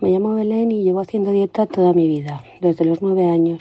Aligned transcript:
Me 0.00 0.10
llamo 0.10 0.36
Belén 0.36 0.70
y 0.70 0.84
llevo 0.84 1.00
haciendo 1.00 1.32
dieta 1.32 1.66
toda 1.66 1.92
mi 1.92 2.06
vida, 2.06 2.44
desde 2.60 2.84
los 2.84 3.02
nueve 3.02 3.26
años. 3.26 3.60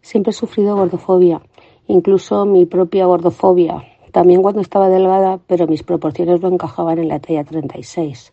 Siempre 0.00 0.30
he 0.30 0.32
sufrido 0.32 0.74
gordofobia, 0.74 1.42
incluso 1.88 2.46
mi 2.46 2.64
propia 2.64 3.04
gordofobia. 3.04 3.84
También 4.10 4.40
cuando 4.40 4.62
estaba 4.62 4.88
delgada, 4.88 5.38
pero 5.46 5.66
mis 5.66 5.82
proporciones 5.82 6.40
no 6.40 6.48
encajaban 6.48 6.98
en 6.98 7.08
la 7.08 7.18
talla 7.18 7.44
36, 7.44 8.32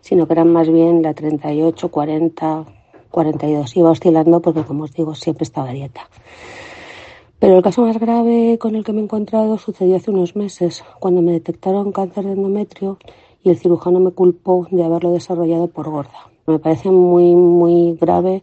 sino 0.00 0.28
que 0.28 0.34
eran 0.34 0.52
más 0.52 0.68
bien 0.68 1.02
la 1.02 1.12
38, 1.12 1.88
40, 1.88 2.64
42. 3.10 3.76
Iba 3.76 3.90
oscilando 3.90 4.40
porque, 4.40 4.62
como 4.62 4.84
os 4.84 4.92
digo, 4.92 5.16
siempre 5.16 5.42
estaba 5.42 5.72
dieta. 5.72 6.08
Pero 7.40 7.56
el 7.56 7.64
caso 7.64 7.82
más 7.82 7.98
grave 7.98 8.58
con 8.60 8.76
el 8.76 8.84
que 8.84 8.92
me 8.92 9.00
he 9.00 9.04
encontrado 9.04 9.58
sucedió 9.58 9.96
hace 9.96 10.12
unos 10.12 10.36
meses, 10.36 10.84
cuando 11.00 11.20
me 11.20 11.32
detectaron 11.32 11.90
cáncer 11.90 12.26
de 12.26 12.34
endometrio 12.34 12.98
y 13.42 13.50
el 13.50 13.58
cirujano 13.58 13.98
me 13.98 14.12
culpó 14.12 14.68
de 14.70 14.84
haberlo 14.84 15.10
desarrollado 15.10 15.66
por 15.66 15.90
gorda. 15.90 16.35
Me 16.46 16.58
parece 16.58 16.90
muy, 16.90 17.34
muy 17.34 17.96
grave 18.00 18.42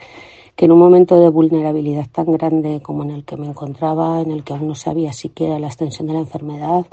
que 0.56 0.66
en 0.66 0.72
un 0.72 0.80
momento 0.80 1.20
de 1.20 1.30
vulnerabilidad 1.30 2.08
tan 2.12 2.32
grande 2.32 2.82
como 2.82 3.04
en 3.04 3.12
el 3.12 3.24
que 3.24 3.38
me 3.38 3.48
encontraba, 3.48 4.22
en 4.22 4.32
el 4.32 4.44
que 4.44 4.54
aún 4.54 4.68
no 4.68 4.76
sabía 4.76 5.14
siquiera 5.14 5.60
la 5.60 5.68
extensión 5.68 6.08
de 6.08 6.14
la 6.14 6.20
enfermedad, 6.20 6.86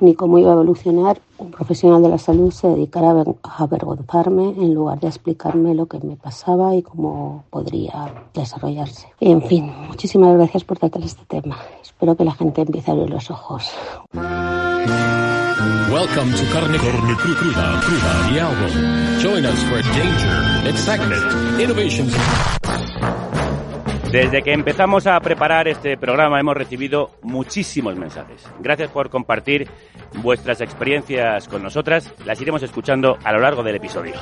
ni 0.00 0.14
cómo 0.14 0.38
iba 0.38 0.50
a 0.50 0.54
evolucionar, 0.54 1.20
un 1.38 1.50
profesional 1.50 2.02
de 2.02 2.08
la 2.08 2.18
salud 2.18 2.50
se 2.50 2.68
dedicara 2.68 3.10
a 3.42 3.62
avergonzarme 3.62 4.50
en 4.50 4.74
lugar 4.74 5.00
de 5.00 5.08
explicarme 5.08 5.74
lo 5.74 5.86
que 5.86 5.98
me 6.00 6.16
pasaba 6.16 6.74
y 6.74 6.82
cómo 6.82 7.44
podría 7.50 8.12
desarrollarse. 8.34 9.08
En 9.20 9.42
fin, 9.42 9.72
muchísimas 9.88 10.34
gracias 10.34 10.64
por 10.64 10.78
tratar 10.78 11.02
este 11.02 11.24
tema. 11.26 11.56
Espero 11.82 12.16
que 12.16 12.24
la 12.24 12.32
gente 12.32 12.62
empiece 12.62 12.90
a 12.90 12.94
abrir 12.94 13.10
los 13.10 13.30
ojos. 13.30 13.70
Welcome 15.94 16.32
to 16.32 16.44
Carne, 16.52 16.76
Carne 16.76 17.14
Cruda, 17.14 17.80
Cruda 17.80 18.26
Algo. 18.42 18.66
Join 19.22 19.46
us 19.46 19.62
for 19.62 19.80
danger, 19.80 20.68
excitement, 20.68 21.60
innovations. 21.60 22.12
Desde 24.10 24.42
que 24.42 24.52
empezamos 24.52 25.06
a 25.06 25.20
preparar 25.20 25.68
este 25.68 25.96
programa 25.96 26.40
hemos 26.40 26.56
recibido 26.56 27.12
muchísimos 27.22 27.94
mensajes. 27.94 28.44
Gracias 28.58 28.90
por 28.90 29.08
compartir 29.08 29.68
vuestras 30.14 30.60
experiencias 30.62 31.46
con 31.46 31.62
nosotras. 31.62 32.12
Las 32.26 32.40
iremos 32.40 32.64
escuchando 32.64 33.16
a 33.22 33.32
lo 33.32 33.38
largo 33.38 33.62
del 33.62 33.76
episodio. 33.76 34.14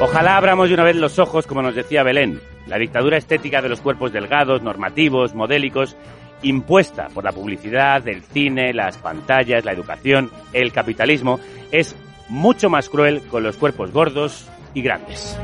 Ojalá 0.00 0.36
abramos 0.36 0.70
de 0.70 0.74
una 0.74 0.82
vez 0.82 0.96
los 0.96 1.20
ojos, 1.20 1.46
como 1.46 1.62
nos 1.62 1.76
decía 1.76 2.02
Belén. 2.02 2.40
La 2.66 2.78
dictadura 2.78 3.16
estética 3.16 3.62
de 3.62 3.68
los 3.68 3.80
cuerpos 3.80 4.12
delgados, 4.12 4.60
normativos, 4.60 5.36
modélicos, 5.36 5.96
impuesta 6.44 7.08
por 7.08 7.24
la 7.24 7.32
publicidad, 7.32 8.06
el 8.06 8.22
cine, 8.22 8.72
las 8.72 8.98
pantallas, 8.98 9.64
la 9.64 9.72
educación, 9.72 10.30
el 10.52 10.72
capitalismo, 10.72 11.40
es 11.72 11.96
mucho 12.28 12.70
más 12.70 12.88
cruel 12.88 13.22
con 13.22 13.42
los 13.42 13.56
cuerpos 13.56 13.92
gordos 13.92 14.48
y 14.74 14.82
grandes. 14.82 15.38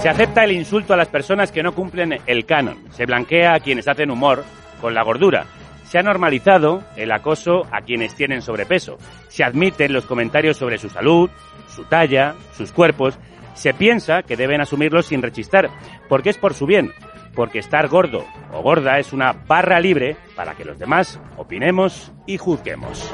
Se 0.00 0.08
acepta 0.08 0.44
el 0.44 0.52
insulto 0.52 0.94
a 0.94 0.96
las 0.96 1.08
personas 1.08 1.50
que 1.50 1.62
no 1.62 1.74
cumplen 1.74 2.18
el 2.26 2.46
canon. 2.46 2.78
Se 2.90 3.06
blanquea 3.06 3.54
a 3.54 3.60
quienes 3.60 3.88
hacen 3.88 4.10
humor 4.10 4.44
con 4.80 4.94
la 4.94 5.02
gordura. 5.02 5.46
Se 5.84 5.98
ha 5.98 6.02
normalizado 6.02 6.82
el 6.96 7.10
acoso 7.12 7.62
a 7.72 7.80
quienes 7.80 8.14
tienen 8.14 8.42
sobrepeso. 8.42 8.98
Se 9.28 9.42
admiten 9.42 9.92
los 9.92 10.04
comentarios 10.04 10.56
sobre 10.56 10.78
su 10.78 10.88
salud, 10.90 11.30
su 11.68 11.84
talla, 11.84 12.34
sus 12.56 12.72
cuerpos. 12.72 13.18
Se 13.54 13.72
piensa 13.72 14.22
que 14.22 14.36
deben 14.36 14.60
asumirlos 14.60 15.06
sin 15.06 15.22
rechistar, 15.22 15.70
porque 16.08 16.30
es 16.30 16.38
por 16.38 16.54
su 16.54 16.66
bien, 16.66 16.92
porque 17.36 17.60
estar 17.60 17.86
gordo 17.88 18.24
o 18.52 18.62
gorda 18.62 18.98
es 18.98 19.12
una 19.12 19.32
barra 19.32 19.78
libre 19.78 20.16
para 20.34 20.54
que 20.54 20.64
los 20.64 20.78
demás 20.78 21.20
opinemos 21.36 22.10
y 22.26 22.38
juzguemos. 22.38 23.12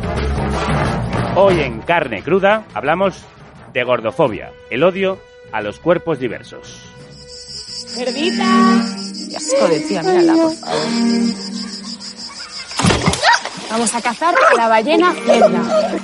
Hoy 1.34 1.60
en 1.60 1.80
Carne 1.80 2.22
Cruda 2.22 2.64
hablamos 2.72 3.24
de 3.72 3.82
gordofobia, 3.84 4.52
el 4.70 4.84
odio 4.84 5.18
a 5.50 5.60
los 5.60 5.80
cuerpos 5.80 6.18
diversos. 6.18 6.88
¡Cerdita! 7.88 8.46
Qué 9.28 9.36
asco 9.36 9.68
de 9.68 9.80
tía, 9.80 10.02
mírala, 10.02 10.34
por 10.34 10.54
favor. 10.54 10.78
Vamos 13.70 13.94
a 13.94 14.02
cazar 14.02 14.34
a 14.50 14.54
la 14.54 14.68
ballena 14.68 15.12
cerda. 15.14 15.98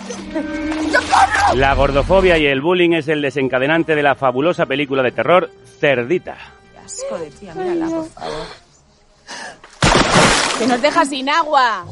La 1.54 1.74
gordofobia 1.74 2.38
y 2.38 2.46
el 2.46 2.62
bullying 2.62 2.92
es 2.92 3.08
el 3.08 3.20
desencadenante 3.20 3.94
de 3.94 4.02
la 4.02 4.14
fabulosa 4.14 4.66
película 4.66 5.02
de 5.02 5.12
terror 5.12 5.50
Cerdita. 5.78 6.57
Asco 6.88 7.18
de 7.18 7.30
tía, 7.32 7.54
mírala, 7.54 7.86
por 7.90 8.06
favor. 8.06 8.46
¡Que 10.58 10.66
nos 10.66 10.80
deja 10.80 11.04
sin 11.04 11.28
agua! 11.28 11.84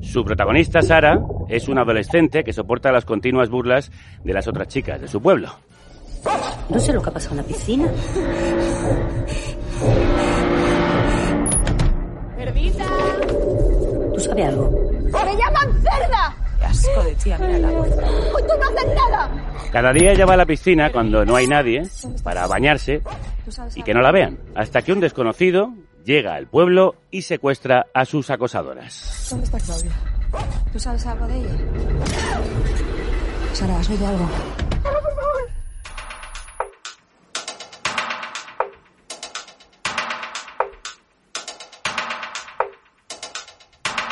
Su 0.00 0.24
protagonista, 0.24 0.80
Sara, 0.80 1.20
es 1.50 1.68
una 1.68 1.82
adolescente 1.82 2.42
que 2.42 2.54
soporta 2.54 2.90
las 2.90 3.04
continuas 3.04 3.50
burlas 3.50 3.90
de 4.24 4.32
las 4.32 4.48
otras 4.48 4.68
chicas 4.68 4.98
de 4.98 5.08
su 5.08 5.20
pueblo. 5.20 5.54
No 6.70 6.78
sé 6.78 6.94
lo 6.94 7.02
que 7.02 7.10
ha 7.10 7.12
pasado 7.12 7.32
en 7.32 7.36
la 7.36 7.42
piscina. 7.42 7.92
¡Cerdita! 12.38 12.86
¿Tú 14.14 14.20
sabes 14.20 14.46
algo? 14.46 14.70
¡Me 14.70 15.36
llaman 15.36 15.82
cerda! 15.82 16.31
Qué 16.72 16.78
asco 16.88 17.04
de 17.04 17.14
tía, 17.16 17.38
mírala, 17.38 17.68
por 17.70 17.88
favor. 17.88 18.42
¡Tú 18.42 18.54
no 18.58 18.64
haces 18.64 18.94
nada! 18.94 19.30
Cada 19.70 19.92
día 19.92 20.12
ella 20.12 20.26
va 20.26 20.34
a 20.34 20.36
la 20.38 20.46
piscina 20.46 20.90
cuando 20.90 21.24
no 21.24 21.36
hay 21.36 21.46
nadie 21.46 21.82
para 22.22 22.46
bañarse 22.46 23.02
y 23.74 23.82
que 23.82 23.92
no 23.92 24.00
la 24.00 24.10
vean, 24.10 24.38
hasta 24.54 24.82
que 24.82 24.92
un 24.92 25.00
desconocido 25.00 25.72
llega 26.04 26.34
al 26.34 26.46
pueblo 26.46 26.96
y 27.10 27.22
secuestra 27.22 27.86
a 27.92 28.04
sus 28.04 28.30
acosadoras. 28.30 29.28
¿Dónde 29.30 29.44
está 29.44 29.58
Claudia? 29.60 29.92
¿Tú 30.72 30.78
sabes 30.78 31.06
algo 31.06 31.26
de 31.26 31.38
ella? 31.38 31.50
Sara, 33.52 33.78
¿has 33.78 33.90
oído 33.90 34.06
algo? 34.06 34.28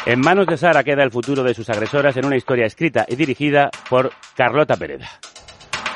En 0.06 0.20
manos 0.20 0.46
de 0.46 0.56
Sara 0.56 0.82
queda 0.82 1.02
el 1.02 1.10
futuro 1.10 1.42
de 1.42 1.54
sus 1.54 1.68
agresoras 1.68 2.16
en 2.16 2.24
una 2.24 2.36
historia 2.36 2.66
escrita 2.66 3.04
y 3.06 3.16
dirigida 3.16 3.70
por 3.88 4.12
Carlota 4.34 4.76
Pereda. 4.76 5.08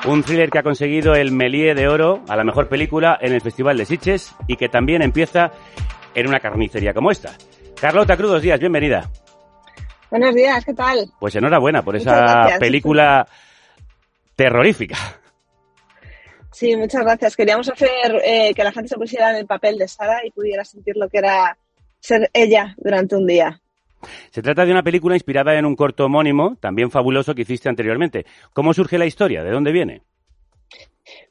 Un 0.07 0.23
thriller 0.23 0.51
que 0.51 0.59
ha 0.59 0.63
conseguido 0.63 1.15
el 1.15 1.33
Méliès 1.33 1.75
de 1.75 1.89
Oro 1.89 2.23
a 2.29 2.37
la 2.37 2.45
mejor 2.45 2.69
película 2.69 3.19
en 3.21 3.33
el 3.33 3.41
Festival 3.41 3.79
de 3.79 3.87
Sitges 3.87 4.35
y 4.47 4.57
que 4.57 4.69
también 4.69 5.01
empieza 5.01 5.51
en 6.15 6.29
una 6.29 6.41
carnicería 6.41 6.93
como 6.93 7.11
esta. 7.11 7.33
Carlota, 7.81 8.17
crudos 8.17 8.43
días, 8.43 8.61
bienvenida. 8.61 9.11
Buenos 10.11 10.35
días, 10.35 10.65
¿qué 10.65 10.75
tal? 10.75 11.11
Pues 11.19 11.35
enhorabuena 11.37 11.83
por 11.83 11.95
Muchas 11.95 12.13
esa 12.13 12.21
gracias. 12.21 12.61
película 12.61 13.27
terrorífica. 14.37 14.97
Sí, 16.53 16.77
muchas 16.77 17.03
gracias. 17.03 17.35
Queríamos 17.35 17.69
hacer 17.69 18.21
eh, 18.25 18.53
que 18.55 18.63
la 18.63 18.71
gente 18.71 18.89
se 18.91 18.97
pusiera 18.97 19.31
en 19.31 19.37
el 19.37 19.47
papel 19.47 19.79
de 19.79 19.89
Sara 19.89 20.21
y 20.25 20.31
pudiera 20.31 20.65
sentir 20.65 20.95
lo 20.97 21.09
que 21.09 21.19
era 21.19 21.57
ser 21.99 22.31
ella 22.35 22.75
durante 22.77 23.17
un 23.17 23.27
día. 23.27 23.61
Se 24.31 24.43
trata 24.43 24.65
de 24.65 24.73
una 24.73 24.83
película 24.83 25.15
inspirada 25.15 25.59
en 25.59 25.67
un 25.67 25.77
corto 25.77 26.07
homónimo, 26.07 26.57
también 26.57 26.91
fabuloso, 26.91 27.35
que 27.35 27.43
hiciste 27.43 27.69
anteriormente. 27.69 28.27
¿Cómo 28.53 28.75
surge 28.75 28.99
la 28.99 29.07
historia? 29.07 29.43
¿De 29.43 29.51
dónde 29.51 29.73
viene? 29.73 30.03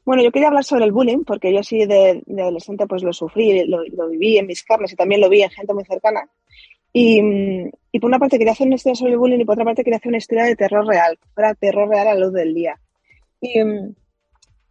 Bueno, 0.04 0.22
yo 0.22 0.30
quería 0.30 0.48
hablar 0.48 0.64
sobre 0.64 0.84
el 0.84 0.92
bullying 0.92 1.24
porque 1.24 1.52
yo 1.52 1.62
sí 1.62 1.86
de, 1.86 2.22
de 2.26 2.42
adolescente 2.42 2.86
pues 2.86 3.02
lo 3.02 3.12
sufrí, 3.12 3.64
lo, 3.66 3.82
lo 3.84 4.08
viví 4.08 4.38
en 4.38 4.46
mis 4.46 4.62
carnes 4.62 4.92
y 4.92 4.96
también 4.96 5.20
lo 5.20 5.28
vi 5.28 5.42
en 5.42 5.50
gente 5.50 5.74
muy 5.74 5.84
cercana. 5.84 6.28
Y, 6.92 7.20
y 7.90 7.98
por 7.98 8.08
una 8.08 8.20
parte 8.20 8.38
quería 8.38 8.52
hacer 8.52 8.66
una 8.66 8.76
historia 8.76 8.94
sobre 8.94 9.12
el 9.12 9.18
bullying 9.18 9.40
y 9.40 9.44
por 9.44 9.54
otra 9.54 9.64
parte 9.64 9.82
quería 9.82 9.96
hacer 9.96 10.10
una 10.10 10.18
historia 10.18 10.44
de 10.44 10.54
terror 10.54 10.86
real, 10.86 11.18
fuera 11.34 11.54
terror 11.54 11.88
real 11.88 12.06
a 12.06 12.14
la 12.14 12.20
luz 12.20 12.32
del 12.32 12.54
día. 12.54 12.78
Y, 13.40 13.60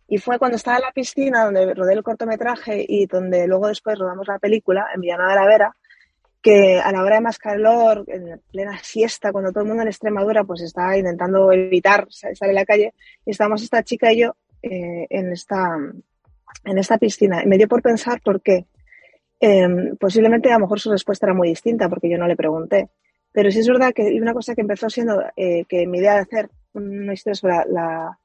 y 0.07 0.18
fue 0.19 0.39
cuando 0.39 0.56
estaba 0.56 0.78
en 0.78 0.83
la 0.83 0.92
piscina 0.92 1.44
donde 1.44 1.74
rodé 1.74 1.94
el 1.94 2.04
cortometraje 2.04 2.86
y 2.88 3.07
donde 3.07 3.48
luego 3.48 3.68
después 3.68 4.00
rodamos 4.00 4.28
la 4.28 4.39
película 4.39 4.86
en 4.94 5.01
Villanueva 5.01 5.33
de 5.33 5.39
la 5.39 5.48
Vera, 5.48 5.75
que 6.44 6.78
a 6.78 6.92
la 6.92 7.01
hora 7.01 7.16
de 7.16 7.22
más 7.22 7.40
calor, 7.40 8.04
en 8.07 8.42
plena 8.51 8.78
siesta, 8.84 9.31
cuando 9.31 9.51
todo 9.51 9.62
el 9.62 9.69
mundo 9.69 9.84
en 9.84 9.88
Extremadura 9.88 10.44
pues 10.44 10.62
estaba 10.62 10.98
intentando 10.98 11.51
evitar 11.54 12.06
estar 12.10 12.50
en 12.50 12.56
la 12.56 12.66
calle, 12.66 12.94
y 13.25 13.31
estábamos 13.31 13.63
esta 13.63 13.81
chica 13.81 14.12
y 14.12 14.19
yo 14.19 14.36
eh, 14.62 15.07
en, 15.10 15.31
esta, 15.31 15.78
en 16.66 16.78
esta 16.78 16.98
piscina. 16.98 17.42
Y 17.42 17.48
me 17.48 17.57
dio 17.57 17.69
por 17.69 17.81
pensar 17.81 18.22
por 18.22 18.42
qué. 18.42 18.66
Eh, 19.40 19.94
posiblemente 20.00 20.51
a 20.51 20.56
lo 20.56 20.62
mejor 20.62 20.81
su 20.81 20.92
respuesta 20.92 21.25
era 21.25 21.34
muy 21.34 21.48
distinta 21.48 21.88
porque 21.88 22.10
yo 22.10 22.18
no 22.18 22.28
le 22.28 22.36
pregunté. 22.36 22.90
Pero 23.31 23.50
sí 23.50 23.60
es 23.60 23.68
verdad 23.68 23.94
que 23.94 24.04
una 24.22 24.34
cosa 24.34 24.54
que 24.54 24.62
empezó 24.62 24.90
siendo 24.90 25.24
eh, 25.38 25.63
que 25.66 25.88
mi 25.88 26.00
idea 26.00 26.16
de 26.16 26.19
hacer 26.19 26.50
una 26.74 27.13
historia 27.13 27.36
sobre 27.36 27.54
la, 27.72 28.19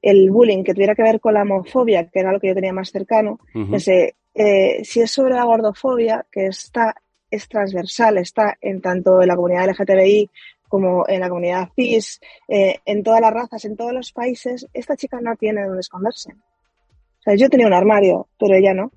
el 0.00 0.30
bullying 0.30 0.62
que 0.62 0.74
tuviera 0.74 0.94
que 0.94 1.02
ver 1.02 1.20
con 1.20 1.34
la 1.34 1.42
homofobia, 1.42 2.08
que 2.08 2.20
era 2.20 2.32
lo 2.32 2.38
que 2.38 2.48
yo 2.48 2.54
tenía 2.54 2.72
más 2.72 2.90
cercano, 2.90 3.40
pensé, 3.52 4.14
eh, 4.34 4.84
si 4.84 5.00
es 5.00 5.10
sobre 5.10 5.34
la 5.34 5.44
gordofobia, 5.44 6.24
que 6.30 6.46
está, 6.46 6.94
es 7.30 7.48
transversal, 7.48 8.18
está 8.18 8.56
en 8.60 8.80
tanto 8.80 9.20
en 9.20 9.28
la 9.28 9.36
comunidad 9.36 9.68
LGTBI 9.68 10.30
como 10.68 11.08
en 11.08 11.20
la 11.20 11.28
comunidad 11.28 11.70
cis, 11.74 12.20
eh, 12.46 12.78
en 12.84 13.02
todas 13.02 13.20
las 13.20 13.32
razas, 13.32 13.64
en 13.64 13.76
todos 13.76 13.92
los 13.92 14.12
países, 14.12 14.66
esta 14.74 14.96
chica 14.96 15.18
no 15.20 15.34
tiene 15.36 15.64
donde 15.64 15.80
esconderse. 15.80 16.32
O 16.32 17.22
sea, 17.22 17.34
yo 17.34 17.48
tenía 17.48 17.66
un 17.66 17.72
armario, 17.72 18.28
pero 18.38 18.54
ella 18.54 18.74
no, 18.74 18.92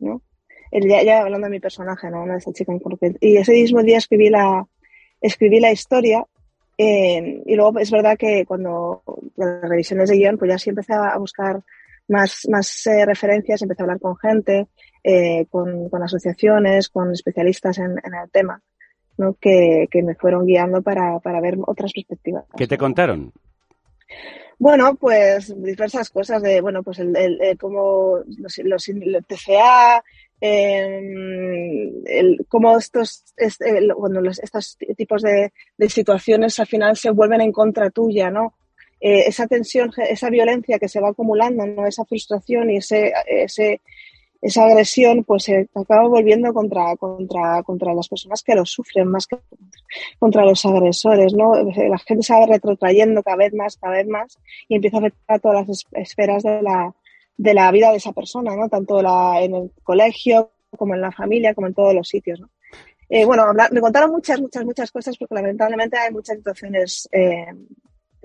¿no? 0.00 0.20
ya, 0.72 1.20
hablando 1.20 1.46
de 1.46 1.52
mi 1.52 1.60
personaje, 1.60 2.10
¿no? 2.10 2.22
Una 2.22 2.32
de 2.32 2.38
esas 2.40 2.54
chicas 2.54 2.76
en 3.00 3.16
Y 3.20 3.36
ese 3.36 3.52
mismo 3.52 3.82
día 3.82 3.98
escribí 3.98 4.28
la, 4.28 4.66
escribí 5.20 5.60
la 5.60 5.70
historia 5.70 6.26
eh, 6.76 7.42
y 7.46 7.54
luego 7.54 7.78
es 7.78 7.90
verdad 7.90 8.16
que 8.18 8.44
cuando 8.44 9.02
las 9.36 9.62
revisiones 9.62 10.08
de 10.08 10.16
guion, 10.16 10.36
pues 10.36 10.50
ya 10.50 10.58
sí 10.58 10.70
empecé 10.70 10.94
a 10.94 11.16
buscar 11.18 11.62
más, 12.08 12.46
más 12.50 12.86
eh, 12.86 13.04
referencias, 13.06 13.62
empecé 13.62 13.82
a 13.82 13.84
hablar 13.84 14.00
con 14.00 14.16
gente, 14.16 14.66
eh, 15.02 15.46
con, 15.50 15.88
con, 15.88 16.02
asociaciones, 16.02 16.88
con 16.88 17.12
especialistas 17.12 17.78
en, 17.78 17.92
en 17.92 18.14
el 18.22 18.30
tema, 18.30 18.60
¿no? 19.16 19.34
que, 19.40 19.88
que, 19.90 20.02
me 20.02 20.14
fueron 20.14 20.46
guiando 20.46 20.82
para, 20.82 21.18
para 21.20 21.40
ver 21.40 21.56
otras 21.66 21.92
perspectivas. 21.92 22.44
¿Qué 22.56 22.66
te 22.66 22.78
contaron? 22.78 23.32
Bueno, 24.58 24.94
pues 24.94 25.52
diversas 25.62 26.10
cosas 26.10 26.40
de, 26.42 26.60
bueno, 26.60 26.82
pues 26.82 26.98
el, 27.00 27.16
el, 27.16 27.58
cómo 27.58 28.20
los, 28.38 28.58
los, 28.58 28.88
el 28.88 29.24
TCA, 29.26 30.02
eh, 30.40 31.92
el, 32.06 32.46
cómo 32.48 32.78
estos, 32.78 33.24
este, 33.36 33.80
los, 33.80 34.38
estos 34.38 34.76
tipos 34.96 35.22
de, 35.22 35.52
de, 35.76 35.88
situaciones 35.88 36.58
al 36.60 36.66
final 36.66 36.96
se 36.96 37.10
vuelven 37.10 37.40
en 37.40 37.50
contra 37.50 37.90
tuya, 37.90 38.30
¿no? 38.30 38.54
Eh, 39.06 39.28
esa 39.28 39.46
tensión, 39.46 39.92
esa 40.08 40.30
violencia 40.30 40.78
que 40.78 40.88
se 40.88 40.98
va 40.98 41.10
acumulando, 41.10 41.66
¿no? 41.66 41.86
Esa 41.86 42.06
frustración 42.06 42.70
y 42.70 42.78
ese, 42.78 43.12
ese, 43.26 43.82
esa 44.40 44.64
agresión, 44.64 45.24
pues 45.24 45.44
se 45.44 45.68
acaba 45.74 46.08
volviendo 46.08 46.54
contra, 46.54 46.96
contra, 46.96 47.62
contra 47.64 47.92
las 47.92 48.08
personas 48.08 48.42
que 48.42 48.54
lo 48.54 48.64
sufren, 48.64 49.08
más 49.08 49.26
que 49.26 49.36
contra 50.18 50.46
los 50.46 50.64
agresores, 50.64 51.34
¿no? 51.34 51.52
La 51.54 51.98
gente 51.98 52.22
se 52.22 52.32
va 52.32 52.46
retrotrayendo 52.46 53.22
cada 53.22 53.36
vez 53.36 53.52
más, 53.52 53.76
cada 53.76 53.92
vez 53.92 54.06
más 54.06 54.38
y 54.68 54.76
empieza 54.76 54.96
a 54.96 55.00
afectar 55.00 55.36
a 55.36 55.38
todas 55.38 55.68
las 55.68 55.84
esferas 55.92 56.42
de 56.42 56.62
la, 56.62 56.94
de 57.36 57.52
la 57.52 57.70
vida 57.72 57.90
de 57.90 57.98
esa 57.98 58.12
persona, 58.12 58.56
¿no? 58.56 58.70
Tanto 58.70 59.02
la, 59.02 59.42
en 59.42 59.54
el 59.54 59.70
colegio 59.82 60.50
como 60.78 60.94
en 60.94 61.02
la 61.02 61.12
familia, 61.12 61.52
como 61.52 61.66
en 61.66 61.74
todos 61.74 61.92
los 61.92 62.08
sitios, 62.08 62.40
¿no? 62.40 62.48
Eh, 63.10 63.26
bueno, 63.26 63.44
me 63.70 63.80
contaron 63.82 64.10
muchas, 64.10 64.40
muchas, 64.40 64.64
muchas 64.64 64.90
cosas 64.90 65.14
porque 65.18 65.34
lamentablemente 65.34 65.98
hay 65.98 66.10
muchas 66.10 66.38
situaciones, 66.38 67.06
eh, 67.12 67.52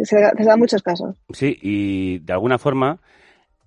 se, 0.06 0.18
se 0.38 0.44
dan 0.44 0.60
muchos 0.60 0.82
casos. 0.82 1.16
Sí, 1.32 1.58
y 1.62 2.20
de 2.20 2.34
alguna 2.34 2.58
forma 2.58 3.00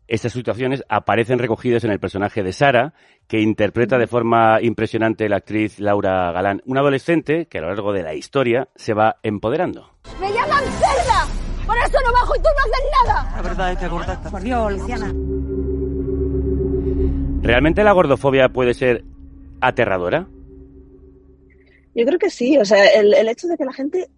estas 0.09 0.33
situaciones 0.33 0.85
aparecen 0.91 1.39
recogidas 1.39 1.85
en 1.85 1.91
el 1.91 1.99
personaje 1.99 2.43
de 2.43 2.53
Sara, 2.53 2.93
que 3.27 3.41
interpreta 3.41 3.97
de 3.97 4.07
forma 4.07 4.61
impresionante 4.61 5.29
la 5.29 5.37
actriz 5.37 5.79
Laura 5.81 6.31
Galán, 6.33 6.61
una 6.67 6.81
adolescente 6.81 7.47
que 7.47 7.59
a 7.59 7.61
lo 7.63 7.69
largo 7.69 7.95
de 7.95 8.03
la 8.03 8.15
historia 8.15 8.69
se 8.75 8.93
va 8.93 9.17
empoderando. 9.23 9.95
¡Me 10.21 10.31
llaman 10.31 10.65
cerda! 10.65 11.27
¡Por 11.67 11.79
eso 11.79 11.99
no 12.05 12.13
bajo 12.13 12.37
y 12.37 12.39
tú 12.41 12.45
no 12.45 12.61
haces 12.61 12.85
nada! 13.07 13.37
La 13.37 13.43
verdad 13.43 13.73
es 13.73 13.79
que 13.79 13.89
gordata. 13.89 14.31
Por 14.31 14.43
Dios, 14.43 14.73
Luciana. 14.73 15.15
¿Realmente 17.43 17.83
la 17.83 17.93
gordofobia 17.93 18.51
puede 18.51 18.75
ser 18.75 19.05
aterradora? 19.61 20.27
Yo 21.95 22.05
creo 22.05 22.19
que 22.19 22.29
sí, 22.31 22.59
o 22.59 22.65
sea, 22.65 22.85
el, 22.87 23.15
el 23.15 23.29
hecho 23.29 23.49
de 23.49 23.57
que 23.57 23.65
la 23.65 23.73
gente, 23.73 24.09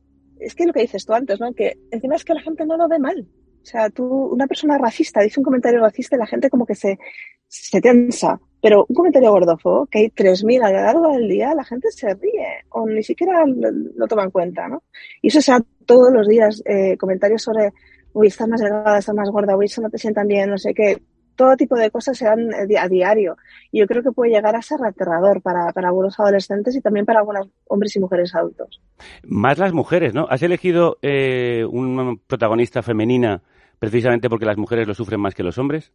es 0.40 0.54
que 0.54 0.66
lo 0.66 0.72
que 0.72 0.80
dices 0.80 1.04
tú 1.04 1.12
antes, 1.12 1.40
¿no? 1.40 1.52
Que 1.52 1.78
encima 1.90 2.16
es 2.16 2.24
que 2.24 2.34
la 2.34 2.42
gente 2.42 2.66
no 2.66 2.76
lo 2.76 2.88
ve 2.88 2.98
mal. 2.98 3.26
O 3.62 3.66
sea, 3.66 3.88
tú, 3.88 4.04
una 4.04 4.46
persona 4.46 4.76
racista 4.76 5.22
dice 5.22 5.40
un 5.40 5.44
comentario 5.44 5.80
racista 5.80 6.16
y 6.16 6.18
la 6.18 6.26
gente 6.26 6.50
como 6.50 6.66
que 6.66 6.74
se, 6.74 6.98
se 7.48 7.80
tensa. 7.80 8.38
Pero 8.60 8.84
un 8.88 8.94
comentario 8.94 9.30
gordofo, 9.30 9.86
que 9.90 9.98
hay 10.00 10.10
3.000 10.10 10.62
a 10.64 10.70
lo 10.70 10.80
largo 10.82 11.12
del 11.12 11.28
día, 11.28 11.54
la 11.54 11.64
gente 11.64 11.90
se 11.90 12.14
ríe 12.14 12.64
o 12.70 12.86
ni 12.86 13.02
siquiera 13.02 13.44
lo, 13.46 14.06
toma 14.06 14.24
en 14.24 14.30
cuenta, 14.30 14.68
¿no? 14.68 14.82
Y 15.22 15.28
eso 15.28 15.40
sea 15.40 15.62
todos 15.86 16.12
los 16.12 16.26
días, 16.26 16.62
eh, 16.66 16.96
comentarios 16.96 17.42
sobre, 17.42 17.72
uy, 18.12 18.26
estás 18.26 18.48
más 18.48 18.60
delgada, 18.60 18.98
estás 18.98 19.14
más 19.14 19.30
gorda, 19.30 19.56
uy, 19.56 19.66
eso 19.66 19.82
no 19.82 19.90
te 19.90 19.98
sientan 19.98 20.26
bien, 20.26 20.50
no 20.50 20.58
sé 20.58 20.74
qué. 20.74 20.98
Todo 21.36 21.56
tipo 21.56 21.76
de 21.76 21.90
cosas 21.90 22.16
se 22.16 22.24
dan 22.24 22.50
eh, 22.52 22.78
a 22.78 22.88
diario. 22.88 23.36
Y 23.70 23.80
yo 23.80 23.86
creo 23.86 24.02
que 24.02 24.12
puede 24.12 24.32
llegar 24.32 24.54
a 24.56 24.62
ser 24.62 24.78
aterrador 24.84 25.42
para, 25.42 25.72
para 25.72 25.88
algunos 25.88 26.18
adolescentes 26.18 26.76
y 26.76 26.80
también 26.80 27.06
para 27.06 27.20
algunos 27.20 27.48
hombres 27.68 27.94
y 27.96 28.00
mujeres 28.00 28.34
adultos. 28.34 28.80
Más 29.24 29.58
las 29.58 29.72
mujeres, 29.72 30.14
¿no? 30.14 30.26
¿Has 30.28 30.42
elegido 30.42 30.98
eh, 31.02 31.64
una 31.70 32.14
protagonista 32.26 32.82
femenina 32.82 33.42
precisamente 33.78 34.28
porque 34.28 34.46
las 34.46 34.56
mujeres 34.56 34.86
lo 34.86 34.94
sufren 34.94 35.20
más 35.20 35.34
que 35.34 35.42
los 35.42 35.58
hombres? 35.58 35.92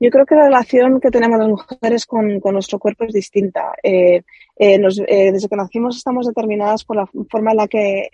Yo 0.00 0.10
creo 0.10 0.26
que 0.26 0.34
la 0.34 0.44
relación 0.44 1.00
que 1.00 1.10
tenemos 1.10 1.38
las 1.38 1.48
mujeres 1.48 2.06
con, 2.06 2.40
nuestro 2.52 2.78
cuerpo 2.78 3.04
es 3.04 3.12
distinta. 3.12 3.72
Eh, 3.82 4.22
eh, 4.56 4.80
eh, 5.08 5.32
desde 5.32 5.48
que 5.48 5.56
nacimos 5.56 5.96
estamos 5.96 6.26
determinadas 6.26 6.84
por 6.84 6.96
la 6.96 7.06
forma 7.06 7.52
en 7.52 7.56
la 7.56 7.68
que 7.68 8.10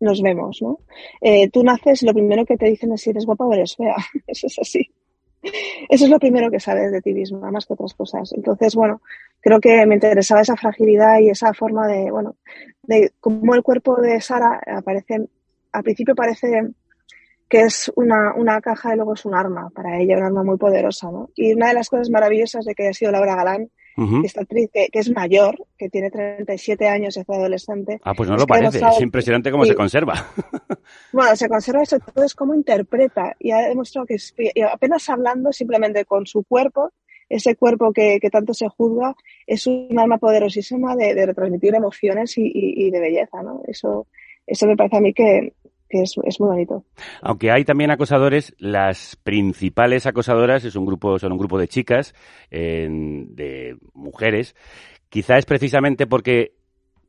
nos 0.00 0.20
vemos, 0.20 0.60
¿no? 0.60 0.80
tú 1.52 1.62
naces 1.62 2.02
y 2.02 2.06
lo 2.06 2.12
primero 2.12 2.44
que 2.44 2.56
te 2.56 2.66
dicen 2.66 2.92
es 2.92 3.02
si 3.02 3.10
eres 3.10 3.24
guapa 3.24 3.44
o 3.44 3.52
eres 3.52 3.76
fea. 3.76 3.94
Eso 4.26 4.48
es 4.48 4.58
así. 4.58 4.90
Eso 5.88 6.04
es 6.04 6.10
lo 6.10 6.18
primero 6.18 6.50
que 6.50 6.60
sabes 6.60 6.92
de 6.92 7.02
ti 7.02 7.12
misma, 7.12 7.50
más 7.50 7.66
que 7.66 7.74
otras 7.74 7.94
cosas. 7.94 8.32
Entonces, 8.32 8.74
bueno, 8.74 9.02
creo 9.40 9.60
que 9.60 9.84
me 9.86 9.94
interesaba 9.94 10.40
esa 10.40 10.56
fragilidad 10.56 11.18
y 11.20 11.30
esa 11.30 11.52
forma 11.52 11.86
de, 11.86 12.10
bueno, 12.10 12.36
de 12.82 13.12
cómo 13.20 13.54
el 13.54 13.62
cuerpo 13.62 14.00
de 14.00 14.20
Sara 14.20 14.60
aparece, 14.66 15.26
al 15.72 15.82
principio 15.82 16.14
parece 16.14 16.70
que 17.48 17.62
es 17.62 17.92
una, 17.96 18.34
una, 18.34 18.60
caja 18.60 18.94
y 18.94 18.96
luego 18.96 19.14
es 19.14 19.24
un 19.24 19.34
arma 19.34 19.68
para 19.74 19.98
ella, 19.98 20.16
un 20.16 20.24
arma 20.24 20.42
muy 20.42 20.56
poderosa, 20.56 21.10
¿no? 21.10 21.28
Y 21.34 21.52
una 21.52 21.68
de 21.68 21.74
las 21.74 21.90
cosas 21.90 22.08
maravillosas 22.08 22.64
de 22.64 22.74
que 22.74 22.84
haya 22.84 22.94
sido 22.94 23.12
Laura 23.12 23.36
Galán, 23.36 23.68
esta 24.24 24.42
actriz 24.42 24.70
que, 24.72 24.88
es 24.92 25.10
mayor, 25.10 25.56
que 25.78 25.88
tiene 25.88 26.10
37 26.10 26.88
años 26.88 27.16
es 27.16 27.28
adolescente. 27.28 28.00
Ah, 28.04 28.14
pues 28.14 28.28
no 28.28 28.36
lo 28.36 28.46
parece, 28.46 28.78
es 28.78 29.00
impresionante 29.00 29.50
cómo 29.50 29.64
se 29.64 29.74
conserva. 29.74 30.14
bueno, 31.12 31.36
se 31.36 31.48
conserva 31.48 31.82
eso, 31.82 31.98
todo 31.98 32.24
es 32.24 32.34
cómo 32.34 32.54
interpreta 32.54 33.34
y 33.38 33.50
ha 33.50 33.68
demostrado 33.68 34.06
que 34.06 34.16
apenas 34.70 35.08
hablando 35.08 35.52
simplemente 35.52 36.04
con 36.04 36.26
su 36.26 36.42
cuerpo, 36.44 36.92
ese 37.28 37.56
cuerpo 37.56 37.92
que, 37.92 38.18
que, 38.20 38.30
tanto 38.30 38.52
se 38.52 38.68
juzga, 38.68 39.14
es 39.46 39.66
un 39.66 39.98
arma 39.98 40.18
poderosísima 40.18 40.94
de, 40.96 41.14
de 41.14 41.26
retransmitir 41.26 41.74
emociones 41.74 42.36
y, 42.36 42.42
y, 42.46 42.86
y, 42.86 42.90
de 42.90 43.00
belleza, 43.00 43.42
¿no? 43.42 43.62
Eso, 43.66 44.06
eso 44.46 44.66
me 44.66 44.76
parece 44.76 44.96
a 44.96 45.00
mí 45.00 45.14
que, 45.14 45.54
que 45.92 46.02
es, 46.02 46.40
muy 46.40 46.48
bonito. 46.48 46.84
Aunque 47.20 47.50
hay 47.50 47.64
también 47.64 47.90
acosadores, 47.90 48.54
las 48.58 49.16
principales 49.16 50.06
acosadoras 50.06 50.64
es 50.64 50.74
un 50.74 50.86
grupo, 50.86 51.18
son 51.18 51.32
un 51.32 51.38
grupo 51.38 51.58
de 51.58 51.68
chicas, 51.68 52.14
de 52.50 53.76
mujeres. 53.92 54.56
Quizá 55.10 55.36
es 55.36 55.44
precisamente 55.44 56.06
porque, 56.06 56.54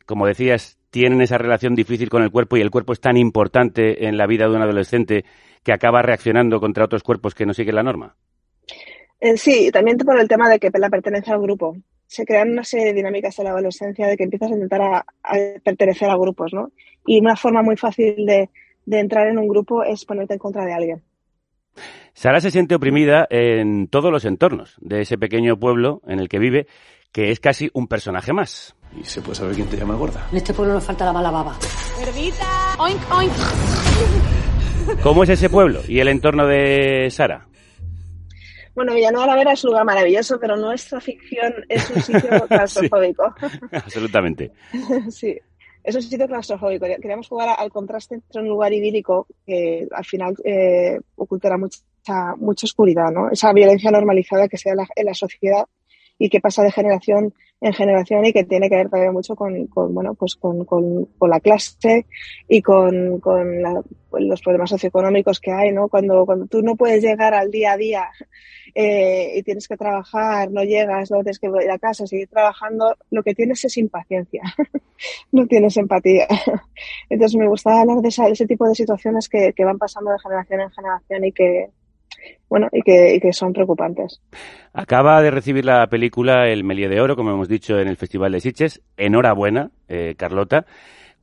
como 0.06 0.28
decías, 0.28 0.78
tienen 0.90 1.22
esa 1.22 1.38
relación 1.38 1.76
difícil 1.76 2.10
con 2.10 2.24
el 2.24 2.32
cuerpo 2.32 2.58
y 2.58 2.62
el 2.62 2.72
cuerpo 2.72 2.92
es 2.92 3.00
tan 3.00 3.16
importante 3.16 4.06
en 4.06 4.18
la 4.18 4.28
vida 4.28 4.50
de 4.50 4.56
un 4.56 4.62
adolescente 4.62 5.24
que 5.64 5.72
acaba 5.72 6.02
reaccionando 6.02 6.60
contra 6.60 6.84
otros 6.84 7.04
cuerpos 7.04 7.34
que 7.34 7.46
no 7.46 7.54
siguen 7.54 7.76
la 7.76 7.84
norma. 7.84 8.18
Eh, 9.22 9.38
sí, 9.38 9.72
también 9.72 9.98
por 9.98 10.20
el 10.20 10.28
tema 10.28 10.50
de 10.50 10.60
que 10.60 10.70
la 10.78 10.90
pertenece 10.90 11.32
al 11.32 11.42
grupo. 11.42 11.78
Se 12.06 12.26
crean 12.26 12.52
una 12.52 12.66
serie 12.66 12.88
de 12.88 12.94
dinámicas 12.94 13.40
en 13.40 13.46
la 13.46 13.52
adolescencia 13.52 14.06
de 14.06 14.18
que 14.18 14.26
empiezas 14.26 14.52
a 14.52 14.54
intentar 14.54 14.82
a 14.82 15.06
pertenecer 15.64 16.10
a 16.10 16.18
grupos, 16.18 16.54
¿no? 16.54 16.72
Y 17.08 17.22
una 17.22 17.38
forma 17.38 17.64
muy 17.64 17.78
fácil 17.78 18.26
de, 18.26 18.50
de 18.86 19.00
entrar 19.00 19.28
en 19.28 19.38
un 19.38 19.48
grupo 19.48 19.84
es 19.84 20.06
ponerte 20.06 20.34
en 20.34 20.40
contra 20.40 20.66
de 20.66 20.74
alguien. 20.74 21.04
Sara 22.14 22.40
se 22.40 22.52
siente 22.52 22.76
oprimida 22.76 23.28
en 23.30 23.88
todos 23.88 24.12
los 24.12 24.26
entornos 24.26 24.76
de 24.80 25.02
ese 25.02 25.18
pequeño 25.18 25.58
pueblo 25.58 26.02
en 26.08 26.20
el 26.20 26.30
que 26.30 26.40
vive, 26.40 26.68
que 27.12 27.32
es 27.32 27.40
casi 27.40 27.72
un 27.74 27.88
personaje 27.88 28.34
más. 28.34 28.76
¿Y 28.96 29.04
se 29.04 29.22
puede 29.22 29.36
saber 29.36 29.56
quién 29.56 29.68
te 29.68 29.78
llama 29.78 29.96
gorda? 29.96 30.28
En 30.32 30.38
este 30.38 30.54
pueblo 30.54 30.76
nos 30.76 30.84
falta 30.84 31.06
la 31.06 31.14
mala 31.14 31.32
baba. 31.32 31.58
¡Perdita! 32.00 32.76
¡Oink, 32.78 33.02
oink! 33.12 33.32
¿Cómo 35.02 35.24
es 35.24 35.30
ese 35.30 35.50
pueblo 35.50 35.82
y 35.88 36.00
el 36.00 36.08
entorno 36.08 36.46
de 36.46 37.08
Sara? 37.10 37.48
Bueno, 38.76 38.94
Villanueva 38.94 39.28
la 39.28 39.36
Vera 39.36 39.54
es 39.54 39.64
un 39.64 39.70
lugar 39.72 39.86
maravilloso, 39.86 40.40
pero 40.40 40.56
nuestra 40.56 41.00
ficción 41.00 41.54
es 41.70 41.90
un 41.92 42.02
sitio 42.02 42.30
claustrofóbico. 42.48 43.34
absolutamente. 43.72 44.52
sí 45.10 45.40
es 45.84 45.96
un 45.96 46.02
sitio 46.02 46.28
claustrofóbico. 46.28 46.86
Queríamos 46.86 47.28
jugar 47.28 47.56
al 47.58 47.70
contraste 47.72 48.16
entre 48.16 48.42
un 48.42 48.48
lugar 48.48 48.74
idílico 48.74 49.28
que 49.46 49.88
al 49.92 50.06
final 50.06 50.36
eh, 50.44 51.00
ocultará 51.16 51.58
mucha, 51.58 51.82
mucha 52.38 52.66
oscuridad, 52.66 53.12
¿no? 53.12 53.30
Esa 53.30 53.52
violencia 53.54 53.92
normalizada 53.92 54.48
que 54.48 54.58
se 54.58 54.74
da 54.74 54.88
en 54.96 55.06
la, 55.06 55.14
sociedad 55.14 55.66
y 56.18 56.30
que 56.30 56.40
pasa 56.40 56.64
de 56.64 56.72
generación 56.72 57.34
en 57.64 57.74
generación 57.74 58.26
y 58.26 58.34
que 58.34 58.44
tiene 58.44 58.70
que 58.70 58.76
ver 58.76 58.90
también 58.90 59.14
mucho 59.14 59.38
con, 59.38 59.70
bueno, 59.94 60.16
pues 60.16 60.36
con, 60.36 60.66
con, 60.66 61.06
con, 61.18 61.30
la 61.30 61.40
clase 61.40 62.06
y 62.50 62.62
con, 62.62 63.22
la, 63.62 63.82
los 64.12 64.42
problemas 64.42 64.70
socioeconómicos 64.70 65.40
que 65.40 65.52
hay, 65.52 65.72
¿no? 65.72 65.88
Cuando, 65.88 66.26
cuando 66.26 66.46
tú 66.48 66.62
no 66.62 66.76
puedes 66.76 67.02
llegar 67.02 67.34
al 67.34 67.52
día 67.52 67.72
a 67.72 67.78
día 67.78 68.10
eh, 68.76 69.32
y 69.36 69.44
tienes 69.44 69.70
que 69.70 69.78
trabajar, 69.78 70.52
no 70.52 70.62
llegas, 70.64 71.10
luego 71.10 71.24
tienes 71.24 71.40
que 71.40 71.48
ir 71.48 71.72
a 71.72 71.80
casa, 71.80 72.06
seguir 72.06 72.28
trabajando, 72.28 72.98
lo 73.12 73.24
que 73.24 73.34
tienes 73.34 73.64
es 73.64 73.78
impaciencia, 73.78 74.42
no 75.32 75.48
tienes 75.48 75.78
empatía. 75.78 76.28
Entonces 77.10 77.40
me 77.40 77.48
gusta 77.48 77.80
hablar 77.80 78.00
de, 78.00 78.10
esa, 78.10 78.26
de 78.26 78.34
ese 78.34 78.46
tipo 78.46 78.68
de 78.68 78.76
situaciones 78.76 79.30
que, 79.30 79.54
que 79.54 79.64
van 79.64 79.78
pasando 79.78 80.12
de 80.12 80.20
generación 80.20 80.60
en 80.60 80.70
generación 80.72 81.24
y 81.24 81.32
que, 81.32 81.70
bueno, 82.50 82.68
y 82.72 82.82
que, 82.82 83.16
y 83.16 83.20
que, 83.20 83.34
son 83.34 83.54
preocupantes. 83.54 84.22
Acaba 84.74 85.22
de 85.22 85.32
recibir 85.32 85.66
la 85.66 85.88
película 85.88 86.48
El 86.48 86.64
Melié 86.64 86.90
de 86.90 87.02
Oro, 87.02 87.16
como 87.16 87.32
hemos 87.32 87.48
dicho 87.48 87.80
en 87.80 87.88
el 87.88 87.98
Festival 87.98 88.32
de 88.32 88.42
Sitges. 88.42 88.82
Enhorabuena, 88.98 89.72
eh, 89.88 90.16
Carlota. 90.18 90.66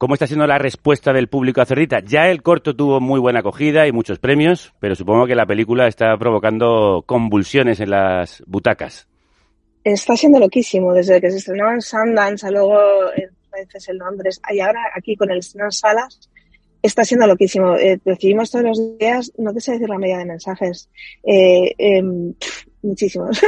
¿Cómo 0.01 0.15
está 0.15 0.27
siendo 0.27 0.47
la 0.47 0.59
respuesta 0.59 1.13
del 1.13 1.29
público 1.29 1.61
a 1.61 1.67
Cerdita? 1.67 2.01
Ya 2.01 2.31
el 2.31 2.43
corto 2.43 2.75
tuvo 2.75 3.01
muy 3.01 3.21
buena 3.21 3.41
acogida 3.41 3.87
y 3.87 3.93
muchos 3.93 4.19
premios, 4.19 4.73
pero 4.81 4.95
supongo 4.95 5.27
que 5.27 5.35
la 5.35 5.45
película 5.45 5.87
está 5.89 6.17
provocando 6.17 7.05
convulsiones 7.05 7.81
en 7.81 7.91
las 7.91 8.43
butacas. 8.47 9.09
Está 9.85 10.17
siendo 10.17 10.39
loquísimo, 10.39 10.95
desde 10.95 11.21
que 11.21 11.31
se 11.31 11.37
estrenó 11.37 11.71
en 11.71 11.83
Sundance, 11.83 12.51
luego 12.51 12.79
en, 13.15 13.29
en 13.89 13.99
Londres, 13.99 14.41
y 14.51 14.61
ahora 14.61 14.81
aquí 14.95 15.17
con 15.17 15.31
el 15.31 15.41
estreno 15.41 15.67
en 15.67 15.73
salas, 15.73 16.30
está 16.83 17.05
siendo 17.05 17.27
loquísimo. 17.27 17.77
Eh, 17.77 18.01
recibimos 18.05 18.51
todos 18.51 18.65
los 18.65 18.99
días, 18.99 19.33
no 19.39 19.53
te 19.53 19.61
sé 19.61 19.73
decir 19.73 19.89
la 19.89 19.99
media 19.99 20.19
de 20.19 20.25
mensajes, 20.25 20.89
eh, 21.25 21.75
eh, 21.79 22.03
muchísimos. 22.83 23.41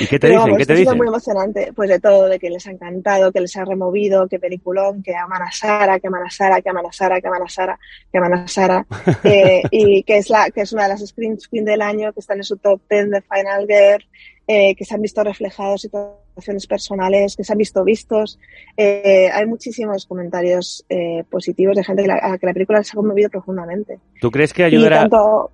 ¿Y 0.00 0.06
qué 0.06 0.18
te 0.18 0.26
dicen? 0.28 0.42
Vamos, 0.42 0.58
¿Qué 0.58 0.66
te 0.66 0.74
dicen? 0.74 0.96
muy 0.96 1.06
emocionante, 1.06 1.72
pues 1.74 1.88
de 1.90 2.00
todo, 2.00 2.28
de 2.28 2.38
que 2.38 2.50
les 2.50 2.66
ha 2.66 2.70
encantado, 2.70 3.32
que 3.32 3.40
les 3.40 3.56
ha 3.56 3.64
removido, 3.64 4.28
que 4.28 4.38
peliculón, 4.38 5.02
que 5.02 5.14
aman 5.14 5.42
a 5.42 5.52
Sara, 5.52 5.98
que 6.00 6.08
aman 6.08 6.24
a 6.26 6.30
Sara, 6.30 6.60
que 6.60 6.68
aman 6.68 6.86
a 6.86 6.92
Sara, 6.92 7.20
que 7.20 7.28
aman 7.28 7.42
a 7.42 7.48
Sara, 7.48 7.78
que 8.10 8.18
aman 8.18 8.34
a 8.34 8.48
Sara, 8.48 8.86
eh, 9.24 9.62
y 9.70 10.02
que 10.02 10.18
es 10.18 10.30
la, 10.30 10.50
que 10.50 10.62
es 10.62 10.72
una 10.72 10.84
de 10.84 10.88
las 10.90 11.06
screen 11.06 11.38
screen 11.38 11.64
del 11.64 11.82
año, 11.82 12.12
que 12.12 12.20
está 12.20 12.34
en 12.34 12.44
su 12.44 12.56
top 12.56 12.80
10 12.88 13.10
de 13.10 13.22
Final 13.22 13.66
Girl, 13.66 14.04
eh, 14.50 14.74
que 14.76 14.84
se 14.86 14.94
han 14.94 15.02
visto 15.02 15.22
reflejados 15.22 15.82
situaciones 15.82 16.66
personales, 16.66 17.36
que 17.36 17.44
se 17.44 17.52
han 17.52 17.58
visto 17.58 17.84
vistos. 17.84 18.38
Eh, 18.78 19.28
hay 19.30 19.44
muchísimos 19.44 20.06
comentarios 20.06 20.86
eh, 20.88 21.22
positivos 21.28 21.76
de 21.76 21.84
gente 21.84 22.00
que 22.00 22.08
la, 22.08 22.18
a 22.22 22.38
que 22.38 22.46
la 22.46 22.54
película 22.54 22.78
les 22.78 22.90
ha 22.90 22.96
conmovido 22.96 23.28
profundamente. 23.28 23.98
¿Tú 24.22 24.30
crees 24.30 24.54
que 24.54 24.64
ayudará? 24.64 24.96
Y 24.96 25.00
tanto, 25.00 25.50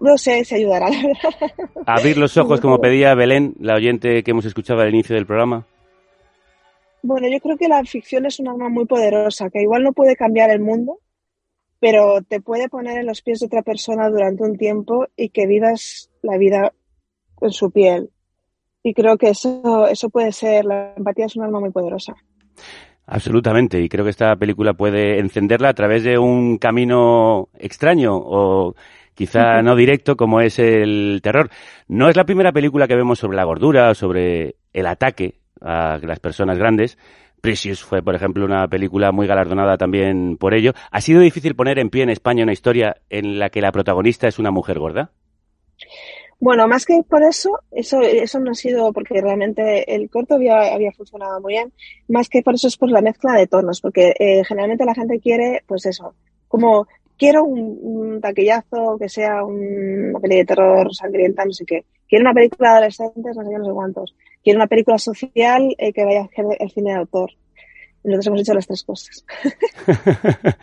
no 0.00 0.18
sé 0.18 0.44
si 0.44 0.54
ayudará, 0.54 0.88
la 0.88 0.96
verdad. 0.96 1.52
Abrir 1.86 2.16
los 2.16 2.36
ojos, 2.36 2.60
como 2.60 2.80
pedía 2.80 3.14
Belén, 3.14 3.54
la 3.60 3.74
oyente 3.74 4.22
que 4.22 4.30
hemos 4.30 4.44
escuchado 4.44 4.80
al 4.80 4.90
inicio 4.90 5.14
del 5.14 5.26
programa. 5.26 5.66
Bueno, 7.02 7.28
yo 7.28 7.38
creo 7.40 7.56
que 7.58 7.68
la 7.68 7.84
ficción 7.84 8.24
es 8.26 8.40
un 8.40 8.48
arma 8.48 8.68
muy 8.68 8.86
poderosa, 8.86 9.50
que 9.50 9.60
igual 9.60 9.82
no 9.82 9.92
puede 9.92 10.16
cambiar 10.16 10.50
el 10.50 10.60
mundo, 10.60 11.00
pero 11.78 12.22
te 12.22 12.40
puede 12.40 12.68
poner 12.68 12.98
en 12.98 13.06
los 13.06 13.20
pies 13.20 13.40
de 13.40 13.46
otra 13.46 13.62
persona 13.62 14.08
durante 14.08 14.42
un 14.42 14.56
tiempo 14.56 15.06
y 15.16 15.28
que 15.28 15.46
vivas 15.46 16.10
la 16.22 16.38
vida 16.38 16.72
en 17.42 17.50
su 17.50 17.70
piel. 17.70 18.10
Y 18.82 18.94
creo 18.94 19.18
que 19.18 19.28
eso, 19.28 19.86
eso 19.86 20.08
puede 20.08 20.32
ser, 20.32 20.64
la 20.64 20.94
empatía 20.96 21.26
es 21.26 21.36
un 21.36 21.44
arma 21.44 21.60
muy 21.60 21.70
poderosa. 21.70 22.14
Absolutamente, 23.06 23.82
y 23.82 23.88
creo 23.90 24.04
que 24.04 24.10
esta 24.10 24.34
película 24.36 24.72
puede 24.72 25.18
encenderla 25.18 25.68
a 25.68 25.74
través 25.74 26.04
de 26.04 26.16
un 26.16 26.56
camino 26.56 27.50
extraño 27.58 28.16
o 28.16 28.74
quizá 29.14 29.62
no 29.62 29.76
directo 29.76 30.16
como 30.16 30.40
es 30.40 30.58
el 30.58 31.20
terror. 31.22 31.50
No 31.88 32.08
es 32.08 32.16
la 32.16 32.24
primera 32.24 32.52
película 32.52 32.86
que 32.86 32.96
vemos 32.96 33.18
sobre 33.18 33.36
la 33.36 33.44
gordura 33.44 33.90
o 33.90 33.94
sobre 33.94 34.56
el 34.72 34.86
ataque 34.86 35.40
a 35.60 35.98
las 36.02 36.20
personas 36.20 36.58
grandes. 36.58 36.98
Precious 37.40 37.82
fue, 37.82 38.02
por 38.02 38.14
ejemplo, 38.14 38.44
una 38.44 38.66
película 38.68 39.12
muy 39.12 39.26
galardonada 39.26 39.76
también 39.76 40.36
por 40.38 40.54
ello. 40.54 40.72
¿Ha 40.90 41.00
sido 41.00 41.20
difícil 41.20 41.54
poner 41.54 41.78
en 41.78 41.90
pie 41.90 42.02
en 42.02 42.10
España 42.10 42.42
una 42.42 42.52
historia 42.52 42.96
en 43.10 43.38
la 43.38 43.50
que 43.50 43.60
la 43.60 43.72
protagonista 43.72 44.26
es 44.28 44.38
una 44.38 44.50
mujer 44.50 44.78
gorda? 44.78 45.10
Bueno, 46.40 46.66
más 46.66 46.84
que 46.84 47.02
por 47.08 47.22
eso, 47.22 47.50
eso, 47.70 48.00
eso 48.00 48.40
no 48.40 48.50
ha 48.50 48.54
sido 48.54 48.92
porque 48.92 49.20
realmente 49.20 49.94
el 49.94 50.10
corto 50.10 50.34
había, 50.34 50.74
había 50.74 50.92
funcionado 50.92 51.40
muy 51.40 51.54
bien, 51.54 51.72
más 52.08 52.28
que 52.28 52.42
por 52.42 52.54
eso 52.54 52.66
es 52.68 52.76
por 52.76 52.90
la 52.90 53.00
mezcla 53.00 53.34
de 53.34 53.46
tonos, 53.46 53.80
porque 53.80 54.14
eh, 54.18 54.42
generalmente 54.44 54.84
la 54.84 54.94
gente 54.94 55.20
quiere, 55.20 55.62
pues 55.66 55.86
eso, 55.86 56.14
como 56.48 56.86
quiero 57.18 57.44
un, 57.44 57.78
un 57.80 58.20
taquillazo 58.20 58.96
que 58.98 59.08
sea 59.08 59.44
un, 59.44 60.10
una 60.10 60.20
peli 60.20 60.36
de 60.36 60.44
terror 60.44 60.94
sangrienta, 60.94 61.44
no 61.44 61.52
sé 61.52 61.64
qué. 61.64 61.84
Quiero 62.08 62.22
una 62.22 62.34
película 62.34 62.70
de 62.70 62.74
adolescentes, 62.76 63.36
no 63.36 63.42
sé 63.42 63.50
qué, 63.50 63.58
no 63.58 63.64
sé 63.64 63.72
cuántos. 63.72 64.14
Quiero 64.42 64.58
una 64.58 64.66
película 64.66 64.98
social 64.98 65.74
eh, 65.78 65.92
que 65.92 66.04
vaya 66.04 66.20
a 66.20 66.24
hacer 66.24 66.44
el 66.58 66.70
cine 66.70 66.90
de 66.92 66.98
autor. 66.98 67.30
Nosotros 68.04 68.26
hemos 68.26 68.40
hecho 68.42 68.52
las 68.52 68.66
tres 68.66 68.84
cosas. 68.84 69.24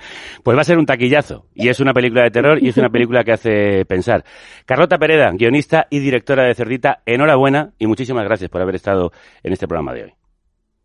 pues 0.43 0.55
va 0.55 0.61
a 0.61 0.63
ser 0.63 0.77
un 0.77 0.85
taquillazo. 0.85 1.47
Y 1.55 1.69
es 1.69 1.79
una 1.79 1.91
película 1.91 2.21
de 2.23 2.29
terror 2.29 2.61
y 2.61 2.69
es 2.69 2.77
una 2.77 2.89
película 2.89 3.23
que 3.23 3.31
hace 3.31 3.85
pensar. 3.85 4.23
Carlota 4.65 4.99
Pereda, 4.99 5.31
guionista 5.31 5.87
y 5.89 5.99
directora 5.99 6.43
de 6.43 6.53
Cerdita, 6.53 7.01
enhorabuena 7.05 7.73
y 7.79 7.87
muchísimas 7.87 8.25
gracias 8.25 8.51
por 8.51 8.61
haber 8.61 8.75
estado 8.75 9.11
en 9.41 9.53
este 9.53 9.67
programa 9.67 9.93
de 9.93 10.03
hoy. 10.03 10.13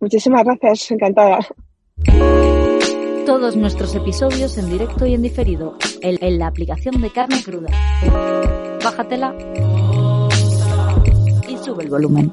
Muchísimas 0.01 0.45
gracias, 0.45 0.91
encantada. 0.91 1.41
Todos 3.27 3.57
nuestros 3.57 3.93
episodios 3.97 4.57
en 4.57 4.71
directo 4.71 5.05
y 5.05 5.15
en 5.15 5.21
diferido, 5.21 5.77
en, 6.01 6.39
la 6.39 6.47
aplicación 6.47 7.01
de 7.01 7.11
carne 7.11 7.43
cruda. 7.43 7.69
Bájatela 8.85 9.35
y 11.49 11.59
sube 11.59 11.83
el 11.83 11.91
volumen. 11.91 12.33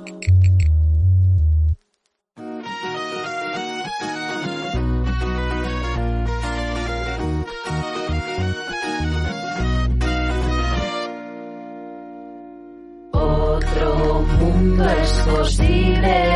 Otro 13.14 14.26
mundo 14.40 14.86
es 14.90 15.12
posible. 15.28 16.34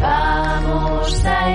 Vamos 0.00 1.24
a 1.26 1.50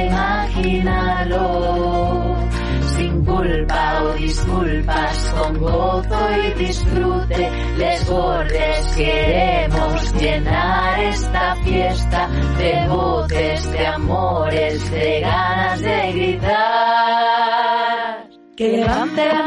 Sin 2.96 3.26
culpa 3.26 4.04
o 4.04 4.14
disculpas, 4.14 5.34
con 5.38 5.60
gozo 5.60 6.20
y 6.44 6.52
disfrute. 6.66 7.50
Les 7.78 8.10
gordes 8.10 8.96
queremos 8.96 10.14
llenar 10.16 11.00
esta 11.04 11.56
fiesta 11.58 12.28
de 12.58 12.88
voces, 12.88 13.72
de 13.72 13.88
amores, 13.88 14.92
de 14.92 15.22
ganas 15.22 15.82
de 15.82 16.12
gritar. 16.14 16.62
Que 18.58 18.78
levante 18.78 19.26
la 19.26 19.44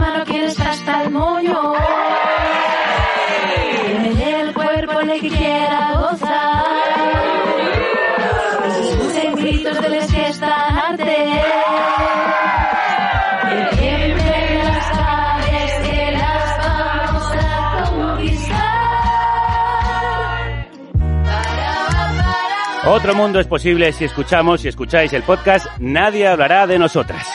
Otro 22.86 23.14
mundo 23.14 23.40
es 23.40 23.46
posible 23.46 23.92
si 23.92 24.04
escuchamos 24.04 24.62
y 24.64 24.68
escucháis 24.68 25.12
el 25.14 25.22
podcast 25.22 25.66
Nadie 25.78 26.28
hablará 26.28 26.66
de 26.66 26.78
nosotras. 26.78 27.26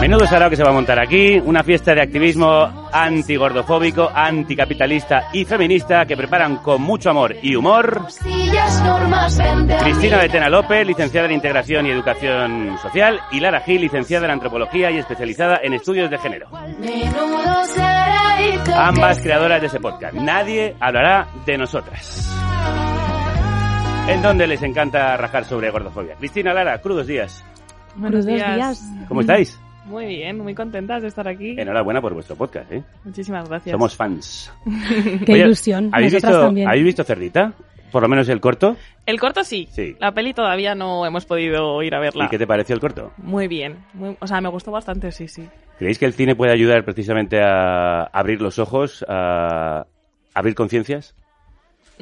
Menudo 0.00 0.26
sarao 0.26 0.50
que 0.50 0.56
se 0.56 0.64
va 0.64 0.70
a 0.70 0.72
montar 0.72 0.98
aquí, 0.98 1.40
una 1.44 1.62
fiesta 1.62 1.94
de 1.94 2.02
activismo 2.02 2.88
antigordofóbico, 2.92 4.10
anticapitalista 4.12 5.28
y 5.32 5.44
feminista 5.44 6.04
que 6.06 6.16
preparan 6.16 6.56
con 6.56 6.82
mucho 6.82 7.10
amor 7.10 7.36
y 7.40 7.54
humor 7.54 8.08
Cristina. 9.84 10.18
Betena 10.18 10.48
López, 10.48 10.88
licenciada 10.88 11.28
en 11.28 11.34
Integración 11.34 11.86
y 11.86 11.90
Educación 11.90 12.78
Social, 12.82 13.20
y 13.30 13.38
Lara 13.38 13.60
Gil, 13.60 13.82
licenciada 13.82 14.24
en 14.24 14.32
Antropología 14.32 14.90
y 14.90 14.98
especializada 14.98 15.60
en 15.62 15.74
Estudios 15.74 16.10
de 16.10 16.18
Género. 16.18 16.48
Ambas 18.74 19.20
creadoras 19.20 19.60
de 19.60 19.68
ese 19.68 19.78
podcast. 19.78 20.14
Nadie 20.14 20.74
hablará 20.80 21.28
de 21.46 21.58
nosotras. 21.58 22.28
En 24.08 24.20
donde 24.22 24.46
les 24.46 24.62
encanta 24.62 25.16
rajar 25.16 25.44
sobre 25.44 25.70
gordofobia. 25.70 26.14
Cristina, 26.16 26.52
Lara, 26.52 26.78
crudos 26.80 27.06
días. 27.06 27.44
Buenos 27.96 28.24
Crudos 28.24 28.26
días. 28.26 28.54
días. 28.56 28.84
¿Cómo 29.08 29.20
estáis? 29.20 29.58
Muy 29.84 30.06
bien, 30.06 30.38
muy 30.38 30.54
contentas 30.54 31.02
de 31.02 31.08
estar 31.08 31.26
aquí. 31.28 31.56
Enhorabuena 31.58 32.00
por 32.00 32.12
vuestro 32.14 32.36
podcast, 32.36 32.70
¿eh? 32.72 32.82
Muchísimas 33.04 33.48
gracias. 33.48 33.72
Somos 33.72 33.96
fans. 33.96 34.52
Qué 35.26 35.32
Oye, 35.32 35.42
ilusión. 35.44 35.90
¿Habéis 35.92 36.12
Nosotras 36.14 36.32
visto, 36.32 36.46
también. 36.46 36.68
¿Habéis 36.68 36.84
visto 36.84 37.04
Cerdita? 37.04 37.52
Por 37.90 38.02
lo 38.02 38.08
menos 38.08 38.28
el 38.28 38.40
corto. 38.40 38.76
El 39.06 39.18
corto 39.20 39.44
sí. 39.44 39.68
Sí. 39.72 39.96
La 39.98 40.12
peli 40.12 40.32
todavía 40.32 40.74
no 40.74 41.04
hemos 41.06 41.24
podido 41.26 41.82
ir 41.82 41.94
a 41.94 42.00
verla. 42.00 42.24
¿Y 42.26 42.28
qué 42.28 42.38
te 42.38 42.46
pareció 42.46 42.74
el 42.74 42.80
corto? 42.80 43.12
Muy 43.18 43.48
bien. 43.48 43.78
Muy- 43.94 44.16
o 44.20 44.26
sea, 44.26 44.40
me 44.40 44.48
gustó 44.48 44.70
bastante, 44.70 45.10
sí, 45.12 45.28
sí. 45.28 45.48
¿Creéis 45.78 45.98
que 45.98 46.06
el 46.06 46.12
cine 46.14 46.34
puede 46.36 46.52
ayudar 46.52 46.84
precisamente 46.84 47.40
a 47.42 48.04
abrir 48.04 48.40
los 48.40 48.58
ojos, 48.58 49.04
a 49.08 49.86
abrir 50.34 50.54
conciencias? 50.54 51.14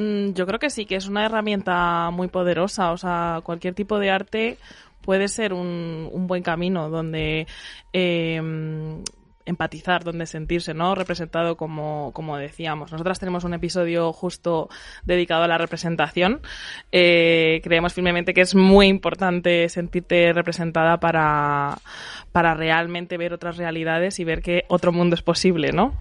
Mm, 0.01 0.33
yo 0.33 0.47
creo 0.47 0.59
que 0.59 0.71
sí, 0.71 0.87
que 0.87 0.97
es 0.97 1.09
una 1.09 1.27
herramienta 1.27 2.11
muy 2.11 2.29
poderosa. 2.29 2.93
O 2.93 2.97
sea, 2.97 3.41
cualquier 3.45 3.75
tipo 3.75 3.99
de 3.99 4.11
arte 4.11 4.57
puede 5.03 5.29
ser 5.29 5.53
un, 5.53 6.09
un 6.11 6.27
buen 6.27 6.43
camino 6.43 6.89
donde 6.89 7.47
eh, 7.93 8.41
empatizar, 9.45 10.03
donde 10.03 10.25
sentirse, 10.27 10.73
¿no? 10.73 10.95
Representado 10.95 11.57
como, 11.57 12.13
como 12.15 12.39
decíamos. 12.39 12.93
Nosotras 12.93 13.19
tenemos 13.19 13.45
un 13.45 13.53
episodio 13.53 14.13
justo 14.15 14.71
dedicado 15.05 15.43
a 15.45 15.49
la 15.49 15.59
representación. 15.59 16.41
Eh, 16.93 17.61
creemos 17.63 17.93
firmemente 17.93 18.33
que 18.33 18.41
es 18.41 18.55
muy 18.55 18.87
importante 18.87 19.69
sentirte 19.69 20.33
representada 20.33 20.99
para, 20.99 21.79
para 22.33 22.55
realmente 22.55 23.19
ver 23.19 23.35
otras 23.35 23.59
realidades 23.59 24.19
y 24.19 24.25
ver 24.25 24.41
que 24.41 24.65
otro 24.69 24.93
mundo 24.93 25.15
es 25.15 25.23
posible, 25.23 25.73
¿no? 25.73 25.95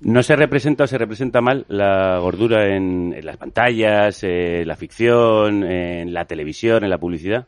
¿No 0.00 0.22
se 0.22 0.36
representa 0.36 0.84
o 0.84 0.86
se 0.86 0.98
representa 0.98 1.40
mal 1.40 1.64
la 1.68 2.18
gordura 2.18 2.76
en, 2.76 3.14
las 3.22 3.36
pantallas, 3.36 4.22
en 4.22 4.68
la 4.68 4.76
ficción, 4.76 5.64
en 5.64 6.12
la 6.12 6.26
televisión, 6.26 6.84
en 6.84 6.90
la 6.90 6.98
publicidad? 6.98 7.46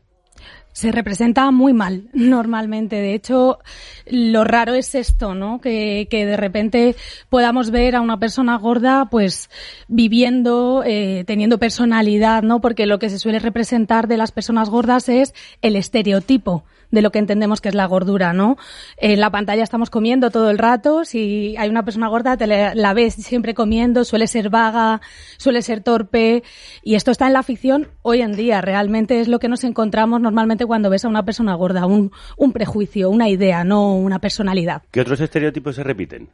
se 0.76 0.92
representa 0.92 1.50
muy 1.52 1.72
mal 1.72 2.10
normalmente. 2.12 2.96
De 2.96 3.14
hecho, 3.14 3.60
lo 4.04 4.44
raro 4.44 4.74
es 4.74 4.94
esto, 4.94 5.34
¿no? 5.34 5.58
Que, 5.58 6.06
que 6.10 6.26
de 6.26 6.36
repente 6.36 6.96
podamos 7.30 7.70
ver 7.70 7.96
a 7.96 8.02
una 8.02 8.18
persona 8.18 8.58
gorda, 8.58 9.06
pues, 9.10 9.48
viviendo, 9.88 10.82
eh, 10.84 11.24
teniendo 11.26 11.56
personalidad, 11.56 12.42
¿no? 12.42 12.60
Porque 12.60 12.84
lo 12.84 12.98
que 12.98 13.08
se 13.08 13.18
suele 13.18 13.38
representar 13.38 14.06
de 14.06 14.18
las 14.18 14.32
personas 14.32 14.68
gordas 14.68 15.08
es 15.08 15.32
el 15.62 15.76
estereotipo 15.76 16.64
de 16.90 17.02
lo 17.02 17.10
que 17.10 17.18
entendemos 17.18 17.60
que 17.60 17.68
es 17.68 17.74
la 17.74 17.86
gordura, 17.86 18.32
¿no? 18.32 18.56
En 18.96 19.20
la 19.20 19.30
pantalla 19.30 19.62
estamos 19.62 19.90
comiendo 19.90 20.30
todo 20.30 20.50
el 20.50 20.58
rato, 20.58 21.04
si 21.04 21.56
hay 21.58 21.68
una 21.68 21.84
persona 21.84 22.08
gorda 22.08 22.36
te 22.36 22.46
la 22.46 22.94
ves 22.94 23.14
siempre 23.14 23.54
comiendo, 23.54 24.04
suele 24.04 24.26
ser 24.26 24.50
vaga, 24.50 25.00
suele 25.36 25.62
ser 25.62 25.82
torpe, 25.82 26.42
y 26.82 26.94
esto 26.94 27.10
está 27.10 27.26
en 27.26 27.32
la 27.32 27.42
ficción 27.42 27.88
hoy 28.02 28.22
en 28.22 28.32
día, 28.32 28.60
realmente 28.60 29.20
es 29.20 29.28
lo 29.28 29.38
que 29.38 29.48
nos 29.48 29.64
encontramos 29.64 30.20
normalmente 30.20 30.66
cuando 30.66 30.90
ves 30.90 31.04
a 31.04 31.08
una 31.08 31.24
persona 31.24 31.54
gorda, 31.54 31.86
un, 31.86 32.12
un 32.36 32.52
prejuicio, 32.52 33.10
una 33.10 33.28
idea, 33.28 33.64
no 33.64 33.94
una 33.94 34.18
personalidad. 34.18 34.82
¿Qué 34.90 35.00
otros 35.00 35.20
estereotipos 35.20 35.76
se 35.76 35.82
repiten? 35.82 36.28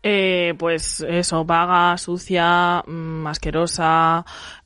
Eh, 0.00 0.54
pues 0.56 1.04
eso, 1.06 1.44
vaga, 1.44 1.98
sucia, 1.98 2.82
mmm, 2.86 3.26
asquerosa, 3.26 4.24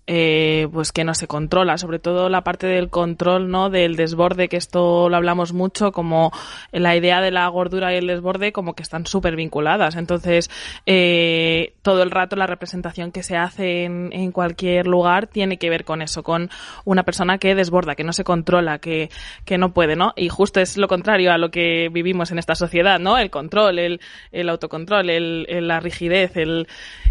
eh, 0.08 0.66
pues 0.72 0.90
que 0.90 1.04
no 1.04 1.14
se 1.14 1.28
controla, 1.28 1.78
sobre 1.78 2.00
todo 2.00 2.28
la 2.28 2.42
parte 2.42 2.66
del 2.66 2.90
control, 2.90 3.50
¿no? 3.50 3.70
Del 3.70 3.94
desborde, 3.94 4.48
que 4.48 4.56
esto 4.56 5.08
lo 5.08 5.16
hablamos 5.16 5.52
mucho, 5.52 5.92
como 5.92 6.32
la 6.72 6.96
idea 6.96 7.20
de 7.20 7.30
la 7.30 7.46
gordura 7.46 7.94
y 7.94 7.98
el 7.98 8.08
desborde 8.08 8.50
como 8.50 8.74
que 8.74 8.82
están 8.82 9.06
súper 9.06 9.36
vinculadas. 9.36 9.94
Entonces, 9.94 10.50
eh, 10.86 11.74
todo 11.82 12.02
el 12.02 12.10
rato 12.10 12.34
la 12.34 12.48
representación 12.48 13.12
que 13.12 13.22
se 13.22 13.36
hace 13.36 13.84
en, 13.84 14.10
en, 14.12 14.32
cualquier 14.32 14.88
lugar 14.88 15.28
tiene 15.28 15.56
que 15.56 15.70
ver 15.70 15.84
con 15.84 16.02
eso, 16.02 16.24
con 16.24 16.50
una 16.84 17.04
persona 17.04 17.38
que 17.38 17.54
desborda, 17.54 17.94
que 17.94 18.02
no 18.02 18.12
se 18.12 18.24
controla, 18.24 18.78
que, 18.78 19.08
que 19.44 19.56
no 19.56 19.72
puede, 19.72 19.94
¿no? 19.94 20.14
Y 20.16 20.28
justo 20.28 20.58
es 20.58 20.76
lo 20.78 20.88
contrario 20.88 21.30
a 21.32 21.38
lo 21.38 21.52
que 21.52 21.90
vivimos 21.92 22.32
en 22.32 22.40
esta 22.40 22.56
sociedad, 22.56 22.98
¿no? 22.98 23.18
El 23.18 23.30
control, 23.30 23.78
el, 23.78 24.00
el 24.32 24.48
autocontrol, 24.48 25.10
el, 25.10 25.46
el, 25.48 25.68
la 25.68 25.78
rigidez, 25.78 26.36
el, 26.36 26.66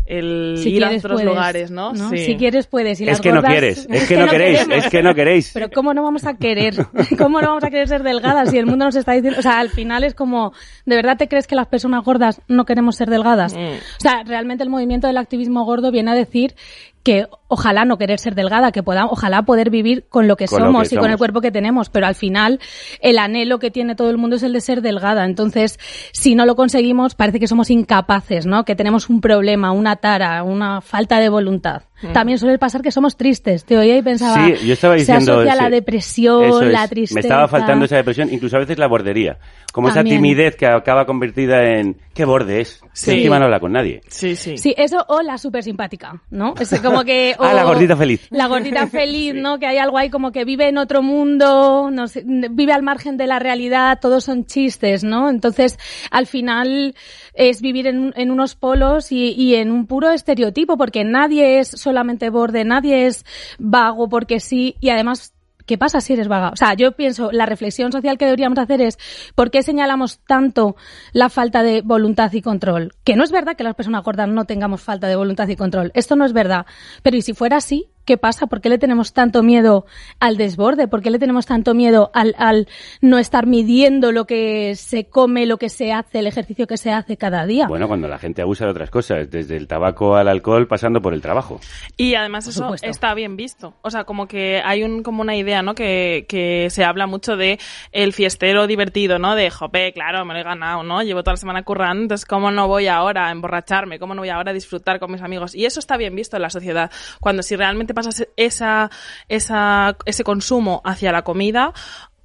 el 0.06 0.56
si 0.58 0.72
ir 0.72 0.84
a 0.84 0.90
otros 0.90 1.14
puedes, 1.14 1.26
lugares, 1.26 1.72
¿no? 1.72 1.94
¿no? 1.94 2.10
Sí. 2.10 2.18
Si 2.18 2.36
quieres, 2.36 2.68
puedes. 2.68 2.81
Y 2.82 3.10
es 3.10 3.22
que 3.22 3.30
gordas... 3.30 3.44
no 3.44 3.50
quieres, 3.50 3.88
es, 3.90 4.08
que, 4.08 4.18
no 4.18 4.28
queréis, 4.28 4.60
queremos. 4.60 4.86
es 4.86 4.92
que 4.92 5.04
no 5.04 5.16
queréis. 5.16 5.52
Pero 5.54 5.70
¿cómo 5.70 5.94
no 5.94 6.04
vamos 6.04 6.26
a 6.26 6.36
querer? 6.36 6.76
¿Cómo 7.18 7.42
no 7.42 7.48
vamos 7.50 7.64
a 7.64 7.70
querer 7.70 7.88
ser 7.88 8.04
delgadas 8.04 8.50
si 8.50 8.58
el 8.58 8.66
mundo 8.66 8.86
nos 8.86 8.96
está 8.96 9.14
diciendo, 9.14 9.40
o 9.40 9.42
sea, 9.42 9.60
al 9.60 9.70
final 9.70 10.04
es 10.04 10.14
como, 10.14 10.54
¿de 10.86 10.96
verdad 10.96 11.18
te 11.18 11.28
crees 11.28 11.48
que 11.48 11.56
las 11.56 11.68
personas 11.68 12.04
gordas 12.04 12.42
no 12.48 12.66
queremos 12.66 12.96
ser 12.96 13.10
delgadas? 13.10 13.54
Mm. 13.54 13.58
O 13.58 14.00
sea, 14.00 14.24
realmente 14.26 14.64
el 14.64 14.70
movimiento 14.70 15.08
del 15.08 15.18
activismo 15.18 15.66
gordo 15.66 15.92
viene 15.92 16.12
a 16.12 16.16
decir 16.16 16.56
que 17.04 17.28
ojalá 17.48 17.84
no 17.84 17.98
querer 17.98 18.20
ser 18.20 18.36
delgada, 18.36 18.72
que 18.72 18.84
podamos, 18.84 19.12
ojalá 19.14 19.42
poder 19.44 19.70
vivir 19.70 20.06
con 20.08 20.28
lo 20.28 20.36
que 20.38 20.46
Con 20.48 20.60
somos 20.60 20.74
lo 20.74 20.80
que 20.82 20.86
y 20.86 20.90
somos. 20.90 21.04
con 21.04 21.12
el 21.12 21.18
cuerpo 21.18 21.42
que 21.42 21.52
tenemos, 21.52 21.90
pero 21.90 22.06
al 22.08 22.16
final 22.16 22.60
el 23.02 23.18
anhelo 23.18 23.60
que 23.60 23.72
tiene 23.72 23.96
todo 23.96 24.10
el 24.10 24.18
mundo 24.18 24.36
es 24.36 24.44
el 24.44 24.54
de 24.54 24.62
ser 24.62 24.82
delgada. 24.82 25.26
Entonces, 25.26 25.80
si 26.14 26.36
no 26.36 26.46
lo 26.46 26.56
conseguimos, 26.56 27.16
parece 27.16 27.40
que 27.40 27.48
somos 27.48 27.70
incapaces, 27.70 28.46
¿no? 28.46 28.64
Que 28.66 28.76
tenemos 28.76 29.10
un 29.10 29.20
problema, 29.22 29.72
una 29.72 29.96
tara, 29.98 30.44
una 30.44 30.82
falta 30.82 31.20
de 31.20 31.30
voluntad. 31.30 31.84
Mm. 32.04 32.14
También 32.14 32.38
suele 32.40 32.58
pasar 32.58 32.82
que 32.82 32.92
somos 32.92 33.16
tristes. 33.18 33.64
Te 33.66 33.78
oía 33.78 33.96
y 33.98 34.02
pensaba, 34.02 34.48
Sí, 34.48 34.66
yo 34.68 34.74
estaba 34.74 34.94
se 34.96 35.00
diciendo 35.02 35.34
asocia 35.34 35.54
ese- 35.54 35.62
la 35.64 35.70
depresión, 35.70 36.44
Eso 36.46 36.62
es. 36.64 36.72
la 36.72 36.88
tristeza. 36.88 37.16
Me 37.16 37.22
estaba 37.22 37.48
faltando 37.48 37.86
esa 37.86 37.98
depresión, 37.98 38.30
incluso 38.32 38.56
a 38.56 38.60
veces 38.60 38.78
la 38.80 38.88
bordería. 38.88 39.38
Como 39.72 39.88
También. 39.90 40.08
esa 40.08 40.16
timidez 40.22 40.56
que 40.56 40.66
acaba 40.68 41.06
convertida 41.06 41.64
en 41.80 41.98
qué 42.14 42.26
borde 42.26 42.62
es. 42.62 42.82
Sí. 42.94 43.12
Que 43.12 43.18
encima 43.18 43.40
no 43.40 43.46
habla 43.46 43.60
con 43.60 43.72
nadie. 43.72 44.02
Sí, 44.08 44.36
sí. 44.36 44.58
Sí, 44.58 44.74
eso 44.78 45.06
o 45.08 45.22
la 45.22 45.38
súper 45.38 45.64
simpática, 45.64 46.22
¿no? 46.32 46.54
Es 46.60 46.70
como 46.82 46.91
que... 47.06 47.36
Ah, 47.40 47.54
la 47.54 47.64
gordita 47.64 47.98
feliz. 47.98 48.28
La 48.30 48.48
gordita 48.48 48.88
feliz, 49.00 49.34
¿no? 49.34 49.60
Que 49.60 49.68
hay 49.68 49.78
algo 49.78 49.98
ahí 49.98 50.10
como 50.10 50.32
que 50.32 50.46
vive 50.46 50.68
en 50.68 50.78
otro 50.78 51.02
mundo, 51.02 51.90
no 51.92 52.08
sé, 52.08 52.24
vive 52.26 52.74
al 52.74 52.84
margen 52.84 53.18
de 53.18 53.28
la 53.28 53.40
realidad, 53.40 54.00
todos 54.00 54.24
son 54.24 54.46
chistes, 54.46 55.04
¿no? 55.04 55.30
Entonces, 55.30 55.78
al 56.12 56.28
final 56.28 56.96
es 57.34 57.62
vivir 57.62 57.88
en, 57.88 58.14
en 58.16 58.32
unos 58.32 58.56
polos 58.56 59.12
y, 59.12 59.32
y 59.32 59.56
en 59.56 59.72
un 59.72 59.88
puro 59.88 60.12
estereotipo, 60.12 60.78
porque 60.78 61.04
nadie 61.04 61.60
es 61.60 61.70
solamente 61.70 62.30
borde, 62.30 62.64
nadie 62.66 63.08
es 63.08 63.26
vago 63.58 64.10
porque 64.10 64.40
sí, 64.40 64.76
y 64.80 64.90
además 64.90 65.34
¿qué 65.66 65.78
pasa 65.78 66.02
si 66.02 66.14
eres 66.14 66.28
vaga? 66.28 66.50
O 66.50 66.56
sea, 66.56 66.74
yo 66.74 66.94
pienso, 66.94 67.32
la 67.32 67.46
reflexión 67.46 67.92
social 67.92 68.18
que 68.18 68.26
deberíamos 68.26 68.60
hacer 68.60 68.82
es 68.82 68.98
¿por 69.36 69.52
qué 69.52 69.64
señalamos 69.64 70.20
tanto 70.28 70.76
la 71.14 71.30
falta 71.30 71.64
de 71.64 71.82
voluntad 71.82 72.32
y 72.34 72.42
control? 72.42 72.94
Que 73.04 73.16
no 73.16 73.24
es 73.24 73.32
verdad 73.32 73.56
que 73.56 73.64
las 73.64 73.76
personas 73.76 74.04
gordas 74.04 74.28
no 74.28 74.46
tengamos 74.46 74.82
falta 74.82 75.08
de 75.08 75.16
voluntad 75.16 75.48
y 75.48 75.56
control. 75.56 75.92
Esto 75.94 76.16
no 76.16 76.26
es 76.26 76.34
verdad. 76.34 76.66
Pero 77.04 77.18
¿y 77.18 77.22
si 77.22 77.34
fuera 77.34 77.58
así? 77.58 77.90
¿Qué 78.06 78.18
pasa? 78.18 78.48
¿Por 78.48 78.62
qué 78.62 78.70
le 78.70 78.78
tenemos 78.78 79.14
tanto 79.14 79.44
miedo 79.44 79.86
al 80.20 80.38
desborde? 80.38 80.88
¿Por 80.88 81.02
qué 81.02 81.12
le 81.12 81.20
tenemos 81.20 81.46
tanto 81.46 81.74
miedo 81.74 82.12
al, 82.14 82.36
al 82.38 82.68
no 83.02 83.18
estar 83.20 83.46
midiendo 83.46 84.12
lo 84.12 84.26
que 84.26 84.76
se 84.76 85.06
come, 85.08 85.46
lo 85.46 85.58
que 85.58 85.70
se 85.70 85.94
hace, 85.94 86.20
el 86.20 86.28
ejercicio 86.28 86.68
que 86.68 86.78
se 86.78 86.92
hace 86.92 87.18
cada 87.18 87.46
día? 87.46 87.68
Bueno, 87.68 87.88
cuando 87.88 88.08
la 88.08 88.18
gente 88.18 88.42
abusa 88.42 88.66
de 88.66 88.72
otras 88.72 88.90
cosas, 88.90 89.30
desde 89.30 89.56
el 89.58 89.68
tabaco 89.68 90.16
al 90.16 90.28
alcohol, 90.28 90.68
pasando 90.68 91.02
por 91.02 91.14
el 91.14 91.22
trabajo. 91.22 91.60
Y 91.98 92.16
además 92.16 92.46
Por 92.46 92.52
eso 92.52 92.64
supuesto. 92.64 92.88
está 92.88 93.14
bien 93.14 93.36
visto. 93.38 93.74
O 93.82 93.92
sea, 93.92 94.04
como 94.04 94.28
que 94.28 94.62
hay 94.64 94.84
un, 94.84 95.04
como 95.04 95.22
una 95.22 95.36
idea, 95.36 95.62
¿no? 95.62 95.76
Que, 95.76 96.26
que 96.28 96.70
se 96.70 96.84
habla 96.84 97.08
mucho 97.08 97.38
de 97.38 97.60
el 97.92 98.14
fiestero 98.14 98.68
divertido, 98.68 99.20
¿no? 99.20 99.36
De, 99.36 99.50
jope, 99.50 99.94
claro, 99.94 100.26
me 100.26 100.34
lo 100.34 100.40
he 100.40 100.44
ganado, 100.44 100.84
¿no? 100.84 101.02
Llevo 101.04 101.24
toda 101.24 101.34
la 101.34 101.38
semana 101.38 101.64
currando, 101.64 102.04
entonces 102.04 102.26
¿cómo 102.26 102.52
no 102.52 102.68
voy 102.68 102.88
ahora 102.88 103.28
a 103.28 103.32
emborracharme? 103.32 104.00
¿Cómo 104.00 104.16
no 104.16 104.22
voy 104.22 104.30
ahora 104.30 104.52
a 104.52 104.54
disfrutar 104.54 105.00
con 105.00 105.12
mis 105.12 105.22
amigos? 105.22 105.56
Y 105.56 105.66
eso 105.66 105.80
está 105.80 105.98
bien 105.98 106.16
visto 106.16 106.36
en 106.36 106.42
la 106.42 106.50
sociedad. 106.50 106.92
Cuando 107.20 107.44
si 107.44 107.56
realmente 107.56 107.91
pasas 107.94 108.28
esa, 108.36 108.90
esa, 109.28 109.98
ese 110.06 110.24
consumo 110.24 110.82
hacia 110.84 111.12
la 111.12 111.24
comida, 111.24 111.74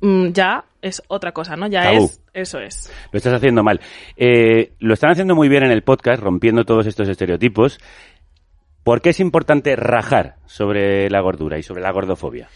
mm, 0.01 0.29
ya 0.29 0.65
es 0.83 1.03
otra 1.09 1.33
cosa, 1.33 1.57
¿no? 1.57 1.67
Ya 1.67 1.83
Tabú. 1.83 2.05
es, 2.05 2.21
eso 2.33 2.59
es. 2.59 2.93
Lo 3.13 3.17
estás 3.17 3.35
haciendo 3.35 3.63
mal. 3.63 3.81
Eh, 4.17 4.73
lo 4.79 4.95
están 4.95 5.11
haciendo 5.11 5.35
muy 5.35 5.49
bien 5.49 5.65
en 5.65 5.71
el 5.71 5.83
podcast, 5.83 6.23
rompiendo 6.23 6.65
todos 6.65 6.87
estos 6.87 7.09
estereotipos. 7.09 7.79
¿Por 8.83 9.03
qué 9.03 9.11
es 9.11 9.19
importante 9.19 9.75
rajar 9.75 10.37
sobre 10.47 11.11
la 11.11 11.21
gordura 11.21 11.59
y 11.59 11.63
sobre 11.65 11.83
la 11.83 11.91
gordofobia? 11.91 12.49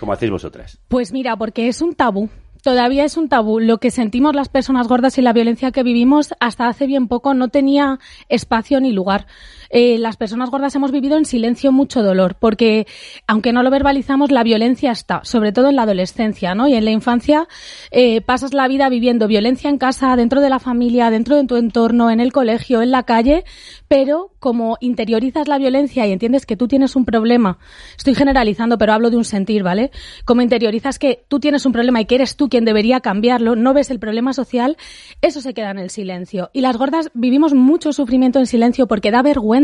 Como 0.00 0.12
hacéis 0.12 0.32
vosotras. 0.32 0.80
Pues 0.88 1.12
mira, 1.12 1.36
porque 1.36 1.68
es 1.68 1.80
un 1.80 1.94
tabú. 1.94 2.28
Todavía 2.60 3.04
es 3.04 3.16
un 3.16 3.28
tabú. 3.28 3.60
Lo 3.60 3.78
que 3.78 3.92
sentimos 3.92 4.34
las 4.34 4.48
personas 4.48 4.88
gordas 4.88 5.16
y 5.18 5.22
la 5.22 5.32
violencia 5.32 5.70
que 5.70 5.84
vivimos 5.84 6.34
hasta 6.40 6.66
hace 6.66 6.88
bien 6.88 7.06
poco 7.06 7.34
no 7.34 7.50
tenía 7.50 8.00
espacio 8.28 8.80
ni 8.80 8.90
lugar. 8.90 9.28
Eh, 9.70 9.98
las 9.98 10.16
personas 10.16 10.50
gordas 10.50 10.74
hemos 10.74 10.92
vivido 10.92 11.16
en 11.16 11.24
silencio 11.24 11.72
mucho 11.72 12.02
dolor, 12.02 12.36
porque 12.38 12.86
aunque 13.26 13.52
no 13.52 13.62
lo 13.62 13.70
verbalizamos, 13.70 14.30
la 14.30 14.42
violencia 14.42 14.92
está, 14.92 15.20
sobre 15.24 15.52
todo 15.52 15.68
en 15.68 15.76
la 15.76 15.82
adolescencia, 15.82 16.54
¿no? 16.54 16.68
Y 16.68 16.74
en 16.74 16.84
la 16.84 16.90
infancia 16.90 17.48
eh, 17.90 18.20
pasas 18.20 18.54
la 18.54 18.68
vida 18.68 18.88
viviendo 18.88 19.26
violencia 19.28 19.70
en 19.70 19.78
casa, 19.78 20.16
dentro 20.16 20.40
de 20.40 20.50
la 20.50 20.58
familia, 20.58 21.10
dentro 21.10 21.36
de 21.36 21.44
tu 21.44 21.56
entorno, 21.56 22.10
en 22.10 22.20
el 22.20 22.32
colegio, 22.32 22.82
en 22.82 22.90
la 22.90 23.02
calle, 23.04 23.44
pero 23.88 24.30
como 24.38 24.76
interiorizas 24.80 25.48
la 25.48 25.58
violencia 25.58 26.06
y 26.06 26.12
entiendes 26.12 26.46
que 26.46 26.56
tú 26.56 26.68
tienes 26.68 26.94
un 26.94 27.04
problema, 27.04 27.58
estoy 27.96 28.14
generalizando, 28.14 28.78
pero 28.78 28.92
hablo 28.92 29.10
de 29.10 29.16
un 29.16 29.24
sentir, 29.24 29.62
¿vale? 29.62 29.90
Como 30.24 30.42
interiorizas 30.42 30.98
que 30.98 31.24
tú 31.28 31.40
tienes 31.40 31.66
un 31.66 31.72
problema 31.72 32.00
y 32.00 32.04
que 32.04 32.14
eres 32.14 32.36
tú 32.36 32.48
quien 32.48 32.64
debería 32.64 33.00
cambiarlo, 33.00 33.56
no 33.56 33.74
ves 33.74 33.90
el 33.90 33.98
problema 33.98 34.32
social, 34.32 34.76
eso 35.22 35.40
se 35.40 35.54
queda 35.54 35.70
en 35.70 35.78
el 35.78 35.90
silencio. 35.90 36.50
Y 36.52 36.60
las 36.60 36.76
gordas 36.76 37.10
vivimos 37.14 37.54
mucho 37.54 37.92
sufrimiento 37.92 38.38
en 38.38 38.46
silencio 38.46 38.86
porque 38.86 39.10
da 39.10 39.22
vergüenza. 39.22 39.55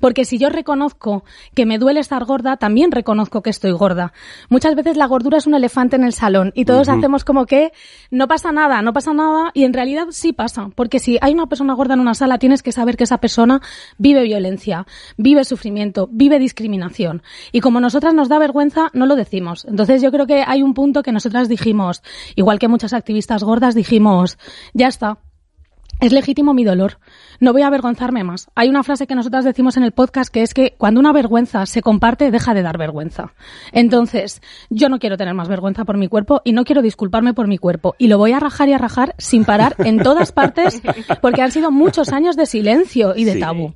Porque 0.00 0.24
si 0.24 0.38
yo 0.38 0.48
reconozco 0.48 1.24
que 1.54 1.66
me 1.66 1.78
duele 1.78 2.00
estar 2.00 2.24
gorda, 2.24 2.56
también 2.56 2.92
reconozco 2.92 3.42
que 3.42 3.50
estoy 3.50 3.72
gorda. 3.72 4.12
Muchas 4.48 4.74
veces 4.74 4.96
la 4.96 5.06
gordura 5.06 5.38
es 5.38 5.46
un 5.46 5.54
elefante 5.54 5.96
en 5.96 6.04
el 6.04 6.12
salón 6.12 6.52
y 6.54 6.64
todos 6.64 6.88
hacemos 6.88 7.24
como 7.24 7.46
que 7.46 7.72
no 8.10 8.28
pasa 8.28 8.52
nada, 8.52 8.82
no 8.82 8.92
pasa 8.92 9.12
nada 9.12 9.50
y 9.54 9.64
en 9.64 9.72
realidad 9.72 10.06
sí 10.10 10.32
pasa. 10.32 10.70
Porque 10.74 10.98
si 10.98 11.18
hay 11.20 11.34
una 11.34 11.46
persona 11.46 11.74
gorda 11.74 11.94
en 11.94 12.00
una 12.00 12.14
sala, 12.14 12.38
tienes 12.38 12.62
que 12.62 12.72
saber 12.72 12.96
que 12.96 13.04
esa 13.04 13.18
persona 13.18 13.60
vive 13.98 14.22
violencia, 14.22 14.86
vive 15.16 15.44
sufrimiento, 15.44 16.08
vive 16.10 16.38
discriminación. 16.38 17.22
Y 17.52 17.60
como 17.60 17.80
nosotras 17.80 18.14
nos 18.14 18.28
da 18.28 18.38
vergüenza, 18.38 18.90
no 18.92 19.06
lo 19.06 19.16
decimos. 19.16 19.64
Entonces 19.68 20.02
yo 20.02 20.10
creo 20.10 20.26
que 20.26 20.44
hay 20.46 20.62
un 20.62 20.74
punto 20.74 21.02
que 21.02 21.12
nosotras 21.12 21.48
dijimos, 21.48 22.02
igual 22.34 22.58
que 22.58 22.68
muchas 22.68 22.92
activistas 22.92 23.42
gordas 23.42 23.74
dijimos, 23.74 24.38
ya 24.74 24.88
está. 24.88 25.18
Es 26.00 26.12
legítimo 26.12 26.54
mi 26.54 26.64
dolor. 26.64 26.98
No 27.40 27.52
voy 27.52 27.62
a 27.62 27.66
avergonzarme 27.68 28.22
más. 28.24 28.48
Hay 28.54 28.68
una 28.68 28.82
frase 28.82 29.06
que 29.06 29.14
nosotras 29.14 29.44
decimos 29.44 29.76
en 29.76 29.82
el 29.82 29.92
podcast 29.92 30.32
que 30.32 30.42
es 30.42 30.54
que 30.54 30.74
cuando 30.76 31.00
una 31.00 31.12
vergüenza 31.12 31.64
se 31.66 31.82
comparte, 31.82 32.30
deja 32.30 32.54
de 32.54 32.62
dar 32.62 32.78
vergüenza. 32.78 33.32
Entonces, 33.72 34.42
yo 34.70 34.88
no 34.88 34.98
quiero 34.98 35.16
tener 35.16 35.34
más 35.34 35.48
vergüenza 35.48 35.84
por 35.84 35.96
mi 35.96 36.08
cuerpo 36.08 36.42
y 36.44 36.52
no 36.52 36.64
quiero 36.64 36.82
disculparme 36.82 37.34
por 37.34 37.48
mi 37.48 37.58
cuerpo. 37.58 37.94
Y 37.98 38.08
lo 38.08 38.18
voy 38.18 38.32
a 38.32 38.40
rajar 38.40 38.68
y 38.68 38.72
a 38.72 38.78
rajar 38.78 39.14
sin 39.18 39.44
parar 39.44 39.74
en 39.78 39.98
todas 39.98 40.32
partes 40.32 40.82
porque 41.20 41.42
han 41.42 41.52
sido 41.52 41.70
muchos 41.70 42.12
años 42.12 42.36
de 42.36 42.46
silencio 42.46 43.14
y 43.16 43.24
de 43.24 43.34
Sí. 43.34 43.40
tabú. 43.40 43.74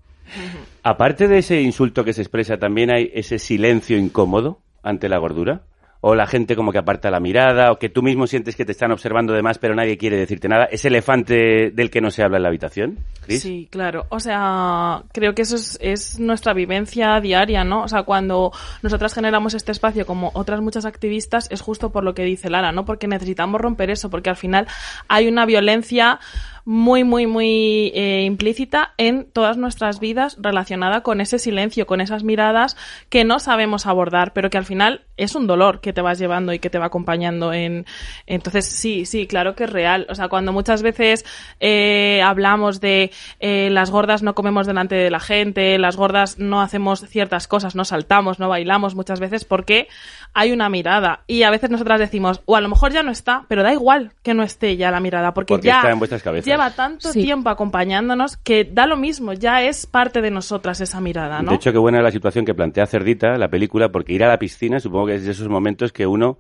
Aparte 0.83 1.29
de 1.29 1.39
ese 1.39 1.61
insulto 1.61 2.05
que 2.05 2.13
se 2.13 2.23
expresa, 2.23 2.57
¿también 2.59 2.91
hay 2.91 3.11
ese 3.15 3.39
silencio 3.39 3.99
incómodo 3.99 4.61
ante 4.83 5.09
la 5.09 5.19
gordura? 5.19 5.63
¿O 6.03 6.15
la 6.15 6.27
gente 6.27 6.57
como 6.57 6.73
que 6.73 6.79
aparta 6.79 7.11
la 7.11 7.21
mirada? 7.21 7.73
¿O 7.73 7.79
que 7.79 7.91
tú 7.91 8.03
mismo 8.03 8.27
sientes 8.27 8.57
que 8.57 8.65
te 8.65 8.73
están 8.73 8.91
observando 8.91 9.35
de 9.35 9.43
más 9.43 9.59
pero 9.59 9.75
nadie 9.75 9.99
quiere 9.99 10.17
decirte 10.17 10.49
nada? 10.49 10.65
¿Ese 10.65 10.89
elefante 10.89 11.71
del 11.71 11.91
que 11.91 12.01
no 12.01 12.11
se 12.11 12.23
habla 12.23 12.39
en 12.39 12.43
la 12.45 12.49
habitación? 12.49 12.99
Cris? 13.21 13.43
Sí, 13.43 13.69
claro. 13.71 14.07
O 14.09 14.19
sea, 14.19 15.03
creo 15.13 15.35
que 15.35 15.43
eso 15.43 15.57
es, 15.57 15.79
es 15.83 16.19
nuestra 16.19 16.55
vivencia 16.55 17.21
diaria, 17.21 17.65
¿no? 17.65 17.83
O 17.83 17.89
sea, 17.89 18.05
cuando 18.05 18.53
nosotras 18.83 19.13
generamos 19.13 19.55
este 19.55 19.73
espacio 19.73 20.07
como 20.07 20.31
otras 20.35 20.61
muchas 20.61 20.87
activistas, 20.87 21.49
es 21.51 21.61
justo 21.61 21.91
por 21.91 22.03
lo 22.03 22.15
que 22.15 22.25
dice 22.25 22.49
Lara, 22.49 22.73
¿no? 22.73 22.85
Porque 22.85 23.07
necesitamos 23.07 23.61
romper 23.61 23.91
eso, 23.91 24.09
porque 24.09 24.31
al 24.31 24.37
final 24.37 24.67
hay 25.09 25.29
una 25.29 25.45
violencia 25.45 26.19
muy, 26.65 27.05
muy, 27.05 27.27
muy 27.27 27.93
eh, 27.95 28.23
implícita 28.25 28.95
en 28.97 29.25
todas 29.31 29.57
nuestras 29.57 30.01
vidas 30.01 30.37
relacionada 30.41 31.03
con 31.03 31.21
ese 31.21 31.39
silencio, 31.39 31.87
con 31.87 32.01
esas 32.01 32.25
miradas 32.25 32.77
que 33.09 33.25
no 33.25 33.39
sabemos 33.39 33.87
abordar, 33.87 34.33
pero 34.33 34.51
que 34.51 34.59
al 34.59 34.65
final 34.65 35.03
es 35.17 35.35
un 35.35 35.47
dolor 35.47 35.81
que 35.81 35.93
te 35.93 36.01
vas 36.01 36.19
llevando 36.19 36.53
y 36.53 36.59
que 36.59 36.71
te 36.71 36.79
va 36.79 36.87
acompañando 36.87 37.53
en... 37.53 37.87
Entonces, 38.27 38.67
sí, 38.67 39.05
sí, 39.05 39.27
claro 39.27 39.55
que 39.55 39.65
es 39.65 39.71
real. 39.71 40.07
O 40.09 40.15
sea, 40.15 40.29
cuando 40.29 40.53
muchas 40.53 40.83
veces 40.83 41.25
eh, 41.61 42.23
hablamos 42.25 42.81
de 42.81 43.11
eh, 43.39 43.69
las 43.71 43.91
gordas 43.91 44.23
no 44.23 44.35
comemos 44.35 44.67
delante 44.67 44.95
de 44.95 45.11
la 45.11 45.21
gente, 45.21 45.79
las 45.79 45.97
gordas 45.97 46.39
no 46.39 46.61
hacemos 46.61 47.01
ciertas 47.07 47.49
cosas, 47.49 47.75
no 47.75 47.85
saltamos, 47.85 48.39
no 48.39 48.49
bailamos 48.49 48.95
muchas 48.95 49.21
veces 49.21 49.45
porque 49.45 49.89
hay 50.33 50.53
una 50.53 50.69
mirada. 50.69 51.21
Y 51.27 51.43
a 51.43 51.51
veces 51.51 51.71
nosotras 51.71 52.01
decimos, 52.01 52.41
o 52.47 52.57
a 52.57 52.61
lo 52.61 52.69
mejor 52.69 52.93
ya 52.93 53.03
no 53.03 53.11
está, 53.11 53.45
pero 53.49 53.63
da 53.63 53.73
igual 53.73 54.13
que 54.23 54.35
no 54.35 54.43
esté 54.43 54.77
ya 54.77 54.91
la 54.91 55.01
mirada, 55.01 55.35
porque, 55.35 55.55
Porque 55.55 55.67
ya 55.67 55.77
está 55.77 55.91
en 55.91 55.99
vuestras 55.99 56.23
cabezas. 56.23 56.45
Lleva 56.61 56.75
tanto 56.75 57.13
Sí. 57.13 57.23
tiempo 57.23 57.49
acompañándonos 57.49 58.37
que 58.37 58.65
da 58.65 58.87
lo 58.87 58.97
mismo, 58.97 59.33
ya 59.33 59.63
es 59.63 59.87
parte 59.87 60.21
de 60.21 60.31
nosotras 60.31 60.81
esa 60.81 61.01
mirada, 61.01 61.43
¿no? 61.43 61.51
De 61.51 61.57
hecho, 61.57 61.73
qué 61.73 61.79
buena 61.79 62.03
la 62.03 62.11
situación 62.11 62.45
que 62.45 62.55
plantea 62.55 62.87
Cerdita, 62.87 63.37
la 63.39 63.49
película, 63.49 63.91
porque 63.91 64.13
ir 64.13 64.25
a 64.25 64.29
la 64.29 64.39
piscina 64.39 64.81
supongo 64.81 65.07
que 65.07 65.15
es 65.17 65.25
de 65.25 65.33
esos 65.33 65.49
momentos 65.49 65.93
que 65.93 66.07
uno, 66.07 66.39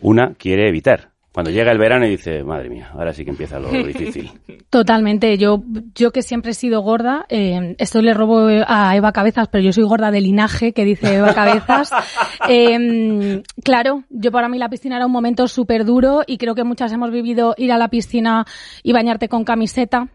una, 0.00 0.34
quiere 0.34 0.68
evitar. 0.68 1.10
Cuando 1.36 1.50
llega 1.50 1.70
el 1.70 1.76
verano 1.76 2.06
y 2.06 2.12
dice, 2.12 2.42
madre 2.42 2.70
mía, 2.70 2.88
ahora 2.94 3.12
sí 3.12 3.22
que 3.22 3.28
empieza 3.28 3.60
lo 3.60 3.68
difícil. 3.86 4.30
Totalmente. 4.70 5.36
Yo, 5.36 5.62
yo 5.94 6.10
que 6.10 6.22
siempre 6.22 6.52
he 6.52 6.54
sido 6.54 6.80
gorda, 6.80 7.26
eh, 7.28 7.76
esto 7.76 8.00
le 8.00 8.14
robo 8.14 8.48
a 8.66 8.96
Eva 8.96 9.12
Cabezas, 9.12 9.48
pero 9.48 9.62
yo 9.62 9.70
soy 9.70 9.84
gorda 9.84 10.10
de 10.10 10.22
linaje, 10.22 10.72
que 10.72 10.86
dice 10.86 11.16
Eva 11.16 11.34
Cabezas. 11.34 11.92
Eh, 12.48 13.42
claro, 13.64 14.04
yo 14.08 14.30
para 14.30 14.48
mí 14.48 14.58
la 14.58 14.68
piscina 14.68 14.96
era 14.96 15.06
un 15.06 15.12
momento 15.12 15.48
súper 15.48 15.84
duro 15.84 16.22
y 16.26 16.38
creo 16.38 16.54
que 16.54 16.64
muchas 16.64 16.92
hemos 16.92 17.10
vivido 17.10 17.54
ir 17.58 17.72
a 17.72 17.78
la 17.78 17.88
piscina 17.88 18.46
y 18.82 18.92
bañarte 18.92 19.28
con 19.28 19.44
camiseta. 19.44 20.08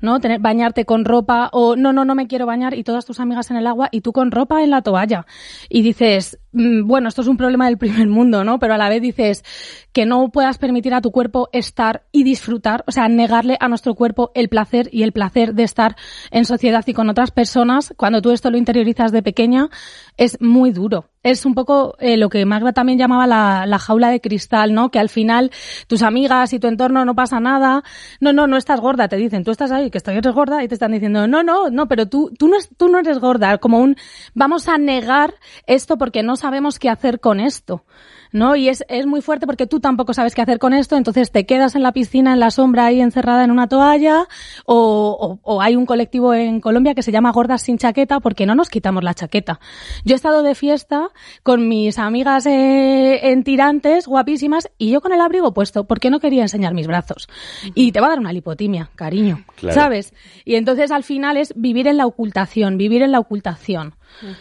¿no? 0.00 0.20
Tener, 0.20 0.40
bañarte 0.40 0.84
con 0.84 1.04
ropa 1.04 1.48
o 1.52 1.76
no, 1.76 1.92
no, 1.92 2.04
no 2.04 2.14
me 2.14 2.26
quiero 2.26 2.46
bañar 2.46 2.74
y 2.74 2.84
todas 2.84 3.06
tus 3.06 3.20
amigas 3.20 3.50
en 3.50 3.56
el 3.56 3.66
agua 3.66 3.88
y 3.90 4.00
tú 4.00 4.12
con 4.12 4.30
ropa 4.30 4.62
en 4.62 4.70
la 4.70 4.82
toalla. 4.82 5.26
Y 5.68 5.82
dices, 5.82 6.38
bueno, 6.52 7.08
esto 7.08 7.22
es 7.22 7.28
un 7.28 7.36
problema 7.36 7.66
del 7.66 7.78
primer 7.78 8.08
mundo, 8.08 8.44
¿no? 8.44 8.58
Pero 8.58 8.74
a 8.74 8.78
la 8.78 8.88
vez 8.88 9.02
dices 9.02 9.44
que 9.92 10.06
no 10.06 10.28
puedas 10.30 10.58
permitir 10.58 10.94
a 10.94 11.00
tu 11.00 11.10
cuerpo 11.10 11.48
estar 11.52 12.04
y 12.12 12.22
disfrutar, 12.24 12.84
o 12.86 12.92
sea, 12.92 13.08
negarle 13.08 13.56
a 13.60 13.68
nuestro 13.68 13.94
cuerpo 13.94 14.30
el 14.34 14.48
placer 14.48 14.88
y 14.92 15.02
el 15.02 15.12
placer 15.12 15.54
de 15.54 15.64
estar 15.64 15.96
en 16.30 16.44
sociedad 16.44 16.84
y 16.86 16.94
con 16.94 17.08
otras 17.08 17.30
personas, 17.30 17.94
cuando 17.96 18.22
tú 18.22 18.30
esto 18.30 18.50
lo 18.50 18.58
interiorizas 18.58 19.12
de 19.12 19.22
pequeña, 19.22 19.68
es 20.16 20.40
muy 20.40 20.70
duro. 20.70 21.06
Es 21.22 21.44
un 21.44 21.54
poco 21.54 21.96
eh, 21.98 22.16
lo 22.16 22.30
que 22.30 22.46
Magda 22.46 22.72
también 22.72 22.98
llamaba 22.98 23.26
la, 23.26 23.66
la 23.66 23.78
jaula 23.78 24.08
de 24.08 24.22
cristal, 24.22 24.72
¿no? 24.72 24.90
Que 24.90 24.98
al 24.98 25.10
final 25.10 25.50
tus 25.86 26.00
amigas 26.00 26.54
y 26.54 26.58
tu 26.58 26.66
entorno 26.66 27.04
no 27.04 27.14
pasa 27.14 27.40
nada. 27.40 27.84
No, 28.20 28.32
no, 28.32 28.46
no 28.46 28.56
estás 28.56 28.80
gorda, 28.80 29.06
te 29.06 29.16
dicen, 29.16 29.44
tú 29.44 29.50
estás 29.50 29.70
ahí, 29.70 29.90
que 29.90 29.98
eres 29.98 30.34
gorda, 30.34 30.64
y 30.64 30.68
te 30.68 30.74
están 30.74 30.92
diciendo, 30.92 31.26
no, 31.26 31.42
no, 31.42 31.68
no, 31.68 31.88
pero 31.88 32.06
tú, 32.06 32.32
tú 32.38 32.48
no, 32.48 32.56
tú 32.78 32.88
no 32.88 32.98
eres 32.98 33.18
gorda. 33.18 33.58
Como 33.58 33.80
un, 33.80 33.96
vamos 34.34 34.66
a 34.68 34.78
negar 34.78 35.34
esto 35.66 35.98
porque 35.98 36.22
no 36.22 36.36
sabemos 36.40 36.78
qué 36.78 36.88
hacer 36.88 37.20
con 37.20 37.40
esto. 37.40 37.84
¿no? 38.32 38.56
Y 38.56 38.68
es, 38.68 38.84
es 38.88 39.06
muy 39.06 39.20
fuerte 39.22 39.46
porque 39.46 39.66
tú 39.66 39.80
tampoco 39.80 40.14
sabes 40.14 40.34
qué 40.34 40.42
hacer 40.42 40.58
con 40.58 40.72
esto, 40.72 40.96
entonces 40.96 41.30
te 41.32 41.46
quedas 41.46 41.74
en 41.74 41.82
la 41.82 41.92
piscina, 41.92 42.32
en 42.32 42.40
la 42.40 42.50
sombra, 42.50 42.86
ahí 42.86 43.00
encerrada 43.00 43.44
en 43.44 43.50
una 43.50 43.68
toalla, 43.68 44.26
o, 44.66 45.38
o, 45.42 45.54
o 45.54 45.60
hay 45.60 45.76
un 45.76 45.86
colectivo 45.86 46.32
en 46.34 46.60
Colombia 46.60 46.94
que 46.94 47.02
se 47.02 47.12
llama 47.12 47.32
Gordas 47.32 47.62
sin 47.62 47.78
chaqueta 47.78 48.20
porque 48.20 48.46
no 48.46 48.54
nos 48.54 48.68
quitamos 48.68 49.02
la 49.02 49.14
chaqueta. 49.14 49.60
Yo 50.04 50.14
he 50.14 50.16
estado 50.16 50.42
de 50.42 50.54
fiesta 50.54 51.08
con 51.42 51.68
mis 51.68 51.98
amigas 51.98 52.46
eh, 52.46 53.30
en 53.30 53.42
tirantes, 53.44 54.06
guapísimas, 54.06 54.70
y 54.78 54.90
yo 54.90 55.00
con 55.00 55.12
el 55.12 55.20
abrigo 55.20 55.52
puesto 55.52 55.84
porque 55.84 56.10
no 56.10 56.20
quería 56.20 56.42
enseñar 56.42 56.74
mis 56.74 56.86
brazos. 56.86 57.28
Y 57.74 57.92
te 57.92 58.00
va 58.00 58.06
a 58.06 58.10
dar 58.10 58.20
una 58.20 58.32
lipotimia, 58.32 58.90
cariño, 58.94 59.44
Claro. 59.56 59.74
¿sabes? 59.74 60.14
Y 60.44 60.54
entonces 60.54 60.90
al 60.90 61.02
final 61.02 61.36
es 61.36 61.52
vivir 61.56 61.86
en 61.88 61.96
la 61.96 62.06
ocultación, 62.06 62.78
vivir 62.78 63.02
en 63.02 63.12
la 63.12 63.18
ocultación. 63.18 63.94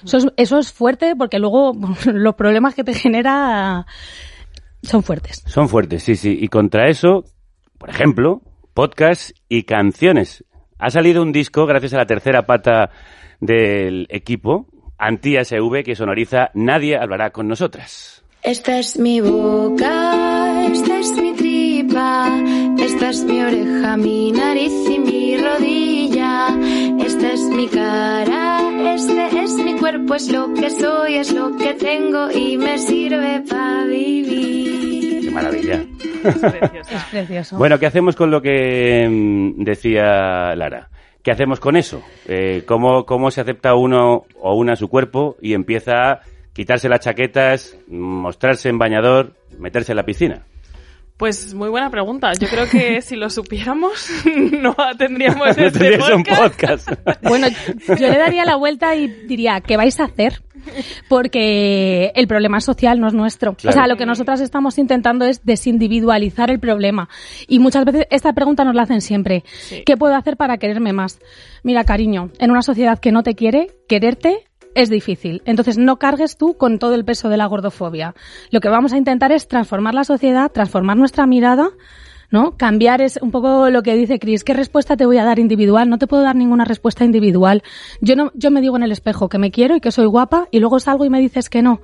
Eso 0.03 0.17
es, 0.17 0.27
eso 0.37 0.59
es 0.59 0.71
fuerte 0.71 1.15
porque 1.15 1.39
luego 1.39 1.73
los 2.05 2.35
problemas 2.35 2.75
que 2.75 2.83
te 2.83 2.93
genera 2.93 3.85
son 4.83 5.03
fuertes. 5.03 5.43
Son 5.45 5.69
fuertes, 5.69 6.03
sí, 6.03 6.15
sí. 6.15 6.37
Y 6.39 6.47
contra 6.47 6.89
eso, 6.89 7.23
por 7.77 7.89
ejemplo, 7.89 8.41
podcast 8.73 9.31
y 9.47 9.63
canciones. 9.63 10.43
Ha 10.77 10.89
salido 10.89 11.21
un 11.21 11.31
disco 11.31 11.65
gracias 11.65 11.93
a 11.93 11.97
la 11.97 12.05
tercera 12.05 12.43
pata 12.43 12.91
del 13.41 14.07
equipo, 14.09 14.67
Anti-SV, 14.97 15.83
que 15.83 15.95
sonoriza 15.95 16.51
Nadie 16.53 16.97
hablará 16.97 17.31
con 17.31 17.47
nosotras. 17.47 18.23
Esta 18.41 18.79
es 18.79 18.97
mi 18.97 19.19
boca, 19.19 20.65
esta 20.71 20.99
es 20.99 21.11
mi 21.11 21.33
tripa, 21.33 22.41
esta 22.79 23.09
es 23.09 23.25
mi 23.25 23.41
oreja, 23.41 23.97
mi 23.97 24.31
nariz 24.31 24.71
y 24.89 24.99
mi 24.99 25.37
rodilla, 25.37 26.47
esta 27.05 27.33
es 27.33 27.41
mi 27.41 27.67
cara, 27.67 28.58
este 29.07 29.39
es 29.43 29.55
mi 29.55 29.75
cuerpo, 29.75 30.15
es 30.15 30.29
lo 30.29 30.53
que 30.53 30.69
soy, 30.69 31.15
es 31.15 31.33
lo 31.33 31.55
que 31.55 31.73
tengo 31.75 32.29
y 32.31 32.57
me 32.57 32.77
sirve 32.77 33.41
para 33.49 33.85
vivir. 33.85 35.21
¡Qué 35.23 35.31
maravilla! 35.31 35.85
Es 36.23 37.03
precioso. 37.09 37.57
Bueno, 37.57 37.79
¿qué 37.79 37.85
hacemos 37.85 38.17
con 38.17 38.29
lo 38.29 38.41
que 38.41 39.07
mm, 39.09 39.63
decía 39.63 40.53
Lara? 40.55 40.89
¿Qué 41.23 41.31
hacemos 41.31 41.61
con 41.61 41.77
eso? 41.77 42.01
Eh, 42.27 42.63
¿cómo, 42.65 43.05
¿Cómo 43.05 43.31
se 43.31 43.39
acepta 43.39 43.75
uno 43.75 44.25
o 44.41 44.55
una 44.55 44.75
su 44.75 44.89
cuerpo 44.89 45.37
y 45.41 45.53
empieza 45.53 46.11
a 46.11 46.19
quitarse 46.51 46.89
las 46.89 46.99
chaquetas, 46.99 47.77
mostrarse 47.87 48.67
en 48.67 48.79
bañador, 48.79 49.33
meterse 49.57 49.93
en 49.93 49.97
la 49.97 50.05
piscina? 50.05 50.43
Pues 51.19 51.53
muy 51.53 51.67
buena 51.67 51.89
pregunta. 51.89 52.31
Yo 52.39 52.47
creo 52.47 52.65
que 52.69 53.01
si 53.03 53.17
lo 53.17 53.29
supiéramos, 53.29 54.09
no 54.53 54.73
tendríamos 54.97 55.49
este 55.49 55.69
Tendrías 55.69 56.09
un 56.11 56.23
podcast. 56.23 56.89
podcast. 56.89 57.21
Bueno, 57.27 57.47
yo 57.89 57.95
le 57.95 58.17
daría 58.17 58.45
la 58.45 58.55
vuelta 58.55 58.95
y 58.95 59.07
diría, 59.07 59.59
¿qué 59.59 59.75
vais 59.75 59.99
a 59.99 60.05
hacer? 60.05 60.41
Porque 61.09 62.13
el 62.15 62.25
problema 62.27 62.61
social 62.61 63.01
no 63.01 63.07
es 63.07 63.13
nuestro. 63.13 63.53
Claro. 63.55 63.69
O 63.69 63.73
sea, 63.73 63.87
lo 63.87 63.97
que 63.97 64.05
nosotras 64.05 64.39
estamos 64.39 64.77
intentando 64.77 65.25
es 65.25 65.43
desindividualizar 65.43 66.49
el 66.51 66.59
problema. 66.61 67.09
Y 67.49 67.59
muchas 67.59 67.83
veces 67.83 68.07
esta 68.11 68.31
pregunta 68.31 68.63
nos 68.63 68.75
la 68.75 68.83
hacen 68.83 69.01
siempre. 69.01 69.43
¿Qué 69.85 69.97
puedo 69.97 70.15
hacer 70.15 70.37
para 70.37 70.57
quererme 70.57 70.93
más? 70.93 71.19
Mira, 71.63 71.83
cariño, 71.83 72.31
en 72.39 72.51
una 72.51 72.61
sociedad 72.61 72.97
que 72.97 73.11
no 73.11 73.23
te 73.23 73.35
quiere, 73.35 73.67
quererte 73.89 74.48
es 74.75 74.89
difícil. 74.89 75.41
Entonces 75.45 75.77
no 75.77 75.97
cargues 75.97 76.37
tú 76.37 76.55
con 76.55 76.79
todo 76.79 76.95
el 76.95 77.05
peso 77.05 77.29
de 77.29 77.37
la 77.37 77.45
gordofobia. 77.45 78.15
Lo 78.51 78.59
que 78.59 78.69
vamos 78.69 78.93
a 78.93 78.97
intentar 78.97 79.31
es 79.31 79.47
transformar 79.47 79.93
la 79.93 80.03
sociedad, 80.03 80.51
transformar 80.51 80.97
nuestra 80.97 81.25
mirada, 81.25 81.69
¿no? 82.31 82.57
Cambiar 82.57 83.01
es 83.01 83.19
un 83.21 83.31
poco 83.31 83.69
lo 83.69 83.81
que 83.81 83.95
dice 83.95 84.19
Chris. 84.19 84.43
¿Qué 84.43 84.53
respuesta 84.53 84.97
te 84.97 85.05
voy 85.05 85.17
a 85.17 85.23
dar 85.23 85.39
individual? 85.39 85.89
No 85.89 85.97
te 85.97 86.07
puedo 86.07 86.23
dar 86.23 86.35
ninguna 86.35 86.65
respuesta 86.65 87.03
individual. 87.03 87.63
Yo 88.01 88.15
no, 88.15 88.31
yo 88.35 88.51
me 88.51 88.61
digo 88.61 88.77
en 88.77 88.83
el 88.83 88.91
espejo 88.91 89.29
que 89.29 89.39
me 89.39 89.51
quiero 89.51 89.75
y 89.75 89.81
que 89.81 89.91
soy 89.91 90.05
guapa 90.05 90.47
y 90.51 90.59
luego 90.59 90.79
salgo 90.79 91.05
y 91.05 91.09
me 91.09 91.19
dices 91.19 91.49
que 91.49 91.61
no. 91.61 91.81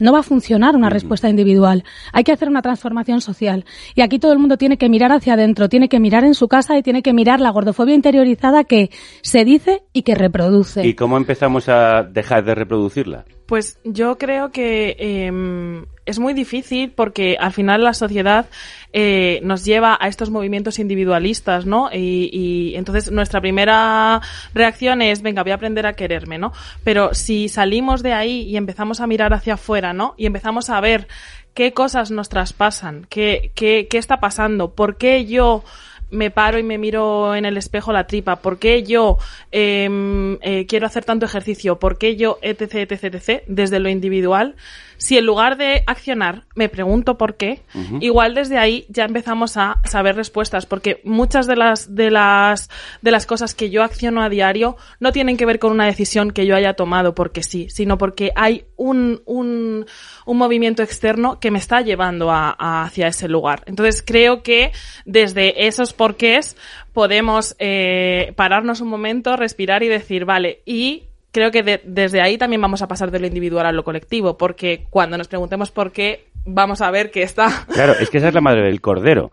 No 0.00 0.12
va 0.12 0.20
a 0.20 0.22
funcionar 0.24 0.74
una 0.74 0.90
respuesta 0.90 1.28
individual. 1.28 1.84
Hay 2.12 2.24
que 2.24 2.32
hacer 2.32 2.48
una 2.48 2.62
transformación 2.62 3.20
social. 3.20 3.64
Y 3.94 4.00
aquí 4.00 4.18
todo 4.18 4.32
el 4.32 4.38
mundo 4.38 4.56
tiene 4.56 4.76
que 4.76 4.88
mirar 4.88 5.12
hacia 5.12 5.34
adentro, 5.34 5.68
tiene 5.68 5.88
que 5.88 6.00
mirar 6.00 6.24
en 6.24 6.34
su 6.34 6.48
casa 6.48 6.76
y 6.76 6.82
tiene 6.82 7.02
que 7.02 7.12
mirar 7.12 7.40
la 7.40 7.50
gordofobia 7.50 7.94
interiorizada 7.94 8.64
que 8.64 8.90
se 9.22 9.44
dice 9.44 9.82
y 9.92 10.02
que 10.02 10.14
reproduce. 10.14 10.86
¿Y 10.86 10.94
cómo 10.94 11.16
empezamos 11.16 11.68
a 11.68 12.02
dejar 12.02 12.44
de 12.44 12.54
reproducirla? 12.54 13.24
Pues 13.46 13.78
yo 13.84 14.16
creo 14.16 14.50
que 14.50 14.96
eh, 14.98 15.84
es 16.10 16.18
muy 16.18 16.34
difícil 16.34 16.90
porque 16.90 17.36
al 17.38 17.52
final 17.52 17.84
la 17.84 17.94
sociedad 17.94 18.46
eh, 18.92 19.40
nos 19.42 19.64
lleva 19.64 19.96
a 20.00 20.08
estos 20.08 20.30
movimientos 20.30 20.78
individualistas, 20.78 21.66
¿no? 21.66 21.90
Y, 21.92 22.72
entonces 22.74 23.10
nuestra 23.10 23.40
primera 23.40 24.20
reacción 24.52 25.02
es, 25.02 25.22
venga, 25.22 25.42
voy 25.42 25.52
a 25.52 25.54
aprender 25.54 25.86
a 25.86 25.94
quererme, 25.94 26.38
¿no? 26.38 26.52
Pero 26.84 27.14
si 27.14 27.48
salimos 27.48 28.02
de 28.02 28.12
ahí 28.12 28.42
y 28.42 28.56
empezamos 28.56 29.00
a 29.00 29.06
mirar 29.06 29.32
hacia 29.32 29.54
afuera, 29.54 29.92
¿no? 29.92 30.14
Y 30.16 30.26
empezamos 30.26 30.70
a 30.70 30.80
ver 30.80 31.06
qué 31.54 31.72
cosas 31.72 32.10
nos 32.10 32.28
traspasan, 32.28 33.06
qué, 33.08 33.52
qué, 33.54 33.86
qué 33.88 33.98
está 33.98 34.18
pasando, 34.20 34.74
por 34.74 34.96
qué 34.96 35.26
yo 35.26 35.64
me 36.10 36.30
paro 36.30 36.58
y 36.58 36.62
me 36.62 36.78
miro 36.78 37.34
en 37.34 37.44
el 37.44 37.56
espejo 37.56 37.92
la 37.92 38.06
tripa? 38.06 38.36
¿Por 38.36 38.58
qué 38.58 38.82
yo 38.82 39.18
em, 39.50 40.38
eh, 40.42 40.66
quiero 40.66 40.86
hacer 40.86 41.04
tanto 41.04 41.26
ejercicio? 41.26 41.78
¿Por 41.78 41.98
qué 41.98 42.16
yo 42.16 42.38
etc, 42.42 42.90
etc, 42.90 43.14
etc? 43.14 43.42
Desde 43.46 43.78
lo 43.78 43.88
individual 43.88 44.56
si 45.00 45.16
en 45.16 45.24
lugar 45.24 45.56
de 45.56 45.82
accionar 45.86 46.44
me 46.54 46.68
pregunto 46.68 47.16
por 47.16 47.36
qué, 47.36 47.62
igual 48.00 48.34
desde 48.34 48.58
ahí 48.58 48.84
ya 48.90 49.06
empezamos 49.06 49.56
a 49.56 49.78
saber 49.84 50.14
respuestas, 50.14 50.66
porque 50.66 51.00
muchas 51.04 51.46
de 51.46 51.56
las, 51.56 51.94
de 51.94 52.10
las, 52.10 52.68
de 53.00 53.10
las 53.10 53.24
cosas 53.24 53.54
que 53.54 53.70
yo 53.70 53.82
acciono 53.82 54.22
a 54.22 54.28
diario 54.28 54.76
no 55.00 55.10
tienen 55.10 55.38
que 55.38 55.46
ver 55.46 55.58
con 55.58 55.72
una 55.72 55.86
decisión 55.86 56.32
que 56.32 56.44
yo 56.44 56.54
haya 56.54 56.74
tomado 56.74 57.14
porque 57.14 57.42
sí, 57.42 57.68
sino 57.70 57.96
porque 57.96 58.30
hay 58.36 58.66
un, 58.76 59.22
un, 59.24 59.86
un 60.26 60.36
movimiento 60.36 60.82
externo 60.82 61.40
que 61.40 61.50
me 61.50 61.58
está 61.58 61.80
llevando 61.80 62.30
a, 62.30 62.50
hacia 62.82 63.08
ese 63.08 63.26
lugar. 63.26 63.62
Entonces 63.64 64.02
creo 64.06 64.42
que 64.42 64.72
desde 65.06 65.66
esos 65.66 65.94
porqués 65.94 66.58
podemos 66.92 67.56
eh, 67.58 68.34
pararnos 68.36 68.82
un 68.82 68.88
momento, 68.88 69.34
respirar 69.36 69.82
y 69.82 69.88
decir, 69.88 70.26
vale, 70.26 70.60
y 70.66 71.04
creo 71.32 71.50
que 71.50 71.80
desde 71.84 72.20
ahí 72.20 72.38
también 72.38 72.60
vamos 72.60 72.82
a 72.82 72.88
pasar 72.88 73.10
de 73.10 73.20
lo 73.20 73.26
individual 73.26 73.66
a 73.66 73.72
lo 73.72 73.84
colectivo, 73.84 74.36
porque 74.36 74.86
cuando 74.90 75.18
nos 75.18 75.28
preguntemos 75.28 75.70
por 75.70 75.92
qué, 75.92 76.28
vamos 76.44 76.80
a 76.80 76.90
ver 76.90 77.10
que 77.10 77.22
está. 77.22 77.66
Claro, 77.72 77.94
es 77.98 78.10
que 78.10 78.18
esa 78.18 78.28
es 78.28 78.34
la 78.34 78.40
madre 78.40 78.62
del 78.62 78.80
cordero. 78.80 79.30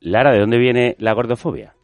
Lara, 0.00 0.32
¿de 0.32 0.40
dónde 0.40 0.58
viene 0.58 0.96
la 0.98 1.12
gordofobia? 1.12 1.74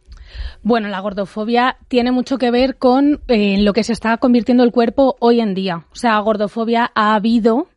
Bueno, 0.62 0.88
la 0.88 1.00
gordofobia 1.00 1.78
tiene 1.88 2.12
mucho 2.12 2.36
que 2.38 2.50
ver 2.50 2.76
con 2.76 3.20
eh, 3.28 3.56
lo 3.58 3.72
que 3.72 3.82
se 3.82 3.92
está 3.92 4.16
convirtiendo 4.18 4.62
el 4.62 4.72
cuerpo 4.72 5.16
hoy 5.18 5.40
en 5.40 5.54
día. 5.54 5.84
O 5.90 5.96
sea, 5.96 6.18
gordofobia 6.18 6.90
ha 6.94 7.14
habido 7.14 7.68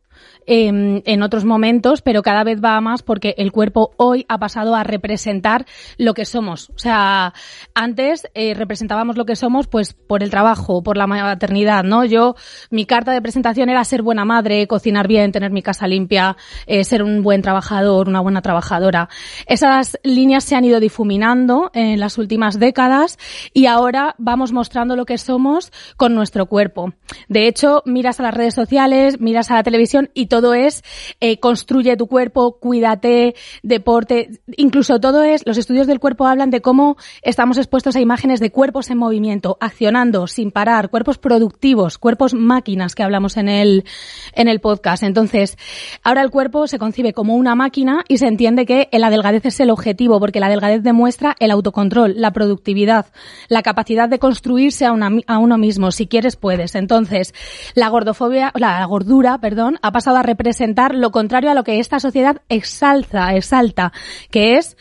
Em, 0.46 1.00
en 1.06 1.22
otros 1.22 1.46
momentos, 1.46 2.02
pero 2.02 2.22
cada 2.22 2.44
vez 2.44 2.60
va 2.62 2.78
más 2.82 3.02
porque 3.02 3.34
el 3.38 3.50
cuerpo 3.50 3.92
hoy 3.96 4.26
ha 4.28 4.38
pasado 4.38 4.74
a 4.74 4.84
representar 4.84 5.64
lo 5.96 6.12
que 6.12 6.26
somos. 6.26 6.68
O 6.70 6.78
sea, 6.78 7.32
antes 7.74 8.28
eh, 8.34 8.52
representábamos 8.52 9.16
lo 9.16 9.24
que 9.24 9.36
somos 9.36 9.68
pues 9.68 9.94
por 9.94 10.22
el 10.22 10.28
trabajo, 10.28 10.82
por 10.82 10.98
la 10.98 11.06
maternidad, 11.06 11.82
¿no? 11.82 12.04
Yo, 12.04 12.34
mi 12.70 12.84
carta 12.84 13.12
de 13.12 13.22
presentación 13.22 13.70
era 13.70 13.82
ser 13.84 14.02
buena 14.02 14.26
madre, 14.26 14.66
cocinar 14.66 15.08
bien, 15.08 15.32
tener 15.32 15.50
mi 15.50 15.62
casa 15.62 15.86
limpia, 15.86 16.36
eh, 16.66 16.84
ser 16.84 17.02
un 17.02 17.22
buen 17.22 17.40
trabajador, 17.40 18.08
una 18.08 18.20
buena 18.20 18.42
trabajadora. 18.42 19.08
Esas 19.46 19.98
líneas 20.02 20.44
se 20.44 20.56
han 20.56 20.66
ido 20.66 20.78
difuminando 20.78 21.70
en 21.72 21.98
las 22.00 22.18
últimas 22.18 22.58
décadas 22.58 23.18
y 23.54 23.64
ahora 23.64 24.14
vamos 24.18 24.52
mostrando 24.52 24.94
lo 24.94 25.06
que 25.06 25.16
somos 25.16 25.72
con 25.96 26.14
nuestro 26.14 26.46
cuerpo. 26.46 26.92
De 27.28 27.46
hecho, 27.46 27.82
miras 27.86 28.20
a 28.20 28.24
las 28.24 28.34
redes 28.34 28.54
sociales, 28.54 29.20
miras 29.20 29.50
a 29.50 29.54
la 29.54 29.62
televisión 29.62 30.10
y 30.12 30.26
todo 30.34 30.52
es 30.52 30.82
eh, 31.20 31.38
construye 31.38 31.96
tu 31.96 32.08
cuerpo, 32.08 32.58
cuídate, 32.58 33.36
deporte, 33.62 34.40
incluso 34.56 34.98
todo 34.98 35.22
es, 35.22 35.46
los 35.46 35.58
estudios 35.58 35.86
del 35.86 36.00
cuerpo 36.00 36.26
hablan 36.26 36.50
de 36.50 36.60
cómo 36.60 36.96
estamos 37.22 37.56
expuestos 37.56 37.94
a 37.94 38.00
imágenes 38.00 38.40
de 38.40 38.50
cuerpos 38.50 38.90
en 38.90 38.98
movimiento, 38.98 39.56
accionando 39.60 40.26
sin 40.26 40.50
parar, 40.50 40.90
cuerpos 40.90 41.18
productivos, 41.18 41.98
cuerpos 41.98 42.34
máquinas 42.34 42.96
que 42.96 43.04
hablamos 43.04 43.36
en 43.36 43.48
el, 43.48 43.84
en 44.32 44.48
el 44.48 44.58
podcast. 44.58 45.04
Entonces, 45.04 45.56
ahora 46.02 46.22
el 46.22 46.30
cuerpo 46.30 46.66
se 46.66 46.80
concibe 46.80 47.12
como 47.12 47.36
una 47.36 47.54
máquina 47.54 48.02
y 48.08 48.18
se 48.18 48.26
entiende 48.26 48.66
que 48.66 48.88
la 48.90 49.10
delgadez 49.10 49.46
es 49.46 49.60
el 49.60 49.70
objetivo, 49.70 50.18
porque 50.18 50.40
la 50.40 50.48
delgadez 50.48 50.82
demuestra 50.82 51.36
el 51.38 51.52
autocontrol, 51.52 52.14
la 52.16 52.32
productividad, 52.32 53.06
la 53.46 53.62
capacidad 53.62 54.08
de 54.08 54.18
construirse 54.18 54.84
a, 54.84 54.90
una, 54.90 55.10
a 55.28 55.38
uno 55.38 55.58
mismo. 55.58 55.92
Si 55.92 56.08
quieres, 56.08 56.34
puedes. 56.34 56.74
Entonces, 56.74 57.34
la 57.76 57.88
gordofobia, 57.88 58.50
la 58.56 58.84
gordura, 58.84 59.38
perdón, 59.38 59.78
ha 59.80 59.92
pasado 59.92 60.16
a 60.16 60.23
representar 60.24 60.94
lo 60.94 61.10
contrario 61.10 61.50
a 61.50 61.54
lo 61.54 61.64
que 61.64 61.78
esta 61.78 62.00
sociedad 62.00 62.42
exalza, 62.48 63.34
exalta, 63.34 63.92
que 64.30 64.56
es 64.56 64.76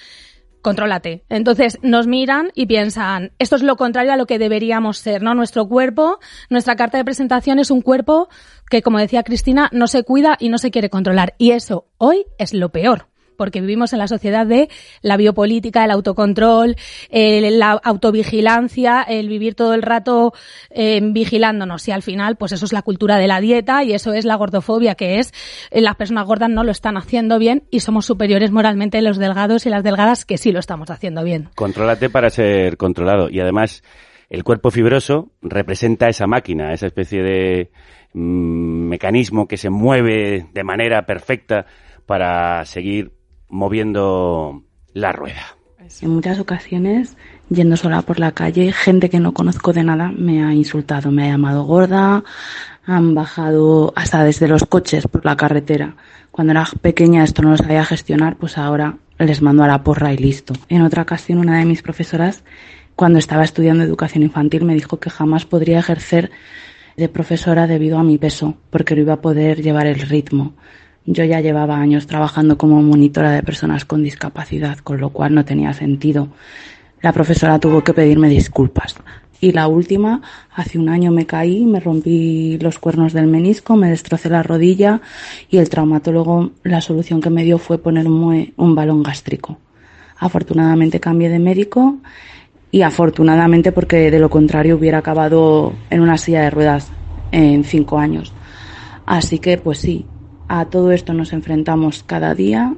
contrólate. 0.63 1.25
Entonces 1.29 1.77
nos 1.83 2.07
miran 2.07 2.51
y 2.55 2.65
piensan, 2.65 3.33
esto 3.37 3.55
es 3.55 3.61
lo 3.61 3.75
contrario 3.75 4.13
a 4.13 4.17
lo 4.17 4.25
que 4.25 4.39
deberíamos 4.39 4.97
ser, 4.97 5.21
¿no? 5.21 5.35
Nuestro 5.35 5.67
cuerpo, 5.67 6.19
nuestra 6.49 6.75
carta 6.75 6.97
de 6.97 7.05
presentación 7.05 7.59
es 7.59 7.69
un 7.69 7.81
cuerpo 7.81 8.29
que, 8.69 8.81
como 8.81 8.97
decía 8.97 9.23
Cristina, 9.23 9.69
no 9.71 9.87
se 9.87 10.03
cuida 10.03 10.37
y 10.39 10.49
no 10.49 10.57
se 10.57 10.71
quiere 10.71 10.89
controlar. 10.89 11.35
Y 11.37 11.51
eso 11.51 11.85
hoy 11.97 12.25
es 12.39 12.53
lo 12.53 12.69
peor 12.69 13.12
porque 13.35 13.61
vivimos 13.61 13.93
en 13.93 13.99
la 13.99 14.07
sociedad 14.07 14.45
de 14.45 14.69
la 15.01 15.17
biopolítica, 15.17 15.83
el 15.85 15.91
autocontrol, 15.91 16.75
la 17.11 17.71
autovigilancia, 17.71 19.01
el 19.01 19.29
vivir 19.29 19.55
todo 19.55 19.73
el 19.73 19.81
rato 19.81 20.33
eh, 20.69 20.99
vigilándonos. 21.01 21.87
Y 21.87 21.91
al 21.91 22.01
final, 22.01 22.35
pues 22.35 22.51
eso 22.51 22.65
es 22.65 22.73
la 22.73 22.81
cultura 22.81 23.17
de 23.17 23.27
la 23.27 23.39
dieta 23.39 23.83
y 23.83 23.93
eso 23.93 24.13
es 24.13 24.25
la 24.25 24.35
gordofobia, 24.35 24.95
que 24.95 25.19
es 25.19 25.33
eh, 25.71 25.81
las 25.81 25.95
personas 25.95 26.25
gordas 26.25 26.49
no 26.49 26.63
lo 26.63 26.71
están 26.71 26.97
haciendo 26.97 27.39
bien 27.39 27.63
y 27.69 27.81
somos 27.81 28.05
superiores 28.05 28.51
moralmente 28.51 29.01
los 29.01 29.17
delgados 29.17 29.65
y 29.65 29.69
las 29.69 29.83
delgadas 29.83 30.25
que 30.25 30.37
sí 30.37 30.51
lo 30.51 30.59
estamos 30.59 30.89
haciendo 30.89 31.23
bien. 31.23 31.49
Contrólate 31.55 32.09
para 32.09 32.29
ser 32.29 32.77
controlado. 32.77 33.29
Y 33.29 33.39
además, 33.39 33.83
el 34.29 34.43
cuerpo 34.43 34.71
fibroso 34.71 35.31
representa 35.41 36.09
esa 36.09 36.27
máquina, 36.27 36.73
esa 36.73 36.87
especie 36.87 37.21
de 37.21 37.71
mm, 38.13 38.87
mecanismo 38.89 39.47
que 39.47 39.57
se 39.57 39.69
mueve 39.69 40.47
de 40.53 40.63
manera 40.63 41.05
perfecta 41.05 41.65
para 42.05 42.65
seguir 42.65 43.11
moviendo 43.53 44.63
la 44.93 45.11
rueda. 45.11 45.55
En 46.01 46.09
muchas 46.09 46.39
ocasiones, 46.39 47.15
yendo 47.49 47.77
sola 47.77 48.01
por 48.01 48.19
la 48.19 48.31
calle, 48.31 48.71
gente 48.71 49.09
que 49.09 49.19
no 49.19 49.33
conozco 49.33 49.73
de 49.73 49.83
nada 49.83 50.11
me 50.11 50.43
ha 50.43 50.53
insultado, 50.53 51.11
me 51.11 51.25
ha 51.25 51.31
llamado 51.31 51.63
gorda, 51.63 52.23
han 52.85 53.13
bajado 53.13 53.93
hasta 53.95 54.23
desde 54.23 54.47
los 54.47 54.65
coches 54.65 55.07
por 55.07 55.23
la 55.23 55.37
carretera. 55.37 55.95
Cuando 56.31 56.51
era 56.51 56.67
pequeña 56.81 57.23
esto 57.23 57.43
no 57.43 57.51
lo 57.51 57.57
sabía 57.57 57.85
gestionar, 57.85 58.37
pues 58.37 58.57
ahora 58.57 58.97
les 59.19 59.41
mando 59.41 59.63
a 59.63 59.67
la 59.67 59.83
porra 59.83 60.11
y 60.13 60.17
listo. 60.17 60.53
En 60.67 60.81
otra 60.81 61.03
ocasión, 61.03 61.37
una 61.37 61.59
de 61.59 61.65
mis 61.65 61.83
profesoras, 61.83 62.43
cuando 62.95 63.19
estaba 63.19 63.43
estudiando 63.43 63.83
educación 63.83 64.23
infantil, 64.23 64.63
me 64.65 64.73
dijo 64.73 64.99
que 64.99 65.11
jamás 65.11 65.45
podría 65.45 65.79
ejercer 65.79 66.31
de 66.97 67.09
profesora 67.09 67.67
debido 67.67 67.99
a 67.99 68.03
mi 68.03 68.17
peso, 68.17 68.57
porque 68.71 68.95
no 68.95 69.01
iba 69.01 69.13
a 69.13 69.21
poder 69.21 69.61
llevar 69.61 69.85
el 69.85 69.99
ritmo. 69.99 70.53
Yo 71.05 71.25
ya 71.25 71.41
llevaba 71.41 71.77
años 71.77 72.07
trabajando 72.07 72.57
como 72.57 72.81
monitora 72.81 73.31
de 73.31 73.43
personas 73.43 73.83
con 73.83 74.03
discapacidad, 74.03 74.77
con 74.79 74.99
lo 75.01 75.09
cual 75.09 75.33
no 75.35 75.43
tenía 75.43 75.73
sentido. 75.73 76.29
La 77.01 77.11
profesora 77.11 77.59
tuvo 77.59 77.83
que 77.83 77.93
pedirme 77.93 78.29
disculpas. 78.29 78.95
Y 79.41 79.51
la 79.51 79.67
última, 79.67 80.21
hace 80.55 80.79
un 80.79 80.87
año 80.87 81.11
me 81.11 81.25
caí, 81.25 81.65
me 81.65 81.81
rompí 81.81 82.57
los 82.61 82.79
cuernos 82.79 83.11
del 83.11 83.27
menisco, 83.27 83.75
me 83.75 83.89
destrocé 83.89 84.29
la 84.29 84.41
rodilla 84.41 85.01
y 85.49 85.57
el 85.57 85.67
traumatólogo 85.67 86.51
la 86.63 86.79
solución 86.79 87.19
que 87.19 87.29
me 87.29 87.43
dio 87.43 87.57
fue 87.57 87.77
poner 87.77 88.07
un, 88.07 88.53
un 88.55 88.75
balón 88.75 89.03
gástrico. 89.03 89.57
Afortunadamente 90.17 91.01
cambié 91.01 91.27
de 91.27 91.39
médico 91.39 91.97
y 92.71 92.83
afortunadamente 92.83 93.73
porque 93.73 94.09
de 94.09 94.19
lo 94.19 94.29
contrario 94.29 94.77
hubiera 94.77 94.99
acabado 94.99 95.73
en 95.89 95.99
una 95.99 96.17
silla 96.17 96.43
de 96.43 96.49
ruedas 96.49 96.89
en 97.33 97.65
cinco 97.65 97.99
años. 97.99 98.31
Así 99.05 99.39
que 99.39 99.57
pues 99.57 99.79
sí, 99.79 100.05
a 100.47 100.65
todo 100.65 100.91
esto 100.91 101.13
nos 101.13 101.33
enfrentamos 101.33 102.03
cada 102.03 102.35
día 102.35 102.75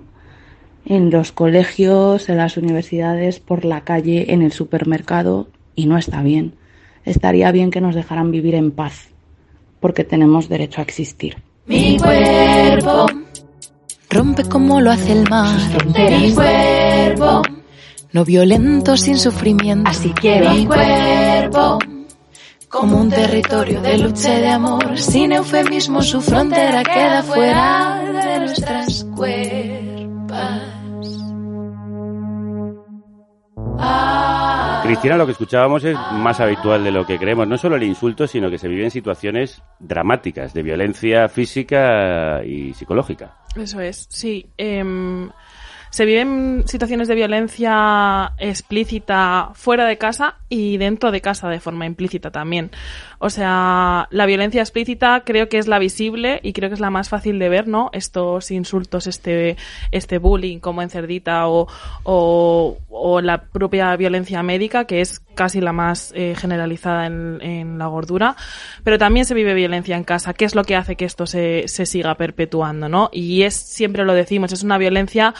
en 0.86 1.10
los 1.10 1.32
colegios, 1.32 2.30
en 2.30 2.38
las 2.38 2.58
universidades, 2.58 3.40
por 3.40 3.66
la 3.66 3.82
calle, 3.82 4.34
en 4.34 4.42
el 4.42 4.52
supermercado 4.52 5.48
y 5.76 5.88
no 5.88 5.98
está 5.98 6.22
bien. 6.22 6.56
Estaría 7.04 7.52
bien 7.52 7.72
que 7.72 7.82
nos 7.82 7.96
dejaran 7.96 8.32
vivir 8.32 8.56
en 8.56 8.72
paz, 8.72 9.10
porque 9.80 10.04
tenemos 10.04 10.48
derecho 10.50 10.82
a 10.82 10.84
existir. 10.84 11.38
Mi 11.66 11.98
cuerpo 11.98 13.08
rompe 14.10 14.44
como 14.46 14.80
lo 14.82 14.92
hace 14.92 15.14
el 15.14 15.30
mar. 15.30 15.58
Mi 15.96 16.34
cuerpo 16.34 17.42
no 18.12 18.24
violento 18.24 18.96
sin 18.96 19.18
sufrimiento. 19.18 19.90
Así 19.90 20.10
quiero 20.12 20.52
mi 20.54 20.66
cuerpo 20.66 21.80
como 22.80 22.98
un 22.98 23.10
territorio 23.10 23.82
de 23.82 23.98
lucha 23.98 24.38
y 24.38 24.42
de 24.42 24.50
amor, 24.50 24.98
sin 24.98 25.32
eufemismo 25.32 26.02
su 26.02 26.22
frontera 26.22 26.84
queda 26.84 27.24
fuera 27.24 28.02
de 28.04 28.40
nuestras 28.40 29.06
cuerpas. 29.16 30.62
Cristina, 34.84 35.18
lo 35.18 35.26
que 35.26 35.32
escuchábamos 35.32 35.84
es 35.84 35.98
más 36.12 36.40
habitual 36.40 36.84
de 36.84 36.92
lo 36.92 37.08
que 37.08 37.18
creemos. 37.18 37.48
No 37.48 37.58
solo 37.58 37.76
el 37.76 37.84
insulto, 37.84 38.28
sino 38.28 38.52
que 38.52 38.60
se 38.60 38.68
viven 38.68 38.92
situaciones 38.92 39.64
dramáticas 39.80 40.54
de 40.54 40.62
violencia 40.62 41.28
física 41.28 42.44
y 42.46 42.74
psicológica. 42.74 43.38
Eso 43.56 43.80
es, 43.80 44.06
sí. 44.10 44.52
Em, 44.58 45.30
se 45.96 46.04
viven 46.04 46.66
situaciones 46.68 47.08
de 47.08 47.16
violencia 47.16 48.34
explícita 48.38 49.52
fuera 49.54 49.86
de 49.86 49.98
casa 49.98 50.36
y 50.50 50.76
dentro 50.76 51.10
de 51.10 51.22
casa 51.22 51.48
de 51.48 51.62
forma 51.62 51.86
implícita 51.86 52.32
también. 52.32 52.70
O 53.20 53.30
sea, 53.30 54.08
la 54.12 54.26
violencia 54.26 54.62
explícita 54.62 55.24
creo 55.26 55.50
que 55.50 55.58
es 55.58 55.68
la 55.68 55.80
visible 55.80 56.40
y 56.44 56.54
creo 56.54 56.70
que 56.70 56.76
es 56.76 56.80
la 56.80 56.90
más 56.90 57.10
fácil 57.10 57.40
de 57.40 57.50
ver, 57.50 57.68
¿no? 57.68 57.90
Estos 57.94 58.52
insultos, 58.52 59.08
este, 59.08 59.58
este 59.92 60.18
bullying 60.18 60.60
como 60.60 60.82
en 60.82 60.90
Cerdita 60.90 61.48
o, 61.48 61.68
o, 62.04 63.22
la 63.22 63.44
propia 63.44 63.96
violencia 63.96 64.44
médica, 64.44 64.86
que 64.86 65.02
es 65.02 65.20
casi 65.36 65.62
la 65.62 65.74
más 65.74 66.12
eh, 66.16 66.36
generalizada 66.38 67.08
en, 67.08 67.40
en, 67.42 67.78
la 67.78 67.88
gordura, 67.88 68.36
pero 68.84 68.98
también 68.98 69.26
se 69.26 69.34
vive 69.34 69.54
violencia 69.54 69.96
en 69.96 70.04
casa. 70.04 70.34
¿Qué 70.34 70.46
es 70.46 70.56
lo 70.56 70.64
que 70.64 70.76
hace 70.76 70.96
que 70.96 71.06
esto 71.06 71.26
se, 71.26 71.68
se 71.68 71.86
siga 71.86 72.16
perpetuando, 72.16 72.90
no? 72.90 73.10
Y 73.12 73.44
es, 73.44 73.56
siempre 73.56 74.06
lo 74.06 74.14
decimos, 74.14 74.52
es 74.54 74.64
una 74.64 74.78
violencia 74.78 75.34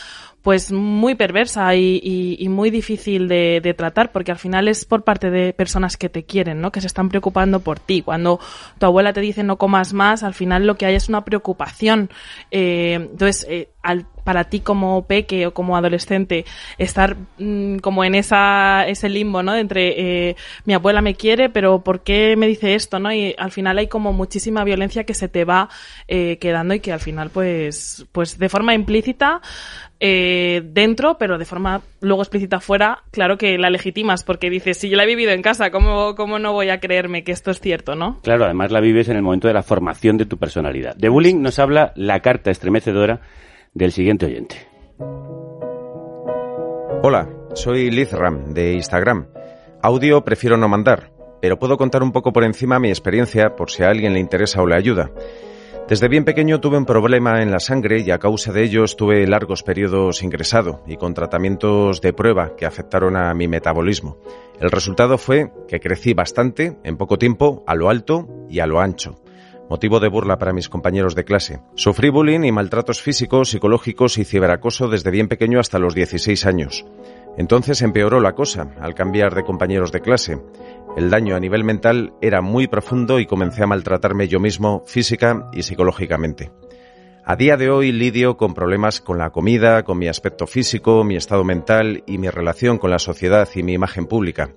pues 0.46 0.72
muy 0.72 1.16
perversa 1.16 1.74
y, 1.74 2.00
y, 2.04 2.38
y 2.38 2.50
muy 2.50 2.70
difícil 2.70 3.28
de, 3.28 3.62
de, 3.64 3.74
tratar 3.74 4.12
porque 4.12 4.32
al 4.32 4.38
final 4.38 4.68
es 4.68 4.86
por 4.86 5.04
parte 5.04 5.32
de 5.32 5.54
personas 5.54 5.98
que 5.98 6.08
te 6.08 6.24
quieren, 6.24 6.62
¿no? 6.62 6.72
Que 6.72 6.82
se 6.82 6.88
están 6.88 7.10
preocupando 7.10 7.62
por 7.66 7.80
ti. 7.82 8.02
Cuando 8.02 8.40
tu 8.80 8.86
abuela 8.86 9.12
te 9.12 9.20
dice 9.20 9.44
no 9.44 9.58
comas 9.58 9.92
más, 9.92 10.24
al 10.24 10.34
final 10.34 10.66
lo 10.66 10.76
que 10.76 10.86
hay 10.86 10.96
es 10.96 11.10
una 11.10 11.26
preocupación. 11.26 12.10
Eh, 12.52 12.94
entonces, 12.94 13.46
eh, 13.50 13.70
para 14.24 14.46
ti 14.46 14.60
como 14.60 15.06
peque 15.06 15.46
o 15.46 15.54
como 15.54 15.78
adolescente 15.78 16.46
estar 16.78 17.16
mmm, 17.38 17.78
como 17.78 18.04
en 18.04 18.16
esa 18.16 18.86
ese 18.88 19.08
limbo, 19.08 19.44
¿no? 19.44 19.56
Entre 19.56 20.30
eh, 20.30 20.36
mi 20.66 20.74
abuela 20.74 21.02
me 21.02 21.16
quiere, 21.16 21.50
pero 21.50 21.84
¿por 21.84 22.02
qué 22.02 22.36
me 22.36 22.48
dice 22.48 22.74
esto, 22.74 23.00
no? 23.00 23.14
Y 23.14 23.36
al 23.38 23.52
final 23.52 23.78
hay 23.78 23.88
como 23.88 24.14
muchísima 24.14 24.64
violencia 24.64 25.04
que 25.06 25.14
se 25.14 25.30
te 25.30 25.46
va 25.46 25.70
eh, 26.08 26.38
quedando 26.40 26.74
y 26.74 26.80
que 26.80 26.92
al 26.92 27.00
final 27.00 27.30
pues 27.30 28.08
pues 28.12 28.38
de 28.40 28.50
forma 28.50 28.74
implícita 28.74 29.42
eh, 30.00 30.62
dentro, 30.66 31.18
pero 31.18 31.38
de 31.38 31.46
forma 31.46 31.82
luego 32.02 32.22
explícita 32.22 32.60
fuera, 32.60 33.04
claro 33.12 33.38
que 33.38 33.58
la 33.58 33.70
legitimas, 33.70 34.24
porque 34.24 34.50
dices, 34.50 34.78
si 34.78 34.90
yo 34.90 34.98
la 34.98 35.04
he 35.04 35.08
vivido 35.08 35.32
en 35.32 35.42
casa, 35.42 35.72
¿cómo, 35.72 36.16
¿cómo 36.16 36.40
no 36.40 36.54
voy 36.54 36.70
a 36.70 36.80
creerme 36.80 37.24
que 37.24 37.32
esto 37.32 37.52
es 37.52 37.60
cierto, 37.60 37.96
no? 37.96 38.20
Claro, 38.22 38.46
además 38.46 38.72
la 38.72 38.82
vives 38.82 39.08
en 39.10 39.16
el 39.16 39.24
momento 39.24 39.48
de 39.48 39.54
la 39.54 39.64
formación 39.64 40.18
de 40.18 40.26
tu 40.26 40.38
personalidad. 40.38 40.96
De 40.96 41.10
bullying 41.10 41.42
nos 41.42 41.60
habla 41.60 41.94
la 41.96 42.20
carta 42.20 42.52
estremecedora 42.52 43.22
del 43.74 43.92
siguiente 43.92 44.26
oyente. 44.26 44.68
Hola, 47.02 47.30
soy 47.54 47.92
Liz 47.92 48.12
Ram, 48.12 48.54
de 48.54 48.74
Instagram. 48.74 49.28
Audio 49.82 50.24
prefiero 50.24 50.58
no 50.58 50.68
mandar, 50.68 51.12
pero 51.42 51.60
puedo 51.60 51.78
contar 51.78 52.02
un 52.04 52.12
poco 52.12 52.34
por 52.34 52.44
encima 52.44 52.80
mi 52.80 52.90
experiencia 52.90 53.56
por 53.56 53.70
si 53.70 53.84
a 53.84 53.90
alguien 53.90 54.14
le 54.14 54.20
interesa 54.20 54.62
o 54.62 54.66
le 54.66 54.76
ayuda. 54.76 55.12
Desde 55.88 56.08
bien 56.08 56.26
pequeño 56.26 56.60
tuve 56.60 56.80
un 56.80 56.86
problema 56.86 57.44
en 57.44 57.52
la 57.52 57.60
sangre 57.60 58.00
y 58.00 58.10
a 58.10 58.18
causa 58.18 58.52
de 58.52 58.64
ello 58.64 58.84
estuve 58.84 59.28
largos 59.28 59.62
periodos 59.62 60.24
ingresado 60.24 60.82
y 60.88 60.98
con 60.98 61.14
tratamientos 61.14 62.02
de 62.02 62.12
prueba 62.12 62.56
que 62.56 62.66
afectaron 62.66 63.16
a 63.16 63.32
mi 63.36 63.48
metabolismo. 63.48 64.18
El 64.60 64.72
resultado 64.72 65.20
fue 65.20 65.52
que 65.68 65.80
crecí 65.80 66.16
bastante 66.16 66.76
en 66.84 66.98
poco 66.98 67.20
tiempo 67.20 67.64
a 67.68 67.76
lo 67.76 67.92
alto 67.92 68.28
y 68.50 68.62
a 68.62 68.66
lo 68.66 68.80
ancho. 68.80 69.22
Motivo 69.70 70.00
de 70.00 70.10
burla 70.10 70.40
para 70.40 70.54
mis 70.54 70.70
compañeros 70.70 71.14
de 71.14 71.24
clase. 71.24 71.60
Sufrí 71.76 72.10
bullying 72.10 72.46
y 72.46 72.52
maltratos 72.52 73.04
físicos, 73.04 73.50
psicológicos 73.50 74.18
y 74.18 74.26
ciberacoso 74.26 74.88
desde 74.88 75.12
bien 75.12 75.28
pequeño 75.28 75.60
hasta 75.60 75.78
los 75.78 75.94
16 75.94 76.48
años. 76.48 76.86
Entonces 77.38 77.82
empeoró 77.82 78.22
la 78.22 78.34
cosa 78.34 78.72
al 78.80 78.96
cambiar 78.96 79.36
de 79.36 79.44
compañeros 79.44 79.92
de 79.92 80.02
clase. 80.02 80.40
El 80.96 81.10
daño 81.10 81.36
a 81.36 81.42
nivel 81.42 81.66
mental 81.66 82.14
era 82.22 82.42
muy 82.42 82.68
profundo 82.68 83.20
y 83.20 83.26
comencé 83.26 83.64
a 83.64 83.68
maltratarme 83.68 84.30
yo 84.30 84.40
mismo 84.40 84.84
física 84.86 85.50
y 85.52 85.64
psicológicamente. 85.64 86.54
A 87.26 87.36
día 87.36 87.58
de 87.58 87.70
hoy 87.70 87.92
lidio 87.92 88.38
con 88.38 88.54
problemas 88.54 89.02
con 89.02 89.18
la 89.18 89.32
comida, 89.32 89.84
con 89.84 89.98
mi 89.98 90.08
aspecto 90.08 90.48
físico, 90.48 91.04
mi 91.04 91.18
estado 91.18 91.44
mental 91.44 92.04
y 92.08 92.18
mi 92.18 92.30
relación 92.30 92.78
con 92.78 92.92
la 92.92 93.00
sociedad 93.00 93.50
y 93.56 93.64
mi 93.64 93.74
imagen 93.74 94.06
pública. 94.06 94.54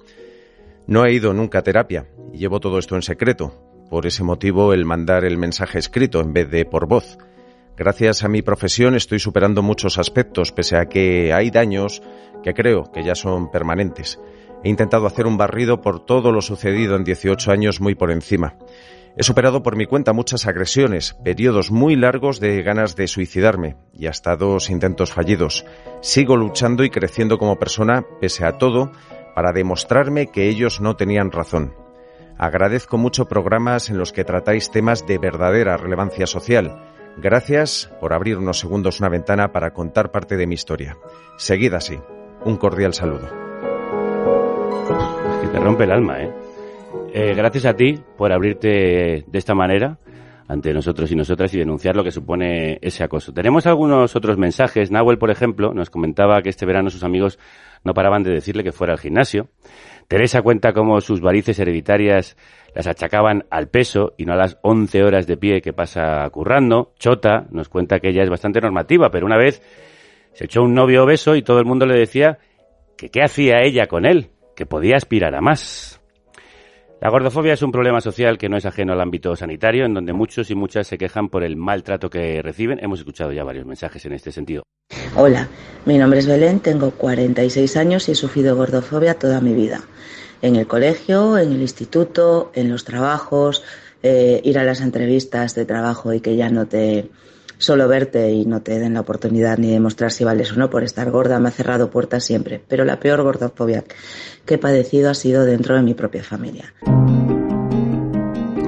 No 0.87 1.05
he 1.05 1.13
ido 1.13 1.35
nunca 1.35 1.59
a 1.59 1.63
terapia 1.63 2.07
y 2.33 2.39
llevo 2.39 2.61
todo 2.61 2.79
esto 2.79 2.95
en 2.95 3.03
secreto. 3.03 3.53
Por 3.91 4.07
ese 4.07 4.23
motivo 4.23 4.73
el 4.73 4.85
mandar 4.85 5.25
el 5.25 5.39
mensaje 5.39 5.81
escrito 5.81 6.21
en 6.21 6.33
vez 6.33 6.49
de 6.51 6.65
por 6.67 6.87
voz. 6.87 7.19
Gracias 7.77 8.23
a 8.23 8.29
mi 8.29 8.43
profesión 8.43 8.95
estoy 8.95 9.19
superando 9.19 9.63
muchos 9.63 9.99
aspectos, 9.99 10.53
pese 10.53 10.77
a 10.77 10.87
que 10.87 11.33
hay 11.33 11.51
daños 11.51 12.01
que 12.45 12.55
creo 12.55 12.93
que 12.93 13.03
ya 13.03 13.17
son 13.17 13.51
permanentes. 13.51 14.21
He 14.65 14.69
intentado 14.69 15.07
hacer 15.07 15.27
un 15.27 15.37
barrido 15.37 15.81
por 15.81 16.05
todo 16.05 16.33
lo 16.33 16.43
sucedido 16.43 16.97
en 16.97 17.05
18 17.05 17.53
años 17.53 17.81
muy 17.81 17.95
por 17.95 18.11
encima. 18.11 18.57
He 19.17 19.23
superado 19.23 19.63
por 19.63 19.77
mi 19.77 19.87
cuenta 19.87 20.13
muchas 20.13 20.47
agresiones, 20.47 21.15
periodos 21.25 21.71
muy 21.71 21.97
largos 21.97 22.39
de 22.39 22.63
ganas 22.63 22.95
de 22.95 23.09
suicidarme 23.09 23.77
y 23.93 24.07
hasta 24.07 24.37
dos 24.37 24.71
intentos 24.71 25.13
fallidos. 25.13 25.65
Sigo 26.01 26.37
luchando 26.37 26.85
y 26.85 26.91
creciendo 26.91 27.39
como 27.39 27.59
persona, 27.59 28.05
pese 28.21 28.45
a 28.45 28.59
todo, 28.59 28.93
para 29.35 29.53
demostrarme 29.53 30.29
que 30.29 30.49
ellos 30.49 30.81
no 30.81 30.97
tenían 30.97 31.33
razón. 31.33 31.75
Agradezco 32.39 32.97
mucho 32.97 33.27
programas 33.27 33.91
en 33.91 33.99
los 33.99 34.13
que 34.13 34.25
tratáis 34.25 34.71
temas 34.71 35.05
de 35.07 35.19
verdadera 35.19 35.77
relevancia 35.77 36.29
social. 36.29 36.81
Gracias 37.17 37.91
por 38.01 38.13
abrir 38.13 38.39
unos 38.39 38.61
segundos 38.61 39.01
una 39.01 39.09
ventana 39.09 39.51
para 39.51 39.73
contar 39.73 40.13
parte 40.13 40.37
de 40.37 40.47
mi 40.47 40.55
historia. 40.55 40.97
Seguid 41.37 41.75
así. 41.75 41.99
Un 42.45 42.57
cordial 42.57 42.95
saludo. 42.95 43.48
Que 45.41 45.49
te 45.49 45.61
rompe 45.61 45.85
el 45.85 45.93
alma, 45.93 46.21
¿eh? 46.23 46.31
¿eh? 47.13 47.35
Gracias 47.35 47.65
a 47.65 47.75
ti 47.75 47.99
por 48.17 48.33
abrirte 48.33 49.25
de 49.27 49.39
esta 49.39 49.55
manera 49.55 49.99
ante 50.49 50.73
nosotros 50.73 51.13
y 51.13 51.15
nosotras 51.15 51.53
y 51.53 51.59
denunciar 51.59 51.95
lo 51.95 52.03
que 52.03 52.11
supone 52.11 52.79
ese 52.81 53.05
acoso. 53.05 53.33
Tenemos 53.33 53.67
algunos 53.67 54.17
otros 54.17 54.39
mensajes. 54.39 54.91
Nahuel, 54.91 55.19
por 55.19 55.31
ejemplo, 55.31 55.75
nos 55.75 55.91
comentaba 55.91 56.41
que 56.41 56.49
este 56.49 56.65
verano 56.65 56.89
sus 56.89 57.05
amigos 57.05 57.39
no 57.85 57.93
paraban 57.93 58.23
de 58.23 58.33
decirle 58.33 58.65
que 58.65 58.73
fuera 58.73 58.95
al 58.95 58.99
gimnasio. 58.99 59.51
Teresa 60.09 60.41
cuenta 60.41 60.73
cómo 60.73 61.03
sus 61.03 61.21
varices 61.21 61.59
hereditarias 61.59 62.37
las 62.75 62.87
achacaban 62.87 63.45
al 63.51 63.69
peso 63.69 64.15
y 64.17 64.25
no 64.25 64.33
a 64.33 64.37
las 64.37 64.59
11 64.63 65.05
horas 65.05 65.27
de 65.27 65.37
pie 65.37 65.61
que 65.61 65.75
pasa 65.75 66.27
currando. 66.31 66.95
Chota 66.99 67.47
nos 67.51 67.69
cuenta 67.69 68.01
que 68.01 68.09
ella 68.09 68.23
es 68.23 68.31
bastante 68.31 68.61
normativa, 68.61 69.11
pero 69.11 69.27
una 69.27 69.37
vez 69.37 69.63
se 70.33 70.47
echó 70.47 70.63
un 70.63 70.73
novio 70.73 71.05
obeso 71.05 71.37
y 71.37 71.43
todo 71.43 71.59
el 71.59 71.67
mundo 71.67 71.85
le 71.85 71.99
decía 71.99 72.39
que 72.97 73.11
qué 73.11 73.23
hacía 73.23 73.61
ella 73.61 73.87
con 73.87 74.07
él, 74.07 74.31
que 74.59 74.67
podía 74.67 74.97
aspirar 74.97 75.37
a 75.37 75.41
más. 75.41 76.01
La 77.01 77.11
gordofobia 77.11 77.53
es 77.53 77.63
un 77.63 77.71
problema 77.71 78.01
social 78.01 78.39
que 78.39 78.49
no 78.49 78.57
es 78.57 78.67
ajeno 78.67 78.93
al 78.93 79.01
ámbito 79.01 79.37
sanitario, 79.37 79.85
en 79.85 79.95
donde 79.95 80.13
muchos 80.13 80.51
y 80.51 80.57
muchas 80.57 80.89
se 80.89 80.99
quejan 80.99 81.29
por 81.29 81.45
el 81.45 81.55
maltrato 81.55 82.11
que 82.11 82.43
reciben. 82.43 82.81
Hemos 82.83 82.99
escuchado 82.99 83.31
ya 83.31 83.45
varios 83.45 83.67
mensajes 83.67 84.05
en 84.07 84.15
este 84.15 84.33
sentido. 84.33 84.65
Hola, 85.15 85.47
mi 85.87 85.97
nombre 85.97 86.19
es 86.19 86.27
Belén, 86.27 86.59
tengo 86.59 86.91
46 86.91 87.77
años 87.77 88.09
y 88.09 88.13
he 88.13 88.15
sufrido 88.17 88.57
gordofobia 88.57 89.15
toda 89.15 89.41
mi 89.41 89.55
vida. 89.55 89.81
En 90.43 90.57
el 90.57 90.67
colegio, 90.67 91.39
en 91.39 91.53
el 91.53 91.61
instituto, 91.61 92.51
en 92.53 92.69
los 92.69 92.83
trabajos, 92.83 93.63
eh, 94.03 94.41
ir 94.43 94.59
a 94.59 94.65
las 94.65 94.81
entrevistas 94.81 95.55
de 95.55 95.67
trabajo 95.67 96.13
y 96.13 96.21
que 96.21 96.35
ya 96.35 96.51
no 96.51 96.67
te 96.67 97.11
solo 97.59 97.89
verte 97.89 98.31
y 98.31 98.47
no 98.47 98.63
te 98.63 98.79
den 98.79 98.95
la 98.95 99.01
oportunidad 99.01 99.59
ni 99.59 99.71
demostrar 99.71 100.11
si 100.11 100.25
vales 100.25 100.53
o 100.53 100.57
no 100.57 100.71
por 100.71 100.85
estar 100.85 101.11
gorda 101.11 101.39
me 101.39 101.49
ha 101.49 101.53
cerrado 101.53 101.91
puertas 101.91 102.25
siempre. 102.25 102.61
Pero 102.67 102.85
la 102.85 102.99
peor 102.99 103.23
gordofobia 103.23 103.85
que 104.45 104.55
he 104.55 104.59
padecido 104.59 105.11
ha 105.11 105.15
sido 105.15 105.45
dentro 105.45 105.77
de 105.77 105.83
mi 105.83 105.95
propia 105.95 106.23
familia. 106.23 106.73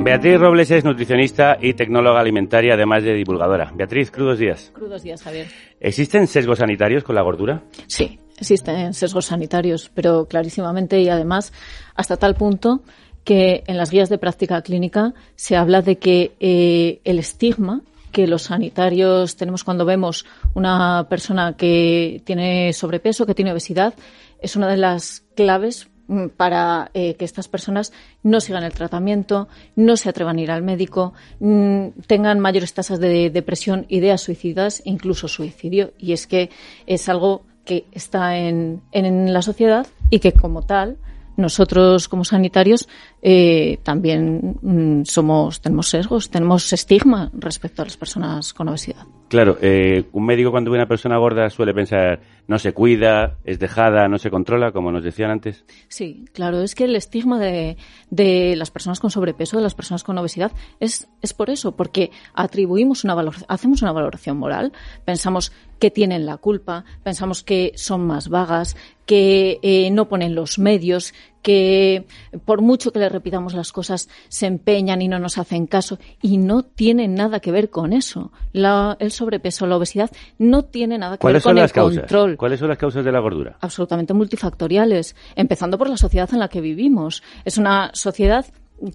Beatriz 0.02 0.40
Robles 0.40 0.70
es 0.70 0.82
nutricionista 0.82 1.58
y 1.60 1.74
tecnóloga 1.74 2.20
alimentaria, 2.20 2.74
además 2.74 3.04
de 3.04 3.14
divulgadora. 3.14 3.70
Beatriz, 3.74 4.10
crudos 4.10 4.38
días. 4.38 4.70
Crudos 4.74 5.02
días, 5.02 5.22
Javier. 5.22 5.46
¿Existen 5.78 6.26
sesgos 6.26 6.58
sanitarios 6.58 7.04
con 7.04 7.14
la 7.14 7.22
gordura? 7.22 7.62
Sí, 7.86 8.18
existen 8.38 8.94
sesgos 8.94 9.26
sanitarios, 9.26 9.90
pero 9.94 10.24
clarísimamente 10.24 11.00
y 11.00 11.10
además 11.10 11.52
hasta 11.94 12.16
tal 12.16 12.34
punto 12.34 12.82
que 13.24 13.62
en 13.66 13.76
las 13.76 13.90
guías 13.90 14.08
de 14.08 14.16
práctica 14.16 14.62
clínica 14.62 15.12
se 15.36 15.56
habla 15.56 15.82
de 15.82 15.98
que 15.98 16.32
eh, 16.40 17.00
el 17.04 17.18
estigma 17.18 17.82
que 18.10 18.26
los 18.26 18.42
sanitarios 18.42 19.36
tenemos 19.36 19.64
cuando 19.64 19.84
vemos 19.84 20.26
una 20.54 21.06
persona 21.08 21.56
que 21.56 22.22
tiene 22.24 22.72
sobrepeso, 22.72 23.26
que 23.26 23.34
tiene 23.34 23.52
obesidad, 23.52 23.94
es 24.40 24.56
una 24.56 24.68
de 24.68 24.76
las 24.76 25.24
claves 25.34 25.88
mm, 26.08 26.28
para 26.36 26.90
eh, 26.94 27.14
que 27.14 27.24
estas 27.24 27.48
personas 27.48 27.92
no 28.22 28.40
sigan 28.40 28.64
el 28.64 28.72
tratamiento, 28.72 29.48
no 29.76 29.96
se 29.96 30.08
atrevan 30.08 30.38
a 30.38 30.40
ir 30.40 30.50
al 30.50 30.62
médico, 30.62 31.12
mmm, 31.40 31.88
tengan 32.06 32.40
mayores 32.40 32.74
tasas 32.74 33.00
de 33.00 33.30
depresión, 33.30 33.86
ideas 33.88 34.22
suicidas, 34.22 34.82
incluso 34.84 35.28
suicidio. 35.28 35.92
Y 35.98 36.12
es 36.12 36.26
que 36.26 36.50
es 36.86 37.08
algo 37.08 37.42
que 37.64 37.84
está 37.92 38.36
en, 38.36 38.82
en 38.92 39.32
la 39.32 39.42
sociedad 39.42 39.86
y 40.08 40.18
que 40.18 40.32
como 40.32 40.62
tal 40.62 40.96
nosotros 41.40 42.08
como 42.08 42.24
sanitarios 42.24 42.88
eh, 43.22 43.78
también 43.82 44.58
mm, 44.62 45.04
somos 45.04 45.60
tenemos 45.60 45.88
sesgos, 45.88 46.30
tenemos 46.30 46.72
estigma 46.72 47.30
respecto 47.34 47.82
a 47.82 47.84
las 47.86 47.96
personas 47.96 48.52
con 48.52 48.68
obesidad. 48.68 49.06
Claro, 49.28 49.58
eh, 49.60 50.04
un 50.12 50.26
médico 50.26 50.50
cuando 50.50 50.70
ve 50.70 50.76
una 50.76 50.88
persona 50.88 51.16
gorda 51.16 51.50
suele 51.50 51.72
pensar 51.72 52.20
no 52.48 52.58
se 52.58 52.72
cuida, 52.72 53.38
es 53.44 53.60
dejada, 53.60 54.08
no 54.08 54.18
se 54.18 54.28
controla, 54.28 54.72
como 54.72 54.90
nos 54.90 55.04
decían 55.04 55.30
antes. 55.30 55.64
Sí, 55.86 56.24
claro, 56.32 56.62
es 56.62 56.74
que 56.74 56.82
el 56.84 56.96
estigma 56.96 57.38
de, 57.38 57.76
de 58.10 58.56
las 58.56 58.72
personas 58.72 58.98
con 58.98 59.12
sobrepeso, 59.12 59.56
de 59.56 59.62
las 59.62 59.76
personas 59.76 60.02
con 60.02 60.18
obesidad, 60.18 60.50
es, 60.80 61.08
es 61.22 61.32
por 61.32 61.48
eso, 61.48 61.76
porque 61.76 62.10
atribuimos 62.34 63.04
una 63.04 63.14
valor, 63.14 63.36
hacemos 63.46 63.82
una 63.82 63.92
valoración 63.92 64.36
moral, 64.36 64.72
pensamos 65.04 65.52
que 65.78 65.92
tienen 65.92 66.26
la 66.26 66.38
culpa, 66.38 66.84
pensamos 67.04 67.44
que 67.44 67.72
son 67.76 68.04
más 68.06 68.28
vagas, 68.28 68.76
que 69.06 69.58
eh, 69.62 69.90
no 69.90 70.08
ponen 70.08 70.34
los 70.34 70.58
medios, 70.58 71.14
que 71.42 72.06
por 72.44 72.62
mucho 72.62 72.92
que 72.92 72.98
le 72.98 73.08
repitamos 73.08 73.54
las 73.54 73.72
cosas 73.72 74.08
se 74.28 74.46
empeñan 74.46 75.02
y 75.02 75.08
no 75.08 75.18
nos 75.18 75.38
hacen 75.38 75.66
caso 75.66 75.98
y 76.20 76.38
no 76.38 76.62
tiene 76.62 77.08
nada 77.08 77.40
que 77.40 77.52
ver 77.52 77.70
con 77.70 77.92
eso. 77.92 78.32
La, 78.52 78.96
el 79.00 79.10
sobrepeso, 79.10 79.66
la 79.66 79.76
obesidad 79.76 80.10
no 80.38 80.64
tiene 80.64 80.98
nada 80.98 81.16
que 81.16 81.26
ver 81.26 81.42
con 81.42 81.58
el 81.58 81.72
control. 81.72 82.36
¿Cuáles 82.36 82.60
son 82.60 82.68
las 82.68 82.78
causas 82.78 83.04
de 83.04 83.12
la 83.12 83.20
gordura? 83.20 83.56
Absolutamente 83.60 84.14
multifactoriales, 84.14 85.16
empezando 85.34 85.78
por 85.78 85.88
la 85.88 85.96
sociedad 85.96 86.28
en 86.32 86.40
la 86.40 86.48
que 86.48 86.60
vivimos. 86.60 87.22
Es 87.44 87.58
una 87.58 87.90
sociedad 87.94 88.46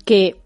que 0.05 0.37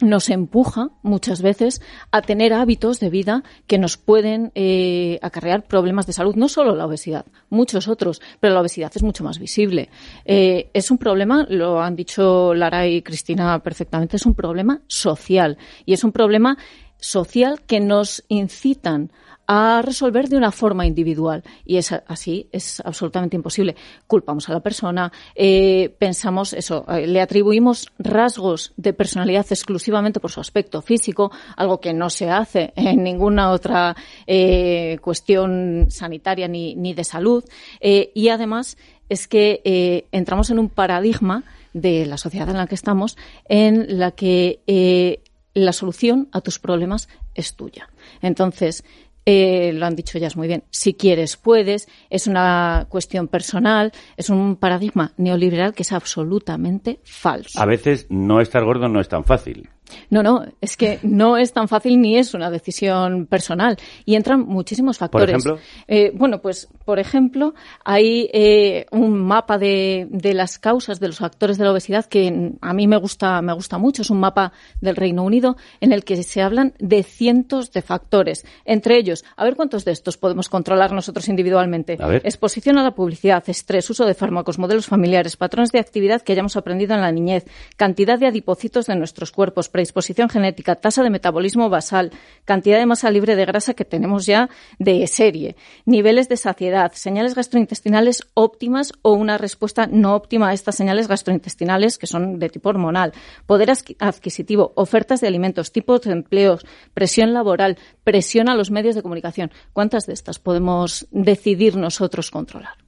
nos 0.00 0.30
empuja 0.30 0.90
muchas 1.02 1.42
veces 1.42 1.82
a 2.10 2.22
tener 2.22 2.52
hábitos 2.52 3.00
de 3.00 3.10
vida 3.10 3.42
que 3.66 3.78
nos 3.78 3.96
pueden 3.96 4.52
eh, 4.54 5.18
acarrear 5.22 5.66
problemas 5.66 6.06
de 6.06 6.12
salud, 6.12 6.34
no 6.34 6.48
solo 6.48 6.74
la 6.74 6.86
obesidad, 6.86 7.26
muchos 7.50 7.88
otros, 7.88 8.20
pero 8.40 8.54
la 8.54 8.60
obesidad 8.60 8.92
es 8.94 9.02
mucho 9.02 9.24
más 9.24 9.38
visible. 9.38 9.90
Eh, 10.24 10.70
es 10.72 10.90
un 10.90 10.98
problema, 10.98 11.46
lo 11.48 11.80
han 11.80 11.96
dicho 11.96 12.54
Lara 12.54 12.86
y 12.86 13.02
Cristina 13.02 13.58
perfectamente, 13.60 14.16
es 14.16 14.26
un 14.26 14.34
problema 14.34 14.80
social 14.86 15.58
y 15.84 15.92
es 15.92 16.04
un 16.04 16.12
problema 16.12 16.56
social 16.98 17.60
que 17.66 17.80
nos 17.80 18.24
incitan 18.28 19.10
a 19.46 19.82
resolver 19.82 20.28
de 20.28 20.36
una 20.36 20.52
forma 20.52 20.86
individual. 20.86 21.42
Y 21.64 21.76
es 21.76 21.92
así, 21.92 22.48
es 22.52 22.80
absolutamente 22.84 23.36
imposible. 23.36 23.76
Culpamos 24.06 24.48
a 24.48 24.52
la 24.52 24.60
persona, 24.60 25.12
eh, 25.34 25.94
pensamos 25.98 26.52
eso, 26.52 26.84
eh, 26.88 27.06
le 27.06 27.20
atribuimos 27.20 27.90
rasgos 27.98 28.72
de 28.76 28.92
personalidad 28.92 29.46
exclusivamente 29.50 30.20
por 30.20 30.30
su 30.30 30.40
aspecto 30.40 30.82
físico, 30.82 31.30
algo 31.56 31.80
que 31.80 31.92
no 31.92 32.10
se 32.10 32.30
hace 32.30 32.72
en 32.76 33.02
ninguna 33.02 33.50
otra 33.50 33.94
eh, 34.26 34.98
cuestión 35.00 35.86
sanitaria 35.90 36.48
ni, 36.48 36.74
ni 36.74 36.94
de 36.94 37.04
salud. 37.04 37.44
y 37.80 38.28
además 38.28 38.76
es 39.08 39.28
que 39.28 40.06
entramos 40.12 40.50
en 40.50 40.58
un 40.58 40.68
paradigma 40.68 41.44
de 41.72 42.06
la 42.06 42.16
sociedad 42.16 42.48
en 42.48 42.56
la 42.56 42.66
que 42.66 42.74
estamos 42.74 43.16
en 43.48 43.98
la 43.98 44.12
que 44.12 45.20
la 45.54 45.72
solución 45.72 46.28
a 46.32 46.40
tus 46.40 46.58
problemas 46.58 47.08
es 47.34 47.54
tuya. 47.54 47.88
Entonces, 48.22 48.84
eh, 49.26 49.72
lo 49.72 49.86
han 49.86 49.96
dicho 49.96 50.18
ellas 50.18 50.36
muy 50.36 50.48
bien. 50.48 50.64
Si 50.70 50.94
quieres, 50.94 51.36
puedes. 51.36 51.88
Es 52.10 52.26
una 52.26 52.86
cuestión 52.88 53.28
personal. 53.28 53.92
Es 54.16 54.30
un 54.30 54.56
paradigma 54.56 55.12
neoliberal 55.16 55.74
que 55.74 55.82
es 55.82 55.92
absolutamente 55.92 57.00
falso. 57.04 57.60
A 57.60 57.66
veces 57.66 58.06
no 58.10 58.40
estar 58.40 58.64
gordo 58.64 58.88
no 58.88 59.00
es 59.00 59.08
tan 59.08 59.24
fácil. 59.24 59.70
No, 60.10 60.22
no, 60.22 60.44
es 60.60 60.76
que 60.76 60.98
no 61.02 61.36
es 61.36 61.52
tan 61.52 61.68
fácil 61.68 62.00
ni 62.00 62.16
es 62.16 62.34
una 62.34 62.50
decisión 62.50 63.26
personal 63.26 63.76
y 64.04 64.14
entran 64.14 64.40
muchísimos 64.40 64.98
factores. 64.98 65.24
¿Por 65.26 65.52
ejemplo? 65.52 65.58
Eh, 65.88 66.12
bueno, 66.14 66.40
pues, 66.40 66.68
por 66.84 66.98
ejemplo, 66.98 67.54
hay 67.84 68.28
eh, 68.32 68.86
un 68.90 69.18
mapa 69.18 69.58
de, 69.58 70.06
de, 70.10 70.34
las 70.34 70.58
causas 70.58 71.00
de 71.00 71.08
los 71.08 71.18
factores 71.18 71.58
de 71.58 71.64
la 71.64 71.72
obesidad 71.72 72.06
que 72.06 72.54
a 72.60 72.72
mí 72.72 72.86
me 72.86 72.96
gusta, 72.96 73.40
me 73.42 73.52
gusta 73.52 73.78
mucho. 73.78 74.02
Es 74.02 74.10
un 74.10 74.20
mapa 74.20 74.52
del 74.80 74.96
Reino 74.96 75.22
Unido 75.22 75.56
en 75.80 75.92
el 75.92 76.04
que 76.04 76.22
se 76.22 76.42
hablan 76.42 76.74
de 76.78 77.02
cientos 77.02 77.72
de 77.72 77.82
factores. 77.82 78.44
Entre 78.64 78.96
ellos, 78.96 79.24
a 79.36 79.44
ver 79.44 79.56
cuántos 79.56 79.84
de 79.84 79.92
estos 79.92 80.16
podemos 80.16 80.48
controlar 80.48 80.92
nosotros 80.92 81.28
individualmente. 81.28 81.98
Exposición 82.24 82.78
a 82.78 82.82
la 82.82 82.94
publicidad, 82.94 83.42
estrés, 83.46 83.88
uso 83.90 84.06
de 84.06 84.14
fármacos, 84.14 84.58
modelos 84.58 84.86
familiares, 84.86 85.36
patrones 85.36 85.72
de 85.72 85.78
actividad 85.78 86.22
que 86.22 86.32
hayamos 86.32 86.56
aprendido 86.56 86.94
en 86.94 87.00
la 87.00 87.12
niñez, 87.12 87.44
cantidad 87.76 88.18
de 88.18 88.26
adipocitos 88.26 88.86
de 88.86 88.96
nuestros 88.96 89.30
cuerpos, 89.30 89.68
predisposición 89.74 90.28
genética, 90.28 90.76
tasa 90.76 91.02
de 91.02 91.10
metabolismo 91.10 91.68
basal, 91.68 92.12
cantidad 92.44 92.78
de 92.78 92.86
masa 92.86 93.10
libre 93.10 93.34
de 93.34 93.44
grasa 93.44 93.74
que 93.74 93.84
tenemos 93.84 94.24
ya 94.24 94.48
de 94.78 95.04
serie, 95.08 95.56
niveles 95.84 96.28
de 96.28 96.36
saciedad, 96.36 96.92
señales 96.94 97.34
gastrointestinales 97.34 98.22
óptimas 98.34 98.92
o 99.02 99.14
una 99.14 99.36
respuesta 99.36 99.88
no 99.90 100.14
óptima 100.14 100.50
a 100.50 100.52
estas 100.52 100.76
señales 100.76 101.08
gastrointestinales 101.08 101.98
que 101.98 102.06
son 102.06 102.38
de 102.38 102.50
tipo 102.50 102.68
hormonal, 102.68 103.14
poder 103.46 103.72
adquisitivo, 103.98 104.72
ofertas 104.76 105.20
de 105.20 105.26
alimentos, 105.26 105.72
tipos 105.72 106.02
de 106.02 106.12
empleos, 106.12 106.64
presión 106.94 107.34
laboral, 107.34 107.76
presión 108.04 108.48
a 108.48 108.54
los 108.54 108.70
medios 108.70 108.94
de 108.94 109.02
comunicación. 109.02 109.50
¿Cuántas 109.72 110.06
de 110.06 110.12
estas 110.12 110.38
podemos 110.38 111.08
decidir 111.10 111.74
nosotros 111.74 112.30
controlar? 112.30 112.83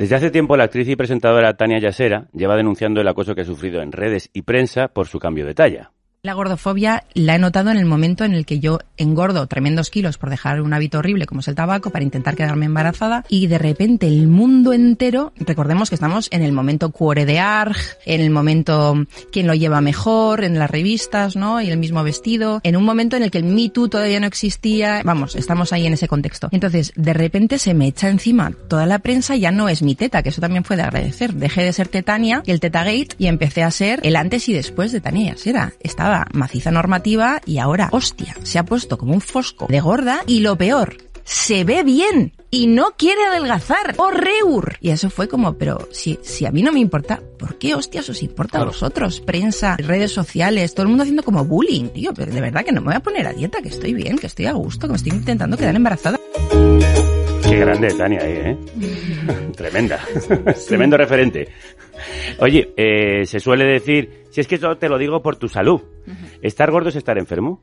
Desde 0.00 0.16
hace 0.16 0.30
tiempo 0.30 0.56
la 0.56 0.64
actriz 0.64 0.88
y 0.88 0.96
presentadora 0.96 1.58
Tania 1.58 1.78
Yasera 1.78 2.26
lleva 2.32 2.56
denunciando 2.56 3.02
el 3.02 3.08
acoso 3.08 3.34
que 3.34 3.42
ha 3.42 3.44
sufrido 3.44 3.82
en 3.82 3.92
redes 3.92 4.30
y 4.32 4.40
prensa 4.40 4.88
por 4.88 5.08
su 5.08 5.18
cambio 5.18 5.44
de 5.44 5.52
talla. 5.52 5.92
La 6.22 6.34
gordofobia 6.34 7.04
la 7.14 7.36
he 7.36 7.38
notado 7.38 7.70
en 7.70 7.78
el 7.78 7.86
momento 7.86 8.26
en 8.26 8.34
el 8.34 8.44
que 8.44 8.60
yo 8.60 8.80
engordo 8.98 9.46
tremendos 9.46 9.88
kilos 9.88 10.18
por 10.18 10.28
dejar 10.28 10.60
un 10.60 10.74
hábito 10.74 10.98
horrible 10.98 11.24
como 11.24 11.40
es 11.40 11.48
el 11.48 11.54
tabaco 11.54 11.88
para 11.88 12.04
intentar 12.04 12.36
quedarme 12.36 12.66
embarazada 12.66 13.24
y 13.30 13.46
de 13.46 13.56
repente 13.56 14.06
el 14.06 14.26
mundo 14.26 14.74
entero, 14.74 15.32
recordemos 15.36 15.88
que 15.88 15.94
estamos 15.94 16.28
en 16.30 16.42
el 16.42 16.52
momento 16.52 16.90
cuore 16.90 17.24
de 17.24 17.38
Arg, 17.38 17.74
en 18.04 18.20
el 18.20 18.28
momento 18.28 19.02
quién 19.32 19.46
lo 19.46 19.54
lleva 19.54 19.80
mejor, 19.80 20.44
en 20.44 20.58
las 20.58 20.70
revistas, 20.70 21.36
¿no? 21.36 21.62
Y 21.62 21.70
el 21.70 21.78
mismo 21.78 22.02
vestido, 22.02 22.60
en 22.64 22.76
un 22.76 22.84
momento 22.84 23.16
en 23.16 23.22
el 23.22 23.30
que 23.30 23.38
el 23.38 23.44
Me 23.44 23.70
Too 23.70 23.88
todavía 23.88 24.20
no 24.20 24.26
existía, 24.26 25.00
vamos, 25.02 25.36
estamos 25.36 25.72
ahí 25.72 25.86
en 25.86 25.94
ese 25.94 26.06
contexto. 26.06 26.50
Entonces, 26.52 26.92
de 26.96 27.14
repente 27.14 27.58
se 27.58 27.72
me 27.72 27.86
echa 27.86 28.10
encima 28.10 28.52
toda 28.68 28.84
la 28.84 28.98
prensa, 28.98 29.36
ya 29.36 29.52
no 29.52 29.70
es 29.70 29.80
mi 29.80 29.94
teta, 29.94 30.22
que 30.22 30.28
eso 30.28 30.42
también 30.42 30.64
fue 30.64 30.76
de 30.76 30.82
agradecer. 30.82 31.32
Dejé 31.32 31.64
de 31.64 31.72
ser 31.72 31.88
Tetania 31.88 32.42
el 32.44 32.60
Tetagate 32.60 33.16
y 33.16 33.26
empecé 33.26 33.62
a 33.62 33.70
ser 33.70 34.00
el 34.02 34.16
antes 34.16 34.50
y 34.50 34.52
después 34.52 34.92
de 34.92 35.00
Tania 35.00 35.32
Yasera. 35.32 35.72
Estaba 35.80 36.09
maciza 36.32 36.70
normativa 36.70 37.40
y 37.46 37.58
ahora, 37.58 37.88
hostia, 37.92 38.36
se 38.42 38.58
ha 38.58 38.64
puesto 38.64 38.98
como 38.98 39.14
un 39.14 39.20
fosco 39.20 39.66
de 39.68 39.80
gorda 39.80 40.22
y 40.26 40.40
lo 40.40 40.56
peor, 40.56 40.96
se 41.24 41.64
ve 41.64 41.82
bien 41.82 42.32
y 42.50 42.66
no 42.66 42.94
quiere 42.96 43.22
adelgazar. 43.24 43.94
¡Horreur! 43.98 44.76
Y 44.80 44.90
eso 44.90 45.10
fue 45.10 45.28
como, 45.28 45.54
pero 45.54 45.88
si, 45.92 46.18
si 46.22 46.46
a 46.46 46.50
mí 46.50 46.62
no 46.62 46.72
me 46.72 46.80
importa, 46.80 47.20
¿por 47.38 47.56
qué 47.58 47.74
hostias 47.74 48.08
os 48.08 48.22
importa 48.22 48.60
a 48.60 48.64
vosotros? 48.64 49.20
Prensa, 49.20 49.76
redes 49.76 50.12
sociales, 50.12 50.74
todo 50.74 50.82
el 50.82 50.88
mundo 50.88 51.02
haciendo 51.02 51.22
como 51.22 51.44
bullying, 51.44 51.88
tío. 51.90 52.12
Pero 52.14 52.32
de 52.32 52.40
verdad 52.40 52.64
que 52.64 52.72
no 52.72 52.80
me 52.80 52.88
voy 52.88 52.96
a 52.96 53.00
poner 53.00 53.26
a 53.26 53.32
dieta, 53.32 53.62
que 53.62 53.68
estoy 53.68 53.94
bien, 53.94 54.18
que 54.18 54.26
estoy 54.26 54.46
a 54.46 54.52
gusto, 54.52 54.86
que 54.86 54.92
me 54.92 54.96
estoy 54.96 55.12
intentando 55.12 55.56
quedar 55.56 55.76
embarazada. 55.76 56.18
Qué 57.42 57.56
grande 57.56 57.94
Tania 57.94 58.20
ahí, 58.22 58.32
¿eh? 58.32 58.58
Tremenda. 59.56 60.00
Tremendo 60.68 60.96
referente. 60.96 61.48
Oye, 62.38 62.72
eh, 62.76 63.24
se 63.26 63.40
suele 63.40 63.64
decir, 63.64 64.24
si 64.30 64.40
es 64.40 64.46
que 64.46 64.58
yo 64.58 64.76
te 64.76 64.88
lo 64.88 64.98
digo 64.98 65.22
por 65.22 65.36
tu 65.36 65.48
salud, 65.48 65.80
¿estar 66.42 66.70
gordo 66.70 66.88
es 66.88 66.96
estar 66.96 67.18
enfermo? 67.18 67.62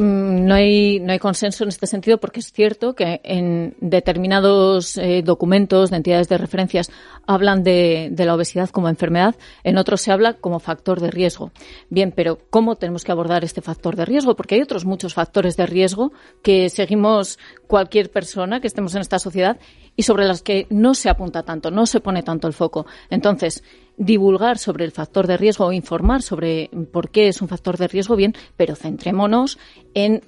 Mm, 0.00 0.46
no 0.46 0.54
hay, 0.54 0.98
no 0.98 1.12
hay 1.12 1.18
consenso 1.18 1.62
en 1.62 1.68
este 1.68 1.86
sentido 1.86 2.18
porque 2.18 2.40
es 2.40 2.52
cierto 2.52 2.94
que 2.94 3.20
en 3.22 3.76
determinados 3.80 4.96
eh, 4.96 5.20
documentos 5.22 5.90
de 5.90 5.98
entidades 5.98 6.26
de 6.26 6.38
referencias 6.38 6.90
hablan 7.26 7.62
de, 7.62 8.08
de, 8.10 8.24
la 8.24 8.34
obesidad 8.34 8.70
como 8.70 8.88
enfermedad, 8.88 9.34
en 9.62 9.76
otros 9.76 10.00
se 10.00 10.10
habla 10.10 10.32
como 10.32 10.58
factor 10.58 11.00
de 11.00 11.10
riesgo. 11.10 11.52
Bien, 11.90 12.14
pero 12.16 12.38
¿cómo 12.48 12.76
tenemos 12.76 13.04
que 13.04 13.12
abordar 13.12 13.44
este 13.44 13.60
factor 13.60 13.94
de 13.94 14.06
riesgo? 14.06 14.36
Porque 14.36 14.54
hay 14.54 14.62
otros 14.62 14.86
muchos 14.86 15.12
factores 15.12 15.58
de 15.58 15.66
riesgo 15.66 16.12
que 16.42 16.70
seguimos 16.70 17.38
cualquier 17.66 18.10
persona 18.10 18.60
que 18.60 18.68
estemos 18.68 18.94
en 18.94 19.02
esta 19.02 19.18
sociedad 19.18 19.58
y 20.00 20.02
sobre 20.02 20.24
las 20.24 20.40
que 20.40 20.66
no 20.70 20.94
se 20.94 21.10
apunta 21.10 21.42
tanto, 21.42 21.70
no 21.70 21.84
se 21.84 22.00
pone 22.00 22.22
tanto 22.22 22.46
el 22.48 22.54
foco. 22.54 22.86
Entonces, 23.10 23.62
divulgar 23.98 24.56
sobre 24.56 24.86
el 24.86 24.92
factor 24.92 25.26
de 25.26 25.36
riesgo 25.36 25.66
o 25.66 25.72
informar 25.72 26.22
sobre 26.22 26.70
por 26.90 27.10
qué 27.10 27.28
es 27.28 27.42
un 27.42 27.48
factor 27.48 27.76
de 27.76 27.86
riesgo, 27.86 28.16
bien, 28.16 28.34
pero 28.56 28.76
centrémonos 28.76 29.58
en 29.92 30.22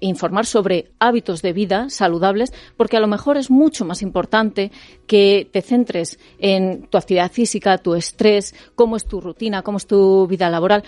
informar 0.00 0.44
sobre 0.44 0.90
hábitos 0.98 1.40
de 1.40 1.52
vida 1.52 1.88
saludables, 1.88 2.52
porque 2.76 2.96
a 2.96 3.00
lo 3.00 3.06
mejor 3.06 3.36
es 3.36 3.48
mucho 3.48 3.84
más 3.84 4.02
importante 4.02 4.72
que 5.06 5.48
te 5.52 5.62
centres 5.62 6.18
en 6.40 6.88
tu 6.88 6.98
actividad 6.98 7.30
física, 7.30 7.78
tu 7.78 7.94
estrés, 7.94 8.56
cómo 8.74 8.96
es 8.96 9.04
tu 9.04 9.20
rutina, 9.20 9.62
cómo 9.62 9.78
es 9.78 9.86
tu 9.86 10.26
vida 10.26 10.50
laboral, 10.50 10.82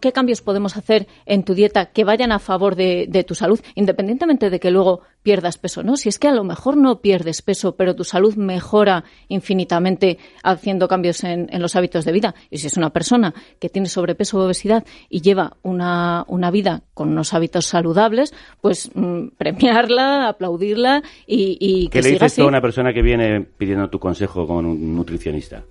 qué 0.00 0.12
cambios 0.12 0.40
podemos 0.40 0.76
hacer 0.76 1.06
en 1.26 1.42
tu 1.44 1.54
dieta 1.54 1.86
que 1.86 2.04
vayan 2.04 2.32
a 2.32 2.38
favor 2.38 2.74
de, 2.74 3.24
tu 3.26 3.34
salud, 3.34 3.60
independientemente 3.74 4.50
de 4.50 4.60
que 4.60 4.70
luego 4.70 5.02
pierdas 5.22 5.58
peso, 5.58 5.82
¿no? 5.82 5.96
Si 5.96 6.08
es 6.08 6.18
que 6.18 6.28
a 6.28 6.32
lo 6.32 6.44
mejor 6.44 6.76
no 6.76 7.00
pierdes 7.00 7.42
peso, 7.42 7.76
pero 7.76 7.94
tu 7.94 8.04
salud 8.04 8.36
mejora 8.36 9.04
infinitamente 9.28 10.18
haciendo 10.42 10.88
cambios 10.88 11.22
en, 11.24 11.48
los 11.58 11.76
hábitos 11.76 12.04
de 12.04 12.12
vida. 12.12 12.34
Y 12.50 12.58
si 12.58 12.68
es 12.68 12.76
una 12.76 12.90
persona 12.90 13.34
que 13.58 13.68
tiene 13.68 13.88
sobrepeso 13.88 14.38
o 14.38 14.44
obesidad 14.44 14.84
y 15.08 15.20
lleva 15.20 15.56
una, 15.62 16.24
vida 16.50 16.82
con 16.94 17.10
unos 17.10 17.34
hábitos 17.34 17.66
saludables, 17.66 18.32
pues 18.60 18.90
mm, 18.94 19.28
premiarla, 19.36 20.28
aplaudirla 20.28 21.02
y, 21.26 21.88
que 21.88 22.00
¿Qué 22.00 22.02
le 22.02 22.10
dices 22.12 22.38
a 22.38 22.46
una 22.46 22.62
persona 22.62 22.92
que 22.92 23.02
viene 23.02 23.40
pidiendo 23.42 23.90
tu 23.90 23.98
consejo 23.98 24.46
con 24.46 24.64
un 24.64 24.94
nutricionista? 24.94 25.64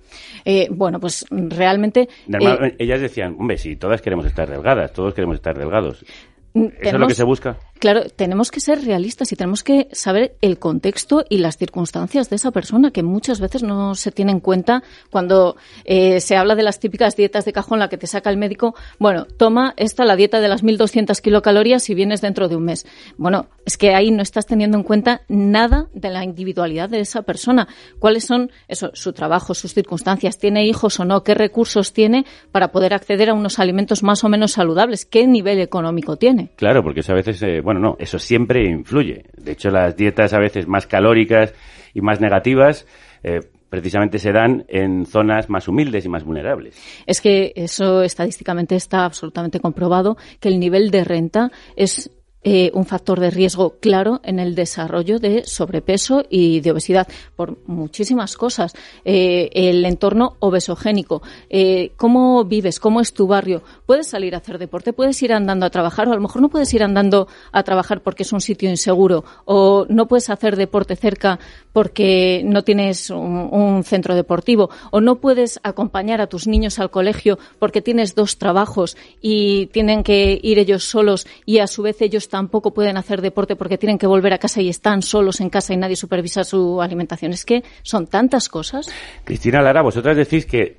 Eh, 0.44 0.68
bueno, 0.70 1.00
pues 1.00 1.26
realmente... 1.30 2.08
Eh, 2.28 2.76
ellas 2.78 3.00
decían, 3.00 3.36
hombre, 3.38 3.58
si 3.58 3.76
todas 3.88 4.02
queremos 4.02 4.26
estar 4.26 4.46
delgadas, 4.46 4.92
todos 4.92 5.14
queremos 5.14 5.36
estar 5.36 5.56
delgados. 5.56 6.04
¿Eso 6.52 6.70
es 6.78 6.92
lo 6.92 7.06
que 7.06 7.14
se 7.14 7.24
busca? 7.24 7.56
Claro, 7.78 8.02
tenemos 8.14 8.50
que 8.50 8.60
ser 8.60 8.84
realistas 8.84 9.30
y 9.32 9.36
tenemos 9.36 9.62
que 9.62 9.88
saber 9.92 10.36
el 10.40 10.58
contexto 10.58 11.24
y 11.28 11.38
las 11.38 11.56
circunstancias 11.56 12.28
de 12.28 12.36
esa 12.36 12.50
persona 12.50 12.90
que 12.90 13.02
muchas 13.02 13.40
veces 13.40 13.62
no 13.62 13.94
se 13.94 14.10
tiene 14.10 14.32
en 14.32 14.40
cuenta 14.40 14.82
cuando 15.10 15.56
eh, 15.84 16.20
se 16.20 16.36
habla 16.36 16.54
de 16.54 16.64
las 16.64 16.80
típicas 16.80 17.16
dietas 17.16 17.44
de 17.44 17.52
cajón, 17.52 17.78
la 17.78 17.88
que 17.88 17.96
te 17.96 18.06
saca 18.06 18.30
el 18.30 18.36
médico. 18.36 18.74
Bueno, 18.98 19.26
toma 19.26 19.74
esta 19.76 20.04
la 20.04 20.16
dieta 20.16 20.40
de 20.40 20.48
las 20.48 20.64
1.200 20.64 21.20
kilocalorías 21.20 21.82
si 21.82 21.94
vienes 21.94 22.20
dentro 22.20 22.48
de 22.48 22.56
un 22.56 22.64
mes. 22.64 22.86
Bueno, 23.16 23.46
es 23.64 23.78
que 23.78 23.94
ahí 23.94 24.10
no 24.10 24.22
estás 24.22 24.46
teniendo 24.46 24.76
en 24.76 24.82
cuenta 24.82 25.22
nada 25.28 25.86
de 25.92 26.10
la 26.10 26.24
individualidad 26.24 26.88
de 26.88 27.00
esa 27.00 27.22
persona. 27.22 27.68
¿Cuáles 27.98 28.24
son 28.24 28.50
eso, 28.66 28.90
su 28.94 29.12
trabajo, 29.12 29.54
sus 29.54 29.74
circunstancias? 29.74 30.38
¿Tiene 30.38 30.66
hijos 30.66 30.98
o 31.00 31.04
no? 31.04 31.22
¿Qué 31.22 31.34
recursos 31.34 31.92
tiene 31.92 32.24
para 32.50 32.72
poder 32.72 32.94
acceder 32.94 33.30
a 33.30 33.34
unos 33.34 33.58
alimentos 33.58 34.02
más 34.02 34.24
o 34.24 34.28
menos 34.28 34.52
saludables? 34.52 35.04
¿Qué 35.04 35.26
nivel 35.26 35.60
económico 35.60 36.16
tiene? 36.16 36.50
Claro, 36.56 36.82
porque 36.82 37.02
a 37.08 37.14
veces, 37.14 37.40
eh, 37.42 37.60
bueno, 37.68 37.80
no, 37.80 37.96
eso 37.98 38.18
siempre 38.18 38.64
influye. 38.64 39.26
De 39.36 39.52
hecho, 39.52 39.68
las 39.68 39.94
dietas 39.94 40.32
a 40.32 40.38
veces 40.38 40.66
más 40.66 40.86
calóricas 40.86 41.52
y 41.92 42.00
más 42.00 42.18
negativas 42.18 42.86
eh, 43.22 43.40
precisamente 43.68 44.18
se 44.18 44.32
dan 44.32 44.64
en 44.68 45.04
zonas 45.04 45.50
más 45.50 45.68
humildes 45.68 46.06
y 46.06 46.08
más 46.08 46.24
vulnerables. 46.24 46.80
Es 47.04 47.20
que 47.20 47.52
eso 47.56 48.02
estadísticamente 48.02 48.74
está 48.74 49.04
absolutamente 49.04 49.60
comprobado, 49.60 50.16
que 50.40 50.48
el 50.48 50.58
nivel 50.58 50.90
de 50.90 51.04
renta 51.04 51.50
es 51.76 52.10
eh, 52.44 52.70
un 52.72 52.86
factor 52.86 53.18
de 53.18 53.30
riesgo 53.30 53.78
claro 53.80 54.20
en 54.22 54.38
el 54.38 54.54
desarrollo 54.54 55.18
de 55.18 55.44
sobrepeso 55.44 56.24
y 56.30 56.60
de 56.60 56.70
obesidad 56.70 57.08
por 57.34 57.58
muchísimas 57.66 58.36
cosas. 58.36 58.74
Eh, 59.04 59.50
el 59.52 59.84
entorno 59.84 60.36
obesogénico, 60.38 61.20
eh, 61.50 61.90
cómo 61.96 62.44
vives, 62.44 62.78
cómo 62.78 63.00
es 63.00 63.12
tu 63.12 63.26
barrio. 63.26 63.64
Puedes 63.86 64.06
salir 64.06 64.36
a 64.36 64.38
hacer 64.38 64.58
deporte, 64.58 64.92
puedes 64.92 65.20
ir 65.22 65.32
andando 65.32 65.66
a 65.66 65.70
trabajar 65.70 66.06
o 66.06 66.12
a 66.12 66.14
lo 66.14 66.20
mejor 66.20 66.40
no 66.40 66.48
puedes 66.48 66.72
ir 66.74 66.84
andando 66.84 67.26
a 67.50 67.64
trabajar 67.64 68.02
porque 68.02 68.22
es 68.22 68.32
un 68.32 68.40
sitio 68.40 68.70
inseguro. 68.70 69.24
O 69.44 69.86
no 69.88 70.06
puedes 70.06 70.30
hacer 70.30 70.54
deporte 70.54 70.94
cerca 70.94 71.40
porque 71.72 72.42
no 72.44 72.62
tienes 72.62 73.10
un, 73.10 73.48
un 73.50 73.82
centro 73.82 74.14
deportivo. 74.14 74.70
O 74.92 75.00
no 75.00 75.16
puedes 75.16 75.58
acompañar 75.64 76.20
a 76.20 76.28
tus 76.28 76.46
niños 76.46 76.78
al 76.78 76.90
colegio 76.90 77.38
porque 77.58 77.82
tienes 77.82 78.14
dos 78.14 78.38
trabajos 78.38 78.96
y 79.20 79.66
tienen 79.66 80.04
que 80.04 80.38
ir 80.40 80.60
ellos 80.60 80.84
solos 80.84 81.26
y 81.44 81.58
a 81.58 81.66
su 81.66 81.82
vez 81.82 82.00
ellos 82.00 82.27
tampoco 82.28 82.72
pueden 82.72 82.96
hacer 82.96 83.20
deporte 83.20 83.56
porque 83.56 83.78
tienen 83.78 83.98
que 83.98 84.06
volver 84.06 84.32
a 84.32 84.38
casa 84.38 84.60
y 84.60 84.68
están 84.68 85.02
solos 85.02 85.40
en 85.40 85.50
casa 85.50 85.74
y 85.74 85.76
nadie 85.76 85.96
supervisa 85.96 86.44
su 86.44 86.80
alimentación. 86.80 87.32
Es 87.32 87.44
que 87.44 87.64
son 87.82 88.06
tantas 88.06 88.48
cosas. 88.48 88.88
Cristina 89.24 89.62
Lara, 89.62 89.82
vosotras 89.82 90.16
decís 90.16 90.46
que 90.46 90.78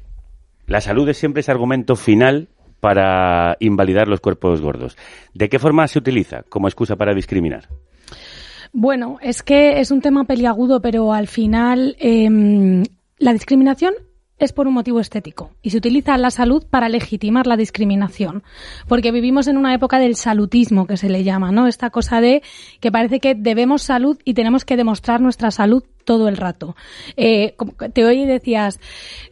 la 0.67 0.81
salud 0.81 1.07
es 1.09 1.17
siempre 1.17 1.41
ese 1.41 1.51
argumento 1.51 1.95
final 1.95 2.47
para 2.79 3.57
invalidar 3.59 4.07
los 4.07 4.19
cuerpos 4.19 4.61
gordos. 4.61 4.97
¿De 5.33 5.49
qué 5.49 5.59
forma 5.59 5.87
se 5.87 5.99
utiliza 5.99 6.43
como 6.43 6.67
excusa 6.67 6.95
para 6.95 7.13
discriminar? 7.13 7.67
Bueno, 8.71 9.17
es 9.21 9.41
que 9.41 9.79
es 9.79 9.91
un 9.91 10.01
tema 10.01 10.25
peliagudo, 10.25 10.81
pero 10.81 11.11
al 11.11 11.27
final 11.27 11.95
eh, 11.99 12.83
la 13.17 13.33
discriminación 13.33 13.93
es 14.39 14.53
por 14.53 14.67
un 14.67 14.73
motivo 14.73 14.99
estético 14.99 15.51
y 15.61 15.69
se 15.69 15.77
utiliza 15.77 16.17
la 16.17 16.31
salud 16.31 16.65
para 16.69 16.89
legitimar 16.89 17.47
la 17.47 17.57
discriminación, 17.57 18.43
porque 18.87 19.11
vivimos 19.11 19.47
en 19.47 19.57
una 19.57 19.73
época 19.73 19.99
del 19.99 20.15
salutismo 20.15 20.87
que 20.87 20.97
se 20.97 21.09
le 21.09 21.23
llama, 21.23 21.51
¿no? 21.51 21.67
Esta 21.67 21.89
cosa 21.89 22.21
de 22.21 22.41
que 22.79 22.91
parece 22.91 23.19
que 23.19 23.35
debemos 23.35 23.81
salud 23.81 24.17
y 24.23 24.33
tenemos 24.33 24.65
que 24.65 24.77
demostrar 24.77 25.21
nuestra 25.21 25.51
salud 25.51 25.83
todo 26.03 26.27
el 26.27 26.37
rato. 26.37 26.75
Eh, 27.17 27.55
te 27.93 28.05
oí 28.05 28.23
y 28.23 28.25
decías, 28.25 28.79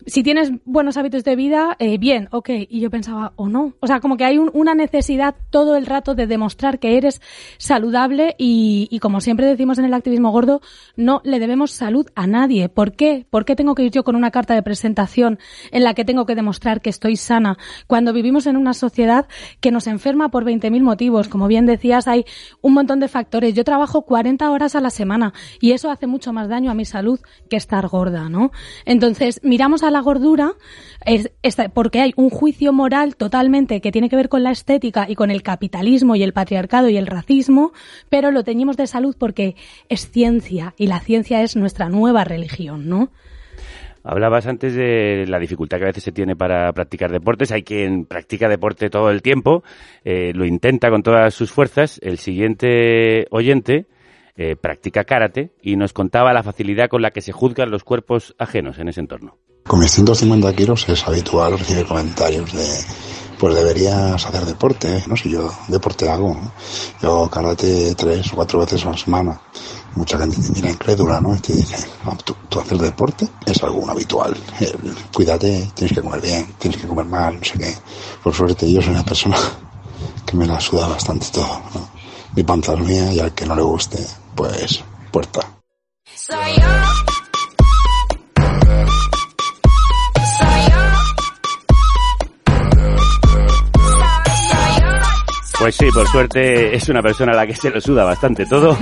si 0.05 0.23
tienes 0.23 0.51
buenos 0.65 0.97
hábitos 0.97 1.23
de 1.23 1.35
vida, 1.35 1.75
eh, 1.79 1.97
bien, 1.97 2.27
ok. 2.31 2.49
Y 2.69 2.79
yo 2.79 2.89
pensaba, 2.89 3.33
o 3.35 3.49
no. 3.49 3.73
O 3.79 3.87
sea, 3.87 3.99
como 3.99 4.17
que 4.17 4.25
hay 4.25 4.37
un, 4.37 4.51
una 4.53 4.75
necesidad 4.75 5.35
todo 5.49 5.75
el 5.75 5.85
rato 5.85 6.15
de 6.15 6.27
demostrar 6.27 6.79
que 6.79 6.97
eres 6.97 7.21
saludable 7.57 8.35
y, 8.37 8.87
y, 8.91 8.99
como 8.99 9.21
siempre 9.21 9.47
decimos 9.47 9.77
en 9.79 9.85
el 9.85 9.93
activismo 9.93 10.31
gordo, 10.31 10.61
no 10.95 11.21
le 11.23 11.39
debemos 11.39 11.71
salud 11.71 12.07
a 12.15 12.27
nadie. 12.27 12.69
¿Por 12.69 12.93
qué? 12.93 13.25
¿Por 13.29 13.45
qué 13.45 13.55
tengo 13.55 13.75
que 13.75 13.83
ir 13.83 13.91
yo 13.91 14.03
con 14.03 14.15
una 14.15 14.31
carta 14.31 14.53
de 14.53 14.63
presentación 14.63 15.39
en 15.71 15.83
la 15.83 15.93
que 15.93 16.05
tengo 16.05 16.25
que 16.25 16.35
demostrar 16.35 16.81
que 16.81 16.89
estoy 16.89 17.15
sana 17.15 17.57
cuando 17.87 18.13
vivimos 18.13 18.47
en 18.47 18.57
una 18.57 18.73
sociedad 18.73 19.27
que 19.61 19.71
nos 19.71 19.87
enferma 19.87 20.29
por 20.29 20.45
20.000 20.45 20.81
motivos? 20.81 21.27
Como 21.27 21.47
bien 21.47 21.65
decías, 21.65 22.07
hay 22.07 22.25
un 22.61 22.73
montón 22.73 22.99
de 22.99 23.07
factores. 23.07 23.53
Yo 23.53 23.63
trabajo 23.63 24.03
40 24.03 24.49
horas 24.51 24.75
a 24.75 24.81
la 24.81 24.89
semana 24.89 25.33
y 25.59 25.71
eso 25.71 25.89
hace 25.89 26.07
mucho 26.07 26.33
más 26.33 26.47
a 26.65 26.73
mi 26.73 26.85
salud 26.85 27.19
que 27.49 27.55
estar 27.55 27.87
gorda, 27.87 28.29
¿no? 28.29 28.51
Entonces, 28.85 29.39
miramos 29.43 29.83
a 29.83 29.91
la 29.91 30.01
gordura 30.01 30.53
es, 31.05 31.31
es, 31.43 31.57
porque 31.73 32.01
hay 32.01 32.13
un 32.15 32.29
juicio 32.29 32.73
moral 32.73 33.15
totalmente 33.15 33.81
que 33.81 33.91
tiene 33.91 34.09
que 34.09 34.15
ver 34.15 34.29
con 34.29 34.43
la 34.43 34.51
estética 34.51 35.05
y 35.09 35.15
con 35.15 35.31
el 35.31 35.43
capitalismo 35.43 36.15
y 36.15 36.23
el 36.23 36.33
patriarcado 36.33 36.89
y 36.89 36.97
el 36.97 37.07
racismo, 37.07 37.71
pero 38.09 38.31
lo 38.31 38.43
teñimos 38.43 38.77
de 38.77 38.87
salud 38.87 39.15
porque 39.17 39.55
es 39.89 40.09
ciencia 40.09 40.73
y 40.77 40.87
la 40.87 40.99
ciencia 40.99 41.43
es 41.43 41.55
nuestra 41.55 41.89
nueva 41.89 42.23
religión, 42.23 42.89
¿no? 42.89 43.11
Hablabas 44.03 44.47
antes 44.47 44.73
de 44.73 45.25
la 45.27 45.37
dificultad 45.37 45.79
que 45.79 45.83
a 45.83 45.87
veces 45.87 46.05
se 46.05 46.13
tiene 46.13 46.33
para 46.33 46.71
practicar 46.71 47.11
deportes. 47.11 47.51
Hay 47.51 47.63
quien 47.63 48.05
practica 48.05 48.47
deporte 48.47 48.89
todo 48.89 49.11
el 49.11 49.21
tiempo, 49.21 49.63
eh, 50.05 50.31
lo 50.33 50.45
intenta 50.45 50.89
con 50.89 51.03
todas 51.03 51.33
sus 51.33 51.51
fuerzas. 51.51 51.99
El 52.01 52.17
siguiente 52.17 53.27
oyente 53.31 53.87
eh, 54.37 54.55
practica 54.55 55.03
karate 55.03 55.51
y 55.61 55.75
nos 55.75 55.93
contaba 55.93 56.31
la 56.31 56.43
facilidad 56.43 56.89
con 56.89 57.01
la 57.01 57.11
que 57.11 57.21
se 57.21 57.31
juzgan 57.31 57.71
los 57.71 57.83
cuerpos 57.83 58.35
ajenos 58.37 58.77
en 58.79 58.89
ese 58.89 58.99
entorno. 58.99 59.37
Con 59.65 59.79
mis 59.79 59.91
150 59.91 60.55
kilos 60.55 60.87
es 60.87 61.07
habitual 61.07 61.57
recibir 61.57 61.85
comentarios 61.85 62.53
de 62.53 62.67
pues 63.39 63.53
deberías 63.53 64.25
hacer 64.25 64.45
deporte, 64.45 65.03
no 65.07 65.15
sé, 65.15 65.29
yo 65.29 65.51
deporte 65.67 66.09
hago, 66.09 66.33
¿no? 66.33 66.51
yo 67.01 67.29
karate 67.29 67.93
tres 67.95 68.31
o 68.33 68.35
cuatro 68.35 68.59
veces 68.59 68.85
a 68.85 68.91
la 68.91 68.97
semana. 68.97 69.41
Mucha 69.95 70.17
gente 70.17 70.37
te 70.41 70.51
mira 70.51 70.69
incrédula, 70.69 71.19
¿no? 71.19 71.35
Y 71.35 71.39
te 71.39 71.53
dice, 71.53 71.87
¿tú, 72.23 72.35
tú 72.49 72.59
haces 72.59 72.79
deporte? 72.79 73.27
Es 73.45 73.61
algo 73.63 73.89
habitual. 73.89 74.35
Eh, 74.59 74.71
cuídate, 75.13 75.71
tienes 75.73 75.95
que 75.95 76.03
comer 76.03 76.21
bien, 76.21 76.53
tienes 76.59 76.79
que 76.79 76.87
comer 76.87 77.05
mal, 77.05 77.35
no 77.35 77.43
sé 77.43 77.57
qué. 77.57 77.73
Por 78.23 78.33
suerte 78.33 78.71
yo 78.71 78.81
soy 78.81 78.93
una 78.93 79.03
persona 79.03 79.37
que 80.25 80.37
me 80.37 80.45
la 80.45 80.59
suda 80.59 80.87
bastante 80.87 81.27
todo, 81.31 81.61
¿no? 81.73 81.89
Mi 82.35 82.43
panza 82.43 82.73
es 82.73 82.79
mía 82.79 83.13
y 83.13 83.19
al 83.19 83.33
que 83.33 83.45
no 83.45 83.55
le 83.55 83.63
guste, 83.63 83.97
pues 84.37 84.83
puerta. 85.11 85.41
Pues 95.59 95.75
sí, 95.75 95.87
por 95.91 96.07
suerte 96.07 96.75
es 96.75 96.87
una 96.87 97.01
persona 97.01 97.31
a 97.31 97.35
la 97.35 97.47
que 97.47 97.55
se 97.55 97.71
lo 97.71 97.81
suda 97.81 98.03
bastante 98.03 98.45
todo 98.45 98.77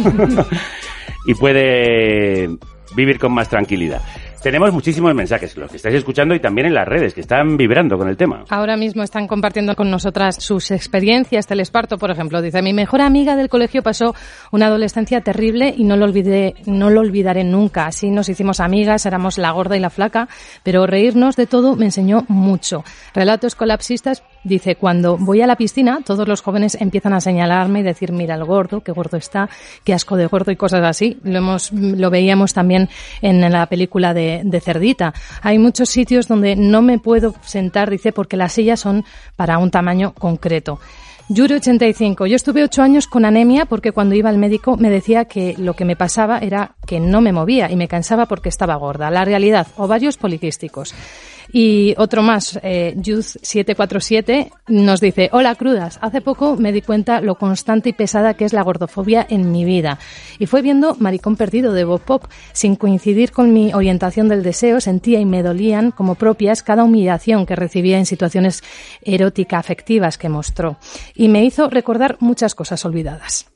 y 1.26 1.34
puede 1.34 2.50
vivir 2.96 3.18
con 3.18 3.34
más 3.34 3.48
tranquilidad. 3.48 4.02
Tenemos 4.46 4.72
muchísimos 4.72 5.16
mensajes, 5.16 5.58
los 5.58 5.72
que 5.72 5.78
estáis 5.78 5.96
escuchando 5.96 6.36
y 6.36 6.40
también 6.40 6.68
en 6.68 6.76
las 6.76 6.88
redes, 6.88 7.16
que 7.16 7.22
están 7.22 7.58
vibrando 7.58 7.98
con 7.98 8.08
el 8.08 8.16
tema. 8.16 8.44
Ahora 8.50 8.78
mismo 8.78 9.02
están 9.02 9.28
compartiendo 9.28 9.76
con 9.76 9.90
nosotras 9.90 10.36
sus 10.36 10.70
experiencias. 10.70 11.48
Telesparto, 11.48 11.98
por 11.98 12.12
ejemplo, 12.12 12.44
dice, 12.44 12.62
mi 12.62 12.72
mejor 12.72 13.02
amiga 13.02 13.36
del 13.36 13.50
colegio 13.50 13.82
pasó 13.82 14.14
una 14.52 14.68
adolescencia 14.68 15.22
terrible 15.22 15.74
y 15.76 15.84
no 15.84 15.98
lo 15.98 16.06
olvidé, 16.06 16.54
no 16.68 16.92
lo 16.92 17.00
olvidaré 17.02 17.44
nunca. 17.44 17.88
Así 17.88 18.12
nos 18.12 18.30
hicimos 18.30 18.60
amigas, 18.60 19.08
éramos 19.08 19.40
la 19.40 19.50
gorda 19.50 19.78
y 19.78 19.80
la 19.80 19.90
flaca, 19.90 20.30
pero 20.62 20.86
reírnos 20.86 21.36
de 21.38 21.48
todo 21.48 21.76
me 21.76 21.86
enseñó 21.86 22.24
mucho. 22.28 22.84
Relatos 23.16 23.56
colapsistas 23.56 24.22
Dice, 24.46 24.76
cuando 24.76 25.18
voy 25.18 25.42
a 25.42 25.48
la 25.48 25.56
piscina, 25.56 26.02
todos 26.06 26.28
los 26.28 26.42
jóvenes 26.42 26.78
empiezan 26.80 27.14
a 27.14 27.20
señalarme 27.20 27.80
y 27.80 27.84
decir, 27.84 28.12
mira 28.12 28.36
el 28.36 28.46
gordo, 28.46 28.82
qué 28.82 28.92
gordo 28.92 29.18
está, 29.18 29.50
qué 29.84 29.92
asco 29.92 30.18
de 30.18 30.28
gordo 30.28 30.52
y 30.52 30.56
cosas 30.56 30.84
así. 30.84 31.18
Lo 31.24 31.40
hemos, 31.40 31.72
lo 31.72 32.12
veíamos 32.12 32.54
también 32.54 32.88
en 33.24 33.42
la 33.52 33.66
película 33.66 34.14
de, 34.14 34.44
de 34.46 34.62
Cerdita. 34.62 35.16
Hay 35.42 35.58
muchos 35.58 35.90
sitios 35.90 36.28
donde 36.28 36.56
no 36.56 36.84
me 36.84 37.00
puedo 37.00 37.34
sentar, 37.42 37.90
dice, 37.90 38.12
porque 38.12 38.38
las 38.38 38.54
sillas 38.54 38.80
son 38.80 39.04
para 39.36 39.58
un 39.58 39.72
tamaño 39.72 40.14
concreto. 40.14 40.80
Yuri 41.28 41.56
85. 41.56 42.28
Yo 42.28 42.36
estuve 42.36 42.64
ocho 42.64 42.84
años 42.84 43.08
con 43.08 43.26
anemia 43.26 43.66
porque 43.66 43.92
cuando 43.92 44.14
iba 44.14 44.30
al 44.30 44.38
médico 44.38 44.78
me 44.78 44.92
decía 44.92 45.26
que 45.26 45.56
lo 45.58 45.74
que 45.74 45.84
me 45.84 45.96
pasaba 45.96 46.38
era 46.38 46.76
que 46.86 47.00
no 47.00 47.20
me 47.20 47.34
movía 47.34 47.72
y 47.72 47.76
me 47.76 47.88
cansaba 47.88 48.28
porque 48.28 48.50
estaba 48.50 48.76
gorda. 48.76 49.10
La 49.10 49.26
realidad, 49.26 49.66
ovarios 49.78 50.18
poliquísticos. 50.18 50.94
Y 51.52 51.96
otro 51.98 52.22
más, 52.22 52.60
eh, 52.64 52.94
Youth747, 52.98 54.52
nos 54.68 55.00
dice, 55.00 55.30
hola 55.32 55.56
crudas, 55.56 56.00
hace 56.02 56.22
poco 56.22 56.56
me 56.56 56.72
di 56.72 56.82
cuenta 56.82 57.22
lo 57.22 57.36
constante 57.36 57.90
y 57.90 57.94
pesada 57.94 58.34
que 58.34 58.46
es 58.46 58.54
la 58.54 58.64
gordofobia 58.64 59.26
en 59.30 59.52
mi 59.52 59.66
vida. 59.66 60.00
Y 60.40 60.48
fue 60.48 60.62
viendo 60.62 60.96
Maricón 61.00 61.36
Perdido 61.36 61.74
de 61.74 61.84
Bob 61.84 62.02
Pop. 62.02 62.26
Sin 62.54 62.76
coincidir 62.76 63.32
con 63.32 63.54
mi 63.54 63.74
orientación 63.74 64.28
del 64.28 64.44
deseo, 64.44 64.82
sentía 64.82 65.20
y 65.20 65.26
me 65.26 65.44
dolían 65.44 65.92
como 65.92 66.16
propias 66.16 66.64
cada 66.64 66.84
humillación 66.84 67.46
que 67.46 67.56
recibía 67.56 67.98
en 67.98 68.06
situaciones 68.06 68.64
erótica 69.02 69.58
afectivas 69.58 70.18
que 70.18 70.30
mostró. 70.30 70.78
Y 71.14 71.28
me 71.28 71.44
hizo 71.44 71.70
recordar 71.70 72.18
muchas 72.20 72.56
cosas 72.56 72.84
olvidadas. 72.86 73.48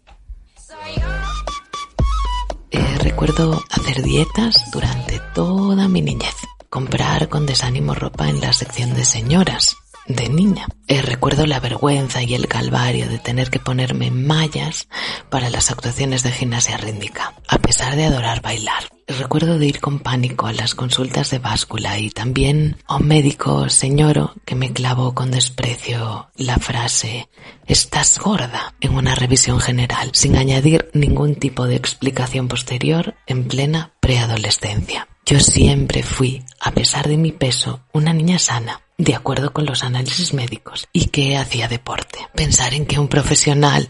Eh, 2.72 2.98
recuerdo 3.02 3.60
hacer 3.72 4.04
dietas 4.04 4.70
durante 4.72 5.20
toda 5.34 5.88
mi 5.88 6.02
niñez 6.02 6.49
comprar 6.70 7.30
con 7.30 7.46
desánimo 7.46 7.96
ropa 7.96 8.30
en 8.30 8.42
la 8.42 8.54
sección 8.54 8.94
de 8.94 9.06
señoras. 9.06 9.76
de 10.08 10.28
niña. 10.28 10.68
Eh, 10.88 11.04
recuerdo 11.04 11.46
la 11.46 11.60
vergüenza 11.60 12.24
y 12.24 12.34
el 12.34 12.48
calvario 12.48 13.08
de 13.08 13.20
tener 13.20 13.52
que 13.52 13.60
ponerme 13.60 14.10
mallas 14.10 14.88
para 15.30 15.52
las 15.52 15.70
actuaciones 15.70 16.24
de 16.24 16.32
gimnasia 16.32 16.78
rítmica, 16.78 17.36
a 17.48 17.60
pesar 17.60 17.96
de 17.96 18.06
adorar 18.06 18.42
bailar. 18.42 18.90
Recuerdo 19.08 19.60
de 19.60 19.68
ir 19.68 19.80
con 19.80 20.00
pánico 20.00 20.48
a 20.48 20.54
las 20.54 20.74
consultas 20.74 21.30
de 21.30 21.38
báscula 21.38 22.00
y 22.00 22.10
también 22.10 22.78
a 22.88 22.96
un 22.96 23.08
médico 23.08 23.70
señoro 23.70 24.34
que 24.46 24.56
me 24.56 24.74
clavó 24.74 25.14
con 25.14 25.30
desprecio 25.30 26.30
la 26.36 26.58
frase 26.58 27.30
estás 27.68 28.18
gorda 28.18 28.74
en 28.82 28.96
una 28.96 29.14
revisión 29.14 29.60
general, 29.60 30.10
sin 30.14 30.38
añadir 30.38 30.90
ningún 30.94 31.36
tipo 31.36 31.68
de 31.68 31.76
explicación 31.76 32.48
posterior 32.48 33.16
en 33.28 33.48
plena 33.48 33.94
preadolescencia. 34.00 35.08
Yo 35.30 35.40
siempre 35.40 36.02
fui, 36.02 36.44
a 36.60 36.72
pesar 36.72 37.08
de 37.08 37.16
mi 37.16 37.32
peso, 37.32 37.82
una 37.94 38.14
niña 38.14 38.40
sana, 38.40 38.82
de 38.98 39.14
acuerdo 39.14 39.54
con 39.54 39.64
los 39.64 39.84
análisis 39.84 40.34
médicos, 40.34 40.88
y 40.92 41.10
que 41.10 41.38
hacía 41.38 41.68
deporte. 41.68 42.18
Pensar 42.34 42.74
en 42.74 42.88
que 42.88 42.98
un 42.98 43.10
profesional 43.10 43.90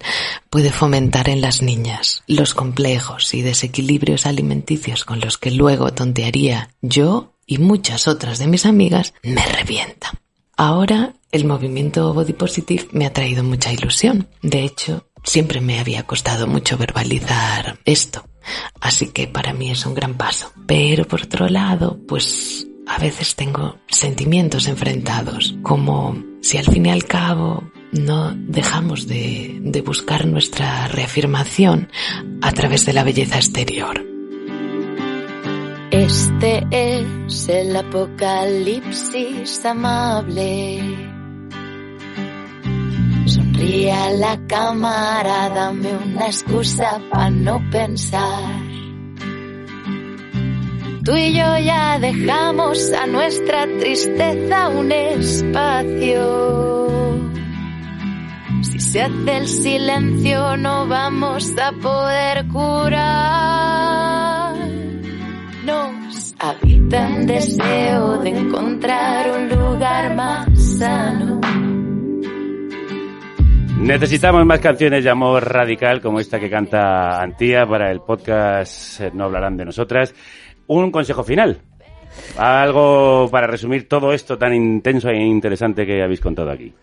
puede 0.50 0.70
fomentar 0.70 1.30
en 1.30 1.40
las 1.40 1.62
niñas 1.62 2.24
los 2.28 2.54
complejos 2.54 3.34
y 3.34 3.42
desequilibrios 3.42 4.26
alimenticios 4.26 5.06
con 5.06 5.22
los 5.22 5.38
que 5.38 5.52
luego 5.52 5.94
tontearía 5.94 6.72
yo 6.82 7.32
y 7.46 7.58
muchas 7.60 8.10
otras 8.10 8.38
de 8.38 8.48
mis 8.48 8.66
amigas 8.66 9.14
me 9.24 9.46
revienta. 9.46 10.12
Ahora 10.58 11.14
el 11.32 11.46
movimiento 11.46 12.14
Body 12.14 12.34
Positive 12.34 12.90
me 12.92 13.06
ha 13.06 13.14
traído 13.14 13.46
mucha 13.46 13.72
ilusión. 13.72 14.28
De 14.42 14.66
hecho, 14.66 15.08
siempre 15.24 15.62
me 15.62 15.80
había 15.80 16.04
costado 16.04 16.48
mucho 16.48 16.78
verbalizar 16.78 17.80
esto. 17.86 18.26
Así 18.82 19.08
que 19.08 19.28
para 19.28 19.54
mí 19.54 19.72
es 19.72 19.86
un 19.86 19.94
gran 19.94 20.16
paso. 20.16 20.52
Pero 20.66 21.06
por 21.06 21.24
otro 21.24 21.48
lado, 21.48 22.00
pues 22.08 22.68
a 22.88 22.98
veces 22.98 23.36
tengo 23.36 23.78
sentimientos 23.88 24.68
enfrentados, 24.68 25.56
como 25.62 26.16
si 26.42 26.58
al 26.58 26.66
fin 26.66 26.88
y 26.88 26.90
al 26.90 27.06
cabo 27.06 27.64
no 27.92 28.34
dejamos 28.36 29.08
de, 29.08 29.60
de 29.62 29.82
buscar 29.82 30.26
nuestra 30.26 30.88
reafirmación 30.88 31.90
a 32.42 32.52
través 32.52 32.86
de 32.86 32.94
la 32.94 33.04
belleza 33.04 33.38
exterior. 33.38 34.06
Este 35.92 36.64
es 36.72 37.50
el 37.50 37.76
apocalipsis 37.76 39.66
amable. 39.66 41.19
Sonríe 43.70 43.92
a 43.92 44.10
la 44.14 44.48
cámara, 44.48 45.50
dame 45.50 45.96
una 45.96 46.26
excusa 46.26 47.00
para 47.12 47.30
no 47.30 47.62
pensar. 47.70 48.64
Tú 51.06 51.16
y 51.16 51.34
yo 51.34 51.60
ya 51.60 52.00
dejamos 52.00 52.92
a 52.94 53.06
nuestra 53.06 53.68
tristeza 53.68 54.70
un 54.70 54.92
espacio. 54.92 56.26
Si 58.64 58.80
se 58.80 59.04
hace 59.04 59.38
el 59.38 59.48
silencio 59.48 60.58
no 60.58 60.88
vamos 60.88 61.52
a 61.62 61.72
poder 61.74 62.48
curar. 62.48 62.96
Nos 65.64 66.34
habita 66.40 67.18
el 67.18 67.28
deseo 67.28 68.18
de 68.18 68.30
encontrar 68.30 69.30
un 69.30 69.48
lugar 69.50 70.16
más 70.16 70.48
sano. 70.80 71.40
Necesitamos 73.80 74.46
más 74.46 74.60
canciones 74.60 75.06
de 75.06 75.10
amor 75.10 75.44
radical 75.44 76.02
como 76.02 76.20
esta 76.20 76.38
que 76.38 76.50
canta 76.50 77.22
Antía 77.22 77.66
para 77.66 77.90
el 77.90 78.02
podcast 78.02 79.00
No 79.14 79.24
hablarán 79.24 79.56
de 79.56 79.66
nosotras. 79.66 80.14
Un 80.68 80.92
consejo 80.92 81.24
final. 81.24 81.62
Algo 82.38 83.30
para 83.32 83.48
resumir 83.48 83.88
todo 83.88 84.12
esto 84.12 84.38
tan 84.38 84.54
intenso 84.54 85.10
e 85.10 85.18
interesante 85.18 85.86
que 85.86 86.04
habéis 86.04 86.20
contado 86.20 86.52
aquí. 86.52 86.74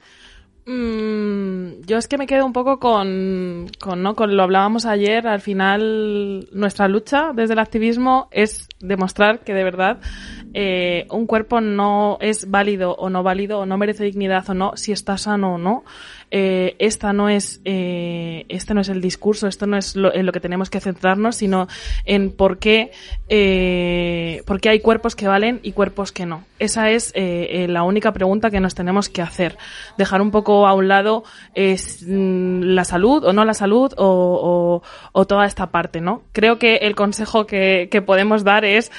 Mm, 0.68 1.82
yo 1.86 1.96
es 1.96 2.08
que 2.08 2.18
me 2.18 2.26
quedo 2.26 2.44
un 2.44 2.52
poco 2.52 2.80
con, 2.80 3.68
con, 3.78 4.02
¿no? 4.02 4.16
con 4.16 4.36
lo 4.36 4.42
hablábamos 4.42 4.84
ayer. 4.84 5.28
Al 5.28 5.40
final, 5.40 6.48
nuestra 6.52 6.88
lucha 6.88 7.32
desde 7.32 7.52
el 7.52 7.60
activismo 7.60 8.26
es 8.32 8.68
demostrar 8.80 9.40
que 9.40 9.54
de 9.54 9.62
verdad 9.62 10.00
eh, 10.54 11.06
un 11.10 11.26
cuerpo 11.26 11.60
no 11.60 12.18
es 12.20 12.50
válido 12.50 12.96
o 12.96 13.10
no 13.10 13.22
válido 13.22 13.60
o 13.60 13.66
no 13.66 13.78
merece 13.78 14.04
dignidad 14.04 14.48
o 14.50 14.54
no 14.54 14.72
si 14.76 14.90
está 14.90 15.16
sano 15.18 15.54
o 15.54 15.58
no. 15.58 15.84
Eh, 16.30 16.74
esta 16.80 17.12
no 17.12 17.28
es 17.28 17.60
eh, 17.64 18.46
este 18.48 18.74
no 18.74 18.80
es 18.80 18.88
el 18.88 19.00
discurso, 19.00 19.46
esto 19.46 19.66
no 19.66 19.76
es 19.76 19.94
lo, 19.94 20.12
en 20.12 20.26
lo 20.26 20.32
que 20.32 20.40
tenemos 20.40 20.70
que 20.70 20.80
centrarnos, 20.80 21.36
sino 21.36 21.68
en 22.04 22.32
por 22.32 22.58
qué, 22.58 22.90
eh, 23.28 24.42
por 24.44 24.60
qué 24.60 24.70
hay 24.70 24.80
cuerpos 24.80 25.14
que 25.14 25.28
valen 25.28 25.60
y 25.62 25.72
cuerpos 25.72 26.10
que 26.10 26.26
no. 26.26 26.44
Esa 26.58 26.90
es 26.90 27.12
la 27.16 27.82
única 27.82 28.12
pregunta 28.12 28.50
que 28.50 28.60
nos 28.60 28.74
tenemos 28.74 29.08
que 29.08 29.22
hacer. 29.22 29.58
Dejar 29.98 30.22
un 30.22 30.30
poco 30.30 30.66
a 30.66 30.72
un 30.72 30.88
lado 30.88 31.22
mm, 31.54 32.60
la 32.62 32.84
salud 32.84 33.24
o 33.24 33.32
no 33.32 33.44
la 33.44 33.54
salud 33.54 33.92
o, 33.96 34.82
toda 35.28 35.44
esta 35.44 35.70
parte, 35.70 36.00
¿no? 36.00 36.22
Creo 36.32 36.58
que 36.58 36.76
el 36.76 36.94
consejo 36.94 37.46
que, 37.46 37.88
podemos 38.06 38.44
dar 38.44 38.64
es 38.64 38.90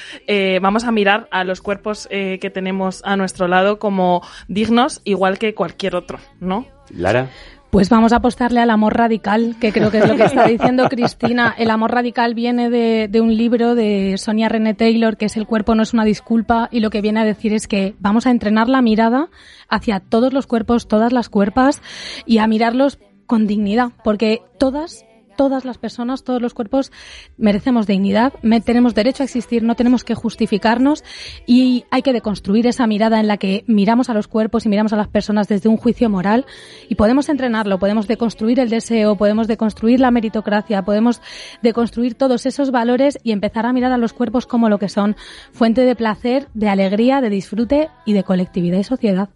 vamos 0.60 0.84
a 0.84 0.92
mirar 0.92 1.28
a 1.30 1.44
los 1.44 1.60
cuerpos 1.60 2.08
que 2.08 2.50
tenemos 2.52 3.02
a 3.04 3.16
nuestro 3.16 3.48
lado 3.48 3.78
como 3.78 4.22
dignos, 4.46 5.00
igual 5.04 5.38
que 5.38 5.54
cualquier 5.54 5.96
otro, 5.96 6.18
¿no? 6.40 6.77
Lara. 6.90 7.28
Pues 7.70 7.90
vamos 7.90 8.14
a 8.14 8.16
apostarle 8.16 8.60
al 8.60 8.70
amor 8.70 8.96
radical, 8.96 9.56
que 9.60 9.72
creo 9.72 9.90
que 9.90 9.98
es 9.98 10.08
lo 10.08 10.16
que 10.16 10.24
está 10.24 10.46
diciendo 10.46 10.84
Cristina. 10.90 11.54
El 11.58 11.70
amor 11.70 11.92
radical 11.92 12.34
viene 12.34 12.70
de, 12.70 13.08
de, 13.08 13.20
un 13.20 13.36
libro 13.36 13.74
de 13.74 14.16
Sonia 14.16 14.48
René 14.48 14.72
Taylor, 14.72 15.18
que 15.18 15.26
es 15.26 15.36
El 15.36 15.46
cuerpo 15.46 15.74
no 15.74 15.82
es 15.82 15.92
una 15.92 16.04
disculpa, 16.04 16.70
y 16.72 16.80
lo 16.80 16.88
que 16.88 17.02
viene 17.02 17.20
a 17.20 17.24
decir 17.26 17.52
es 17.52 17.68
que 17.68 17.94
vamos 17.98 18.26
a 18.26 18.30
entrenar 18.30 18.70
la 18.70 18.80
mirada 18.80 19.28
hacia 19.68 20.00
todos 20.00 20.32
los 20.32 20.46
cuerpos, 20.46 20.88
todas 20.88 21.12
las 21.12 21.28
cuerpas, 21.28 21.82
y 22.24 22.38
a 22.38 22.46
mirarlos 22.46 22.98
con 23.26 23.46
dignidad, 23.46 23.90
porque 24.02 24.40
todas 24.58 25.04
todas 25.38 25.64
las 25.64 25.78
personas, 25.78 26.24
todos 26.24 26.42
los 26.42 26.52
cuerpos 26.52 26.90
merecemos 27.36 27.86
dignidad, 27.86 28.32
tenemos 28.64 28.92
derecho 28.96 29.22
a 29.22 29.24
existir, 29.24 29.62
no 29.62 29.76
tenemos 29.76 30.02
que 30.02 30.16
justificarnos 30.16 31.04
y 31.46 31.84
hay 31.92 32.02
que 32.02 32.12
deconstruir 32.12 32.66
esa 32.66 32.88
mirada 32.88 33.20
en 33.20 33.28
la 33.28 33.36
que 33.36 33.62
miramos 33.68 34.10
a 34.10 34.14
los 34.14 34.26
cuerpos 34.26 34.66
y 34.66 34.68
miramos 34.68 34.92
a 34.92 34.96
las 34.96 35.06
personas 35.06 35.46
desde 35.46 35.68
un 35.68 35.76
juicio 35.76 36.10
moral 36.10 36.44
y 36.88 36.96
podemos 36.96 37.28
entrenarlo, 37.28 37.78
podemos 37.78 38.08
deconstruir 38.08 38.58
el 38.58 38.68
deseo, 38.68 39.14
podemos 39.14 39.46
deconstruir 39.46 40.00
la 40.00 40.10
meritocracia, 40.10 40.82
podemos 40.82 41.22
deconstruir 41.62 42.16
todos 42.16 42.44
esos 42.44 42.72
valores 42.72 43.20
y 43.22 43.30
empezar 43.30 43.64
a 43.64 43.72
mirar 43.72 43.92
a 43.92 43.96
los 43.96 44.14
cuerpos 44.14 44.44
como 44.44 44.68
lo 44.68 44.80
que 44.80 44.88
son, 44.88 45.14
fuente 45.52 45.82
de 45.82 45.94
placer, 45.94 46.48
de 46.54 46.68
alegría, 46.68 47.20
de 47.20 47.30
disfrute 47.30 47.90
y 48.04 48.12
de 48.12 48.24
colectividad 48.24 48.80
y 48.80 48.84
sociedad. 48.84 49.28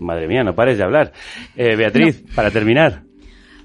Madre 0.00 0.26
mía, 0.26 0.42
no 0.42 0.56
pares 0.56 0.78
de 0.78 0.82
hablar. 0.82 1.12
Eh, 1.54 1.76
Beatriz, 1.76 2.24
no. 2.26 2.34
para 2.34 2.50
terminar. 2.50 3.03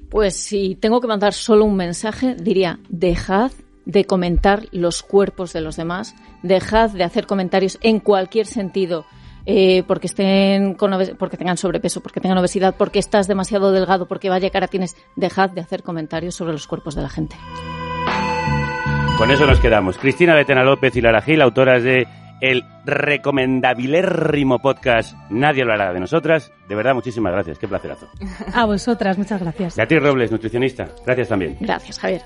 Pues 0.09 0.35
si 0.35 0.75
tengo 0.75 1.01
que 1.01 1.07
mandar 1.07 1.33
solo 1.33 1.65
un 1.65 1.75
mensaje, 1.75 2.35
diría, 2.35 2.79
dejad 2.89 3.51
de 3.85 4.05
comentar 4.05 4.63
los 4.71 5.03
cuerpos 5.03 5.53
de 5.53 5.61
los 5.61 5.75
demás, 5.75 6.15
dejad 6.43 6.91
de 6.91 7.03
hacer 7.03 7.25
comentarios 7.25 7.77
en 7.81 7.99
cualquier 7.99 8.45
sentido, 8.45 9.05
eh, 9.45 9.83
porque 9.87 10.07
estén 10.07 10.73
con 10.75 10.91
porque 11.17 11.37
tengan 11.37 11.57
sobrepeso, 11.57 12.01
porque 12.01 12.19
tengan 12.19 12.37
obesidad, 12.37 12.75
porque 12.77 12.99
estás 12.99 13.27
demasiado 13.27 13.71
delgado, 13.71 14.07
porque 14.07 14.29
vaya 14.29 14.49
cara 14.49 14.67
tienes, 14.67 14.95
dejad 15.15 15.49
de 15.49 15.61
hacer 15.61 15.83
comentarios 15.83 16.35
sobre 16.35 16.53
los 16.53 16.67
cuerpos 16.67 16.95
de 16.95 17.01
la 17.01 17.09
gente. 17.09 17.35
Con 19.17 19.31
eso 19.31 19.45
nos 19.45 19.59
quedamos. 19.59 19.97
Cristina 19.97 20.33
Betena 20.33 20.63
López 20.63 20.95
y 20.95 21.01
Lara 21.01 21.21
Gil, 21.21 21.41
autoras 21.41 21.83
de 21.83 22.07
el 22.41 22.63
recomendabilérrimo 22.85 24.59
podcast 24.59 25.15
Nadie 25.29 25.61
hablará 25.63 25.93
de 25.93 25.99
nosotras. 25.99 26.51
De 26.67 26.75
verdad, 26.75 26.93
muchísimas 26.93 27.33
gracias. 27.33 27.59
Qué 27.59 27.67
placerazo. 27.67 28.09
A 28.53 28.65
vosotras, 28.65 29.17
muchas 29.17 29.41
gracias. 29.41 29.75
Beatriz 29.75 30.01
Robles, 30.01 30.31
nutricionista. 30.31 30.87
Gracias 31.05 31.29
también. 31.29 31.57
Gracias, 31.59 31.99
Javier. 31.99 32.21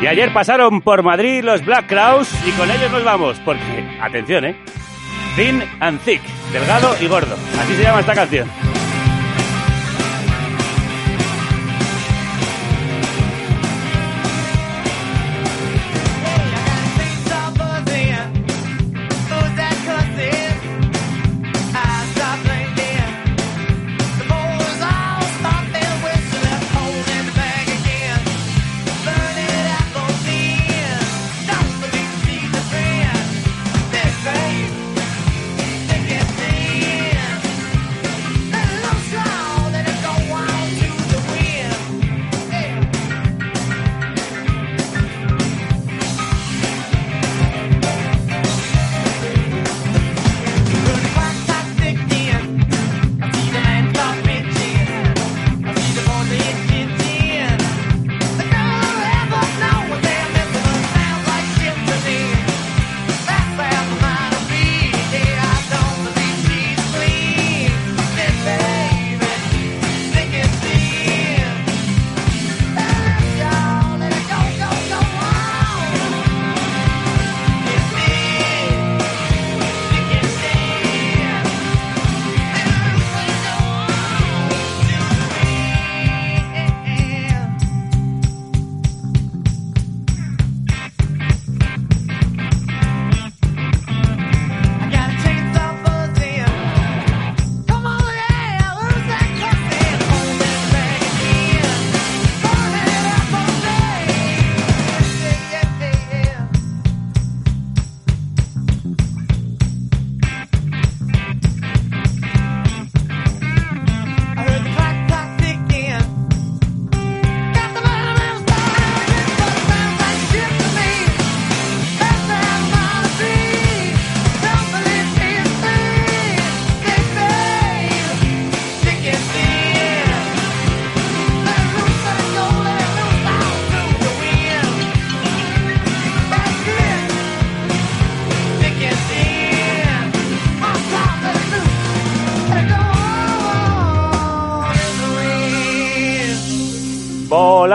Y 0.00 0.06
ayer 0.06 0.32
pasaron 0.32 0.82
por 0.82 1.02
Madrid 1.02 1.42
los 1.42 1.64
Black 1.64 1.86
Crowes 1.86 2.28
y 2.46 2.50
con 2.52 2.70
ellos 2.70 2.92
nos 2.92 3.02
vamos, 3.02 3.40
porque, 3.44 3.98
atención, 4.00 4.44
¿eh? 4.44 4.56
Thin 5.36 5.62
and 5.80 6.00
Thick, 6.00 6.20
delgado 6.52 6.94
y 7.00 7.06
gordo. 7.06 7.34
Así 7.58 7.74
se 7.74 7.82
llama 7.82 8.00
esta 8.00 8.14
canción. 8.14 8.46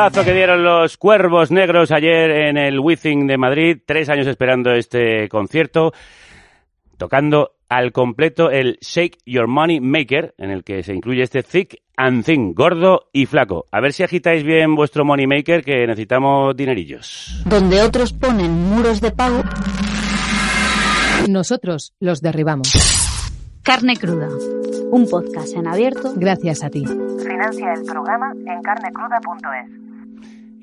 Golazo 0.01 0.25
que 0.25 0.33
dieron 0.33 0.63
los 0.63 0.97
Cuervos 0.97 1.51
Negros 1.51 1.91
ayer 1.91 2.31
en 2.31 2.57
el 2.57 2.79
Withing 2.79 3.27
de 3.27 3.37
Madrid. 3.37 3.77
Tres 3.85 4.09
años 4.09 4.25
esperando 4.25 4.71
este 4.73 5.29
concierto, 5.29 5.93
tocando 6.97 7.51
al 7.69 7.91
completo 7.91 8.49
el 8.49 8.79
Shake 8.81 9.19
Your 9.27 9.47
Money 9.47 9.79
Maker, 9.79 10.33
en 10.39 10.49
el 10.49 10.63
que 10.63 10.81
se 10.81 10.95
incluye 10.95 11.21
este 11.21 11.43
Thick 11.43 11.83
and 11.97 12.25
Thin, 12.25 12.55
gordo 12.55 13.09
y 13.13 13.27
flaco. 13.27 13.67
A 13.71 13.79
ver 13.79 13.93
si 13.93 14.01
agitáis 14.01 14.43
bien 14.43 14.73
vuestro 14.73 15.05
Money 15.05 15.27
Maker, 15.27 15.63
que 15.63 15.85
necesitamos 15.85 16.55
dinerillos. 16.57 17.43
Donde 17.45 17.83
otros 17.83 18.11
ponen 18.11 18.51
muros 18.51 19.01
de 19.01 19.11
pago, 19.11 19.43
Nosotros 21.29 21.93
los 21.99 22.21
derribamos. 22.21 22.73
carne 23.61 23.95
cruda. 23.97 24.29
Un 24.89 25.07
podcast 25.07 25.55
en 25.55 25.67
abierto. 25.67 26.11
Gracias 26.15 26.63
a 26.63 26.69
ti. 26.71 26.83
Financia 26.85 27.73
el 27.73 27.85
programa 27.85 28.33
en 28.33 28.61
carnecruda.es. 28.63 29.80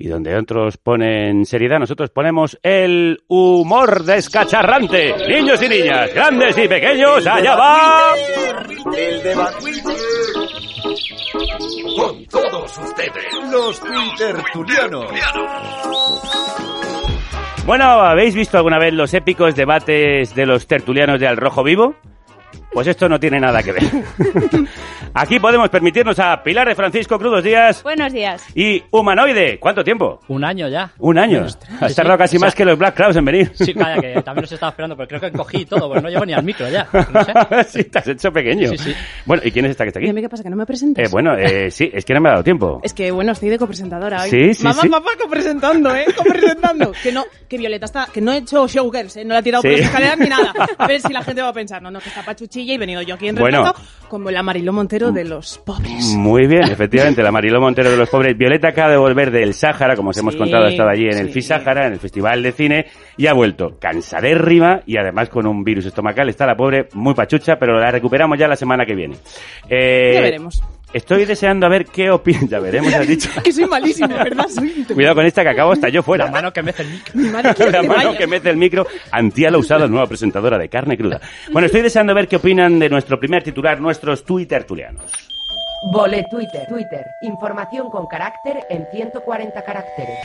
Y 0.01 0.07
donde 0.07 0.33
otros 0.37 0.77
ponen 0.77 1.45
seriedad, 1.45 1.77
nosotros 1.77 2.09
ponemos 2.09 2.57
el 2.63 3.19
humor 3.27 4.05
descacharrante. 4.05 5.13
Niños 5.27 5.61
y 5.61 5.67
niñas, 5.67 6.13
grandes 6.13 6.57
y 6.57 6.69
pequeños, 6.69 7.27
allá 7.27 7.55
va. 7.57 8.13
El 8.95 9.21
debate 9.21 9.83
con 11.97 12.25
todos 12.27 12.77
ustedes, 12.77 13.51
los 13.51 13.81
Twittertulianos. 13.81 15.11
Bueno, 17.65 17.83
¿habéis 17.83 18.35
visto 18.35 18.57
alguna 18.57 18.79
vez 18.79 18.93
los 18.93 19.13
épicos 19.13 19.53
debates 19.53 20.33
de 20.33 20.45
los 20.45 20.65
tertulianos 20.65 21.19
de 21.19 21.27
Al 21.27 21.35
Rojo 21.35 21.61
Vivo? 21.61 21.95
Pues 22.71 22.87
esto 22.87 23.09
no 23.09 23.19
tiene 23.19 23.39
nada 23.39 23.63
que 23.63 23.71
ver. 23.71 23.83
Aquí 25.13 25.39
podemos 25.39 25.69
permitirnos 25.69 26.19
a 26.19 26.41
Pilar 26.43 26.67
de 26.67 26.75
Francisco 26.75 27.17
Crudos 27.17 27.43
Díaz 27.43 27.81
Buenos 27.83 28.13
días. 28.13 28.45
y 28.53 28.83
Humanoide. 28.91 29.59
¿Cuánto 29.59 29.83
tiempo? 29.83 30.19
Un 30.27 30.43
año 30.45 30.67
ya. 30.67 30.91
Un 30.99 31.17
año. 31.17 31.45
Has 31.45 31.57
Sí, 31.91 31.95
tardado 31.95 32.17
sí. 32.17 32.19
casi 32.19 32.37
O 32.37 32.39
sea, 32.39 32.47
más 32.47 32.55
que 32.55 32.65
los 32.65 32.77
Black 32.77 32.95
Crowes 32.95 33.15
en 33.17 33.25
venir. 33.25 33.51
Sí, 33.55 33.73
vaya, 33.73 33.99
que 33.99 34.21
también 34.21 34.43
los 34.43 34.51
estaba 34.51 34.69
esperando, 34.69 34.95
pero 34.95 35.07
creo 35.07 35.19
que 35.19 35.31
cogí 35.31 35.65
todo, 35.65 35.87
porque 35.87 36.01
no 36.03 36.09
llevo 36.09 36.25
ni 36.25 36.33
al 36.33 36.43
micro 36.43 36.69
ya. 36.69 36.87
No 36.93 37.23
sé. 37.23 37.33
sí, 37.69 37.83
te 37.85 37.99
has 37.99 38.07
hecho 38.07 38.31
pequeño. 38.31 38.69
Sí, 38.69 38.77
sí. 38.77 38.95
Bueno, 39.25 39.41
¿y 39.45 39.51
quién 39.51 39.65
es 39.65 39.71
esta 39.71 39.83
que 39.83 39.87
está 39.89 39.99
¿Y 39.99 40.03
aquí? 40.03 40.09
a 40.11 40.13
mí 40.13 40.21
qué 40.21 40.29
pasa? 40.29 40.43
¿Que 40.43 40.49
no 40.51 40.55
me 40.55 40.65
presentas? 40.65 41.03
Eh, 41.05 41.09
bueno, 41.11 41.35
eh, 41.37 41.71
sí, 41.71 41.89
es 41.91 42.05
que 42.05 42.13
no 42.13 42.21
me 42.21 42.29
ha 42.29 42.33
dado 42.33 42.43
tiempo. 42.43 42.79
Es 42.83 42.93
que, 42.93 43.09
bueno, 43.11 43.31
estoy 43.31 43.49
de 43.49 43.57
copresentadora 43.57 44.21
hoy. 44.23 44.29
Sí, 44.29 44.53
sí, 44.53 44.63
Mamá, 44.63 44.81
sí. 44.83 44.89
mamá, 44.89 45.11
copresentando, 45.21 45.95
¿eh? 45.95 46.05
Copresentando. 46.15 46.91
que 47.03 47.11
no, 47.11 47.25
que 47.47 47.57
Violeta 47.57 47.85
está, 47.85 48.07
que 48.13 48.21
no 48.21 48.31
he 48.31 48.37
hecho 48.37 48.67
showgirls, 48.67 49.17
¿eh? 49.17 49.25
No 49.25 49.33
la 49.33 49.39
he 49.39 49.43
tirado 49.43 49.63
Sí. 49.63 49.69
por 49.69 49.77
las 49.77 49.87
escaleras 49.87 50.17
ni 50.19 50.29
nada. 50.29 50.53
A 50.77 50.87
ver 50.87 51.01
si 51.01 51.11
la 51.11 51.23
gente 51.23 51.41
va 51.41 51.49
a 51.49 51.53
pensar, 51.53 51.81
no, 51.81 51.89
no, 51.89 51.99
que 51.99 52.09
está 52.09 52.23
y 52.63 52.71
he 52.73 52.77
venido 52.77 53.01
yo 53.01 53.15
aquí 53.15 53.27
en 53.27 53.35
Bueno. 53.35 53.73
como 54.07 54.31
la 54.31 54.41
Mariló 54.43 54.73
Montero 54.73 55.11
de 55.11 55.23
los 55.23 55.57
pobres. 55.59 56.13
Muy 56.15 56.47
bien, 56.47 56.63
efectivamente, 56.71 57.21
la 57.23 57.31
Mariló 57.31 57.59
Montero 57.61 57.89
de 57.91 57.97
los 57.97 58.09
pobres. 58.09 58.37
Violeta 58.37 58.69
acaba 58.69 58.91
de 58.91 58.97
volver 58.97 59.31
del 59.31 59.53
Sáhara, 59.53 59.95
como 59.95 60.09
os 60.09 60.17
hemos 60.17 60.35
contado, 60.35 60.65
ha 60.65 60.69
estado 60.69 60.89
allí 60.89 61.05
en 61.05 61.17
el 61.17 61.27
sí. 61.27 61.33
FI 61.33 61.41
Sáhara, 61.41 61.87
en 61.87 61.93
el 61.93 61.99
Festival 61.99 62.41
de 62.43 62.51
Cine, 62.51 62.85
y 63.17 63.27
ha 63.27 63.33
vuelto 63.33 63.77
cansadérrima 63.79 64.81
y 64.85 64.97
además 64.97 65.29
con 65.29 65.45
un 65.47 65.63
virus 65.63 65.85
estomacal. 65.85 66.29
Está 66.29 66.45
la 66.45 66.55
pobre 66.55 66.87
muy 66.93 67.13
pachucha, 67.13 67.57
pero 67.59 67.79
la 67.79 67.91
recuperamos 67.91 68.37
ya 68.37 68.47
la 68.47 68.55
semana 68.55 68.85
que 68.85 68.95
viene. 68.95 69.15
Eh, 69.69 70.11
Ya 70.15 70.21
veremos. 70.21 70.61
Estoy 70.91 71.25
deseando 71.25 71.67
a 71.67 71.69
ver 71.69 71.85
qué 71.85 72.09
opinan. 72.09 72.47
Ya 72.47 72.59
veremos, 72.59 72.93
has 72.93 73.07
dicho. 73.07 73.29
que 73.43 73.51
soy 73.51 73.65
malísima, 73.65 74.07
¿verdad? 74.07 74.47
Soy... 74.47 74.69
Cuidado 74.93 75.15
con 75.15 75.25
esta 75.25 75.43
que 75.43 75.49
acabo 75.49 75.71
hasta 75.71 75.89
yo 75.89 76.01
fuera. 76.01 76.25
La 76.25 76.31
mano 76.31 76.51
que 76.51 76.63
mece 76.63 76.81
el 76.81 76.89
micro. 76.89 77.13
Mi 77.13 77.29
madre 77.29 77.53
quiere 77.53 77.71
la 77.83 77.83
mano 77.83 78.17
que 78.17 78.27
mete 78.27 78.49
el 78.49 78.57
micro. 78.57 78.87
Antía 79.11 79.51
la 79.51 79.59
usada, 79.59 79.87
nueva 79.87 80.07
presentadora 80.07 80.57
de 80.57 80.67
carne 80.69 80.97
cruda. 80.97 81.21
Bueno, 81.51 81.67
estoy 81.67 81.81
deseando 81.81 82.15
ver 82.15 82.27
qué 82.27 82.37
opinan 82.37 82.79
de 82.79 82.89
nuestro 82.89 83.19
primer 83.19 83.43
titular, 83.43 83.79
nuestros 83.79 84.23
Twitter 84.23 84.63
tulianos. 84.63 85.38
Vole 85.81 86.25
Twitter, 86.29 86.67
Twitter. 86.67 87.05
Información 87.21 87.89
con 87.89 88.05
carácter 88.05 88.65
en 88.69 88.85
140 88.91 89.63
caracteres. 89.63 90.19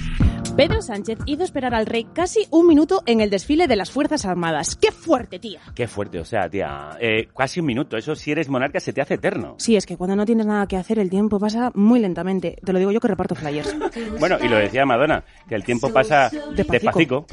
Pedro 0.57 0.83
Sánchez 0.83 1.19
hizo 1.27 1.43
esperar 1.43 1.75
al 1.75 1.87
rey 1.87 2.05
casi 2.13 2.47
un 2.51 2.67
minuto 2.69 3.03
en 3.07 3.21
el 3.21 3.29
desfile 3.29 3.67
de 3.67 3.75
las 3.75 3.91
Fuerzas 3.91 4.25
Armadas. 4.25 4.77
¡Qué 4.77 4.93
fuerte, 4.93 5.41
tía! 5.41 5.61
Qué 5.75 5.89
fuerte, 5.89 6.21
o 6.21 6.25
sea, 6.25 6.49
tía, 6.49 6.91
eh, 7.01 7.29
casi 7.37 7.59
un 7.59 7.67
minuto. 7.67 7.97
Eso 7.97 8.15
si 8.15 8.31
eres 8.31 8.49
monarca 8.49 8.79
se 8.79 8.93
te 8.93 9.01
hace 9.01 9.15
eterno. 9.15 9.57
Sí, 9.59 9.75
es 9.75 9.85
que 9.85 9.97
cuando 9.97 10.15
no 10.15 10.25
tienes 10.25 10.47
nada 10.47 10.67
que 10.67 10.77
hacer 10.77 11.01
el 11.01 11.11
tiempo 11.11 11.41
pasa 11.41 11.73
muy 11.75 11.99
lentamente. 11.99 12.57
Te 12.65 12.73
lo 12.73 12.79
digo 12.79 12.93
yo 12.93 13.01
que 13.01 13.09
reparto 13.09 13.35
flyers. 13.35 13.75
Bueno, 14.19 14.39
y 14.41 14.49
lo 14.49 14.57
decía 14.57 14.87
Madonna, 14.87 15.25
que 15.49 15.55
el 15.55 15.65
tiempo 15.65 15.93
pasa 15.93 16.31
Despacito. 16.55 17.27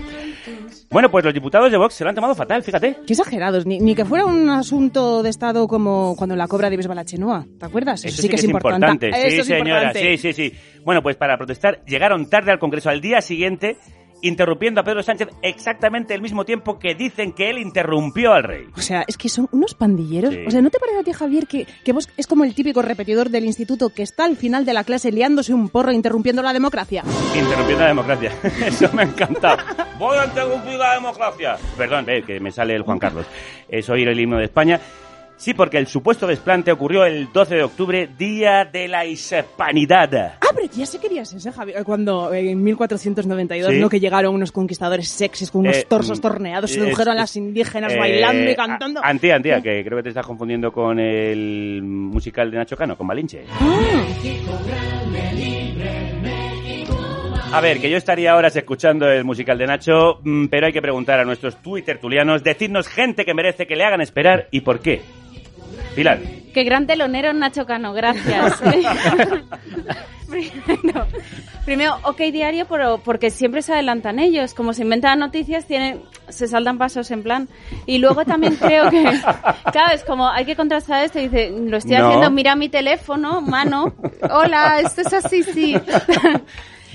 Bueno, 0.89 1.09
pues 1.09 1.23
los 1.23 1.33
diputados 1.33 1.71
de 1.71 1.77
Vox 1.77 1.93
se 1.93 2.03
lo 2.03 2.09
han 2.09 2.15
tomado 2.15 2.35
fatal, 2.35 2.63
fíjate. 2.63 2.97
Qué 3.05 3.13
exagerados, 3.13 3.65
ni, 3.65 3.79
ni 3.79 3.95
que 3.95 4.03
fuera 4.03 4.25
un 4.25 4.49
asunto 4.49 5.23
de 5.23 5.29
Estado 5.29 5.67
como 5.67 6.15
cuando 6.17 6.35
la 6.35 6.47
cobra 6.47 6.69
de 6.69 6.77
Bisbal 6.77 6.97
la 6.97 7.05
Chenoa, 7.05 7.45
¿te 7.59 7.65
acuerdas? 7.65 8.03
Eso 8.13 8.21
sí 8.21 8.29
que 8.29 8.35
es 8.35 8.43
importante. 8.43 9.11
Sí, 9.11 9.19
Eso 9.23 9.41
es 9.41 9.47
señora, 9.47 9.83
importante. 9.83 10.17
sí, 10.17 10.33
sí, 10.33 10.49
sí. 10.49 10.57
Bueno, 10.83 11.01
pues 11.01 11.15
para 11.15 11.37
protestar 11.37 11.83
llegaron 11.85 12.29
tarde 12.29 12.51
al 12.51 12.59
Congreso 12.59 12.89
al 12.89 13.01
día 13.01 13.21
siguiente, 13.21 13.77
interrumpiendo 14.23 14.81
a 14.81 14.83
Pedro 14.83 15.01
Sánchez 15.01 15.29
exactamente 15.41 16.13
el 16.13 16.21
mismo 16.21 16.45
tiempo 16.45 16.77
que 16.77 16.93
dicen 16.95 17.33
que 17.33 17.49
él 17.49 17.57
interrumpió 17.57 18.33
al 18.33 18.43
rey. 18.43 18.65
O 18.75 18.81
sea, 18.81 19.03
es 19.07 19.17
que 19.17 19.29
son 19.29 19.47
unos 19.51 19.73
pandilleros. 19.73 20.33
Sí. 20.33 20.43
O 20.45 20.51
sea, 20.51 20.61
¿no 20.61 20.69
te 20.69 20.79
parece 20.79 20.99
a 20.99 21.03
ti, 21.03 21.11
Javier, 21.11 21.47
que, 21.47 21.65
que 21.83 21.91
vos 21.91 22.07
es 22.17 22.27
como 22.27 22.43
el 22.43 22.53
típico 22.53 22.81
repetidor 22.81 23.29
del 23.29 23.45
instituto 23.45 23.89
que 23.89 24.03
está 24.03 24.25
al 24.25 24.37
final 24.37 24.63
de 24.65 24.73
la 24.73 24.83
clase 24.83 25.11
liándose 25.11 25.53
un 25.53 25.69
porro 25.69 25.91
e 25.91 25.95
interrumpiendo 25.95 26.41
la 26.43 26.53
democracia? 26.53 27.03
Interrumpiendo 27.35 27.81
la 27.81 27.87
democracia. 27.87 28.31
Eso 28.65 28.89
me 28.93 29.01
ha 29.03 29.05
encantado. 29.05 29.57
Voy 29.97 30.17
a 30.17 30.25
interrumpir 30.25 30.73
la 30.73 30.93
democracia. 30.95 31.57
Perdón, 31.77 32.09
eh, 32.09 32.23
que 32.23 32.39
me 32.39 32.51
sale 32.51 32.75
el 32.75 32.83
Juan 32.83 32.99
Carlos. 32.99 33.25
Es 33.67 33.89
oír 33.89 34.07
el 34.07 34.19
himno 34.19 34.37
de 34.37 34.45
España. 34.45 34.79
Sí, 35.41 35.55
porque 35.55 35.79
el 35.79 35.87
supuesto 35.87 36.27
desplante 36.27 36.71
ocurrió 36.71 37.03
el 37.03 37.33
12 37.33 37.55
de 37.55 37.63
octubre, 37.63 38.07
Día 38.15 38.63
de 38.63 38.87
la 38.87 39.07
Hispanidad. 39.07 40.35
Ah, 40.39 40.49
pero 40.53 40.67
ya 40.71 40.85
sé 40.85 40.99
que 40.99 41.09
días 41.09 41.33
ese, 41.33 41.51
Javier. 41.51 41.83
Cuando 41.83 42.31
eh, 42.31 42.51
en 42.51 42.61
1492, 42.63 43.71
Sí. 43.73 43.79
¿no? 43.79 43.89
Que 43.89 43.99
llegaron 43.99 44.35
unos 44.35 44.51
conquistadores 44.51 45.07
sexys 45.09 45.49
con 45.49 45.61
unos 45.61 45.77
Eh, 45.77 45.85
torsos 45.89 46.19
mm, 46.19 46.21
torneados, 46.21 46.69
eh, 46.69 46.75
sedujeron 46.75 47.13
es- 47.15 47.17
a 47.17 47.21
las 47.23 47.35
indígenas 47.35 47.91
Eh, 47.93 47.97
bailando 47.97 48.51
y 48.51 48.55
cantando. 48.55 49.01
Antía, 49.03 49.35
Antía, 49.37 49.59
que 49.61 49.83
creo 49.83 49.97
que 49.97 50.03
te 50.03 50.09
estás 50.09 50.27
confundiendo 50.27 50.71
con 50.71 50.99
el 50.99 51.81
musical 51.81 52.51
de 52.51 52.57
Nacho 52.57 52.77
Cano, 52.77 52.95
con 52.95 53.07
Malinche. 53.07 53.45
A 57.51 57.59
ver, 57.61 57.81
que 57.81 57.89
yo 57.89 57.97
estaría 57.97 58.35
horas 58.35 58.55
escuchando 58.55 59.09
el 59.09 59.23
musical 59.25 59.57
de 59.57 59.65
Nacho, 59.65 60.19
mm, 60.23 60.45
pero 60.49 60.67
hay 60.67 60.71
que 60.71 60.83
preguntar 60.83 61.19
a 61.19 61.25
nuestros 61.25 61.57
Twitter 61.63 61.97
tulianos, 61.99 62.43
decirnos 62.43 62.87
gente 62.87 63.25
que 63.25 63.33
merece 63.33 63.65
que 63.65 63.75
le 63.75 63.83
hagan 63.83 64.01
esperar 64.01 64.47
y 64.51 64.61
por 64.61 64.79
qué. 64.79 65.01
Pilar. 65.95 66.19
Qué 66.53 66.63
gran 66.63 66.85
telonero 66.87 67.33
Nacho 67.33 67.65
Cano, 67.65 67.93
gracias. 67.93 68.61
primero, 70.29 71.07
primero, 71.65 71.97
OK 72.03 72.17
Diario, 72.31 72.65
pero 72.69 72.97
porque 72.99 73.29
siempre 73.29 73.61
se 73.61 73.73
adelantan 73.73 74.19
ellos. 74.19 74.53
Como 74.53 74.73
se 74.73 74.83
inventan 74.83 75.19
noticias, 75.19 75.65
tienen, 75.65 76.01
se 76.29 76.47
saltan 76.47 76.77
pasos 76.77 77.09
en 77.11 77.23
plan. 77.23 77.49
Y 77.85 77.97
luego 77.99 78.25
también 78.25 78.55
creo 78.55 78.89
que, 78.89 79.03
claro, 79.71 79.93
es 79.93 80.03
como 80.03 80.29
hay 80.29 80.45
que 80.45 80.55
contrastar 80.55 81.03
esto. 81.05 81.19
y 81.19 81.23
Dice, 81.29 81.51
lo 81.51 81.77
estoy 81.77 81.97
No. 81.97 82.07
haciendo, 82.07 82.31
mira 82.31 82.55
mi 82.55 82.69
teléfono, 82.69 83.41
mano. 83.41 83.93
Hola, 84.29 84.79
esto 84.81 85.01
es 85.01 85.13
así, 85.13 85.43
sí. 85.43 85.75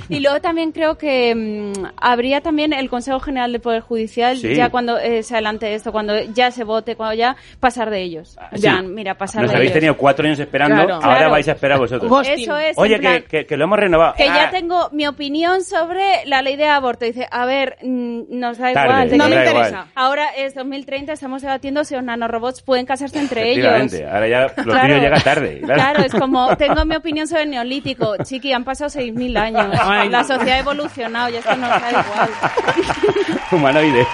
Y 0.08 0.20
luego 0.20 0.40
también 0.40 0.72
creo 0.72 0.98
que 0.98 1.34
mm, 1.34 1.86
habría 1.96 2.40
también 2.40 2.72
el 2.72 2.88
Consejo 2.88 3.20
General 3.20 3.50
del 3.52 3.60
Poder 3.60 3.80
Judicial, 3.82 4.36
Sí. 4.36 4.54
ya 4.54 4.70
cuando 4.70 4.98
eh, 4.98 5.22
se 5.22 5.34
adelante 5.34 5.74
esto, 5.74 5.92
cuando 5.92 6.14
ya 6.34 6.50
se 6.50 6.64
vote, 6.64 6.96
cuando 6.96 7.14
ya 7.14 7.36
pasar 7.60 7.90
de 7.90 8.02
ellos. 8.02 8.36
Sí. 8.54 8.60
Ya, 8.62 8.82
mira, 8.82 9.14
pasar 9.16 9.42
Nos 9.42 9.50
de 9.50 9.56
habéis 9.56 9.70
ellos. 9.70 9.80
tenido 9.80 9.96
cuatro 9.96 10.26
años 10.26 10.38
esperando, 10.38 10.74
Claro. 10.76 10.94
ahora 10.96 11.16
Claro. 11.18 11.30
vais 11.30 11.48
a 11.48 11.52
esperar 11.52 11.78
vosotros. 11.78 12.28
Eso 12.28 12.56
es. 12.56 12.76
Oye, 12.78 12.98
que, 13.00 13.24
que, 13.24 13.46
que 13.46 13.56
lo 13.56 13.64
hemos 13.64 13.78
renovado. 13.78 14.14
que 14.16 14.26
ya 14.26 14.44
Ah, 14.46 14.50
tengo 14.50 14.88
mi 14.92 15.06
opinión 15.06 15.64
sobre 15.64 16.24
la 16.26 16.42
ley 16.42 16.56
de 16.56 16.66
aborto. 16.66 17.04
Dice, 17.04 17.26
a 17.30 17.46
ver, 17.46 17.76
mm, 17.82 18.22
nos 18.30 18.58
da 18.58 18.72
Tarde, 18.72 18.88
igual. 18.90 19.10
¿de 19.10 19.16
no 19.16 19.24
qué 19.24 19.30
me 19.30 19.36
le 19.36 19.46
interesa. 19.50 19.86
Ahora 19.94 20.26
es 20.36 20.54
2030, 20.54 21.12
estamos 21.12 21.42
debatiendo 21.42 21.84
si 21.84 21.94
los 21.94 22.04
nanorobots 22.04 22.62
pueden 22.62 22.86
casarse 22.86 23.18
entre 23.18 23.50
ellos. 23.52 23.92
Ahora 24.10 24.28
ya 24.28 24.40
lo 24.42 24.48
Claro. 24.64 24.98
llega 24.98 25.20
tarde. 25.20 25.60
Claro, 25.64 26.02
es 26.04 26.12
como, 26.12 26.56
tengo 26.56 26.84
mi 26.84 26.96
opinión 26.96 27.26
sobre 27.26 27.42
el 27.42 27.50
neolítico. 27.50 28.14
Chiqui, 28.22 28.52
han 28.52 28.64
pasado 28.64 28.90
6.000 28.90 29.36
años. 29.36 29.66
Ay. 29.88 30.08
La 30.08 30.22
sociedad 30.24 30.56
ha 30.56 30.58
evolucionado, 30.58 31.28
ya 31.30 31.38
esto 31.38 31.56
nos 31.56 31.68
da 31.68 31.90
igual. 31.90 32.30
Humanoide. 33.52 34.06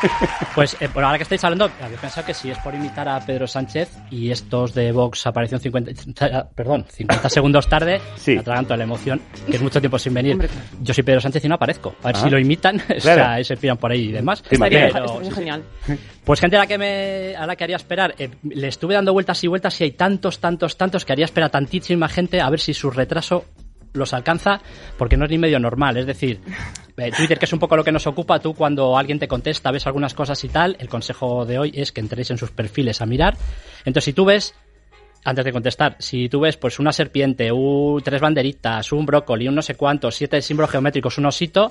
Pues 0.54 0.76
eh, 0.80 0.88
bueno, 0.92 1.06
ahora 1.08 1.18
que 1.18 1.22
estáis 1.22 1.42
hablando, 1.44 1.70
había 1.82 1.96
pensado 1.98 2.26
que 2.26 2.34
si 2.34 2.50
es 2.50 2.58
por 2.58 2.74
imitar 2.74 3.08
a 3.08 3.18
Pedro 3.20 3.46
Sánchez 3.46 3.90
y 4.10 4.30
estos 4.30 4.74
de 4.74 4.92
Vox 4.92 5.26
aparecieron 5.26 5.60
50, 5.62 6.48
perdón, 6.54 6.84
50 6.90 7.28
segundos 7.30 7.66
tarde, 7.68 8.00
Sí. 8.16 8.36
atraganto 8.36 8.74
a 8.74 8.76
la 8.76 8.84
emoción, 8.84 9.20
que 9.48 9.56
es 9.56 9.62
mucho 9.62 9.80
tiempo 9.80 9.98
sin 9.98 10.14
venir. 10.14 10.48
Yo 10.82 10.92
soy 10.94 11.02
Pedro 11.04 11.20
Sánchez 11.20 11.44
y 11.44 11.48
no 11.48 11.54
aparezco. 11.54 11.94
A 12.02 12.08
ver 12.08 12.16
Ah. 12.16 12.20
si 12.22 12.30
lo 12.30 12.38
imitan, 12.38 12.80
o 12.96 13.00
sea, 13.00 13.40
y 13.40 13.44
se 13.44 13.56
piran 13.56 13.78
por 13.78 13.90
ahí 13.90 14.08
y 14.08 14.12
demás. 14.12 14.42
Estaría, 14.50 14.88
Pero- 14.92 15.04
estaría 15.06 15.32
genial. 15.32 15.62
Pues 16.24 16.38
gente 16.40 16.56
a 16.56 16.60
la 16.60 16.66
que 16.66 16.78
me 16.78 17.34
a 17.36 17.46
la 17.46 17.56
que 17.56 17.64
haría 17.64 17.76
esperar, 17.76 18.14
eh, 18.18 18.30
le 18.48 18.68
estuve 18.68 18.94
dando 18.94 19.12
vueltas 19.12 19.42
y 19.42 19.48
vueltas 19.48 19.80
y 19.80 19.84
hay 19.84 19.90
tantos, 19.92 20.38
tantos, 20.38 20.76
tantos 20.76 21.04
que 21.04 21.12
haría 21.12 21.24
esperar 21.24 21.48
a 21.48 21.50
tantísima 21.50 22.08
gente 22.08 22.40
a 22.40 22.48
ver 22.50 22.60
si 22.60 22.74
su 22.74 22.90
retraso 22.90 23.44
los 23.93 24.12
alcanza, 24.12 24.61
porque 24.99 25.16
no 25.16 25.24
es 25.24 25.30
ni 25.30 25.38
medio 25.38 25.59
normal. 25.59 25.97
Es 25.97 26.07
decir, 26.07 26.40
eh, 26.97 27.11
Twitter, 27.16 27.38
que 27.38 27.45
es 27.45 27.53
un 27.53 27.59
poco 27.59 27.76
lo 27.76 27.84
que 27.84 27.93
nos 27.93 28.07
ocupa, 28.07 28.38
tú 28.38 28.55
cuando 28.55 28.97
alguien 28.97 29.18
te 29.18 29.28
contesta, 29.28 29.70
ves 29.70 29.86
algunas 29.86 30.14
cosas 30.14 30.43
y 30.45 30.49
tal, 30.49 30.76
el 30.80 30.88
consejo 30.88 31.45
de 31.45 31.59
hoy 31.59 31.72
es 31.74 31.93
que 31.93 32.01
entréis 32.01 32.30
en 32.30 32.38
sus 32.38 32.51
perfiles 32.51 33.01
a 33.01 33.07
mirar. 33.07 33.36
Entonces, 33.84 34.05
si 34.05 34.12
tú 34.12 34.24
ves 34.24 34.55
antes 35.24 35.44
de 35.44 35.52
contestar, 35.52 35.96
si 35.98 36.28
tú 36.28 36.40
ves 36.40 36.56
pues 36.56 36.78
una 36.78 36.92
serpiente, 36.92 37.52
un, 37.52 38.02
tres 38.02 38.20
banderitas, 38.20 38.90
un 38.92 39.06
brócoli, 39.06 39.46
un 39.48 39.54
no 39.54 39.62
sé 39.62 39.74
cuántos, 39.76 40.14
siete 40.16 40.42
símbolos 40.42 40.70
geométricos, 40.72 41.16
un 41.18 41.26
osito, 41.26 41.70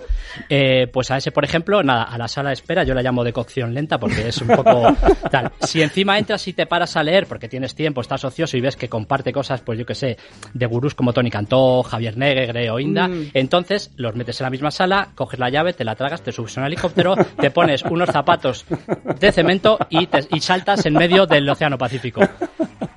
eh, 0.50 0.88
pues 0.92 1.12
a 1.12 1.18
ese, 1.18 1.32
por 1.32 1.44
ejemplo, 1.44 1.84
nada, 1.84 2.04
a 2.04 2.18
la 2.18 2.28
sala 2.28 2.50
de 2.50 2.54
espera 2.54 2.84
yo 2.84 2.94
la 2.94 3.02
llamo 3.02 3.24
de 3.24 3.34
cocción 3.34 3.74
lenta 3.74 3.98
porque 4.00 4.30
es 4.30 4.42
un 4.42 4.48
poco 4.50 4.96
tal. 5.32 5.52
Si 5.62 5.82
encima 5.82 6.18
entras 6.18 6.48
y 6.48 6.54
te 6.54 6.66
paras 6.66 6.96
a 6.96 7.04
leer 7.04 7.28
porque 7.28 7.48
tienes 7.50 7.76
tiempo, 7.76 8.02
estás 8.02 8.24
ocioso 8.24 8.56
y 8.58 8.62
ves 8.62 8.76
que 8.78 8.88
comparte 8.90 9.32
cosas, 9.34 9.62
pues 9.62 9.78
yo 9.80 9.86
que 9.86 9.96
sé, 9.96 10.18
de 10.54 10.66
gurús 10.66 10.96
como 10.96 11.12
Tony 11.14 11.30
Cantó, 11.30 11.84
Javier 11.84 12.18
Negre 12.18 12.70
o 12.72 12.80
Inda, 12.80 13.08
Mm. 13.08 13.32
entonces 13.34 13.92
los 13.98 14.16
metes 14.16 14.40
en 14.40 14.46
la 14.46 14.50
misma 14.50 14.72
sala, 14.72 15.10
coges 15.16 15.40
la 15.40 15.50
llave, 15.50 15.74
te 15.74 15.84
la 15.84 15.96
tragas, 15.96 16.22
te 16.22 16.32
subes 16.32 16.58
a 16.58 16.62
un 16.62 16.68
helicóptero, 16.68 17.16
te 17.40 17.52
pones 17.52 17.84
unos 17.84 18.10
zapatos 18.10 18.66
de 19.20 19.32
cemento 19.32 19.78
y, 19.90 20.08
te- 20.08 20.28
y 20.32 20.40
saltas 20.40 20.86
en 20.86 20.94
medio 20.94 21.26
del 21.26 21.50
Océano 21.50 21.78
Pacífico. 21.78 22.22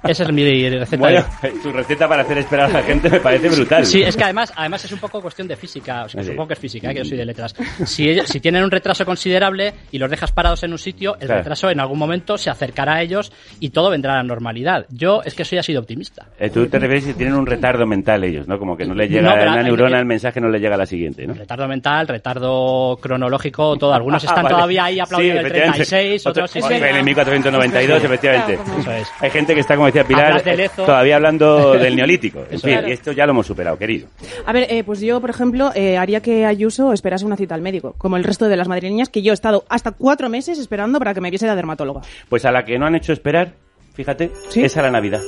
Esa 0.06 0.24
es 0.24 0.32
mi 0.32 0.68
receta. 0.70 0.96
Bueno, 1.00 1.24
tu 1.62 1.72
receta 1.72 2.08
para 2.08 2.22
hacer 2.22 2.38
esperar 2.38 2.70
a 2.70 2.72
la 2.74 2.82
gente 2.82 3.08
me 3.08 3.20
parece 3.20 3.48
brutal. 3.48 3.84
Sí, 3.86 4.02
es 4.02 4.16
que 4.16 4.24
además, 4.24 4.52
además 4.56 4.84
es 4.84 4.92
un 4.92 4.98
poco 4.98 5.20
cuestión 5.22 5.48
de 5.48 5.56
física, 5.56 6.04
o 6.04 6.08
sea, 6.08 6.22
Sí. 6.22 6.30
supongo 6.30 6.48
que 6.48 6.54
es 6.54 6.60
física, 6.60 6.90
¿eh? 6.90 6.94
que 6.94 6.98
yo 7.00 7.04
soy 7.04 7.18
de 7.18 7.24
letras. 7.26 7.54
Si, 7.84 8.18
si 8.26 8.40
tienen 8.40 8.64
un 8.64 8.70
retraso 8.70 9.04
considerable 9.04 9.72
y 9.90 9.98
los 9.98 10.10
dejas 10.10 10.32
parados 10.32 10.62
en 10.62 10.72
un 10.72 10.78
sitio, 10.78 11.14
el 11.20 11.26
Claro. 11.26 11.40
retraso 11.40 11.70
en 11.70 11.80
algún 11.80 11.98
momento 11.98 12.36
se 12.38 12.50
acercará 12.50 12.94
a 12.96 13.02
ellos 13.02 13.32
y 13.60 13.70
todo 13.70 13.90
vendrá 13.90 14.14
a 14.14 14.16
la 14.16 14.22
normalidad. 14.22 14.86
Yo 14.90 15.22
es 15.24 15.34
que 15.34 15.44
soy 15.44 15.58
así 15.58 15.72
de 15.72 15.78
optimista. 15.78 16.26
Eh, 16.38 16.50
Tú 16.50 16.66
te 16.66 16.78
refieres 16.78 17.04
si 17.04 17.14
tienen 17.14 17.34
un 17.34 17.46
retardo 17.46 17.86
mental 17.86 18.22
ellos, 18.24 18.46
¿no? 18.46 18.58
Como 18.58 18.76
que 18.76 18.84
no 18.84 18.94
le 18.94 19.08
llega 19.08 19.22
No, 19.22 19.30
a 19.30 19.52
una 19.52 19.62
neurona, 19.62 19.98
el 19.98 20.04
mensaje 20.06 20.40
no 20.40 20.48
le 20.48 20.58
llega 20.60 20.74
a 20.74 20.78
la 20.78 20.86
siguiente, 20.86 21.26
¿no? 21.26 21.34
Retardo 21.34 21.66
mental, 21.66 22.06
retardo 22.08 22.98
cronológico, 23.00 23.76
todo. 23.76 23.94
Algunos 23.94 24.22
Ah, 24.24 24.26
están 24.28 24.44
vale. 24.44 24.54
todavía 24.54 24.84
ahí 24.84 25.00
aplaudiendo 25.00 25.40
Sí, 25.40 25.46
el 25.46 25.46
efectivamente. 25.46 25.86
36, 25.86 26.26
otros 26.26 26.50
Otro- 26.56 26.68
sí. 26.68 26.74
En 26.74 26.96
el 26.96 27.04
1492, 27.04 28.04
efectivamente. 28.04 28.58
Eso 28.80 28.92
es. 28.92 29.08
Hay 29.20 29.30
gente 29.30 29.54
que 29.54 29.60
está, 29.60 29.76
como 29.76 29.88
decía 29.94 30.04
Pilar, 30.04 30.42
eh, 30.46 30.70
todavía 30.74 31.16
hablando 31.16 31.72
del 31.78 31.96
neolítico. 31.96 32.44
En 32.50 32.60
fin, 32.60 32.78
esto 32.86 33.12
ya 33.12 33.26
lo 33.26 33.32
hemos 33.32 33.46
superado, 33.46 33.78
querido. 33.78 34.08
A 34.44 34.52
ver, 34.52 34.66
eh, 34.68 34.82
pues 34.84 35.00
yo, 35.00 35.20
por 35.20 35.30
ejemplo, 35.30 35.70
eh, 35.74 35.96
haría 35.96 36.20
que 36.20 36.44
Ayuso 36.44 36.92
esperase 36.92 37.24
una 37.24 37.36
cita 37.36 37.54
al 37.54 37.62
médico, 37.62 37.94
como 37.96 38.16
el 38.16 38.24
resto 38.24 38.48
de 38.48 38.56
las 38.56 38.68
madrileñas, 38.68 39.08
que 39.08 39.22
yo 39.22 39.32
he 39.32 39.34
estado 39.34 39.64
hasta 39.68 39.92
cuatro 39.92 40.28
meses 40.28 40.58
esperando 40.58 40.98
para 40.98 41.14
que 41.14 41.20
me 41.20 41.30
viese 41.30 41.46
la 41.46 41.56
dermatóloga. 41.56 42.02
Pues 42.28 42.44
a 42.44 42.50
la 42.50 42.64
que 42.64 42.78
no 42.78 42.86
han 42.86 42.96
hecho 42.96 43.12
esperar, 43.12 43.52
fíjate, 43.94 44.32
es 44.54 44.76
a 44.76 44.82
la 44.82 44.90
Navidad. 44.90 45.20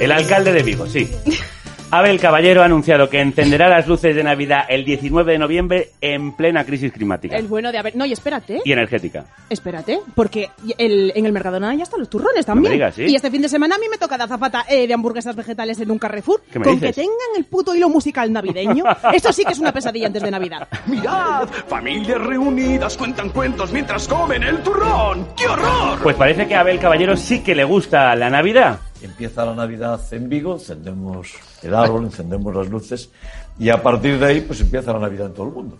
El 0.00 0.12
alcalde 0.12 0.52
de 0.52 0.62
Vigo, 0.62 0.86
sí. 0.86 1.10
Abel 1.92 2.20
Caballero 2.20 2.62
ha 2.62 2.66
anunciado 2.66 3.10
que 3.10 3.20
encenderá 3.20 3.68
las 3.68 3.88
luces 3.88 4.14
de 4.14 4.22
Navidad 4.22 4.60
el 4.68 4.84
19 4.84 5.32
de 5.32 5.38
noviembre 5.38 5.88
en 6.00 6.32
plena 6.36 6.64
crisis 6.64 6.92
climática 6.92 7.36
El 7.36 7.48
bueno 7.48 7.72
de 7.72 7.78
haber... 7.78 7.96
No, 7.96 8.06
y 8.06 8.12
espérate, 8.12 8.60
y 8.64 8.70
energética. 8.70 9.24
espérate, 9.48 9.98
porque 10.14 10.50
el- 10.78 11.12
en 11.16 11.26
el 11.26 11.32
Mercadona 11.32 11.74
ya 11.74 11.82
están 11.82 11.98
los 11.98 12.08
turrones 12.08 12.46
también. 12.46 12.70
me 12.70 12.74
digas, 12.76 12.94
¿sí? 12.94 13.06
Y 13.08 13.16
este 13.16 13.28
fin 13.28 13.42
de 13.42 13.48
semana 13.48 13.74
a 13.74 13.78
mí 13.78 13.86
me 13.90 13.98
toca 13.98 14.16
de 14.16 14.22
azafata 14.22 14.64
eh, 14.68 14.86
de 14.86 14.94
hamburguesas 14.94 15.34
vegetales 15.34 15.80
en 15.80 15.90
un 15.90 15.98
Carrefour, 15.98 16.40
¿Qué 16.52 16.60
me 16.60 16.64
con 16.64 16.74
dices? 16.74 16.94
que 16.94 17.02
tengan 17.02 17.16
el 17.36 17.44
puto 17.46 17.74
hilo 17.74 17.88
musical 17.88 18.32
navideño. 18.32 18.84
Esto 19.12 19.32
sí 19.32 19.44
que 19.44 19.52
es 19.52 19.58
una 19.58 19.72
pesadilla 19.72 20.06
antes 20.06 20.22
de 20.22 20.30
Navidad. 20.30 20.68
¡Mirad! 20.86 21.48
Familias 21.66 22.20
reunidas 22.20 22.96
cuentan 22.96 23.30
cuentos 23.30 23.72
mientras 23.72 24.06
comen 24.06 24.44
el 24.44 24.58
turrón. 24.62 25.26
¡Qué 25.36 25.46
horror! 25.48 25.98
Pues 26.04 26.14
parece 26.14 26.46
que 26.46 26.54
a 26.54 26.60
Abel 26.60 26.78
Caballero 26.78 27.16
sí 27.16 27.42
que 27.42 27.56
le 27.56 27.64
gusta 27.64 28.14
la 28.14 28.30
Navidad. 28.30 28.78
Empieza 29.02 29.44
la 29.44 29.54
Navidad 29.54 30.00
en 30.12 30.28
Vigo, 30.28 30.54
encendemos 30.54 31.32
el 31.62 31.74
árbol, 31.74 32.04
encendemos 32.04 32.54
las 32.54 32.68
luces 32.68 33.10
y 33.58 33.68
a 33.70 33.82
partir 33.82 34.18
de 34.18 34.26
ahí 34.26 34.40
pues 34.42 34.60
empieza 34.60 34.92
la 34.92 34.98
Navidad 35.00 35.28
en 35.28 35.34
todo 35.34 35.46
el 35.46 35.52
mundo. 35.52 35.78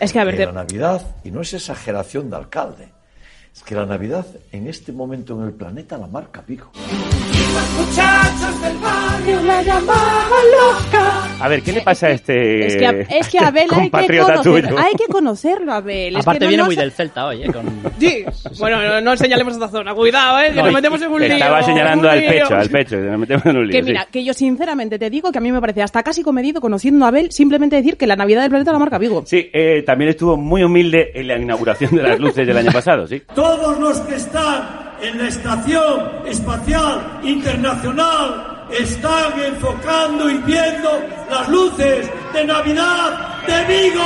Es 0.00 0.12
que 0.12 0.18
a 0.20 0.24
ver, 0.24 0.40
Eh, 0.40 0.46
la 0.46 0.52
Navidad, 0.52 1.16
y 1.24 1.30
no 1.30 1.40
es 1.40 1.54
exageración 1.54 2.28
de 2.28 2.36
alcalde, 2.36 2.88
es 3.54 3.62
que 3.62 3.74
la 3.74 3.86
Navidad 3.86 4.26
en 4.50 4.66
este 4.66 4.92
momento 4.92 5.38
en 5.40 5.46
el 5.46 5.52
planeta 5.52 5.96
la 5.96 6.06
marca 6.06 6.42
Vigo. 6.46 6.70
Muchachos 7.78 8.62
del 8.62 8.78
barrio 8.78 9.42
la 9.42 9.62
llamaban 9.62 10.44
loca. 10.52 11.28
A 11.40 11.48
ver, 11.48 11.62
¿qué 11.62 11.72
le 11.72 11.80
pasa 11.80 12.06
a 12.06 12.10
este 12.10 12.66
Es 12.66 12.76
que, 12.76 12.86
a- 12.86 12.90
es 12.90 13.28
que 13.28 13.38
a 13.38 13.48
Abel 13.48 13.66
hay 13.72 13.90
que, 13.90 14.20
conocer- 14.20 14.42
tuyo? 14.42 14.78
hay 14.78 14.94
que 14.94 15.06
conocerlo, 15.06 15.72
Abel. 15.72 16.16
Es 16.16 16.22
Aparte 16.22 16.38
que 16.38 16.44
no 16.44 16.48
viene 16.48 16.60
nos- 16.62 16.66
muy 16.68 16.76
del 16.76 16.92
Celta 16.92 17.26
hoy, 17.26 17.42
¿eh? 17.42 17.52
Con... 17.52 17.66
Sí, 17.98 18.24
bueno, 18.58 18.80
no, 18.82 19.00
no 19.00 19.16
señalemos 19.16 19.54
esta 19.54 19.68
zona, 19.68 19.94
cuidado, 19.94 20.40
eh, 20.40 20.48
que 20.50 20.54
No, 20.54 20.62
nos 20.62 20.72
y- 20.72 20.74
metemos 20.74 21.02
en 21.02 21.10
un 21.12 21.20
lío. 21.20 21.32
estaba 21.32 21.62
señalando 21.62 22.06
un 22.08 22.12
al 22.14 22.20
lío. 22.20 22.28
pecho, 22.30 22.54
al 22.54 22.68
pecho, 22.70 22.96
que 22.96 23.02
nos 23.02 23.18
metemos 23.18 23.46
en 23.46 23.56
un 23.56 23.66
lío. 23.66 23.72
Que 23.72 23.82
sí. 23.82 23.88
mira, 23.90 24.06
que 24.10 24.24
yo 24.24 24.34
sinceramente 24.34 24.98
te 24.98 25.10
digo 25.10 25.32
que 25.32 25.38
a 25.38 25.40
mí 25.40 25.50
me 25.52 25.60
parece 25.60 25.82
hasta 25.82 26.02
casi 26.02 26.22
comedido 26.22 26.60
conociendo 26.60 27.04
a 27.04 27.08
Abel 27.08 27.32
simplemente 27.32 27.76
decir 27.76 27.96
que 27.96 28.06
la 28.06 28.16
Navidad 28.16 28.42
del 28.42 28.50
planeta 28.50 28.72
la 28.72 28.78
marca 28.78 28.98
Vigo. 28.98 29.24
Sí, 29.26 29.50
eh, 29.52 29.82
también 29.84 30.10
estuvo 30.10 30.36
muy 30.36 30.62
humilde 30.62 31.10
en 31.14 31.26
la 31.26 31.36
inauguración 31.38 31.94
de 31.96 32.02
las 32.02 32.18
luces 32.20 32.46
del 32.46 32.56
año 32.56 32.70
pasado, 32.72 33.06
sí. 33.06 33.20
Todos 33.34 33.78
los 33.80 33.98
que 34.00 34.14
están 34.14 34.91
en 35.02 35.18
la 35.18 35.28
Estación 35.28 36.26
Espacial 36.26 37.20
Internacional 37.24 38.66
están 38.70 39.38
enfocando 39.40 40.30
y 40.30 40.38
viendo 40.38 40.90
las 41.28 41.48
luces 41.48 42.08
de 42.32 42.44
Navidad 42.44 43.41
de 43.46 43.64
Vigo. 43.64 44.02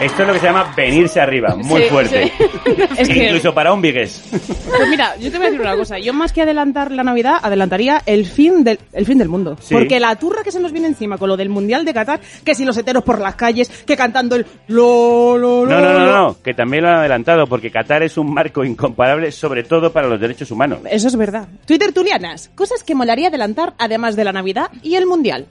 Esto 0.00 0.22
es 0.22 0.28
lo 0.28 0.32
que 0.32 0.40
se 0.40 0.46
llama 0.46 0.72
venirse 0.74 1.20
arriba, 1.20 1.54
muy 1.56 1.82
Sí, 1.82 1.88
fuerte. 1.90 2.32
sí. 2.38 2.44
Es 2.96 3.06
que- 3.08 3.24
Incluso 3.26 3.52
para 3.52 3.70
un 3.72 3.82
vigués. 3.82 4.22
Pues 4.30 4.88
mira, 4.88 5.14
yo 5.18 5.30
te 5.30 5.36
voy 5.36 5.46
a 5.48 5.50
decir 5.50 5.60
una 5.60 5.76
cosa. 5.76 5.98
Yo 5.98 6.14
más 6.14 6.32
que 6.32 6.40
adelantar 6.40 6.90
la 6.90 7.02
Navidad, 7.04 7.34
adelantaría 7.42 8.02
el 8.06 8.24
fin 8.24 8.64
del, 8.64 8.78
el 8.94 9.04
fin 9.04 9.18
del 9.18 9.28
mundo. 9.28 9.58
Sí. 9.60 9.74
Porque 9.74 10.00
la 10.00 10.16
turra 10.16 10.42
que 10.42 10.52
se 10.52 10.58
nos 10.60 10.72
viene 10.72 10.86
encima 10.88 11.18
con 11.18 11.28
lo 11.28 11.36
del 11.36 11.50
Mundial 11.50 11.84
de 11.84 11.92
Qatar, 11.92 12.18
que 12.44 12.54
si 12.54 12.64
los 12.64 12.78
heteros 12.78 13.02
por 13.04 13.20
las 13.20 13.34
calles, 13.34 13.68
que 13.86 13.94
cantando 13.94 14.36
el 14.36 14.46
lo, 14.68 15.36
lo, 15.36 15.66
lo, 15.66 15.70
No, 15.74 15.80
no, 15.80 15.92
no, 15.92 16.06
lo. 16.06 16.12
no, 16.16 16.36
que 16.42 16.54
también 16.54 16.82
lo 16.84 16.88
han 16.88 16.96
adelantado, 17.00 17.46
porque 17.46 17.70
Qatar 17.70 18.02
es 18.02 18.16
un 18.16 18.32
marco 18.32 18.64
incomparable, 18.64 19.30
sobre 19.32 19.64
todo 19.64 19.92
para 19.92 20.08
los 20.08 20.18
derechos 20.18 20.50
humanos. 20.50 20.78
Eso 20.90 21.08
es 21.08 21.16
verdad. 21.16 21.46
Twitter 21.66 21.92
Tulianas, 21.92 22.50
cosas 22.54 22.82
que 22.82 22.94
molaría 22.94 23.28
adelantar 23.28 23.74
además 23.76 24.16
de 24.16 24.24
la 24.24 24.32
Navidad 24.32 24.70
y 24.82 24.94
el 24.94 25.04
Mundial. 25.04 25.46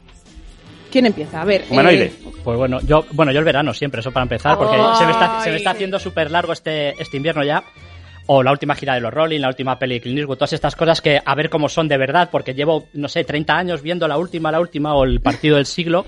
¿Quién 0.91 1.05
empieza? 1.05 1.41
A 1.41 1.45
ver. 1.45 1.61
eh, 1.61 2.11
Pues 2.43 2.57
bueno, 2.57 2.79
yo, 2.81 3.05
bueno, 3.11 3.31
yo 3.31 3.39
el 3.39 3.45
verano 3.45 3.73
siempre, 3.73 3.99
eso 4.01 4.11
para 4.11 4.23
empezar, 4.23 4.57
porque 4.57 4.75
Ay. 4.75 4.95
se 4.95 5.05
me 5.05 5.11
está, 5.11 5.39
se 5.39 5.49
me 5.51 5.57
está 5.57 5.71
haciendo 5.71 5.99
súper 5.99 6.31
largo 6.31 6.53
este, 6.53 6.99
este 7.01 7.17
invierno 7.17 7.43
ya. 7.43 7.63
O 8.31 8.43
la 8.43 8.51
última 8.51 8.75
gira 8.75 8.93
de 8.93 9.01
los 9.01 9.11
Rolling, 9.13 9.39
la 9.39 9.47
última 9.47 9.79
peli 9.79 9.95
de 9.95 10.01
Clint 10.01 10.19
Eastwood, 10.19 10.37
todas 10.37 10.53
estas 10.53 10.75
cosas 10.75 11.01
que 11.01 11.19
a 11.23 11.35
ver 11.35 11.49
cómo 11.49 11.67
son 11.67 11.87
de 11.87 11.97
verdad, 11.97 12.29
porque 12.31 12.53
llevo, 12.53 12.87
no 12.93 13.07
sé, 13.07 13.23
30 13.23 13.57
años 13.57 13.81
viendo 13.81 14.07
la 14.07 14.17
última, 14.19 14.51
la 14.51 14.59
última 14.59 14.93
o 14.93 15.03
el 15.03 15.19
partido 15.19 15.55
del 15.57 15.65
siglo. 15.65 16.05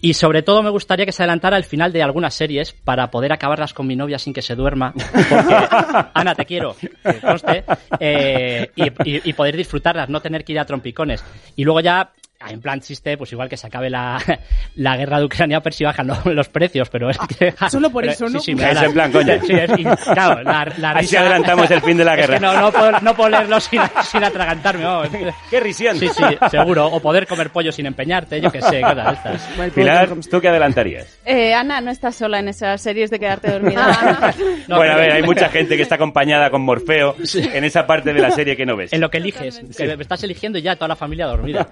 Y 0.00 0.14
sobre 0.14 0.42
todo 0.42 0.62
me 0.62 0.70
gustaría 0.70 1.04
que 1.06 1.10
se 1.12 1.22
adelantara 1.24 1.56
el 1.56 1.64
final 1.64 1.92
de 1.92 2.02
algunas 2.04 2.32
series 2.34 2.72
para 2.72 3.10
poder 3.10 3.32
acabarlas 3.32 3.72
con 3.74 3.84
mi 3.86 3.96
novia 3.96 4.16
sin 4.18 4.32
que 4.32 4.42
se 4.42 4.54
duerma. 4.54 4.92
Porque, 4.94 5.54
Ana, 6.14 6.34
te 6.36 6.44
quiero, 6.46 6.76
que 6.76 7.20
conste, 7.20 7.64
eh, 7.98 8.70
y, 8.76 8.84
y- 9.04 9.28
y 9.30 9.32
poder 9.32 9.56
disfrutarlas, 9.56 10.08
no 10.08 10.20
tener 10.20 10.44
que 10.44 10.52
ir 10.52 10.60
a 10.60 10.64
trompicones. 10.64 11.24
Y 11.56 11.64
luego 11.64 11.80
ya, 11.80 12.12
en 12.46 12.60
plan 12.60 12.80
chiste, 12.80 13.16
pues 13.18 13.32
igual 13.32 13.48
que 13.48 13.56
se 13.56 13.66
acabe 13.66 13.90
la, 13.90 14.16
la 14.76 14.96
guerra 14.96 15.18
de 15.18 15.24
Ucrania, 15.24 15.56
a 15.56 15.60
ver 15.60 15.74
si 15.74 15.84
bajan 15.84 16.06
lo- 16.06 16.16
los 16.32 16.48
precios, 16.48 16.88
pero 16.88 17.10
es 17.10 17.18
que... 17.18 17.52
Solo 17.68 17.90
por 17.90 18.02
pero- 18.02 18.12
eso, 18.12 18.28
¿no? 18.28 18.38
Sí, 18.38 18.52
sí, 18.52 18.54
me 18.54 18.70
Es 18.70 18.80
en 18.82 18.92
plan, 18.92 19.10
coña. 19.12 19.38
Sí, 19.46 19.52
es- 19.52 19.70
y, 19.78 19.82
claro, 19.84 20.42
la, 20.42 20.72
la 20.78 20.94
risa- 20.94 21.20
adelantamos 21.20 21.70
el 21.70 21.80
fin 21.82 21.96
de 21.96 22.04
la 22.04 22.14
Es 22.14 22.26
que 22.26 22.32
guerra. 22.32 22.40
no, 22.54 22.60
no, 22.60 22.72
puedo, 22.72 22.92
no 23.00 23.14
puedo 23.16 23.30
leerlo 23.30 23.58
sin, 23.60 23.80
sin 24.04 24.22
atragantarme, 24.22 24.84
vamos. 24.84 25.08
¡Qué 25.50 25.60
risión! 25.60 25.98
Sí, 25.98 26.08
sí, 26.08 26.24
seguro. 26.50 26.86
O 26.86 27.00
poder 27.00 27.26
comer 27.26 27.50
pollo 27.50 27.72
sin 27.72 27.86
empeñarte, 27.86 28.40
yo 28.40 28.50
qué 28.52 28.62
sé, 28.62 28.80
cosas 28.80 29.22
de 29.24 29.32
estas. 29.32 29.72
Pilar, 29.74 30.08
¿tú 30.30 30.40
qué 30.40 30.48
adelantarías? 30.48 31.18
Eh, 31.24 31.54
Ana, 31.54 31.80
no 31.80 31.90
estás 31.90 32.14
sola 32.16 32.38
en 32.38 32.48
esas 32.48 32.80
series 32.80 33.10
de 33.10 33.18
quedarte 33.18 33.50
dormida. 33.50 34.32
bueno, 34.68 34.92
a 34.92 34.96
ver, 34.96 35.12
hay 35.12 35.22
mucha 35.22 35.48
gente 35.48 35.76
que 35.76 35.82
está 35.82 35.96
acompañada 35.96 36.50
con 36.50 36.62
Morfeo 36.62 37.16
en 37.34 37.64
esa 37.64 37.86
parte 37.86 38.12
de 38.12 38.20
la 38.20 38.30
serie 38.30 38.56
que 38.56 38.64
no 38.66 38.76
ves. 38.76 38.92
En 38.92 39.00
lo 39.00 39.10
que 39.10 39.18
eliges, 39.18 39.60
que 39.76 39.92
estás 39.98 40.22
eligiendo 40.22 40.58
y 40.58 40.62
ya 40.62 40.76
toda 40.76 40.88
la 40.88 40.96
familia 40.96 41.26
dormida. 41.26 41.66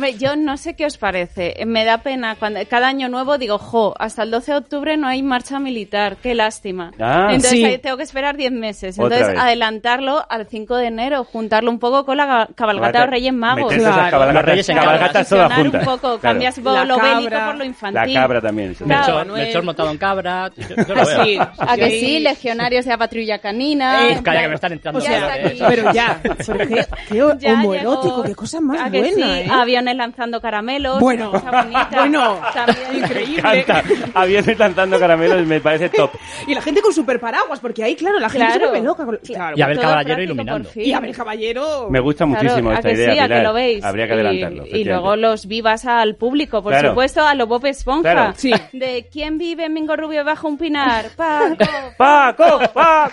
Hombre, 0.00 0.16
yo 0.16 0.34
no 0.34 0.56
sé 0.56 0.74
qué 0.76 0.86
os 0.86 0.96
parece. 0.96 1.54
Me 1.66 1.84
da 1.84 1.98
pena. 1.98 2.34
cuando 2.36 2.58
Cada 2.70 2.88
año 2.88 3.10
nuevo 3.10 3.36
digo, 3.36 3.58
jo, 3.58 3.94
hasta 3.98 4.22
el 4.22 4.30
12 4.30 4.52
de 4.52 4.58
octubre 4.58 4.96
no 4.96 5.06
hay 5.06 5.22
marcha 5.22 5.58
militar. 5.58 6.16
Qué 6.22 6.34
lástima. 6.34 6.90
Ah. 6.98 7.26
Entonces 7.28 7.50
Sí. 7.50 7.64
ahí 7.66 7.76
tengo 7.76 7.98
que 7.98 8.04
esperar 8.04 8.34
10 8.38 8.50
meses. 8.50 8.96
Entonces 8.98 9.28
adelantarlo 9.38 10.24
al 10.30 10.46
5 10.46 10.76
de 10.76 10.86
enero, 10.86 11.24
juntarlo 11.24 11.70
un 11.70 11.78
poco 11.78 12.06
con 12.06 12.16
la 12.16 12.26
ga- 12.26 12.54
cabalgata 12.54 13.00
de 13.00 13.04
los 13.04 13.10
Reyes 13.10 13.34
Magos. 13.34 13.74
Esas 13.74 14.10
cabalgatas, 14.10 14.34
Los 14.34 14.44
Reyes 14.46 14.68
en 14.70 14.76
cabalgatas 14.78 15.28
todas 15.28 15.52
juntas. 15.54 15.80
un 15.80 15.84
poco, 15.84 16.00
Claro. 16.00 16.20
cambias 16.20 16.56
lo, 16.56 16.72
La 16.72 16.84
lo 16.86 16.98
bélico 16.98 17.36
por 17.44 17.56
lo 17.56 17.64
infantil. 17.64 18.14
La 18.14 18.20
cabra 18.22 18.40
también. 18.40 18.74
sí. 18.74 18.84
Claro, 18.84 19.24
Melchor, 19.34 19.64
montado 19.64 19.90
en 19.90 19.98
cabra. 19.98 20.50
Yo, 20.56 20.76
yo 20.76 20.94
lo 20.94 21.04
veo. 21.06 21.24
Sí, 21.24 21.38
¿A 21.58 21.76
que 21.76 21.90
sí. 21.90 22.20
Legionarios 22.20 22.86
de 22.86 22.90
la 22.90 22.96
patrulla 22.96 23.38
canina. 23.38 24.08
Eh, 24.08 24.20
Calla, 24.22 24.40
que 24.42 24.48
me 24.48 24.54
están 24.54 24.72
entrando. 24.72 25.00
Sea, 25.02 25.52
ya, 25.52 25.68
pero 25.68 25.92
ya, 25.92 26.20
pero 26.22 26.66
qué, 26.66 26.86
qué 27.10 27.22
homoerótico, 27.52 28.22
qué 28.22 28.34
cosa 28.34 28.60
más 28.62 28.80
¿A 28.80 28.90
que 28.90 28.98
buena, 29.00 29.34
sí? 29.34 29.40
¿eh? 29.40 29.48
Aviones 29.50 29.89
lanzando 29.96 30.40
caramelos. 30.40 31.00
Bueno, 31.00 31.30
una 31.30 31.40
cosa 31.40 31.62
bonita. 31.62 31.88
bueno, 31.98 32.40
También. 32.54 32.88
Me 32.92 32.98
increíble. 32.98 33.60
encanta. 33.60 33.82
Aviones 34.14 34.58
lanzando 34.58 34.98
caramelos 34.98 35.46
me 35.46 35.60
parece 35.60 35.88
top. 35.88 36.10
Y 36.46 36.54
la 36.54 36.62
gente 36.62 36.80
con 36.82 36.92
super 36.92 37.20
paraguas, 37.20 37.60
porque 37.60 37.84
ahí, 37.84 37.94
claro, 37.96 38.18
la 38.18 38.28
gente 38.28 38.46
Claro. 38.46 38.60
se 38.60 38.66
vuelve 38.70 38.84
loca. 38.86 39.04
con- 39.04 39.16
Claro, 39.18 39.56
Y 39.56 39.62
a 39.62 39.66
ver 39.66 39.78
Caballero 39.78 40.22
iluminando. 40.22 40.70
Y 40.74 40.92
a 40.92 41.00
ver, 41.00 41.14
caballero. 41.14 41.88
Me 41.90 42.00
gusta 42.00 42.24
Claro, 42.24 42.42
muchísimo 42.42 42.70
¿a 42.70 42.74
esta 42.74 42.88
que 42.88 42.94
idea, 42.94 43.12
sí? 43.12 43.18
¿A 43.18 43.28
que 43.28 43.42
lo 43.42 43.52
veis? 43.52 43.84
Habría 43.84 44.06
que 44.06 44.12
adelantarlo. 44.14 44.66
Y, 44.66 44.84
luego 44.84 45.16
los 45.16 45.46
vivas 45.46 45.84
al 45.84 46.16
público, 46.16 46.62
por 46.62 46.72
Claro. 46.72 46.90
supuesto, 46.90 47.26
a 47.26 47.34
lo 47.34 47.46
Bob 47.46 47.66
Esponja. 47.66 48.12
Claro. 48.12 48.32
Sí. 48.36 48.52
De 48.72 49.08
quién 49.12 49.38
vive 49.38 49.66
en 49.66 49.74
Mingo 49.74 49.96
Rubio 49.96 50.24
bajo 50.24 50.48
un 50.48 50.56
pinar. 50.58 51.06
Paco. 51.16 51.56
¡Paco! 51.96 52.60
¡Paco! 52.72 53.12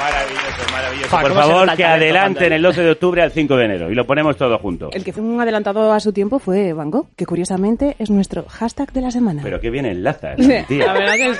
Maravilloso, 0.00 0.72
maravilloso. 0.72 1.10
Por 1.10 1.22
¿cómo 1.28 1.42
se 1.42 1.48
favor, 1.48 1.76
que 1.76 1.84
adelanten 1.84 2.52
el 2.54 2.62
12 2.62 2.82
de 2.82 2.90
octubre 2.92 3.22
al 3.22 3.30
5 3.32 3.56
de 3.56 3.64
enero 3.66 3.90
y 3.90 3.94
lo 3.94 4.06
ponemos 4.06 4.36
todo 4.36 4.58
junto. 4.58 4.90
El 4.92 5.04
que 5.04 5.12
fue 5.12 5.22
un 5.22 5.40
adelantado 5.40 5.92
a 5.92 6.00
su 6.00 6.12
tiempo 6.12 6.38
fue 6.38 6.72
Van 6.72 6.90
Gogh, 6.90 7.08
que 7.16 7.26
curiosamente 7.26 7.96
es 7.98 8.08
nuestro 8.10 8.44
hashtag 8.48 8.92
de 8.92 9.00
la 9.02 9.10
semana. 9.10 9.42
Pero 9.44 9.60
qué 9.60 9.68
bien 9.70 9.84
enlazas, 9.86 10.36
Sí, 10.38 10.50
tía. 10.68 10.86
la 10.86 10.92
verdad 10.94 11.14
que. 11.14 11.34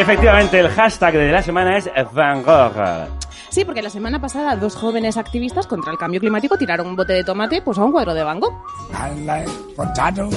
Efectivamente, 0.00 0.60
el 0.60 0.68
hashtag 0.68 1.14
de 1.14 1.32
la 1.32 1.42
semana 1.42 1.78
es 1.78 1.88
Van 2.12 2.42
Gogh. 2.42 3.08
Sí, 3.48 3.64
porque 3.64 3.80
la 3.80 3.88
semana 3.88 4.20
pasada 4.20 4.54
dos 4.56 4.76
jóvenes 4.76 5.16
activistas 5.16 5.66
contra 5.66 5.90
el 5.90 5.96
cambio 5.98 6.20
climático 6.20 6.58
tiraron 6.58 6.88
un 6.88 6.96
bote 6.96 7.14
de 7.14 7.24
tomate 7.24 7.62
pues 7.62 7.78
a 7.78 7.84
un 7.84 7.92
cuadro 7.92 8.12
de 8.12 8.22
Van 8.22 8.38
Gogh. 8.38 8.52
I 8.92 9.24
like 9.24 9.50
potato, 9.74 10.28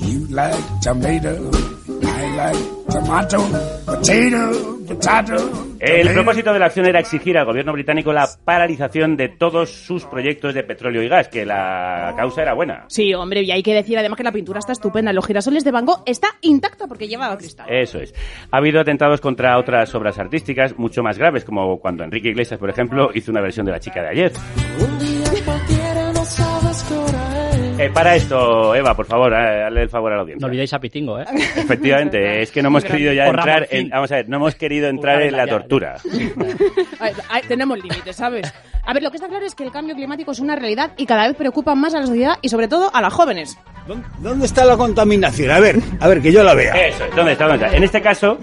you 0.00 0.26
like 0.30 0.56
tomato. 0.80 1.50
I 2.02 2.36
like 2.36 2.58
tomato, 2.92 3.38
potato, 3.86 4.78
potato. 4.86 5.68
El 5.80 6.12
propósito 6.12 6.52
de 6.52 6.58
la 6.58 6.66
acción 6.66 6.86
era 6.86 7.00
exigir 7.00 7.36
al 7.36 7.44
gobierno 7.44 7.72
británico 7.72 8.12
la 8.12 8.28
paralización 8.44 9.16
de 9.16 9.28
todos 9.28 9.70
sus 9.70 10.04
proyectos 10.04 10.54
de 10.54 10.62
petróleo 10.62 11.02
y 11.02 11.08
gas, 11.08 11.28
que 11.28 11.44
la 11.44 12.14
causa 12.16 12.42
era 12.42 12.54
buena. 12.54 12.84
Sí, 12.88 13.12
hombre, 13.14 13.42
y 13.42 13.50
hay 13.50 13.62
que 13.62 13.74
decir 13.74 13.98
además 13.98 14.16
que 14.16 14.22
la 14.24 14.32
pintura 14.32 14.60
está 14.60 14.72
estupenda. 14.72 15.12
Los 15.12 15.26
girasoles 15.26 15.64
de 15.64 15.72
Van 15.72 15.84
Gogh 15.84 16.02
está 16.06 16.28
intacta 16.42 16.86
porque 16.86 17.08
lleva 17.08 17.36
cristal. 17.36 17.66
Eso 17.68 17.98
es. 17.98 18.14
Ha 18.50 18.58
habido 18.58 18.80
atentados 18.80 19.20
contra 19.20 19.58
otras 19.58 19.92
obras 19.94 20.18
artísticas 20.18 20.78
mucho 20.78 21.02
más 21.02 21.18
graves, 21.18 21.44
como 21.44 21.80
cuando 21.80 22.04
Enrique 22.04 22.28
Iglesias, 22.28 22.60
por 22.60 22.70
ejemplo, 22.70 23.10
hizo 23.14 23.30
una 23.30 23.40
versión 23.40 23.66
de 23.66 23.72
La 23.72 23.80
chica 23.80 24.02
de 24.02 24.08
ayer. 24.08 24.32
Eh, 27.82 27.90
para 27.92 28.14
esto, 28.14 28.74
Eva, 28.74 28.94
por 28.94 29.06
favor, 29.06 29.32
eh, 29.32 29.64
hazle 29.64 29.82
el 29.82 29.88
favor 29.88 30.12
a 30.12 30.16
la 30.16 30.20
audiencia. 30.22 30.40
No 30.40 30.46
olvidéis 30.48 30.72
a 30.72 30.78
Pitingo, 30.78 31.18
¿eh? 31.18 31.24
Efectivamente, 31.56 32.42
es 32.42 32.50
que 32.52 32.62
no 32.62 32.68
hemos 32.68 32.84
querido 32.84 33.12
ya 33.12 33.26
entrar 33.26 33.66
en, 33.70 33.88
vamos 33.88 34.12
a 34.12 34.16
ver, 34.16 34.28
no 34.28 34.36
hemos 34.36 34.54
querido 34.54 34.88
entrar 34.88 35.20
en 35.22 35.36
la 35.36 35.46
tortura. 35.46 35.96
Tenemos 37.48 37.78
límites, 37.78 38.16
¿sabes? 38.16 38.52
A 38.84 38.92
ver, 38.92 39.02
lo 39.02 39.10
que 39.10 39.16
está 39.16 39.28
claro 39.28 39.44
es 39.44 39.54
que 39.54 39.64
el 39.64 39.70
cambio 39.72 39.94
climático 39.94 40.30
es 40.32 40.40
una 40.40 40.56
realidad 40.56 40.92
y 40.96 41.06
cada 41.06 41.26
vez 41.26 41.36
preocupa 41.36 41.74
más 41.74 41.94
a 41.94 42.00
la 42.00 42.06
sociedad 42.06 42.34
y 42.42 42.48
sobre 42.48 42.68
todo 42.68 42.90
a 42.94 43.00
las 43.00 43.12
jóvenes. 43.12 43.58
¿Dónde 44.18 44.46
está 44.46 44.64
la 44.64 44.76
contaminación? 44.76 45.50
A 45.50 45.60
ver, 45.60 45.76
a 46.00 46.08
ver, 46.08 46.20
que 46.22 46.32
yo 46.32 46.42
la 46.44 46.54
vea. 46.54 46.72
Eso 46.74 47.04
es, 47.04 47.16
¿dónde 47.16 47.32
está? 47.32 47.46
¿Dónde 47.48 47.64
está? 47.64 47.76
En 47.76 47.82
este 47.82 48.00
caso, 48.00 48.38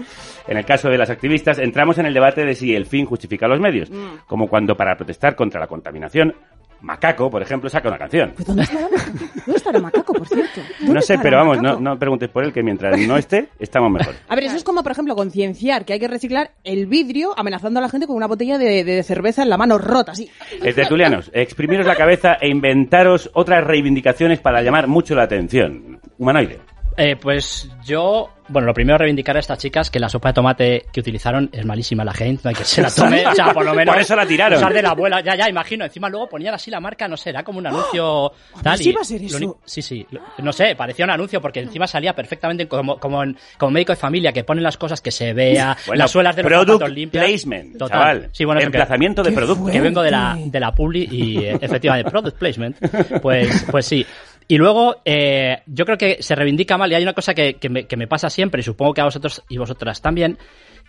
en 0.46 0.56
el 0.58 0.64
caso 0.64 0.88
de 0.88 0.98
las 0.98 1.08
activistas, 1.10 1.58
entramos 1.58 1.96
en 1.98 2.06
el 2.06 2.14
debate 2.14 2.44
de 2.44 2.54
si 2.54 2.74
el 2.74 2.84
fin 2.86 3.06
justifica 3.06 3.48
los 3.48 3.60
medios, 3.60 3.90
Mm. 3.90 4.26
como 4.26 4.48
cuando 4.48 4.76
para 4.76 4.96
protestar 4.96 5.34
contra 5.34 5.60
la 5.60 5.66
contaminación, 5.66 6.34
Macaco, 6.82 7.30
por 7.30 7.42
ejemplo, 7.42 7.68
saca 7.68 7.88
una 7.88 7.98
canción. 7.98 8.32
¿Dónde 8.46 8.62
estará, 8.62 8.88
¿Dónde 8.88 9.56
estará 9.56 9.80
Macaco, 9.80 10.12
por 10.12 10.26
cierto? 10.26 10.60
¿Dónde 10.80 10.94
No 10.94 11.00
sé, 11.02 11.18
pero 11.18 11.36
vamos, 11.38 11.58
Macaco? 11.58 11.80
no, 11.80 11.90
no 11.92 11.98
preguntes 11.98 12.28
por 12.30 12.44
él, 12.44 12.52
que 12.52 12.62
mientras 12.62 12.98
no 12.98 13.16
esté, 13.16 13.48
estamos 13.58 13.90
mejor. 13.90 14.14
A 14.28 14.34
ver, 14.34 14.44
eso 14.44 14.56
es 14.56 14.64
como, 14.64 14.82
por 14.82 14.92
ejemplo, 14.92 15.14
concienciar 15.14 15.84
que 15.84 15.92
hay 15.92 16.00
que 16.00 16.08
reciclar 16.08 16.52
el 16.64 16.86
vidrio 16.86 17.32
amenazando 17.38 17.80
a 17.80 17.82
la 17.82 17.88
gente 17.88 18.06
con 18.06 18.16
una 18.16 18.26
botella 18.26 18.58
de, 18.58 18.84
de 18.84 19.02
cerveza 19.02 19.42
en 19.42 19.50
la 19.50 19.56
mano 19.56 19.78
rota, 19.78 20.12
así. 20.12 20.30
Eh, 20.62 20.72
tertulianos, 20.72 21.30
exprimiros 21.34 21.86
la 21.86 21.96
cabeza 21.96 22.34
e 22.40 22.48
inventaros 22.48 23.30
otras 23.34 23.64
reivindicaciones 23.64 24.40
para 24.40 24.62
llamar 24.62 24.86
mucho 24.86 25.14
la 25.14 25.24
atención. 25.24 26.00
Humanoide. 26.18 26.60
Eh, 26.96 27.16
pues 27.16 27.68
yo, 27.84 28.28
bueno, 28.48 28.66
lo 28.66 28.74
primero 28.74 28.98
reivindicar 28.98 29.36
a 29.36 29.40
estas 29.40 29.58
chicas 29.58 29.90
que 29.90 29.98
la 29.98 30.08
sopa 30.08 30.30
de 30.30 30.32
tomate 30.34 30.86
que 30.92 31.00
utilizaron 31.00 31.48
es 31.52 31.64
malísima 31.64 32.04
la 32.04 32.12
gente, 32.12 32.42
no 32.44 32.48
hay 32.50 32.54
que 32.56 32.64
se 32.64 32.82
la 32.82 32.90
tome, 32.90 33.26
o 33.26 33.34
sea, 33.34 33.54
por 33.54 33.64
lo 33.64 33.74
menos. 33.74 33.94
Por 33.94 34.02
eso 34.02 34.14
la 34.16 34.26
tiraron. 34.26 34.58
Usar 34.58 34.72
de 34.74 34.82
la 34.82 34.90
abuela, 34.90 35.20
ya, 35.22 35.34
ya, 35.36 35.48
imagino. 35.48 35.84
Encima 35.84 36.08
luego 36.08 36.28
ponían 36.28 36.54
así 36.54 36.70
la 36.70 36.80
marca, 36.80 37.08
no 37.08 37.16
sé, 37.16 37.30
era 37.30 37.42
como 37.42 37.58
un 37.58 37.66
anuncio 37.68 38.32
tal. 38.62 38.76
sí 38.76 38.90
y 38.90 38.92
va 38.92 39.00
a 39.00 39.04
ser 39.04 39.22
eso? 39.22 39.58
Sí, 39.64 39.82
sí, 39.82 40.06
no 40.38 40.52
sé, 40.52 40.74
parecía 40.76 41.04
un 41.04 41.10
anuncio 41.12 41.40
porque 41.40 41.60
encima 41.60 41.86
salía 41.86 42.14
perfectamente 42.14 42.66
como, 42.68 42.98
como, 42.98 43.22
en- 43.22 43.36
como 43.56 43.70
médico 43.70 43.92
de 43.92 43.96
familia 43.96 44.32
que 44.32 44.44
ponen 44.44 44.64
las 44.64 44.76
cosas 44.76 45.00
que 45.00 45.10
se 45.10 45.32
vea, 45.32 45.76
Bueno, 45.86 45.98
las 46.02 46.10
suelas 46.10 46.36
de 46.36 46.42
los 46.42 46.50
product 46.50 46.72
zapatos 46.80 46.94
limpias. 46.94 47.24
placement, 47.24 47.78
Total. 47.78 47.88
chaval. 47.98 48.28
Sí, 48.32 48.44
bueno, 48.44 48.60
eso 48.60 48.70
que- 48.70 48.76
Emplazamiento 48.76 49.22
de 49.22 49.32
producto. 49.32 49.70
Que 49.70 49.80
vengo 49.80 50.02
de 50.02 50.10
la, 50.10 50.36
de 50.38 50.60
la 50.60 50.74
publi 50.74 51.08
y 51.10 51.38
eh, 51.38 51.58
efectivamente, 51.60 52.10
product 52.10 52.36
placement. 52.38 52.76
Pues, 53.22 53.64
pues 53.70 53.86
sí. 53.86 54.04
Y 54.50 54.58
luego, 54.58 54.96
eh, 55.04 55.62
yo 55.66 55.84
creo 55.84 55.96
que 55.96 56.16
se 56.24 56.34
reivindica 56.34 56.76
mal, 56.76 56.90
y 56.90 56.96
hay 56.96 57.04
una 57.04 57.12
cosa 57.12 57.34
que, 57.34 57.54
que 57.54 57.68
me, 57.68 57.86
que 57.86 57.96
me 57.96 58.08
pasa 58.08 58.28
siempre, 58.28 58.62
y 58.62 58.64
supongo 58.64 58.94
que 58.94 59.00
a 59.00 59.04
vosotros 59.04 59.44
y 59.48 59.58
vosotras 59.58 60.02
también, 60.02 60.38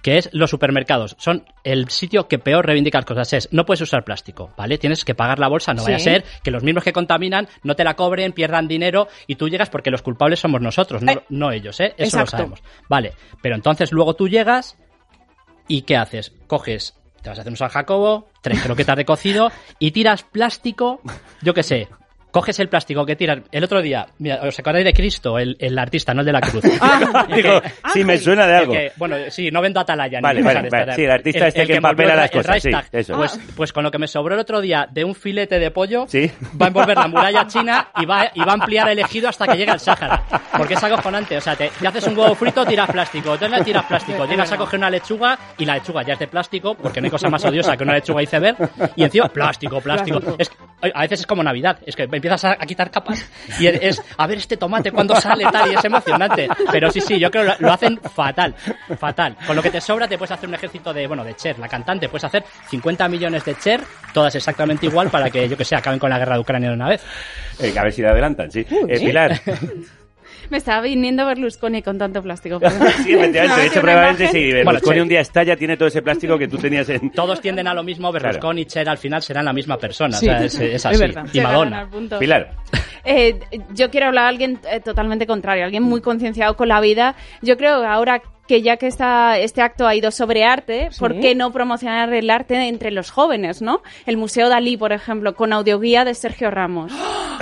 que 0.01 0.17
es 0.17 0.31
los 0.33 0.49
supermercados. 0.49 1.15
Son 1.19 1.45
el 1.63 1.87
sitio 1.89 2.27
que 2.27 2.39
peor 2.39 2.65
reivindica 2.65 2.97
las 2.97 3.05
cosas. 3.05 3.31
Es, 3.33 3.49
no 3.53 3.63
puedes 3.63 3.81
usar 3.81 4.03
plástico, 4.03 4.51
¿vale? 4.57 4.79
Tienes 4.79 5.05
que 5.05 5.13
pagar 5.13 5.37
la 5.37 5.47
bolsa, 5.47 5.75
no 5.75 5.83
vaya 5.83 5.97
a 5.97 5.99
Sí. 5.99 6.05
ser 6.05 6.23
que 6.43 6.49
los 6.49 6.63
mismos 6.63 6.83
que 6.83 6.91
contaminan 6.91 7.47
no 7.61 7.75
te 7.75 7.83
la 7.83 7.93
cobren, 7.93 8.31
pierdan 8.33 8.67
dinero 8.67 9.07
y 9.27 9.35
tú 9.35 9.47
llegas 9.47 9.69
porque 9.69 9.91
los 9.91 10.01
culpables 10.01 10.39
somos 10.39 10.59
nosotros, 10.59 11.03
no, 11.03 11.11
Eh, 11.11 11.23
no 11.29 11.51
ellos, 11.51 11.79
¿eh? 11.81 11.93
Eso 11.99 12.17
exacto. 12.17 12.21
lo 12.23 12.25
sabemos. 12.31 12.63
Vale, 12.89 13.13
pero 13.43 13.53
entonces 13.53 13.91
luego 13.91 14.15
tú 14.15 14.27
llegas 14.27 14.75
¿Y 15.67 15.83
qué 15.83 15.95
haces? 15.97 16.33
Coges, 16.47 16.95
te 17.21 17.29
vas 17.29 17.37
a 17.37 17.41
hacer 17.41 17.51
un 17.53 17.57
San 17.57 17.69
Jacobo, 17.69 18.27
tres 18.41 18.59
croquetas 18.63 18.97
de 18.97 19.05
cocido 19.05 19.51
y 19.77 19.91
tiras 19.91 20.23
plástico, 20.23 20.99
yo 21.43 21.53
qué 21.53 21.61
sé. 21.61 21.87
Coges 22.31 22.59
el 22.59 22.69
plástico 22.69 23.05
que 23.05 23.15
tiras. 23.15 23.39
El 23.51 23.63
otro 23.63 23.81
día, 23.81 24.07
mira, 24.19 24.39
os 24.43 24.57
acordáis 24.57 24.85
de 24.85 24.93
Cristo, 24.93 25.37
el, 25.37 25.57
el 25.59 25.77
artista, 25.77 26.13
no 26.13 26.21
el 26.21 26.25
de 26.25 26.31
la 26.31 26.41
cruz. 26.41 26.63
Ah, 26.81 27.25
El 27.29 27.35
digo, 27.35 27.61
que- 27.61 27.71
sí 27.93 28.03
me 28.03 28.17
suena 28.17 28.47
de 28.47 28.53
el 28.53 28.59
algo. 28.59 28.73
que- 28.73 28.91
bueno, 28.95 29.15
sí, 29.29 29.51
no 29.51 29.61
vendo 29.61 29.79
atalaya. 29.79 30.19
ni 30.19 30.23
Vale, 30.23 30.41
cosas 30.41 30.55
vale, 30.55 30.69
vale. 30.69 30.93
Sí, 30.95 31.03
el 31.03 31.11
artista 31.11 31.47
este 31.47 31.67
que 31.67 31.75
empapela 31.75 32.15
las 32.15 32.31
el 32.31 32.37
cosas, 32.37 32.61
sí, 32.61 32.69
Reichstag. 32.71 32.99
eso. 32.99 33.15
Pues, 33.17 33.39
pues 33.55 33.73
con 33.73 33.83
lo 33.83 33.91
que 33.91 33.97
me 33.99 34.07
sobró 34.07 34.33
el 34.35 34.39
otro 34.41 34.61
día 34.61 34.87
de 34.89 35.03
un 35.03 35.13
filete 35.13 35.59
de 35.59 35.71
pollo, 35.71 36.05
Sí. 36.07 36.31
va 36.59 36.65
a 36.65 36.67
envolver 36.69 36.97
la 36.97 37.07
muralla 37.07 37.45
china 37.47 37.89
y 37.99 38.05
va, 38.05 38.31
y 38.33 38.39
va 38.39 38.51
a 38.51 38.53
ampliar 38.53 38.89
el 38.89 38.99
ejido 38.99 39.27
hasta 39.29 39.45
que 39.47 39.57
llegue 39.57 39.71
al 39.71 39.79
Sáhara. 39.79 40.23
Porque 40.57 40.73
es 40.75 40.83
acojonante. 40.83 41.37
O 41.37 41.41
sea, 41.41 41.55
te, 41.55 41.69
te 41.79 41.87
haces 41.87 42.07
un 42.07 42.17
huevo 42.17 42.33
frito, 42.35 42.65
tiras 42.65 42.89
plástico. 42.89 43.33
Entonces 43.33 43.57
le 43.59 43.63
tiras 43.65 43.85
plástico. 43.85 44.25
Llegas 44.25 44.51
a 44.51 44.57
coger 44.57 44.79
una 44.79 44.89
lechuga 44.89 45.37
y 45.57 45.65
la 45.65 45.75
lechuga 45.75 46.03
ya 46.03 46.13
es 46.13 46.19
de 46.19 46.27
plástico, 46.27 46.75
porque 46.75 47.01
no 47.01 47.05
hay 47.05 47.11
cosa 47.11 47.29
más 47.29 47.43
odiosa 47.45 47.75
que 47.77 47.83
una 47.83 47.93
lechuga 47.95 48.23
iceberg. 48.23 48.57
Y 48.95 49.03
encima, 49.03 49.27
plástico, 49.27 49.81
plástico. 49.81 50.19
Es 50.37 50.49
que, 50.49 50.55
a 50.93 51.01
veces 51.01 51.19
es 51.21 51.27
como 51.27 51.43
Navidad. 51.43 51.77
Es 51.85 51.95
que 51.95 52.07
empiezas 52.21 52.45
a, 52.45 52.51
a 52.51 52.65
quitar 52.65 52.91
capas 52.91 53.25
y 53.59 53.67
es, 53.67 54.01
a 54.15 54.27
ver 54.27 54.37
este 54.37 54.57
tomate 54.57 54.91
cuando 54.91 55.15
sale 55.19 55.45
tal 55.51 55.71
y 55.71 55.75
es 55.75 55.83
emocionante. 55.83 56.47
Pero 56.71 56.91
sí, 56.91 57.01
sí, 57.01 57.19
yo 57.19 57.31
creo 57.31 57.43
que 57.43 57.61
lo, 57.61 57.67
lo 57.67 57.73
hacen 57.73 57.99
fatal. 57.99 58.55
Fatal. 58.97 59.35
Con 59.47 59.55
lo 59.55 59.63
que 59.63 59.71
te 59.71 59.81
sobra 59.81 60.07
te 60.07 60.17
puedes 60.17 60.31
hacer 60.31 60.47
un 60.47 60.55
ejército 60.55 60.93
de, 60.93 61.07
bueno, 61.07 61.23
de 61.23 61.35
Cher, 61.35 61.57
la 61.59 61.67
cantante. 61.67 62.07
Puedes 62.07 62.25
hacer 62.25 62.43
50 62.69 63.07
millones 63.09 63.43
de 63.43 63.55
Cher, 63.55 63.81
todas 64.13 64.35
exactamente 64.35 64.85
igual 64.85 65.09
para 65.09 65.29
que, 65.29 65.49
yo 65.49 65.57
que 65.57 65.65
sé, 65.65 65.75
acaben 65.75 65.99
con 65.99 66.09
la 66.09 66.19
guerra 66.19 66.35
de 66.35 66.41
Ucrania 66.41 66.69
de 66.69 66.75
una 66.75 66.89
vez. 66.89 67.01
Eh, 67.59 67.71
que 67.71 67.79
a 67.79 67.83
ver 67.83 67.93
si 67.93 68.03
adelantan, 68.03 68.51
sí. 68.51 68.65
Eh, 68.87 68.97
sí. 68.97 69.05
Pilar. 69.05 69.41
Me 70.51 70.57
estaba 70.57 70.81
viniendo 70.81 71.25
Berlusconi 71.25 71.81
con 71.81 71.97
tanto 71.97 72.21
plástico. 72.21 72.59
sí, 73.03 73.13
efectivamente. 73.13 73.61
Es 73.65 73.71
hecho, 73.71 73.81
probablemente 73.81 74.63
Bueno, 74.63 74.71
Berlusconi 74.71 74.99
un 74.99 75.07
día 75.07 75.21
estalla, 75.21 75.55
tiene 75.55 75.77
todo 75.77 75.87
ese 75.87 76.01
plástico 76.01 76.37
que 76.37 76.49
tú 76.49 76.57
tenías 76.57 76.89
en... 76.89 77.09
Todos 77.11 77.39
tienden 77.39 77.67
a 77.67 77.73
lo 77.73 77.83
mismo, 77.83 78.11
Berlusconi 78.11 78.61
y 78.61 78.65
Cher 78.65 78.89
al 78.89 78.97
final 78.97 79.21
serán 79.21 79.45
la 79.45 79.53
misma 79.53 79.77
persona. 79.77 80.17
Sí. 80.17 80.27
O 80.27 80.31
sea, 80.31 80.43
es, 80.43 80.55
es 80.55 80.61
Es 80.75 80.85
así. 80.85 80.99
verdad. 80.99 81.25
Y 81.31 81.39
Madonna. 81.39 81.89
Pilar. 82.19 82.51
Eh, 83.05 83.39
yo 83.73 83.89
quiero 83.89 84.07
hablar 84.07 84.25
de 84.25 84.29
alguien 84.29 84.59
eh, 84.69 84.81
totalmente 84.81 85.25
contrario, 85.25 85.63
alguien 85.63 85.83
muy 85.83 86.01
concienciado 86.01 86.55
con 86.57 86.67
la 86.67 86.81
vida. 86.81 87.15
Yo 87.41 87.55
creo 87.55 87.79
que 87.79 87.87
ahora 87.87 88.21
que 88.51 88.61
ya 88.61 88.75
que 88.75 88.87
esta, 88.87 89.37
este 89.37 89.61
acto 89.61 89.87
ha 89.87 89.95
ido 89.95 90.11
sobre 90.11 90.43
arte, 90.43 90.89
¿por 90.99 91.17
qué 91.21 91.35
no 91.35 91.53
promocionar 91.53 92.11
el 92.11 92.29
arte 92.29 92.67
entre 92.67 92.91
los 92.91 93.09
jóvenes, 93.09 93.61
no? 93.61 93.81
El 94.05 94.17
Museo 94.17 94.49
Dalí, 94.49 94.75
por 94.75 94.91
ejemplo, 94.91 95.35
con 95.35 95.53
audioguía 95.53 96.03
de 96.03 96.13
Sergio 96.13 96.51
Ramos. 96.51 96.91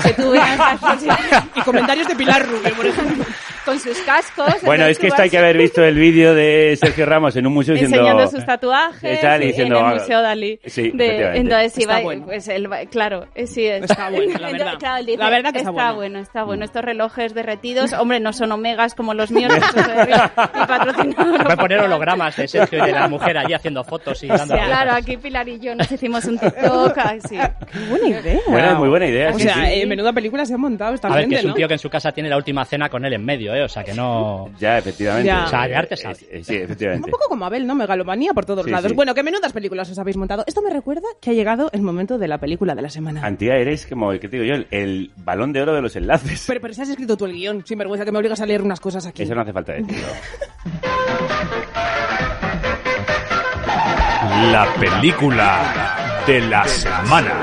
Que 0.03 0.13
tú 0.13 0.29
veas 0.29 0.59
y 1.55 1.61
comentarios 1.61 2.07
de 2.07 2.15
Pilar 2.15 2.45
Rubio, 2.45 2.75
por 2.75 2.85
ejemplo. 2.85 3.25
Con 3.65 3.79
sus 3.79 3.97
cascos. 4.01 4.53
Bueno, 4.63 4.85
es 4.85 4.99
que 4.99 5.07
esto 5.07 5.21
hay 5.21 5.29
que 5.29 5.37
haber 5.37 5.57
visto 5.57 5.83
el 5.83 5.95
vídeo 5.95 6.33
de 6.35 6.77
Sergio 6.79 7.05
Ramos 7.05 7.35
en 7.35 7.47
un 7.47 7.53
museo 7.53 7.73
diciendo... 7.73 7.97
enseñando 7.97 8.27
sus 8.29 8.45
tatuajes 8.45 9.21
tal, 9.21 9.41
y 9.41 9.43
en 9.45 9.49
diciendo, 9.49 9.79
el 9.79 9.93
Museo 9.95 10.21
Dalí. 10.21 10.59
sí, 10.65 10.91
De- 10.93 11.37
entonces 11.37 11.73
sí 11.73 11.81
Está 11.81 11.99
bueno. 12.01 12.25
pues 12.25 12.49
claro, 12.91 13.25
eh, 13.35 13.47
sí 13.47 13.65
es. 13.65 13.83
Está 13.83 14.09
bueno, 14.09 14.25
la 14.39 14.49
Entonces, 14.49 14.59
verdad. 14.59 14.73
claro, 14.79 15.05
dice, 15.05 15.17
La 15.17 15.29
verdad 15.29 15.51
que 15.51 15.57
está 15.59 15.69
está 15.71 15.91
bueno. 15.93 16.19
está 16.19 16.43
bueno. 16.43 16.65
Estos 16.65 16.83
relojes 16.83 17.33
derretidos, 17.33 17.93
hombre, 17.93 18.19
no 18.19 18.33
son 18.33 18.51
omegas 18.51 18.93
como 18.95 19.13
los 19.13 19.31
míos, 19.31 19.51
mi 19.75 20.65
patrocinador. 20.67 21.43
Voy 21.43 21.53
a 21.53 21.57
poner 21.57 21.79
hologramas 21.79 22.35
de 22.35 22.47
Sergio 22.47 22.83
y 22.83 22.87
de 22.87 22.91
la 22.93 23.07
mujer 23.07 23.37
allí 23.37 23.53
haciendo 23.53 23.83
fotos 23.83 24.21
y 24.23 24.27
dando 24.27 24.55
la 24.55 24.65
Claro, 24.65 24.91
aquí 24.93 25.17
Pilar 25.17 25.47
y 25.47 25.59
yo 25.59 25.75
nos 25.75 25.91
hicimos 25.91 26.25
un 26.25 26.37
TikTok, 26.37 26.97
ay, 26.97 27.19
sí. 27.27 27.37
Qué 27.71 27.79
buena 27.89 28.07
idea. 28.19 28.39
Buena, 28.47 28.75
muy 28.75 28.89
buena 28.89 29.07
idea, 29.07 29.29
O 29.31 29.33
sí, 29.33 29.43
sea, 29.43 29.55
sí. 29.55 29.61
eh, 29.81 29.85
menuda 29.85 30.13
película 30.13 30.45
se 30.45 30.53
ha 30.53 30.57
montado 30.57 30.93
esta 30.95 31.07
A 31.07 31.11
ver, 31.15 31.21
que 31.27 31.35
gente, 31.35 31.35
es 31.39 31.43
un 31.45 31.49
¿no? 31.51 31.55
tío 31.55 31.67
que 31.67 31.73
en 31.73 31.79
su 31.79 31.89
casa 31.89 32.11
tiene 32.11 32.29
la 32.29 32.37
última 32.37 32.65
cena 32.65 32.89
con 32.89 33.05
él 33.05 33.13
en 33.13 33.25
medio, 33.25 33.48
¿eh? 33.55 33.63
O 33.63 33.69
sea, 33.69 33.83
que 33.83 33.93
no... 33.93 34.49
Ya, 34.59 34.77
efectivamente. 34.77 35.27
Ya. 35.27 35.45
O 35.45 35.47
sea, 35.47 35.67
de 35.67 35.75
arte 35.75 35.97
sabe. 35.97 36.17
Eh, 36.31 36.43
Sí, 36.43 36.55
efectivamente. 36.55 37.05
Un 37.07 37.11
poco 37.11 37.25
como 37.29 37.45
Abel, 37.45 37.65
¿no? 37.67 37.75
Megalomanía 37.75 38.33
por 38.33 38.45
todos 38.45 38.65
Sí, 38.65 38.71
lados. 38.71 38.89
sí. 38.89 38.95
Bueno, 38.95 39.13
qué 39.13 39.23
menudas 39.23 39.53
películas 39.53 39.89
os 39.89 39.99
habéis 39.99 40.17
montado. 40.17 40.43
Esto 40.47 40.61
me 40.61 40.69
recuerda 40.69 41.07
que 41.21 41.29
ha 41.29 41.33
llegado 41.33 41.69
el 41.73 41.81
momento 41.81 42.17
de 42.17 42.27
la 42.27 42.37
película 42.39 42.75
de 42.75 42.81
la 42.81 42.89
semana. 42.89 43.21
Antía, 43.25 43.55
eres 43.55 43.85
como, 43.87 44.11
¿qué 44.11 44.27
te 44.27 44.39
digo 44.39 44.43
yo? 44.45 44.53
El, 44.55 44.67
el 44.71 45.11
balón 45.17 45.53
de 45.53 45.61
oro 45.61 45.73
de 45.73 45.81
los 45.81 45.95
enlaces. 45.95 46.43
Pero, 46.47 46.61
pero 46.61 46.73
si 46.73 46.81
has 46.81 46.89
escrito 46.89 47.15
tú 47.17 47.25
el 47.25 47.33
guion, 47.33 47.63
sin 47.65 47.77
vergüenza 47.77 48.05
que 48.05 48.11
me 48.11 48.17
obligas 48.19 48.39
a 48.41 48.45
leer 48.45 48.61
unas 48.61 48.79
cosas 48.79 49.05
aquí. 49.05 49.23
Eso 49.23 49.35
no 49.35 49.41
hace 49.41 49.53
falta 49.53 49.73
decirlo. 49.73 50.07
La 54.51 54.67
película 54.79 56.18
de 56.29 56.41
la 56.41 56.63
semana. 56.67 57.41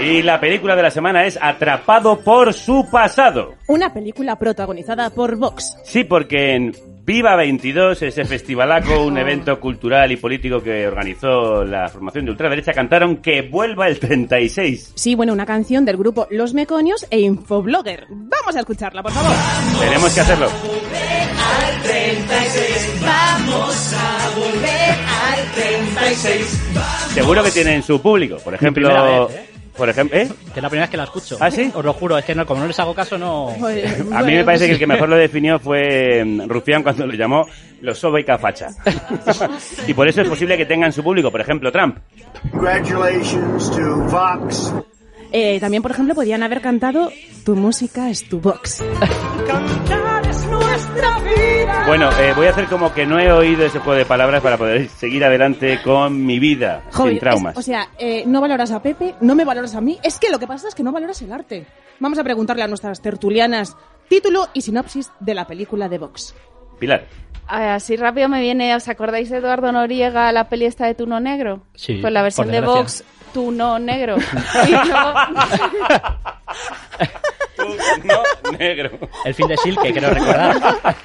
Y 0.00 0.22
la 0.22 0.40
película 0.40 0.74
de 0.74 0.82
la 0.82 0.90
semana 0.90 1.26
es 1.26 1.38
Atrapado 1.38 2.18
por 2.20 2.54
su 2.54 2.88
pasado. 2.90 3.56
Una 3.66 3.92
película 3.92 4.38
protagonizada 4.38 5.10
por 5.10 5.36
Vox. 5.36 5.76
Sí, 5.84 6.02
porque 6.04 6.54
en 6.54 6.72
Viva 7.06 7.36
22, 7.36 8.02
ese 8.02 8.24
festivalaco, 8.24 9.04
un 9.04 9.16
evento 9.16 9.60
cultural 9.60 10.10
y 10.10 10.16
político 10.16 10.60
que 10.60 10.88
organizó 10.88 11.64
la 11.64 11.86
formación 11.88 12.24
de 12.24 12.32
ultraderecha, 12.32 12.72
cantaron 12.72 13.18
que 13.18 13.42
vuelva 13.42 13.86
el 13.86 14.00
36. 14.00 14.90
Sí, 14.96 15.14
bueno, 15.14 15.32
una 15.32 15.46
canción 15.46 15.84
del 15.84 15.98
grupo 15.98 16.26
Los 16.32 16.52
Meconios 16.52 17.06
e 17.08 17.20
Infoblogger. 17.20 18.08
Vamos 18.10 18.56
a 18.56 18.58
escucharla, 18.58 19.04
por 19.04 19.12
favor. 19.12 19.30
Tenemos 19.78 20.12
que 20.12 20.20
hacerlo. 20.20 20.46
Al 20.46 21.82
36, 21.84 23.00
vamos 23.00 23.94
a 23.94 24.30
volver 24.40 24.90
al 25.22 25.52
36. 25.54 26.72
Seguro 27.14 27.44
que 27.44 27.52
tienen 27.52 27.84
su 27.84 28.02
público. 28.02 28.38
Por 28.42 28.54
ejemplo, 28.54 29.28
¿eh? 29.30 29.45
Por 29.76 29.88
ejemplo, 29.88 30.16
¿eh? 30.16 30.28
Que 30.52 30.60
es 30.60 30.62
la 30.62 30.68
primera 30.68 30.84
vez 30.84 30.90
que 30.90 30.96
la 30.96 31.04
escucho. 31.04 31.36
¿Ah, 31.40 31.50
sí? 31.50 31.70
Os 31.74 31.84
lo 31.84 31.92
juro, 31.92 32.18
es 32.18 32.24
que 32.24 32.34
no, 32.34 32.46
como 32.46 32.60
no 32.60 32.66
les 32.66 32.78
hago 32.80 32.94
caso, 32.94 33.18
no... 33.18 33.50
A 34.12 34.22
mí 34.22 34.32
me 34.32 34.44
parece 34.44 34.66
que 34.66 34.72
el 34.72 34.78
que 34.78 34.86
mejor 34.86 35.08
lo 35.08 35.16
definió 35.16 35.58
fue 35.58 36.24
mm, 36.24 36.48
Rufián 36.48 36.82
cuando 36.82 37.06
lo 37.06 37.14
llamó 37.14 37.46
los 37.80 37.98
sobeca 37.98 38.38
facha. 38.38 38.68
y 39.86 39.94
por 39.94 40.08
eso 40.08 40.22
es 40.22 40.28
posible 40.28 40.56
que 40.56 40.66
tengan 40.66 40.92
su 40.92 41.02
público, 41.02 41.30
por 41.30 41.40
ejemplo, 41.40 41.70
Trump. 41.70 41.98
Congratulations 42.52 43.70
to 43.70 43.96
Vox. 44.10 44.72
Eh, 45.38 45.60
también, 45.60 45.82
por 45.82 45.90
ejemplo, 45.90 46.14
podían 46.14 46.42
haber 46.42 46.62
cantado 46.62 47.10
Tu 47.44 47.54
música 47.54 48.08
es 48.08 48.26
tu 48.26 48.40
Vox. 48.40 48.82
Bueno, 51.86 52.08
eh, 52.18 52.32
voy 52.34 52.46
a 52.46 52.50
hacer 52.50 52.66
como 52.66 52.92
que 52.94 53.04
no 53.04 53.18
he 53.20 53.30
oído 53.30 53.64
ese 53.66 53.78
juego 53.78 53.98
de 53.98 54.06
palabras 54.06 54.42
para 54.42 54.56
poder 54.56 54.88
seguir 54.88 55.24
adelante 55.24 55.78
con 55.84 56.24
mi 56.24 56.38
vida 56.38 56.82
Joder, 56.92 57.12
sin 57.12 57.20
traumas. 57.20 57.52
es- 57.52 57.58
o 57.58 57.62
sea, 57.62 57.88
eh, 57.98 58.24
no 58.26 58.40
valoras 58.40 58.70
a 58.72 58.80
Pepe, 58.82 59.14
no 59.20 59.34
me 59.34 59.44
valoras 59.44 59.74
a 59.74 59.80
mí. 59.82 59.98
Es 60.02 60.18
que 60.18 60.30
lo 60.30 60.38
que 60.38 60.46
pasa 60.46 60.68
es 60.68 60.74
que 60.74 60.82
no 60.82 60.90
valoras 60.90 61.20
el 61.22 61.30
arte. 61.32 61.66
Vamos 62.00 62.18
a 62.18 62.24
preguntarle 62.24 62.62
a 62.62 62.66
nuestras 62.68 63.00
tertulianas 63.02 63.76
título 64.08 64.48
y 64.54 64.62
sinopsis 64.62 65.10
de 65.20 65.34
la 65.34 65.46
película 65.46 65.88
de 65.88 65.98
Vox. 65.98 66.34
Pilar. 66.78 67.04
Ah, 67.46 67.74
Así 67.76 67.96
rápido 67.96 68.28
me 68.28 68.40
viene, 68.40 68.74
¿os 68.74 68.88
acordáis 68.88 69.30
de 69.30 69.36
Eduardo 69.36 69.70
Noriega, 69.70 70.32
la 70.32 70.48
peli 70.48 70.64
esta 70.64 70.86
de 70.86 70.94
Tuno 70.94 71.20
Negro? 71.20 71.62
Sí, 71.74 71.98
Pues 72.00 72.12
la 72.12 72.22
versión 72.22 72.48
de 72.48 72.54
desgracia. 72.60 73.06
Vox, 73.36 73.46
Tuno 73.46 73.78
Negro. 73.78 74.16
Y 74.68 74.72
No, 78.06 78.22
negro. 78.58 78.90
El 79.24 79.34
fin 79.34 79.48
de 79.48 79.56
Silke, 79.56 79.92
quiero 79.92 80.10
recordar. 80.10 80.56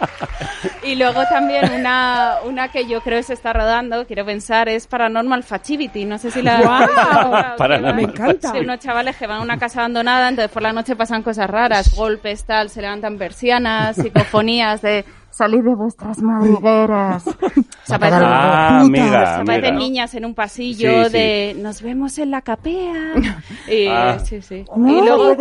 Y 0.84 0.96
luego 0.96 1.24
también 1.30 1.72
una, 1.72 2.38
una 2.44 2.68
que 2.70 2.88
yo 2.88 3.02
creo 3.02 3.20
que 3.20 3.24
se 3.24 3.34
está 3.34 3.54
rodando, 3.54 4.06
quiero 4.06 4.26
pensar, 4.26 4.68
es 4.68 4.88
Paranormal 4.88 5.44
Facility. 5.44 6.06
No 6.06 6.18
sé 6.18 6.32
si 6.32 6.42
la 6.42 6.60
¡Guau! 6.62 7.56
Paranormal 7.58 7.96
Me 7.96 8.04
encanta. 8.04 8.52
De 8.52 8.62
unos 8.62 8.80
chavales 8.80 9.16
que 9.16 9.28
van 9.28 9.40
a 9.40 9.42
una 9.42 9.58
casa 9.58 9.80
abandonada, 9.80 10.30
entonces 10.30 10.52
por 10.52 10.62
la 10.62 10.74
noche 10.74 10.96
pasan 10.96 11.24
cosas 11.24 11.50
raras, 11.50 11.96
golpes, 11.96 12.44
tal, 12.46 12.70
se 12.70 12.82
levantan 12.82 13.18
persianas, 13.18 13.96
psicofonías 13.96 14.82
de 14.82 15.06
salir 15.32 15.64
de 15.64 15.74
vuestras 15.76 16.20
madrigueras. 16.20 17.24
Se 17.84 17.96
aparecen, 17.96 18.24
Ah, 18.24 18.82
amiga, 18.82 19.10
se 19.36 19.42
aparecen 19.42 19.66
amiga. 19.66 19.72
niñas 19.72 20.14
en 20.14 20.26
un 20.26 20.36
pasillo 20.36 20.90
Sí, 20.90 21.06
sí. 21.06 21.12
de 21.18 21.56
nos 21.58 21.82
vemos 21.82 22.18
en 22.20 22.32
la 22.32 22.42
capea. 22.42 22.94
Y, 23.68 23.88
Ah. 23.88 24.20
sí, 24.20 24.42
sí. 24.42 24.66
y 24.76 25.02
luego 25.02 25.36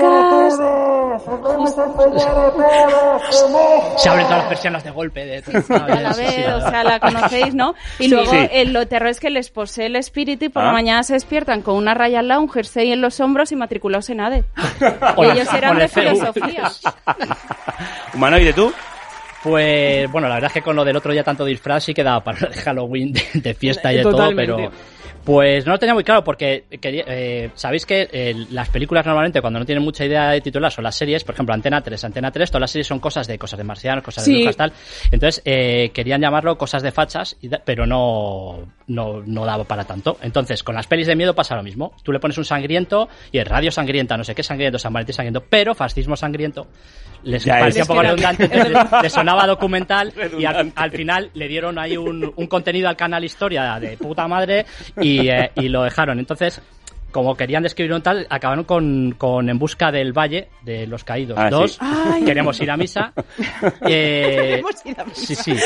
Se 3.97 4.09
abren 4.09 4.27
todas 4.27 4.39
las 4.39 4.49
persianas 4.49 4.85
de 4.85 4.91
golpe. 4.91 5.25
De... 5.27 5.43
a 5.75 6.01
la 6.01 6.13
vez, 6.13 6.47
o 6.55 6.61
sea, 6.71 6.85
la 6.85 7.01
conocéis, 7.01 7.55
¿no? 7.55 7.75
Y 7.99 8.09
luego 8.09 8.31
Sí. 8.31 8.49
el, 8.53 8.73
lo 8.73 8.87
terror 8.87 9.09
es 9.09 9.21
que 9.21 9.31
les 9.31 9.51
posee 9.51 9.87
el 9.87 9.97
espíritu 9.97 10.47
y 10.47 10.49
por 10.49 10.63
Ah. 10.63 10.67
la 10.67 10.73
mañana 10.73 11.03
se 11.03 11.15
despiertan 11.15 11.63
con 11.63 11.75
una 11.77 11.95
raya 11.95 12.21
al 12.21 12.29
lado, 12.29 12.41
un 12.43 12.51
jersey 12.51 12.93
en 12.93 13.01
los 13.01 13.21
hombros 13.21 13.53
y 13.53 13.57
matriculados 13.57 14.09
en 14.11 14.21
ADE. 14.21 14.45
Y 15.19 15.25
ellos 15.25 15.53
eran 15.53 15.77
de 15.79 15.89
filosofía. 15.89 16.71
Humanoide, 18.15 18.53
¿tú? 18.53 18.73
Pues 19.43 20.11
bueno, 20.11 20.29
la 20.29 20.35
verdad 20.35 20.49
es 20.49 20.55
que 20.55 20.63
con 20.63 20.77
lo 20.77 20.85
del 20.85 20.97
otro 20.97 21.13
día 21.13 21.25
tanto 21.25 21.45
disfraz 21.45 21.85
sí 21.85 21.95
quedaba 21.95 22.23
para 22.23 22.49
de 22.49 22.55
Halloween, 22.63 23.13
de, 23.13 23.23
de 23.35 23.55
fiesta 23.55 23.93
y 23.93 23.97
de 23.97 24.03
Totalmente. 24.03 24.53
todo, 24.53 24.59
pero 24.71 25.01
pues 25.25 25.67
no 25.67 25.73
lo 25.73 25.79
tenía 25.79 25.93
muy 25.95 26.03
claro 26.03 26.25
porque 26.25 26.65
quería, 26.81 27.05
eh, 27.07 27.51
sabéis 27.55 27.85
que 27.85 28.09
eh, 28.11 28.35
las 28.51 28.71
películas 28.71 29.05
normalmente 29.05 29.41
cuando 29.43 29.59
no 29.59 29.67
tienen 29.67 29.85
mucha 29.85 30.05
idea 30.05 30.31
de 30.31 30.41
titular 30.41 30.73
son 30.73 30.83
las 30.85 30.97
series, 30.97 31.25
por 31.25 31.35
ejemplo 31.35 31.55
Antena 31.55 31.83
3, 31.83 32.05
Antena 32.05 32.31
3, 32.31 32.51
todas 32.51 32.61
las 32.63 32.71
series 32.71 32.87
son 32.87 33.01
cosas 33.01 33.27
de 33.27 33.39
cosas 33.39 33.59
de 33.59 33.65
marcianos, 33.65 34.03
cosas 34.03 34.25
Sí. 34.25 34.33
de 34.33 34.39
brujas 34.39 34.57
tal. 34.57 34.73
Entonces 35.11 35.43
eh, 35.45 35.91
querían 35.93 36.23
llamarlo 36.23 36.57
cosas 36.57 36.83
de 36.83 36.91
fachas, 36.91 37.37
y 37.43 37.49
da- 37.49 37.61
pero 37.65 37.87
no, 37.87 38.61
no 38.89 39.23
no 39.25 39.45
daba 39.45 39.65
para 39.65 39.85
tanto. 39.85 40.17
Entonces 40.23 40.63
con 40.63 40.75
las 40.75 40.87
pelis 40.87 41.07
de 41.07 41.17
miedo 41.17 41.35
pasa 41.35 41.55
lo 41.55 41.63
mismo. 41.63 41.93
Tú 42.03 42.13
le 42.13 42.19
pones 42.19 42.39
un 42.39 42.45
sangriento 42.47 43.09
y 43.31 43.39
es 43.39 43.47
radio 43.47 43.71
sangrienta, 43.71 44.17
no 44.17 44.25
sé 44.25 44.35
qué 44.35 44.43
sangriento, 44.43 44.79
San 44.79 44.93
Valentín 44.93 45.15
sangriento, 45.15 45.45
pero 45.49 45.75
fascismo 45.75 46.17
sangriento 46.17 46.67
les 47.25 47.45
Ya 47.45 47.59
parecía 47.59 47.83
un 47.83 47.89
poco 47.89 48.03
redundante, 48.03 48.49
les, 48.49 49.03
les 49.03 49.13
sonaba 49.13 49.47
documental 49.47 50.13
y 50.17 50.45
al, 50.45 50.55
Redundante. 50.55 50.73
al 50.77 50.91
final 50.91 51.31
le 51.35 51.49
dieron 51.49 51.79
ahí 51.79 51.97
un, 51.97 52.33
un 52.35 52.47
contenido 52.47 52.89
al 52.89 52.97
canal 52.97 53.25
Historia 53.25 53.79
de 53.81 53.97
puta 53.97 54.27
madre 54.29 54.67
y, 55.01 55.29
eh, 55.29 55.51
y 55.57 55.69
lo 55.69 55.83
dejaron. 55.83 56.19
Entonces, 56.19 56.61
como 57.11 57.35
querían 57.37 57.63
describir 57.65 57.93
un 57.93 58.03
tal, 58.03 58.27
acabaron 58.31 58.65
con, 58.65 59.17
con 59.19 59.49
En 59.51 59.59
busca 59.59 59.91
del 59.91 60.13
Valle 60.13 60.49
de 60.63 60.87
los 60.87 61.03
Caídos 61.03 61.37
Ah, 61.39 61.47
sí. 61.49 61.51
2. 61.51 61.79
Ay. 61.81 62.25
Queremos 62.25 62.61
ir 62.61 62.71
a 62.71 62.77
misa. 62.77 63.13
Eh, 63.87 64.47
Queremos 64.63 64.87
ir 64.87 65.01
a 65.01 65.05
misa. 65.05 65.21
Sí, 65.27 65.35
sí. 65.35 65.57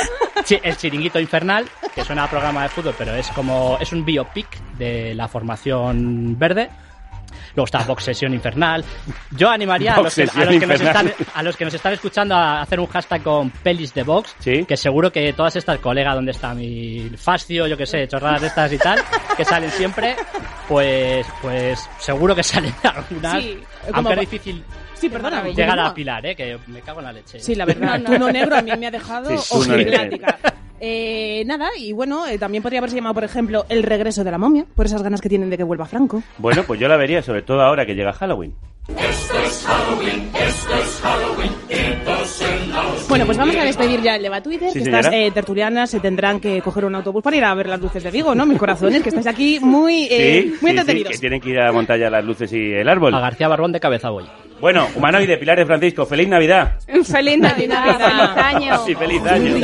Sí, 0.44 0.58
El 0.62 0.76
Chiringuito 0.76 1.18
Infernal, 1.20 1.66
que 1.94 2.04
suena 2.04 2.24
a 2.24 2.30
programa 2.30 2.62
de 2.62 2.68
fútbol, 2.70 2.94
pero 2.96 3.14
es 3.14 3.28
como 3.28 3.76
es 3.80 3.92
un 3.92 4.04
biopic 4.04 4.46
de 4.78 5.14
la 5.14 5.28
formación 5.28 6.38
verde. 6.38 6.70
Luego 7.54 7.64
está 7.66 7.78
Vox 7.84 8.04
Sesión 8.04 8.34
Infernal. 8.34 8.84
Yo 9.30 9.48
animaría 9.48 9.94
a 9.94 10.00
los, 10.02 10.14
que, 10.14 10.22
a, 10.22 10.26
Vox 10.26 10.36
los 10.46 10.58
que 10.58 10.66
nos 10.66 10.80
están, 10.80 11.12
a 11.34 11.42
los 11.42 11.56
que 11.56 11.64
nos 11.64 11.74
están 11.74 11.92
escuchando 11.92 12.34
a 12.34 12.62
hacer 12.62 12.80
un 12.80 12.86
hashtag 12.86 13.22
con 13.22 13.50
pelis 13.50 13.94
de 13.94 14.02
Vox, 14.02 14.34
que 14.42 14.76
seguro 14.76 15.12
que 15.12 15.32
todas 15.32 15.54
estas, 15.56 15.78
colega, 15.78 16.14
donde 16.14 16.32
está 16.32 16.54
mi 16.54 17.10
fascio, 17.16 17.66
yo 17.66 17.76
que 17.76 17.86
sé, 17.86 18.08
chorradas 18.08 18.40
de 18.40 18.46
estas 18.48 18.72
y 18.72 18.78
tal, 18.78 18.98
que 19.36 19.44
salen 19.44 19.70
siempre, 19.70 20.16
pues 20.68 21.26
pues 21.40 21.88
seguro 21.98 22.34
que 22.34 22.42
salen 22.42 22.74
algunas. 22.82 23.42
Sí, 23.42 23.58
como 23.86 24.08
aunque 24.08 24.14
es 24.14 24.30
difícil 24.30 24.64
Sí, 24.94 25.08
perdona. 25.08 25.42
llegar 25.42 25.78
a 25.78 25.92
Pilar, 25.92 26.24
¿eh? 26.24 26.34
que 26.34 26.58
me 26.68 26.80
cago 26.80 27.00
en 27.00 27.06
la 27.06 27.12
leche. 27.12 27.38
Sí, 27.40 27.54
la 27.54 27.64
verdad, 27.64 27.98
No, 27.98 28.10
no. 28.10 28.14
Tuno 28.14 28.32
Negro 28.32 28.56
a 28.56 28.62
mí 28.62 28.70
me 28.78 28.86
ha 28.86 28.90
dejado 28.90 29.36
Sí. 29.36 29.70
Eh, 30.86 31.44
nada, 31.46 31.70
y 31.78 31.92
bueno, 31.92 32.26
eh, 32.26 32.38
también 32.38 32.62
podría 32.62 32.80
haberse 32.80 32.96
llamado, 32.96 33.14
por 33.14 33.24
ejemplo, 33.24 33.64
El 33.70 33.84
regreso 33.84 34.22
de 34.22 34.30
la 34.30 34.36
momia, 34.36 34.66
por 34.74 34.84
esas 34.84 35.02
ganas 35.02 35.22
que 35.22 35.30
tienen 35.30 35.48
de 35.48 35.56
que 35.56 35.64
vuelva 35.64 35.86
Franco. 35.86 36.22
Bueno, 36.36 36.62
pues 36.64 36.78
yo 36.78 36.88
la 36.88 36.98
vería, 36.98 37.22
sobre 37.22 37.40
todo 37.40 37.62
ahora 37.62 37.86
que 37.86 37.94
llega 37.94 38.12
Halloween. 38.12 38.54
Esto 38.88 39.38
es 39.46 39.64
Halloween, 39.66 40.30
esto 40.34 40.74
es 40.74 41.00
Halloween, 41.02 41.52
en. 41.70 41.94
Bueno, 43.08 43.26
pues 43.26 43.38
vamos 43.38 43.56
a 43.56 43.64
despedir 43.64 44.00
ya 44.02 44.16
el 44.16 44.22
Deba 44.22 44.42
Twitter, 44.42 44.70
Sí, 44.70 44.78
que 44.78 44.84
estas 44.84 45.08
eh, 45.12 45.30
tertulianas 45.32 45.90
se 45.90 46.00
tendrán 46.00 46.40
que 46.40 46.60
coger 46.62 46.84
un 46.84 46.94
autobús 46.94 47.22
para 47.22 47.36
ir 47.36 47.44
a 47.44 47.54
ver 47.54 47.68
las 47.68 47.80
luces 47.80 48.02
de 48.02 48.10
Vigo, 48.10 48.34
¿no? 48.34 48.46
Mis 48.46 48.58
corazones, 48.58 49.02
que 49.02 49.10
estáis 49.10 49.26
aquí 49.26 49.58
muy, 49.60 50.08
eh, 50.10 50.42
sí, 50.42 50.48
muy 50.48 50.56
sí, 50.56 50.58
sí, 50.60 50.68
entretenidos. 50.70 51.12
que 51.12 51.18
tienen 51.18 51.40
que 51.40 51.50
ir 51.50 51.60
a 51.60 51.70
montar 51.72 51.98
ya 51.98 52.10
las 52.10 52.24
luces 52.24 52.52
y 52.52 52.72
el 52.72 52.88
árbol. 52.88 53.14
A 53.14 53.20
García 53.20 53.48
Barbón 53.48 53.72
de 53.72 53.80
cabeza 53.80 54.10
voy. 54.10 54.24
Bueno, 54.60 54.86
humanoide, 54.94 55.36
Pilar 55.36 55.58
de 55.58 55.66
Francisco, 55.66 56.06
feliz 56.06 56.28
Navidad. 56.28 56.78
Feliz 57.04 57.38
Navidad, 57.38 57.98
feliz 57.98 58.44
año. 58.44 58.78
Sí, 58.86 58.94
feliz 58.94 59.22
año. 59.26 59.56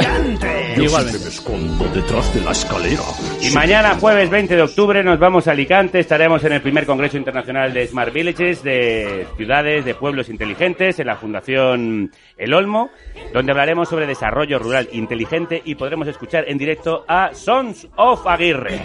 Yo 0.76 0.82
Igualmente. 0.82 1.18
me 1.20 1.28
escondo 1.28 1.84
detrás 1.94 2.34
de 2.34 2.40
la 2.42 2.50
escalera. 2.50 3.02
Y 3.40 3.50
mañana, 3.50 3.94
jueves 3.98 4.28
20 4.28 4.56
de 4.56 4.62
octubre, 4.62 5.02
nos 5.02 5.18
vamos 5.18 5.48
a 5.48 5.52
Alicante. 5.52 6.00
Estaremos 6.00 6.44
en 6.44 6.52
el 6.52 6.60
primer 6.60 6.84
Congreso 6.86 7.16
Internacional 7.16 7.72
de 7.72 7.86
Smart 7.86 8.12
Villages, 8.12 8.62
de 8.62 9.26
ciudades, 9.36 9.84
de 9.84 9.94
pueblos 9.94 10.28
inteligentes, 10.28 10.98
en 10.98 11.06
la 11.06 11.16
Fundación 11.16 12.10
El 12.36 12.52
Olmo, 12.52 12.90
donde 13.32 13.52
hablaremos 13.52 13.88
sobre 13.88 14.06
desarrollo 14.06 14.58
rural 14.58 14.88
inteligente 14.92 15.62
y 15.64 15.74
podremos 15.74 16.08
escuchar 16.08 16.44
en 16.48 16.58
directo 16.58 17.04
a 17.08 17.30
Sons 17.34 17.86
of 17.96 18.26
Aguirre, 18.26 18.80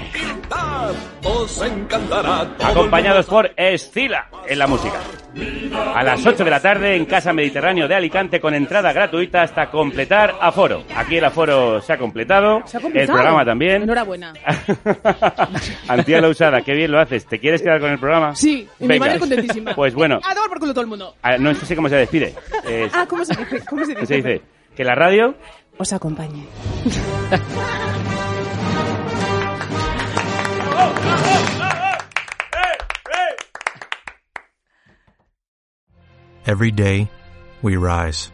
Os 1.24 1.62
encantará. 1.64 2.46
todo 2.58 2.70
el 2.70 2.72
acompañados 2.78 3.26
por 3.26 3.52
Escila 3.56 4.28
en 4.48 4.60
la 4.60 4.68
música. 4.68 5.00
A 5.94 6.02
las 6.04 6.26
8 6.26 6.46
de 6.46 6.50
la 6.50 6.62
tarde 6.62 6.96
en 6.96 7.06
Casa 7.06 7.34
Mediterráneo 7.34 7.88
de 7.90 7.96
Alicante 7.96 8.40
con 8.40 8.54
entrada 8.54 8.94
gratuita 8.94 9.42
hasta 9.42 9.70
completar 9.70 10.36
aforo. 10.40 10.84
Aquí 10.96 11.18
el 11.18 11.26
aforo 11.26 11.82
se 11.82 11.92
ha 11.92 11.98
completado, 11.98 12.62
Se 12.66 12.78
ha 12.78 12.80
el 12.80 12.84
completado. 12.84 13.18
programa 13.18 13.44
también. 13.44 13.82
Enhorabuena. 13.84 14.34
Antía 15.90 16.22
la 16.22 16.30
usada, 16.30 16.62
qué 16.62 16.74
bien 16.74 16.92
lo 16.92 17.00
haces. 17.00 17.26
¿Te 17.26 17.40
quieres 17.40 17.62
quedar 17.62 17.80
con 17.82 17.92
el 17.92 18.00
programa? 18.00 18.34
Sí, 18.36 18.68
y 18.80 18.88
mi 18.88 18.98
madre 19.00 19.20
contentísima. 19.20 19.76
Pues 19.76 19.94
bueno, 19.94 20.20
A 20.24 20.34
tomar 20.34 20.50
por 20.50 20.60
culo 20.60 20.72
todo 20.74 20.82
el 20.84 20.88
mundo. 20.88 21.16
ah, 21.22 21.38
no 21.38 21.54
sé 21.54 21.76
cómo 21.76 21.90
se 21.90 21.96
despide. 21.98 22.34
Es- 22.68 22.94
Ah, 22.94 23.06
¿cómo 23.08 23.26
se? 23.26 23.36
¿Cómo 23.66 23.84
se 23.86 24.06
se 24.06 24.16
dice? 24.16 24.35
Que 24.76 24.84
la 24.84 24.96
radio 24.96 25.36
Os 25.80 25.92
acompañe. 25.92 26.46
Every 36.48 36.72
day, 36.72 37.10
we 37.62 37.76
rise, 37.76 38.32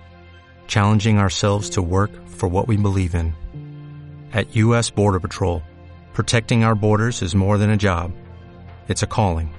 challenging 0.68 1.18
ourselves 1.18 1.72
to 1.72 1.82
work 1.82 2.12
for 2.28 2.50
what 2.50 2.68
we 2.68 2.76
believe 2.76 3.16
in. 3.16 3.34
At 4.34 4.56
U.S. 4.56 4.90
Border 4.90 5.20
Patrol, 5.20 5.64
protecting 6.14 6.64
our 6.64 6.76
borders 6.76 7.22
is 7.22 7.34
more 7.34 7.58
than 7.58 7.70
a 7.70 7.78
job. 7.78 8.12
it's 8.92 9.04
a 9.04 9.08
calling. 9.08 9.54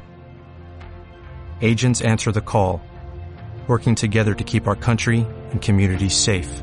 Agents 1.63 2.03
answer 2.03 2.33
the 2.33 2.43
call, 2.43 2.83
working 3.67 3.95
together 3.95 4.35
to 4.35 4.45
keep 4.45 4.67
our 4.67 4.77
country 4.77 5.27
and 5.51 5.63
communities 5.63 6.15
safe. 6.15 6.63